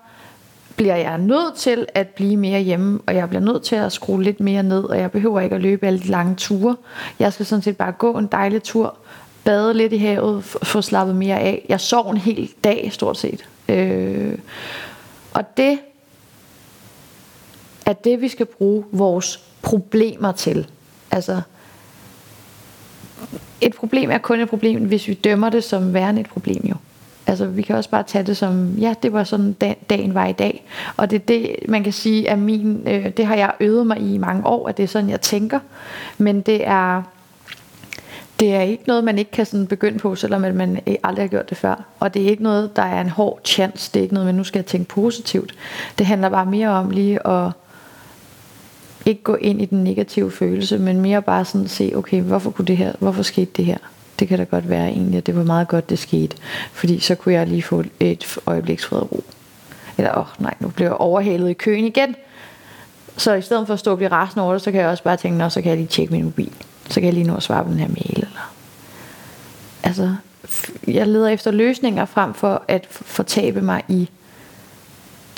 bliver 0.76 0.96
jeg 0.96 1.18
nødt 1.18 1.54
til 1.54 1.86
at 1.94 2.08
blive 2.08 2.36
mere 2.36 2.60
hjemme, 2.60 3.00
og 3.06 3.14
jeg 3.14 3.28
bliver 3.28 3.42
nødt 3.42 3.62
til 3.62 3.76
at 3.76 3.92
skrue 3.92 4.22
lidt 4.22 4.40
mere 4.40 4.62
ned, 4.62 4.84
og 4.84 4.98
jeg 4.98 5.10
behøver 5.10 5.40
ikke 5.40 5.56
at 5.56 5.62
løbe 5.62 5.86
alle 5.86 5.98
de 5.98 6.06
lange 6.06 6.34
ture. 6.34 6.76
Jeg 7.18 7.32
skal 7.32 7.46
sådan 7.46 7.62
set 7.62 7.76
bare 7.76 7.92
gå 7.92 8.18
en 8.18 8.26
dejlig 8.26 8.62
tur, 8.62 8.96
bade 9.44 9.74
lidt 9.74 9.92
i 9.92 9.96
havet, 9.96 10.44
få 10.44 10.82
slappet 10.82 11.16
mere 11.16 11.40
af. 11.40 11.66
Jeg 11.68 11.80
sov 11.80 12.10
en 12.10 12.16
hel 12.16 12.50
dag 12.64 12.90
stort 12.92 13.18
set. 13.18 13.48
Øh, 13.68 14.38
og 15.34 15.56
det 15.56 15.78
er 17.86 17.92
det, 17.92 18.20
vi 18.20 18.28
skal 18.28 18.46
bruge 18.46 18.84
vores 18.92 19.40
problemer 19.62 20.32
til. 20.32 20.70
Altså, 21.10 21.40
et 23.60 23.74
problem 23.74 24.10
er 24.10 24.18
kun 24.18 24.40
et 24.40 24.48
problem, 24.48 24.84
hvis 24.84 25.08
vi 25.08 25.14
dømmer 25.14 25.50
det 25.50 25.64
som 25.64 25.94
værende 25.94 26.20
et 26.20 26.28
problem 26.28 26.66
jo. 26.68 26.74
Altså, 27.26 27.46
vi 27.46 27.62
kan 27.62 27.76
også 27.76 27.90
bare 27.90 28.02
tage 28.02 28.24
det 28.24 28.36
som, 28.36 28.74
ja, 28.78 28.94
det 29.02 29.12
var 29.12 29.24
sådan, 29.24 29.52
dagen 29.90 30.14
var 30.14 30.26
i 30.26 30.32
dag. 30.32 30.64
Og 30.96 31.10
det 31.10 31.16
er 31.16 31.26
det, 31.26 31.56
man 31.68 31.84
kan 31.84 31.92
sige, 31.92 32.30
at 32.30 32.38
min, 32.38 32.82
øh, 32.86 33.08
det 33.16 33.26
har 33.26 33.34
jeg 33.34 33.52
øvet 33.60 33.86
mig 33.86 34.00
i 34.00 34.14
i 34.14 34.18
mange 34.18 34.46
år, 34.46 34.68
at 34.68 34.76
det 34.76 34.82
er 34.82 34.86
sådan, 34.86 35.10
jeg 35.10 35.20
tænker. 35.20 35.60
Men 36.18 36.40
det 36.40 36.66
er, 36.66 37.02
det 38.40 38.54
er 38.54 38.60
ikke 38.60 38.84
noget, 38.86 39.04
man 39.04 39.18
ikke 39.18 39.30
kan 39.30 39.46
sådan 39.46 39.66
begynde 39.66 39.98
på, 39.98 40.14
selvom 40.14 40.44
at 40.44 40.54
man 40.54 40.80
øh, 40.86 40.94
aldrig 41.04 41.22
har 41.22 41.28
gjort 41.28 41.50
det 41.50 41.58
før. 41.58 41.84
Og 42.00 42.14
det 42.14 42.22
er 42.22 42.26
ikke 42.30 42.42
noget, 42.42 42.76
der 42.76 42.82
er 42.82 43.00
en 43.00 43.10
hård 43.10 43.40
chance. 43.44 43.90
Det 43.94 44.00
er 44.00 44.02
ikke 44.02 44.14
noget, 44.14 44.26
man 44.26 44.34
nu 44.34 44.44
skal 44.44 44.64
tænke 44.64 44.88
positivt. 44.88 45.54
Det 45.98 46.06
handler 46.06 46.28
bare 46.28 46.46
mere 46.46 46.68
om 46.68 46.90
lige 46.90 47.26
at 47.26 47.50
ikke 49.06 49.22
gå 49.22 49.34
ind 49.34 49.62
i 49.62 49.64
den 49.64 49.84
negative 49.84 50.30
følelse, 50.30 50.78
men 50.78 51.00
mere 51.00 51.22
bare 51.22 51.44
sådan 51.44 51.68
se, 51.68 51.92
okay, 51.96 52.22
hvorfor 52.22 52.50
kunne 52.50 52.64
det 52.64 52.76
her, 52.76 52.92
hvorfor 52.98 53.22
skete 53.22 53.50
det 53.56 53.64
her? 53.64 53.78
Det 54.18 54.28
kan 54.28 54.38
da 54.38 54.44
godt 54.44 54.68
være 54.68 54.88
egentlig, 54.88 55.18
at 55.18 55.26
det 55.26 55.36
var 55.36 55.42
meget 55.42 55.68
godt, 55.68 55.90
det 55.90 55.98
skete. 55.98 56.36
Fordi 56.72 57.00
så 57.00 57.14
kunne 57.14 57.34
jeg 57.34 57.46
lige 57.46 57.62
få 57.62 57.84
et 58.00 58.38
øjebliks 58.46 58.84
fred 58.84 58.98
og 58.98 59.12
ro. 59.12 59.24
Eller, 59.98 60.18
åh 60.18 60.18
oh, 60.18 60.26
nej, 60.42 60.54
nu 60.60 60.68
bliver 60.68 60.88
jeg 60.88 60.96
overhalet 60.96 61.50
i 61.50 61.52
køen 61.52 61.84
igen. 61.84 62.14
Så 63.16 63.34
i 63.34 63.42
stedet 63.42 63.66
for 63.66 63.74
at 63.74 63.80
stå 63.80 63.90
og 63.90 63.96
blive 63.96 64.10
rasende 64.10 64.44
over 64.44 64.52
det, 64.52 64.62
så 64.62 64.72
kan 64.72 64.80
jeg 64.80 64.88
også 64.88 65.02
bare 65.02 65.16
tænke, 65.16 65.38
nå, 65.38 65.48
så 65.48 65.62
kan 65.62 65.68
jeg 65.68 65.76
lige 65.76 65.88
tjekke 65.88 66.12
min 66.12 66.24
mobil. 66.24 66.52
Så 66.88 66.94
kan 66.94 67.04
jeg 67.04 67.12
lige 67.12 67.26
nå 67.26 67.36
at 67.36 67.42
svare 67.42 67.64
på 67.64 67.70
den 67.70 67.78
her 67.78 67.88
mail. 67.88 68.14
Eller... 68.16 68.52
Altså, 69.82 70.14
jeg 70.86 71.06
leder 71.06 71.28
efter 71.28 71.50
løsninger 71.50 72.04
frem 72.04 72.34
for 72.34 72.62
at 72.68 72.86
fortabe 72.90 73.60
mig 73.62 73.82
i 73.88 74.08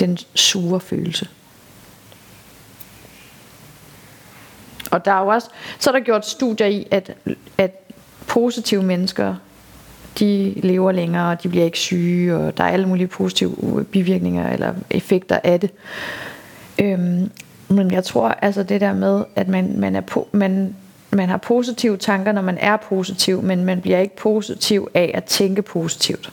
den 0.00 0.18
sure 0.34 0.80
følelse. 0.80 1.28
Og 4.90 5.04
der 5.04 5.12
er 5.12 5.20
jo 5.20 5.26
også, 5.26 5.48
så 5.78 5.90
er 5.90 5.92
der 5.92 6.00
gjort 6.00 6.26
studier 6.26 6.66
i, 6.66 6.86
at, 6.90 7.14
at 7.58 7.70
positive 8.26 8.82
mennesker, 8.82 9.34
de 10.18 10.54
lever 10.56 10.92
længere, 10.92 11.30
og 11.30 11.42
de 11.42 11.48
bliver 11.48 11.64
ikke 11.64 11.78
syge, 11.78 12.36
og 12.36 12.56
der 12.56 12.64
er 12.64 12.68
alle 12.68 12.88
mulige 12.88 13.06
positive 13.06 13.84
bivirkninger 13.92 14.52
eller 14.52 14.74
effekter 14.90 15.40
af 15.44 15.60
det. 15.60 15.70
Øhm, 16.78 17.30
men 17.68 17.90
jeg 17.90 18.04
tror 18.04 18.28
altså 18.28 18.62
det 18.62 18.80
der 18.80 18.92
med, 18.92 19.24
at 19.36 19.48
man, 19.48 19.74
man, 19.78 19.96
er 19.96 20.00
på, 20.00 20.28
man, 20.32 20.76
man 21.10 21.28
har 21.28 21.36
positive 21.36 21.96
tanker, 21.96 22.32
når 22.32 22.42
man 22.42 22.58
er 22.58 22.76
positiv, 22.76 23.42
men 23.42 23.64
man 23.64 23.80
bliver 23.80 23.98
ikke 23.98 24.16
positiv 24.16 24.88
af 24.94 25.10
at 25.14 25.24
tænke 25.24 25.62
positivt. 25.62 26.32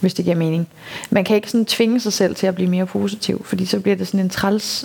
Hvis 0.00 0.14
det 0.14 0.24
giver 0.24 0.36
mening. 0.36 0.68
Man 1.10 1.24
kan 1.24 1.36
ikke 1.36 1.50
sådan 1.50 1.64
tvinge 1.64 2.00
sig 2.00 2.12
selv 2.12 2.34
til 2.34 2.46
at 2.46 2.54
blive 2.54 2.70
mere 2.70 2.86
positiv, 2.86 3.44
fordi 3.44 3.66
så 3.66 3.80
bliver 3.80 3.96
det 3.96 4.06
sådan 4.06 4.20
en 4.20 4.30
træls 4.30 4.84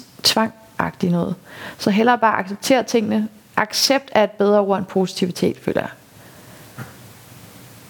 tvangagtig 0.78 1.12
noget. 1.12 1.36
Så 1.78 1.90
hellere 1.90 2.18
bare 2.18 2.40
acceptere 2.40 2.84
tingene. 2.84 3.28
Accept 3.56 4.10
er 4.12 4.24
et 4.24 4.32
bedre 4.32 4.60
ord 4.60 4.78
end 4.78 4.86
positivitet, 4.86 5.58
føler 5.62 5.82
jeg. 5.82 5.90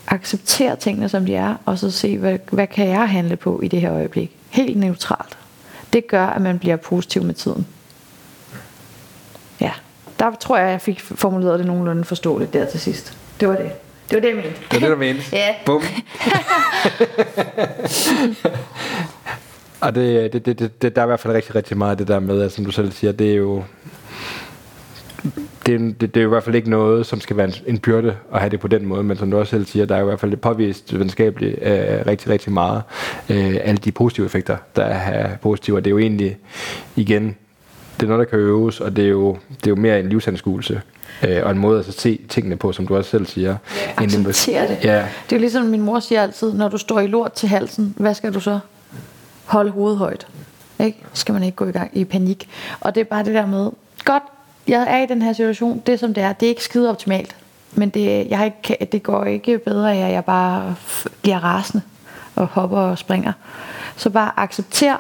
Acceptere 0.08 0.76
tingene, 0.76 1.10
som 1.10 1.26
de 1.26 1.36
er, 1.36 1.56
og 1.66 1.80
så 1.80 1.92
se, 1.92 2.18
hvad, 2.18 2.38
hvad 2.52 2.68
kan 2.68 2.88
jeg 2.88 3.10
handle 3.10 3.36
på 3.36 3.62
i 3.62 3.68
det 3.68 3.82
her 3.82 3.94
øjeblik. 3.94 4.32
Helt 4.50 4.78
neutralt. 4.78 5.38
Det 5.94 6.08
gør, 6.08 6.26
at 6.26 6.42
man 6.42 6.60
bliver 6.60 6.76
positiv 6.76 7.24
med 7.24 7.34
tiden. 7.34 7.68
Ja, 9.62 9.72
der 10.20 10.36
tror 10.40 10.58
jeg, 10.58 10.72
jeg 10.72 10.82
fik 10.82 11.02
formuleret 11.02 11.60
det 11.60 11.68
nogenlunde 11.68 12.04
forståeligt 12.04 12.54
der 12.54 12.66
til 12.66 12.80
sidst. 12.80 13.18
Det 13.40 13.48
var 13.48 13.56
det. 13.56 13.72
Det 14.10 14.16
var 14.16 14.22
det, 14.22 14.28
jeg 14.28 14.36
mente. 14.36 14.54
Det 14.72 14.76
er 14.76 14.80
det, 14.80 14.90
du 14.90 14.96
mente. 14.96 15.24
Ja. 15.38 15.56
Bum. 15.66 15.84
Og 19.84 19.96
det, 19.96 20.34
det, 20.34 20.46
det, 20.46 20.60
det, 20.60 20.82
det, 20.82 20.96
der 20.96 21.02
er 21.02 21.06
i 21.06 21.08
hvert 21.08 21.20
fald 21.20 21.34
rigtig, 21.34 21.56
rigtig 21.56 21.78
meget 21.78 21.92
af 21.92 21.98
det 21.98 22.08
der 22.08 22.20
med, 22.20 22.42
at, 22.42 22.52
som 22.52 22.66
du 22.66 22.72
selv 22.72 22.92
siger, 22.92 23.12
det 23.12 23.32
er 23.32 23.36
jo... 23.36 23.64
Det, 25.66 25.76
er- 25.76 25.80
det, 25.80 26.02
det 26.02 26.18
er 26.18 26.22
jo 26.22 26.28
i 26.28 26.30
hvert 26.30 26.44
fald 26.44 26.56
ikke 26.56 26.70
noget, 26.70 27.06
som 27.06 27.22
skal 27.22 27.38
være 27.38 27.48
en, 27.48 27.54
en 27.68 27.80
byrde 27.80 28.16
at 28.34 28.40
have 28.40 28.50
det 28.50 28.60
på 28.60 28.68
den 28.68 28.86
måde, 28.86 29.04
men 29.04 29.18
som 29.18 29.32
du 29.32 29.38
også 29.38 29.50
selv 29.50 29.66
siger, 29.66 29.86
der 29.86 29.96
er 29.96 30.00
jo 30.00 30.06
i 30.06 30.10
hvert 30.10 30.20
fald 30.20 30.32
det 30.32 30.42
påvist 30.42 30.94
videnskabeligt 30.94 31.54
øh, 31.62 32.06
rigtig, 32.08 32.30
rigtig 32.30 32.52
meget. 32.54 32.82
Øh, 33.30 33.58
alle 33.64 33.78
de 33.78 33.92
positive 33.92 34.26
effekter, 34.26 34.58
der 34.76 34.84
er 34.84 35.38
positive, 35.38 35.78
og 35.78 35.84
det 35.86 35.90
er 35.90 35.92
jo 35.92 35.98
egentlig, 36.00 36.38
igen, 36.96 37.36
det 37.98 38.04
er 38.04 38.08
noget, 38.08 38.20
der 38.20 38.30
kan 38.30 38.40
øves, 38.40 38.80
og 38.80 38.96
det 38.96 39.04
er 39.06 39.10
jo, 39.10 39.38
det 39.50 39.66
er 39.66 39.70
jo 39.70 39.76
mere 39.76 40.00
en 40.00 40.10
livsanskuelse, 40.10 40.82
øh, 41.28 41.40
og 41.44 41.52
en 41.52 41.58
måde 41.58 41.80
at 41.80 41.86
så 41.86 41.92
se 41.92 42.20
tingene 42.30 42.56
på, 42.56 42.72
som 42.72 42.88
du 42.88 42.96
også 42.96 43.10
selv 43.10 43.26
siger. 43.26 43.56
en- 44.02 44.04
Acceptere 44.04 44.68
det. 44.68 44.78
Ja, 44.84 44.96
Det 44.96 45.36
er 45.36 45.36
jo 45.36 45.40
ligesom 45.40 45.66
min 45.66 45.82
mor 45.82 46.00
siger 46.00 46.22
altid, 46.22 46.54
når 46.54 46.70
du 46.70 46.78
står 46.78 47.00
i 47.00 47.08
lort 47.08 47.34
til 47.34 47.50
halsen, 47.50 47.94
hvad 47.98 48.14
skal 48.14 48.34
du 48.34 48.40
så? 48.40 48.60
Hold 49.46 49.70
hovedet 49.70 49.98
højt. 49.98 50.28
Ikke? 50.80 50.98
Så 51.14 51.22
skal 51.22 51.34
man 51.34 51.44
ikke 51.44 51.56
gå 51.56 51.66
i 51.66 51.72
gang 51.72 51.90
i 51.94 52.06
panik. 52.06 52.50
Og 52.80 52.96
det 52.96 53.02
er 53.02 53.06
bare 53.06 53.24
det 53.24 53.34
der 53.34 53.46
med, 53.46 53.72
godt, 54.06 54.24
jeg 54.68 54.86
er 54.90 55.04
i 55.04 55.06
den 55.06 55.22
her 55.22 55.34
situation, 55.34 55.82
det 55.86 56.00
som 56.00 56.14
det 56.14 56.24
er, 56.24 56.34
det 56.34 56.46
er 56.46 56.50
ikke 56.50 56.64
skide 56.64 56.90
optimalt. 56.90 57.36
Men 57.72 57.90
det, 57.90 58.28
jeg 58.30 58.38
har 58.38 58.46
ikke, 58.46 58.88
det 58.92 59.04
går 59.04 59.26
ikke 59.26 59.58
bedre 59.58 59.94
af, 59.96 60.06
at 60.08 60.12
jeg 60.12 60.26
bare 60.26 60.76
bliver 61.22 61.40
rasende 61.44 61.84
og 62.36 62.48
hopper 62.48 62.78
og 62.78 62.98
springer. 62.98 63.34
Så 63.98 64.10
bare 64.10 64.32
accepter, 64.38 64.98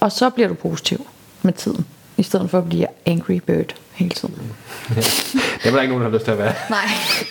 og 0.00 0.12
så 0.12 0.30
bliver 0.30 0.48
du 0.48 0.54
positiv 0.54 1.06
med 1.42 1.52
tiden. 1.52 1.86
I 2.16 2.22
stedet 2.22 2.50
for 2.50 2.58
at 2.58 2.68
blive 2.68 2.86
angry 3.06 3.40
bird 3.46 3.74
hele 3.92 4.10
tiden. 4.10 4.34
det 4.94 5.64
er 5.64 5.70
der 5.70 5.80
ikke 5.80 5.94
nogen, 5.94 6.04
der 6.04 6.10
har 6.10 6.16
lyst 6.16 6.24
til 6.24 6.32
at 6.32 6.38
være. 6.38 6.54
Nej. 6.70 6.78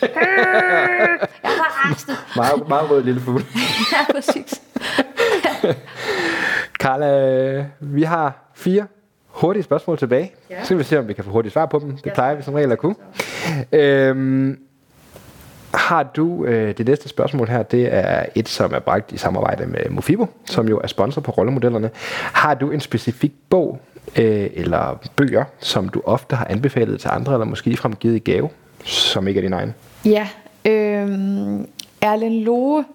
jeg 1.43 1.51
var 1.57 1.89
rasende. 1.89 2.15
Meget, 2.35 2.67
meget 2.67 2.89
rød 2.89 3.03
lille 3.03 3.21
fugl. 3.21 3.45
Ja, 3.93 4.13
præcis. 4.13 4.61
Carla, 6.81 7.65
vi 7.79 8.03
har 8.03 8.51
fire 8.53 8.87
hurtige 9.27 9.63
spørgsmål 9.63 9.97
tilbage. 9.97 10.31
Ja. 10.49 10.59
Så 10.59 10.65
skal 10.65 10.77
vi 10.77 10.83
se, 10.83 10.99
om 10.99 11.07
vi 11.07 11.13
kan 11.13 11.23
få 11.23 11.29
hurtigt 11.29 11.53
svar 11.53 11.65
på 11.65 11.79
dem. 11.79 11.97
Det 11.97 12.13
plejer 12.13 12.35
vi 12.35 12.43
som 12.43 12.53
regel 12.53 12.71
at 12.71 12.77
kunne. 12.77 12.95
Øhm, 13.71 14.59
har 15.73 16.03
du, 16.03 16.45
øh, 16.45 16.77
det 16.77 16.87
næste 16.87 17.09
spørgsmål 17.09 17.47
her, 17.47 17.63
det 17.63 17.93
er 17.93 18.25
et, 18.35 18.49
som 18.49 18.73
er 18.73 18.79
bragt 18.79 19.11
i 19.11 19.17
samarbejde 19.17 19.65
med 19.65 19.89
Mofibo, 19.89 20.27
som 20.45 20.69
jo 20.69 20.79
er 20.79 20.87
sponsor 20.87 21.21
på 21.21 21.31
rollemodellerne. 21.31 21.89
Har 22.33 22.53
du 22.53 22.71
en 22.71 22.79
specifik 22.79 23.33
bog 23.49 23.81
øh, 24.17 24.49
eller 24.53 24.99
bøger, 25.15 25.43
som 25.59 25.89
du 25.89 26.01
ofte 26.05 26.35
har 26.35 26.47
anbefalet 26.49 26.99
til 26.99 27.09
andre, 27.13 27.33
eller 27.33 27.45
måske 27.45 27.67
ligefrem 27.67 27.95
givet 27.95 28.15
i 28.15 28.19
gave, 28.19 28.49
som 28.83 29.27
ikke 29.27 29.37
er 29.37 29.41
din 29.41 29.53
egen? 29.53 29.73
Ja, 30.05 30.27
øhm, 30.65 31.67
Erlen 32.01 32.41
Loe, 32.43 32.85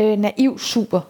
øh, 0.00 0.18
Naiv 0.18 0.58
Super. 0.58 1.00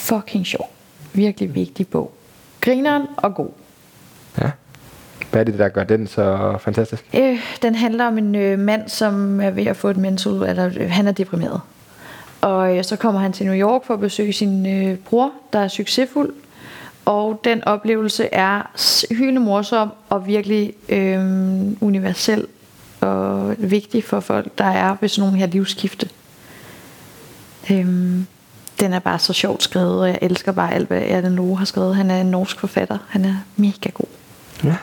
Fucking 0.00 0.46
sjov. 0.46 0.70
Virkelig 1.12 1.54
vigtig 1.54 1.88
bog. 1.88 2.12
Grineren 2.60 3.06
og 3.16 3.34
god. 3.34 3.48
Ja. 4.38 4.50
Hvad 5.30 5.40
er 5.40 5.44
det, 5.44 5.58
der 5.58 5.68
gør 5.68 5.84
den 5.84 6.06
så 6.06 6.56
fantastisk? 6.60 7.04
Øh, 7.14 7.38
den 7.62 7.74
handler 7.74 8.06
om 8.06 8.18
en 8.18 8.34
øh, 8.34 8.58
mand, 8.58 8.88
som 8.88 9.40
er 9.40 9.50
ved 9.50 9.66
at 9.66 9.76
få 9.76 9.88
et 9.88 9.96
mental, 9.96 10.32
eller 10.32 10.70
øh, 10.76 10.90
han 10.90 11.06
er 11.06 11.12
deprimeret. 11.12 11.60
Og 12.40 12.76
øh, 12.76 12.84
så 12.84 12.96
kommer 12.96 13.20
han 13.20 13.32
til 13.32 13.46
New 13.46 13.54
York 13.54 13.84
for 13.84 13.94
at 13.94 14.00
besøge 14.00 14.32
sin 14.32 14.66
øh, 14.66 14.96
bror, 14.98 15.32
der 15.52 15.58
er 15.58 15.68
succesfuld. 15.68 16.34
Og 17.04 17.40
den 17.44 17.64
oplevelse 17.64 18.28
er 18.32 18.70
hylende 19.14 19.40
morsom 19.40 19.90
og 20.08 20.26
virkelig 20.26 20.72
øh, 20.88 21.20
universel 21.80 22.46
og 23.00 23.54
vigtig 23.58 24.04
for 24.04 24.20
folk, 24.20 24.58
der 24.58 24.64
er 24.64 24.96
ved 25.00 25.08
sådan 25.08 25.28
nogle 25.28 25.38
her 25.38 25.46
livsskifte. 25.46 26.08
Øhm, 27.70 28.26
den 28.80 28.92
er 28.92 28.98
bare 28.98 29.18
så 29.18 29.32
sjovt 29.32 29.62
skrevet, 29.62 30.00
og 30.00 30.08
jeg 30.08 30.18
elsker 30.22 30.52
bare 30.52 30.74
alt, 30.74 30.88
hvad 30.88 31.02
Erlen 31.02 31.32
Loe 31.32 31.58
har 31.58 31.64
skrevet. 31.64 31.96
Han 31.96 32.10
er 32.10 32.20
en 32.20 32.26
norsk 32.26 32.60
forfatter. 32.60 32.98
Han 33.08 33.24
er 33.24 33.34
mega 33.56 33.90
god. 33.94 34.06
Ja. 34.64 34.76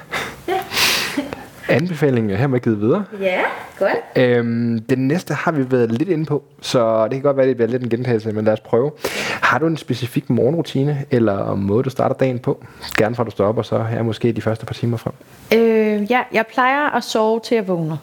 Anbefalingen 1.70 2.32
er 2.32 2.36
hermed 2.36 2.60
givet 2.60 2.82
videre. 2.82 3.04
Ja, 3.22 3.42
godt. 3.80 3.98
Øhm, 4.16 4.80
den 4.80 5.08
næste 5.08 5.34
har 5.34 5.52
vi 5.52 5.72
været 5.72 5.92
lidt 5.92 6.10
inde 6.10 6.26
på, 6.26 6.44
så 6.62 7.04
det 7.04 7.12
kan 7.12 7.22
godt 7.22 7.38
være, 7.38 7.44
at 7.44 7.48
det 7.48 7.58
bliver 7.58 7.70
lidt 7.70 7.84
en 7.84 7.90
gentagelse, 7.90 8.32
men 8.32 8.46
lad 8.46 8.54
os 8.54 8.60
prøve. 8.60 8.92
Har 9.42 9.60
du 9.60 9.68
en 9.68 9.78
specifik 9.78 10.30
morgenrutine, 10.30 11.06
eller 11.12 11.56
måde, 11.56 11.84
du 11.84 11.90
starter 11.90 12.16
dagen 12.16 12.40
på? 12.40 12.66
Gerne 12.98 13.16
fra 13.16 13.24
du 13.24 13.32
står 13.32 13.48
op, 13.48 13.58
og 13.58 13.66
så 13.66 13.86
er 13.92 14.04
måske 14.04 14.32
de 14.32 14.42
første 14.42 14.66
par 14.66 14.74
timer 14.74 14.98
frem. 14.98 15.14
Øh, 15.54 16.12
ja, 16.12 16.22
jeg 16.34 16.46
plejer 16.54 16.90
at 16.90 17.04
sove 17.04 17.40
til 17.40 17.56
jeg 17.56 17.68
vågner. 17.68 17.98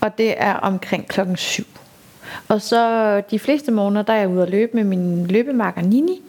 Og 0.00 0.18
det 0.18 0.34
er 0.36 0.54
omkring 0.54 1.08
klokken 1.08 1.36
7. 1.36 1.64
Og 2.48 2.62
så 2.62 3.22
de 3.30 3.38
fleste 3.38 3.72
morgener, 3.72 4.02
der 4.02 4.12
er 4.12 4.18
jeg 4.18 4.28
ude 4.28 4.42
at 4.42 4.50
løbe 4.50 4.76
med 4.76 4.84
min 4.84 5.26
løbemarker 5.26 5.82
Nini. 5.82 6.22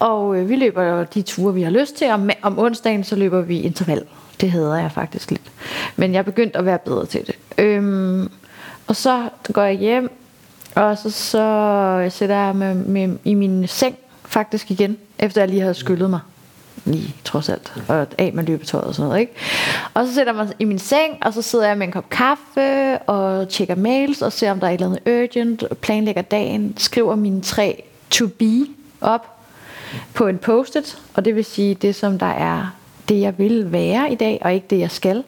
Og 0.00 0.36
øh, 0.36 0.48
vi 0.48 0.56
løber 0.56 1.04
de 1.04 1.22
ture, 1.22 1.54
vi 1.54 1.62
har 1.62 1.70
lyst 1.70 1.96
til. 1.96 2.10
Om, 2.10 2.30
om 2.42 2.58
onsdagen, 2.58 3.04
så 3.04 3.16
løber 3.16 3.40
vi 3.40 3.60
interval. 3.60 4.02
Det 4.40 4.50
hader 4.50 4.76
jeg 4.76 4.92
faktisk 4.92 5.30
lidt. 5.30 5.52
Men 5.96 6.12
jeg 6.12 6.18
er 6.18 6.22
begyndt 6.22 6.56
at 6.56 6.64
være 6.64 6.78
bedre 6.78 7.06
til 7.06 7.26
det. 7.26 7.34
Øhm, 7.58 8.30
og 8.86 8.96
så 8.96 9.28
går 9.52 9.62
jeg 9.62 9.74
hjem, 9.74 10.10
og 10.74 10.98
så, 10.98 11.10
så 11.10 12.08
sætter 12.10 12.36
jeg 12.36 12.56
mig 12.56 12.76
med, 12.76 13.18
i 13.24 13.34
min 13.34 13.66
seng 13.66 13.96
faktisk 14.24 14.70
igen, 14.70 14.96
efter 15.18 15.40
jeg 15.40 15.48
lige 15.48 15.62
har 15.62 15.72
skyllet 15.72 16.10
mig 16.10 16.20
lige 16.86 17.14
trods 17.24 17.48
alt. 17.48 17.72
Og 17.88 18.06
af 18.18 18.32
med 18.34 18.44
løbetøjet 18.44 18.86
og 18.86 18.94
sådan 18.94 19.08
noget, 19.08 19.20
ikke? 19.20 19.32
Og 19.94 20.06
så 20.06 20.14
sætter 20.14 20.32
jeg 20.32 20.44
mig 20.44 20.54
i 20.58 20.64
min 20.64 20.78
seng, 20.78 21.18
og 21.22 21.34
så 21.34 21.42
sidder 21.42 21.66
jeg 21.66 21.78
med 21.78 21.86
en 21.86 21.92
kop 21.92 22.10
kaffe, 22.10 22.98
og 22.98 23.48
tjekker 23.48 23.74
mails, 23.74 24.22
og 24.22 24.32
ser 24.32 24.50
om 24.50 24.60
der 24.60 24.66
er 24.66 24.70
et 24.70 24.80
eller 24.80 24.86
andet 24.86 25.22
urgent, 25.22 25.80
planlægger 25.80 26.22
dagen, 26.22 26.74
skriver 26.76 27.14
mine 27.14 27.42
tre 27.42 27.82
to 28.10 28.26
be 28.26 28.66
op 29.00 29.36
på 30.14 30.26
en 30.26 30.38
post-it, 30.38 30.98
og 31.14 31.24
det 31.24 31.36
vil 31.36 31.44
sige 31.44 31.74
det, 31.74 31.94
som 31.94 32.18
der 32.18 32.26
er 32.26 32.76
det, 33.08 33.20
jeg 33.20 33.38
vil 33.38 33.72
være 33.72 34.12
i 34.12 34.14
dag, 34.14 34.38
og 34.44 34.54
ikke 34.54 34.66
det, 34.70 34.78
jeg 34.78 34.90
skal. 34.90 35.24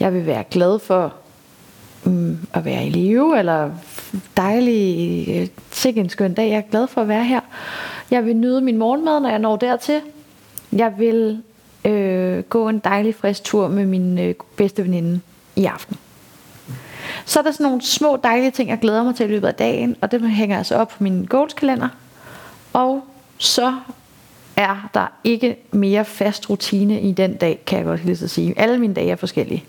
Jeg 0.00 0.14
vil 0.14 0.26
være 0.26 0.44
glad 0.50 0.78
for 0.78 1.14
mm, 2.04 2.38
at 2.54 2.64
være 2.64 2.86
i 2.86 2.90
live, 2.90 3.38
eller 3.38 3.70
dejlig, 4.36 5.28
øh, 5.28 5.48
sikke 5.70 6.00
en 6.00 6.08
skøn 6.08 6.34
dag. 6.34 6.50
Jeg 6.50 6.56
er 6.56 6.70
glad 6.70 6.86
for 6.86 7.00
at 7.00 7.08
være 7.08 7.24
her. 7.24 7.40
Jeg 8.10 8.26
vil 8.26 8.36
nyde 8.36 8.60
min 8.60 8.76
morgenmad, 8.78 9.20
når 9.20 9.28
jeg 9.28 9.38
når 9.38 9.56
dertil. 9.56 10.00
Jeg 10.72 10.92
vil 10.98 11.42
øh, 11.84 12.42
gå 12.42 12.68
en 12.68 12.78
dejlig 12.78 13.14
frisk 13.14 13.44
tur 13.44 13.68
med 13.68 13.86
min 13.86 14.18
øh, 14.18 14.34
bedste 14.56 14.82
veninde 14.82 15.20
i 15.56 15.64
aften. 15.64 15.96
Så 17.24 17.38
er 17.38 17.42
der 17.42 17.50
sådan 17.50 17.64
nogle 17.64 17.82
små 17.82 18.18
dejlige 18.22 18.50
ting, 18.50 18.70
jeg 18.70 18.78
glæder 18.78 19.02
mig 19.02 19.14
til 19.14 19.26
i 19.26 19.28
løbet 19.28 19.48
af 19.48 19.54
dagen, 19.54 19.96
og 20.00 20.12
det 20.12 20.30
hænger 20.30 20.58
altså 20.58 20.76
op 20.76 20.88
på 20.88 21.02
min 21.02 21.24
goalskalender. 21.24 21.88
Og 22.72 23.04
så 23.38 23.74
er 24.56 24.90
der 24.94 25.06
ikke 25.24 25.56
mere 25.70 26.04
fast 26.04 26.50
rutine 26.50 27.00
i 27.00 27.12
den 27.12 27.36
dag, 27.36 27.60
kan 27.66 27.78
jeg 27.78 27.86
godt 27.86 28.04
lige 28.04 28.16
så 28.16 28.28
sige. 28.28 28.54
Alle 28.56 28.78
mine 28.78 28.94
dage 28.94 29.10
er 29.10 29.16
forskellige. 29.16 29.64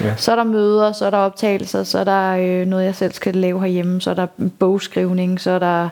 Ja. 0.00 0.16
Så 0.16 0.32
er 0.32 0.36
der 0.36 0.44
møder, 0.44 0.92
så 0.92 1.06
er 1.06 1.10
der 1.10 1.18
optagelser, 1.18 1.84
så 1.84 1.98
er 1.98 2.04
der 2.04 2.30
øh, 2.30 2.66
noget, 2.66 2.84
jeg 2.84 2.94
selv 2.94 3.12
skal 3.12 3.34
lave 3.36 3.60
herhjemme, 3.60 4.00
så 4.00 4.10
er 4.10 4.14
der 4.14 4.26
bogskrivning, 4.58 5.40
så 5.40 5.50
er 5.50 5.58
der 5.58 5.88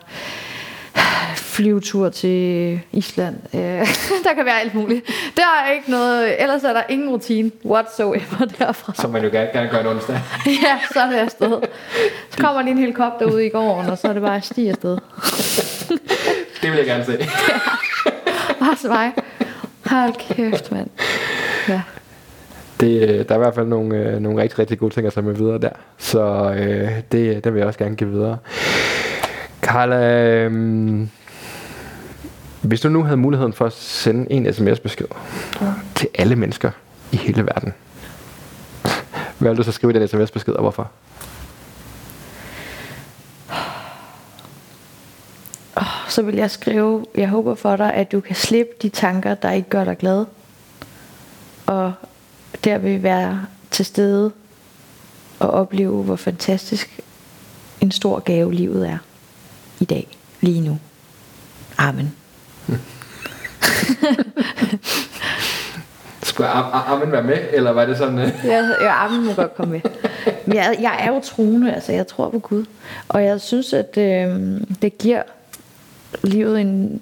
flyvetur 1.57 2.09
til 2.09 2.81
Island. 2.93 3.37
Øh, 3.55 3.61
der 4.27 4.35
kan 4.35 4.45
være 4.45 4.61
alt 4.61 4.75
muligt. 4.75 5.07
Der 5.37 5.43
er 5.43 5.73
ikke 5.73 5.91
noget, 5.91 6.43
ellers 6.43 6.65
er 6.65 6.73
der 6.73 6.83
ingen 6.89 7.11
rutine 7.11 7.51
whatsoever 7.65 8.45
derfra. 8.59 8.93
Som 8.97 9.11
man 9.11 9.25
jo 9.25 9.31
gerne, 9.33 9.49
gerne 9.53 9.69
gør 9.69 9.79
en 9.79 9.87
onsdag. 9.87 10.21
ja, 10.65 10.79
så 10.93 11.01
er 11.01 11.11
det 11.11 11.17
afsted. 11.17 11.61
Så 12.31 12.39
kommer 12.39 12.63
lige 12.63 12.73
en 12.73 12.79
helikopter 12.79 13.27
ud 13.27 13.41
i 13.41 13.49
går, 13.49 13.85
og 13.91 13.99
så 13.99 14.09
er 14.09 14.13
det 14.13 14.23
bare 14.23 14.37
at 14.37 14.45
stige 14.45 14.71
afsted. 14.71 14.99
det 16.63 16.71
vil 16.71 16.77
jeg 16.77 16.87
gerne 16.87 17.05
se. 17.05 17.13
ja. 17.21 17.27
Bare 18.59 18.89
mig. 18.89 19.13
Hold 19.87 20.15
kæft, 20.35 20.73
mand. 20.73 20.91
Ja. 21.69 21.83
Det, 22.81 23.03
øh, 23.03 23.29
der 23.29 23.35
er 23.35 23.35
i 23.35 23.39
hvert 23.43 23.55
fald 23.55 23.67
nogle, 23.67 23.97
øh, 23.97 24.21
nogle 24.21 24.43
rigtig, 24.43 24.59
rigtig 24.59 24.79
gode 24.79 24.95
ting 24.95 25.07
at 25.07 25.13
tage 25.13 25.27
med 25.27 25.35
videre 25.35 25.59
der. 25.59 25.71
Så 25.99 26.55
øh, 26.59 26.91
det, 27.13 27.45
det 27.45 27.53
vil 27.53 27.59
jeg 27.59 27.67
også 27.67 27.79
gerne 27.79 27.97
give 27.97 28.11
videre. 28.11 28.39
Carla, 29.63 30.25
øh, 30.25 31.07
hvis 32.67 32.81
du 32.81 32.89
nu 32.89 33.03
havde 33.03 33.17
muligheden 33.17 33.53
for 33.53 33.67
at 33.67 33.73
sende 33.73 34.33
en 34.33 34.53
sms-besked 34.55 35.07
ja. 35.61 35.73
til 35.95 36.09
alle 36.15 36.37
mennesker 36.37 36.71
i 37.13 37.17
hele 37.17 37.47
verden, 37.47 37.75
hvad 39.39 39.51
vil 39.51 39.59
du 39.59 39.63
så 39.63 39.73
skrive 39.73 39.97
i 39.97 39.99
den 39.99 40.09
sms-besked, 40.09 40.53
og 40.53 40.63
hvorfor? 40.63 40.91
så 46.09 46.23
vil 46.23 46.35
jeg 46.35 46.51
skrive, 46.51 47.07
jeg 47.15 47.29
håber 47.29 47.55
for 47.55 47.77
dig, 47.77 47.95
at 47.95 48.13
du 48.13 48.21
kan 48.21 48.37
slippe 48.37 48.73
de 48.83 48.89
tanker, 48.89 49.35
der 49.35 49.51
ikke 49.51 49.69
gør 49.69 49.85
dig 49.85 49.99
glad. 49.99 50.25
Og 51.67 51.93
der 52.65 52.79
vil 52.79 53.03
være 53.03 53.47
til 53.71 53.85
stede 53.85 54.33
og 55.39 55.51
opleve, 55.51 56.03
hvor 56.03 56.17
fantastisk 56.17 57.01
en 57.81 57.91
stor 57.91 58.21
gave 58.21 58.53
livet 58.55 58.89
er 58.89 58.99
i 59.81 59.85
dag, 59.85 60.19
lige 60.41 60.61
nu. 60.61 60.79
Amen. 61.79 62.15
Skulle 66.23 66.49
Amen 66.49 67.13
være 67.13 67.23
med, 67.23 67.39
eller 67.53 67.71
var 67.71 67.87
det 67.87 67.99
sådan? 67.99 68.19
Uh... 68.19 68.25
ja, 68.45 68.65
ja, 68.81 68.89
Armin 68.89 69.25
må 69.25 69.33
godt 69.33 69.57
komme 69.57 69.73
med. 69.73 69.81
Men 70.47 70.57
jeg, 70.57 70.77
jeg 70.81 70.97
er 71.01 71.13
jo 71.13 71.21
troende, 71.21 71.75
altså 71.75 71.93
jeg 71.93 72.07
tror 72.07 72.31
på 72.31 72.39
Gud. 72.39 72.65
Og 73.09 73.25
jeg 73.25 73.41
synes, 73.41 73.73
at 73.73 73.99
øh, 73.99 74.61
det 74.83 74.99
giver 74.99 75.23
livet 76.23 76.61
en 76.61 77.01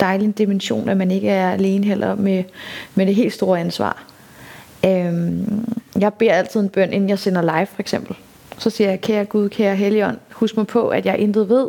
dejlig 0.00 0.38
dimension, 0.38 0.88
at 0.88 0.96
man 0.96 1.10
ikke 1.10 1.28
er 1.28 1.50
alene 1.50 1.86
heller 1.86 2.14
med, 2.14 2.44
med 2.94 3.06
det 3.06 3.14
helt 3.14 3.32
store 3.32 3.60
ansvar. 3.60 4.04
Øhm, 4.84 5.64
jeg 5.98 6.14
beder 6.14 6.32
altid 6.32 6.60
en 6.60 6.68
bøn, 6.68 6.92
inden 6.92 7.10
jeg 7.10 7.18
sender 7.18 7.42
live 7.42 7.66
for 7.66 7.80
eksempel. 7.80 8.16
Så 8.58 8.70
siger 8.70 8.90
jeg, 8.90 9.00
kære 9.00 9.24
Gud, 9.24 9.48
kære 9.48 9.76
Helligånd, 9.76 10.18
husk 10.32 10.56
mig 10.56 10.66
på, 10.66 10.88
at 10.88 11.06
jeg 11.06 11.18
intet 11.18 11.48
ved, 11.48 11.66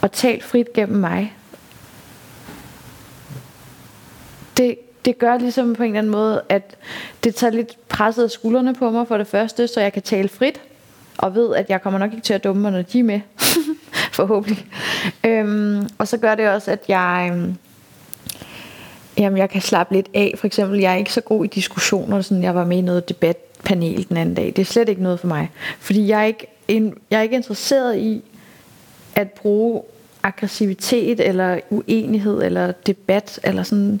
og 0.00 0.12
tal 0.12 0.42
frit 0.42 0.72
gennem 0.72 0.98
mig. 0.98 1.32
Det, 4.56 4.78
det 5.04 5.18
gør 5.18 5.38
ligesom 5.38 5.74
på 5.74 5.82
en 5.82 5.88
eller 5.88 5.98
anden 5.98 6.12
måde, 6.12 6.42
at 6.48 6.76
det 7.24 7.34
tager 7.34 7.50
lidt 7.50 7.88
presset 7.88 8.24
af 8.24 8.30
skuldrene 8.30 8.74
på 8.74 8.90
mig 8.90 9.08
for 9.08 9.18
det 9.18 9.26
første, 9.26 9.68
så 9.68 9.80
jeg 9.80 9.92
kan 9.92 10.02
tale 10.02 10.28
frit, 10.28 10.60
og 11.18 11.34
ved, 11.34 11.54
at 11.54 11.70
jeg 11.70 11.82
kommer 11.82 11.98
nok 11.98 12.12
ikke 12.12 12.24
til 12.24 12.34
at 12.34 12.44
dumme 12.44 12.62
mig, 12.62 12.72
når 12.72 12.82
de 12.82 12.98
er 12.98 13.04
med. 13.04 13.20
Forhåbentlig. 14.12 14.66
Øhm, 15.24 15.88
og 15.98 16.08
så 16.08 16.16
gør 16.16 16.34
det 16.34 16.48
også, 16.48 16.70
at 16.70 16.80
jeg... 16.88 17.30
Øhm, 17.32 17.54
jamen, 19.18 19.38
jeg 19.38 19.50
kan 19.50 19.60
slappe 19.60 19.94
lidt 19.94 20.08
af. 20.14 20.34
For 20.38 20.46
eksempel, 20.46 20.80
jeg 20.80 20.92
er 20.92 20.96
ikke 20.96 21.12
så 21.12 21.20
god 21.20 21.44
i 21.44 21.48
diskussioner. 21.48 22.20
Sådan, 22.20 22.42
jeg 22.42 22.54
var 22.54 22.64
med 22.64 22.78
i 22.78 22.80
noget 22.80 23.08
debatpanel 23.08 24.08
den 24.08 24.16
anden 24.16 24.34
dag. 24.34 24.46
Det 24.46 24.58
er 24.58 24.64
slet 24.64 24.88
ikke 24.88 25.02
noget 25.02 25.20
for 25.20 25.26
mig. 25.26 25.50
Fordi 25.80 26.08
jeg 26.08 26.20
er 26.20 26.24
ikke, 26.24 26.46
en, 26.68 26.94
jeg 27.10 27.18
er 27.18 27.22
ikke 27.22 27.36
interesseret 27.36 27.96
i 27.98 28.22
at 29.14 29.30
bruge 29.30 29.82
aggressivitet 30.22 31.20
eller 31.20 31.60
uenighed 31.70 32.42
eller 32.42 32.72
debat 32.72 33.40
eller 33.44 33.62
sådan 33.62 34.00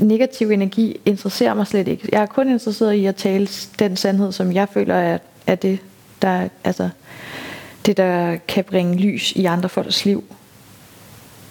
negativ 0.00 0.50
energi 0.50 1.00
interesserer 1.06 1.54
mig 1.54 1.66
slet 1.66 1.88
ikke. 1.88 2.08
Jeg 2.12 2.22
er 2.22 2.26
kun 2.26 2.48
interesseret 2.48 2.92
i 2.94 3.06
at 3.06 3.16
tale 3.16 3.48
den 3.78 3.96
sandhed, 3.96 4.32
som 4.32 4.52
jeg 4.52 4.68
føler 4.68 4.94
er, 4.94 5.18
er 5.46 5.54
det, 5.54 5.78
der, 6.22 6.48
altså, 6.64 6.88
det, 7.86 7.96
der 7.96 8.36
kan 8.48 8.64
bringe 8.64 8.96
lys 8.96 9.32
i 9.32 9.44
andre 9.44 9.68
folks 9.68 10.04
liv. 10.04 10.24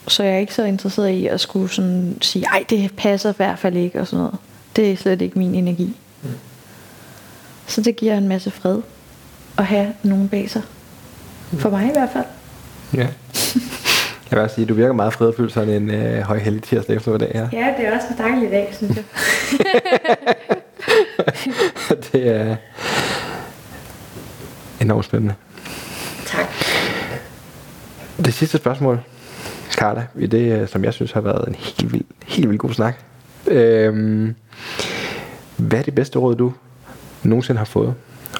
Så 0.08 0.24
jeg 0.24 0.34
er 0.34 0.38
ikke 0.38 0.54
så 0.54 0.64
interesseret 0.64 1.10
i 1.10 1.28
at 1.28 1.39
skulle 1.39 1.70
sådan 1.70 2.18
sige, 2.22 2.45
ej, 2.45 2.66
det 2.70 2.95
passer 2.97 3.30
i 3.30 3.34
hvert 3.38 3.60
fald 3.60 3.78
ikke, 3.78 4.00
og 4.00 4.08
sådan 4.08 4.20
noget. 4.20 4.38
Det 4.76 4.91
er 4.91 4.95
slet 4.95 5.22
ikke 5.22 5.39
min 5.39 5.56
energi. 5.56 5.95
Mm. 6.24 6.30
Så 7.68 7.82
det 7.82 7.95
giver 7.95 8.18
en 8.18 8.28
masse 8.28 8.52
fred 8.52 8.82
at 9.58 9.66
have 9.66 9.93
nogen 10.04 10.30
bag 10.30 10.50
sig. 10.50 10.62
For 11.58 11.70
mig 11.70 11.88
i 11.88 11.91
hvert 11.91 12.10
fald. 12.14 12.26
Ja. 12.93 13.08
Jeg 14.32 14.38
vil 14.38 14.44
også 14.44 14.56
sige, 14.56 14.66
du 14.66 14.74
virker 14.74 14.94
meget 14.94 15.14
fredfyldt 15.14 15.54
sådan 15.54 15.70
en 15.70 15.92
øh, 15.92 16.22
højheldig 16.22 16.64
tirsdag 16.64 16.96
eftermiddag 16.96 17.32
her. 17.34 17.48
Ja, 17.54 17.74
det 17.78 17.88
er 17.88 17.96
også 17.96 18.08
en 18.12 18.18
dejlig 18.18 18.52
dag, 18.52 18.74
synes 18.78 18.96
jeg. 18.96 19.04
det 22.12 22.28
er 22.28 22.56
enormt 24.82 25.06
spændende. 25.06 25.34
Tak. 26.26 26.46
Det 28.26 28.34
sidste 28.34 28.58
spørgsmål, 28.58 29.00
Carla, 29.72 30.06
i 30.16 30.28
det, 30.28 30.62
øh, 30.62 30.68
som 30.68 30.84
jeg 30.84 30.94
synes 30.94 31.12
har 31.12 31.22
været 31.22 31.48
en 31.48 31.56
helt 31.56 31.94
vild, 31.94 32.06
helt 32.28 32.50
vild 32.50 32.60
god 32.60 32.74
snak. 32.74 32.96
Øhm, 33.48 34.36
hvad 35.58 35.80
er 35.80 35.84
det 35.84 35.96
bedste 35.96 36.20
råd, 36.20 36.36
du 36.36 36.54
nogensinde 37.24 37.58
har 37.58 37.66
fået, 37.66 37.94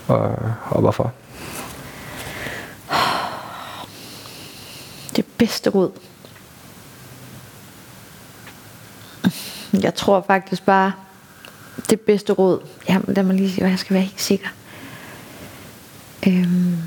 og, 0.08 0.38
og 0.70 0.82
hvorfor? 0.82 1.14
Bedste 5.40 5.70
råd? 5.70 5.92
Jeg 9.74 9.96
tror 9.96 10.24
faktisk 10.28 10.66
bare, 10.66 10.94
det 11.90 12.02
bedste 12.02 12.34
råd, 12.34 12.68
jamen 12.90 13.06
lad 13.08 13.24
mig 13.24 13.36
lige 13.36 13.52
sige, 13.52 13.68
jeg 13.68 13.80
skal 13.80 13.94
være 13.94 14.04
helt 14.04 14.22
sikker. 14.22 14.48
Øhm, 16.28 16.78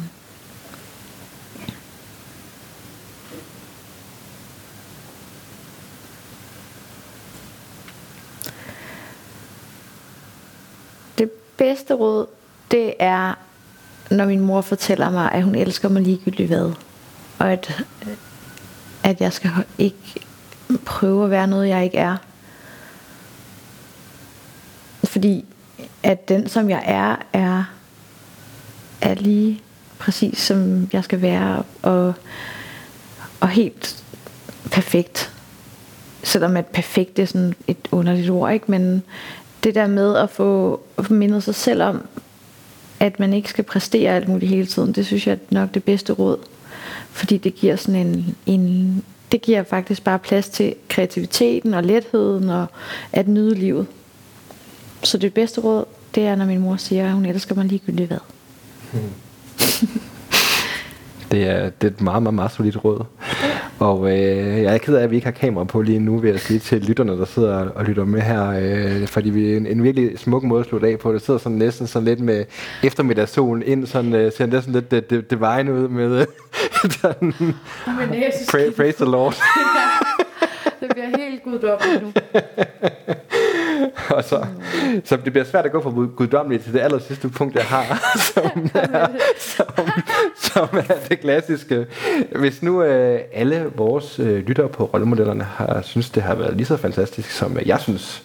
bedste 11.62 11.94
råd, 11.94 12.26
det 12.70 12.94
er, 12.98 13.34
når 14.10 14.26
min 14.26 14.40
mor 14.40 14.60
fortæller 14.60 15.10
mig, 15.10 15.32
at 15.32 15.42
hun 15.42 15.54
elsker 15.54 15.88
mig 15.88 16.02
ligegyldigt 16.02 16.48
hvad. 16.48 16.72
Og 17.38 17.52
at, 17.52 17.84
at 19.04 19.20
jeg 19.20 19.32
skal 19.32 19.50
ikke 19.78 19.96
prøve 20.84 21.24
at 21.24 21.30
være 21.30 21.46
noget, 21.46 21.68
jeg 21.68 21.84
ikke 21.84 21.98
er. 21.98 22.16
Fordi 25.04 25.44
at 26.02 26.28
den, 26.28 26.48
som 26.48 26.70
jeg 26.70 26.82
er, 26.84 27.16
er, 27.32 27.64
er 29.00 29.14
lige 29.14 29.60
præcis, 29.98 30.38
som 30.38 30.88
jeg 30.92 31.04
skal 31.04 31.22
være. 31.22 31.62
Og, 31.82 32.14
og 33.40 33.48
helt 33.48 34.04
perfekt. 34.70 35.32
Selvom 36.22 36.56
at 36.56 36.66
perfekt 36.66 37.18
er 37.18 37.24
sådan 37.24 37.54
et 37.66 37.88
underligt 37.90 38.30
ord, 38.30 38.52
ikke? 38.52 38.70
Men 38.70 39.02
det 39.64 39.74
der 39.74 39.86
med 39.86 40.16
at 40.16 40.30
få 40.30 40.80
mindet 41.10 41.42
sig 41.42 41.54
selv 41.54 41.82
om, 41.82 42.06
at 43.00 43.20
man 43.20 43.32
ikke 43.32 43.50
skal 43.50 43.64
præstere 43.64 44.16
alt 44.16 44.28
muligt 44.28 44.50
hele 44.50 44.66
tiden, 44.66 44.92
det 44.92 45.06
synes 45.06 45.26
jeg 45.26 45.32
er 45.32 45.38
nok 45.50 45.74
det 45.74 45.84
bedste 45.84 46.12
råd. 46.12 46.38
Fordi 47.10 47.36
det 47.36 47.54
giver 47.54 47.76
sådan 47.76 48.06
en, 48.06 48.36
en, 48.46 49.04
det 49.32 49.42
giver 49.42 49.62
faktisk 49.62 50.04
bare 50.04 50.18
plads 50.18 50.48
til 50.48 50.74
kreativiteten 50.88 51.74
og 51.74 51.82
letheden 51.82 52.50
og 52.50 52.66
at 53.12 53.28
nyde 53.28 53.54
livet. 53.54 53.86
Så 55.02 55.18
det 55.18 55.34
bedste 55.34 55.60
råd, 55.60 55.84
det 56.14 56.26
er, 56.26 56.36
når 56.36 56.44
min 56.44 56.58
mor 56.58 56.76
siger, 56.76 57.06
at 57.06 57.12
hun 57.12 57.26
elsker 57.26 57.54
mig 57.54 57.64
ligegyldigt 57.64 58.08
hvad. 58.08 58.18
Det 61.30 61.42
er, 61.48 61.70
det 61.70 61.86
er 61.86 61.90
et 61.90 62.00
meget, 62.00 62.22
meget, 62.22 62.34
meget 62.34 62.52
solidt 62.52 62.84
råd. 62.84 63.04
Og 63.82 64.12
øh, 64.12 64.62
jeg 64.62 64.74
er 64.74 64.78
ked 64.78 64.94
af, 64.94 65.02
at 65.02 65.10
vi 65.10 65.16
ikke 65.16 65.26
har 65.26 65.32
kamera 65.32 65.64
på 65.64 65.82
lige 65.82 65.98
nu, 65.98 66.18
vil 66.18 66.30
jeg 66.30 66.40
sige 66.40 66.58
til 66.58 66.82
lytterne, 66.82 67.12
der 67.12 67.24
sidder 67.24 67.68
og 67.68 67.84
lytter 67.84 68.04
med 68.04 68.20
her. 68.20 68.50
Øh, 68.50 69.06
fordi 69.06 69.30
vi 69.30 69.52
er 69.52 69.56
en, 69.56 69.66
en 69.66 69.82
virkelig 69.82 70.18
smuk 70.18 70.42
måde 70.42 70.60
at 70.60 70.66
slutte 70.66 70.88
af 70.88 70.98
på. 70.98 71.12
Det 71.12 71.22
sidder 71.22 71.40
sådan 71.40 71.58
næsten 71.58 71.86
sådan 71.86 72.04
lidt 72.04 72.20
med 72.20 72.44
eftermiddagssolen 72.82 73.62
ind, 73.62 73.86
sådan, 73.86 74.14
øh, 74.14 74.32
ser 74.32 74.46
næsten 74.46 74.72
lidt 74.72 74.90
det, 74.90 75.10
det, 75.10 75.30
det 75.30 75.40
vejen 75.40 75.68
ud 75.68 75.88
med 75.88 76.20
øh, 76.20 76.26
den, 77.20 77.34
pray, 78.50 78.72
praise 78.72 79.04
the 79.04 79.10
Lord. 79.10 79.34
det 80.80 80.90
bliver 80.90 81.06
helt 81.18 81.42
guddommeligt 81.44 82.02
nu. 82.02 82.12
og 84.16 84.24
så, 84.24 84.46
så 85.04 85.16
det 85.24 85.32
bliver 85.32 85.44
svært 85.44 85.66
at 85.66 85.72
gå 85.72 85.82
fra 85.82 85.90
guddommeligt 85.90 86.64
til 86.64 86.72
det 86.72 86.80
aller 86.80 86.98
sidste 86.98 87.28
punkt, 87.28 87.54
jeg 87.54 87.64
har, 87.64 88.00
som 88.34 88.70
er, 88.74 89.06
som, 89.38 89.66
som 90.36 90.68
er 90.72 90.94
det 91.08 91.20
klassiske. 91.20 91.86
Hvis 92.36 92.62
nu 92.62 92.82
øh, 92.82 93.20
alle 93.32 93.70
vores 93.76 94.18
øh, 94.18 94.46
lyttere 94.46 94.68
på 94.68 94.84
rollemodellerne 94.84 95.44
har 95.44 95.82
synes, 95.82 96.10
det 96.10 96.22
har 96.22 96.34
været 96.34 96.56
lige 96.56 96.66
så 96.66 96.76
fantastisk, 96.76 97.30
som 97.30 97.56
øh, 97.56 97.68
jeg 97.68 97.80
synes, 97.80 98.22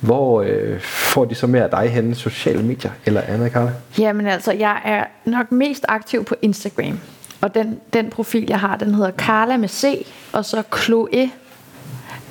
hvor 0.00 0.42
øh, 0.42 0.80
får 0.80 1.24
de 1.24 1.34
så 1.34 1.46
mere 1.46 1.64
af 1.64 1.70
dig 1.70 1.90
henne? 1.90 2.14
Sociale 2.14 2.62
medier 2.62 2.90
eller 3.06 3.20
andet, 3.20 3.52
Karla? 3.52 3.72
Jamen 3.98 4.26
altså, 4.26 4.52
jeg 4.52 4.80
er 4.84 5.04
nok 5.24 5.52
mest 5.52 5.84
aktiv 5.88 6.24
på 6.24 6.34
Instagram. 6.42 7.00
Og 7.40 7.54
den, 7.54 7.80
den 7.92 8.10
profil, 8.10 8.46
jeg 8.48 8.60
har, 8.60 8.76
den 8.76 8.94
hedder 8.94 9.10
Carla 9.10 9.56
med 9.56 9.68
C, 9.68 10.06
og 10.32 10.44
så 10.44 10.62
Chloe 10.82 11.30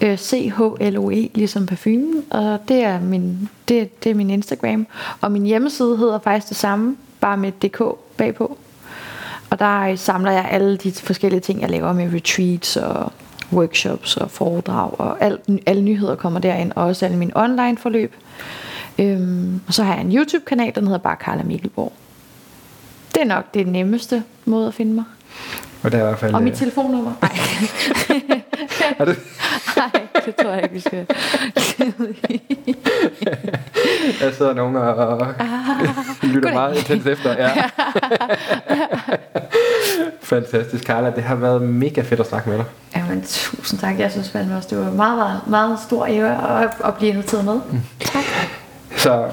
øh, 0.01 0.17
C-H-L-O-E, 0.17 1.29
ligesom 1.35 1.65
parfumen, 1.65 2.23
og 2.29 2.59
det 2.67 2.83
er, 2.83 3.01
min, 3.01 3.49
det, 3.67 4.03
det 4.03 4.09
er 4.09 4.15
min 4.15 4.29
Instagram. 4.29 4.87
Og 5.21 5.31
min 5.31 5.45
hjemmeside 5.45 5.97
hedder 5.97 6.19
faktisk 6.19 6.49
det 6.49 6.57
samme, 6.57 6.97
bare 7.19 7.37
med 7.37 7.51
DK 7.51 7.81
bagpå. 8.17 8.57
Og 9.49 9.59
der 9.59 9.95
samler 9.95 10.31
jeg 10.31 10.47
alle 10.51 10.77
de 10.77 10.91
forskellige 10.91 11.41
ting, 11.41 11.61
jeg 11.61 11.69
laver 11.69 11.93
med 11.93 12.13
retreats 12.13 12.77
og 12.77 13.11
workshops 13.53 14.17
og 14.17 14.31
foredrag, 14.31 14.99
og 14.99 15.23
alt, 15.23 15.41
alle 15.65 15.81
nyheder 15.81 16.15
kommer 16.15 16.39
derind, 16.39 16.71
og 16.75 16.85
også 16.85 17.05
alle 17.05 17.17
mine 17.17 17.31
online 17.35 17.77
forløb. 17.77 18.15
Øhm, 18.99 19.61
og 19.67 19.73
så 19.73 19.83
har 19.83 19.93
jeg 19.93 20.01
en 20.01 20.17
YouTube-kanal, 20.17 20.75
der 20.75 20.81
hedder 20.81 20.97
bare 20.97 21.17
Carla 21.23 21.43
Mikkelborg. 21.43 21.93
Det 23.15 23.21
er 23.21 23.25
nok 23.25 23.53
det 23.53 23.67
nemmeste 23.67 24.23
måde 24.45 24.67
at 24.67 24.73
finde 24.73 24.93
mig. 24.93 25.03
Og, 25.83 25.91
det 25.91 25.97
er 25.99 26.03
i 26.03 26.07
hvert 26.07 26.19
fald, 26.19 26.33
og 26.33 26.43
mit 26.43 26.53
øh, 26.53 26.57
telefonnummer. 26.59 27.13
Nej. 27.21 27.31
er 28.99 29.05
det? 29.05 29.19
Nej, 29.77 30.07
det 30.25 30.35
tror 30.35 30.49
jeg 30.49 30.63
ikke, 30.63 30.73
vi 30.73 30.79
skal. 30.79 31.05
jeg 34.21 34.33
sidder 34.35 34.53
nogen 34.53 34.75
og, 34.75 34.95
og 34.95 35.27
lytter 36.21 36.53
meget 36.53 36.77
intens 36.77 37.05
efter. 37.05 37.31
Ja. 37.31 37.69
Fantastisk, 40.23 40.83
Carla. 40.83 41.11
Det 41.15 41.23
har 41.23 41.35
været 41.35 41.61
mega 41.61 42.01
fedt 42.01 42.19
at 42.19 42.27
snakke 42.27 42.49
med 42.49 42.57
dig. 42.57 42.65
Jamen, 42.95 43.21
tusind 43.21 43.79
tak. 43.79 43.99
Jeg 43.99 44.11
synes 44.11 44.29
fandme 44.31 44.57
også, 44.57 44.69
det 44.69 44.85
var 44.85 44.91
meget, 44.91 45.17
meget, 45.17 45.41
meget 45.47 45.79
stor 45.79 46.05
ære 46.05 46.63
at, 46.63 46.69
at 46.85 46.95
blive 46.95 47.11
inviteret 47.11 47.45
med. 47.45 47.61
Mm. 47.71 47.81
Tak. 47.99 48.23
Så 48.97 49.31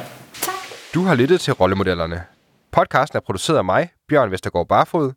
Du 0.94 1.02
har 1.04 1.14
lyttet 1.14 1.40
til 1.40 1.52
Rollemodellerne. 1.52 2.22
Podcasten 2.72 3.16
er 3.16 3.20
produceret 3.20 3.58
af 3.58 3.64
mig, 3.64 3.88
Bjørn 4.08 4.30
Vestergaard 4.30 4.68
Barfod, 4.68 5.12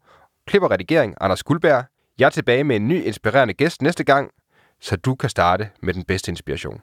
klipper 0.49 0.71
redigering 0.71 1.15
Anders 1.21 1.43
Guldberg. 1.43 1.85
Jeg 2.19 2.25
er 2.25 2.29
tilbage 2.29 2.63
med 2.63 2.75
en 2.75 2.87
ny 2.87 3.03
inspirerende 3.03 3.53
gæst 3.53 3.81
næste 3.81 4.03
gang, 4.03 4.31
så 4.81 4.95
du 4.95 5.15
kan 5.15 5.29
starte 5.29 5.69
med 5.81 5.93
den 5.93 6.03
bedste 6.03 6.31
inspiration. 6.31 6.81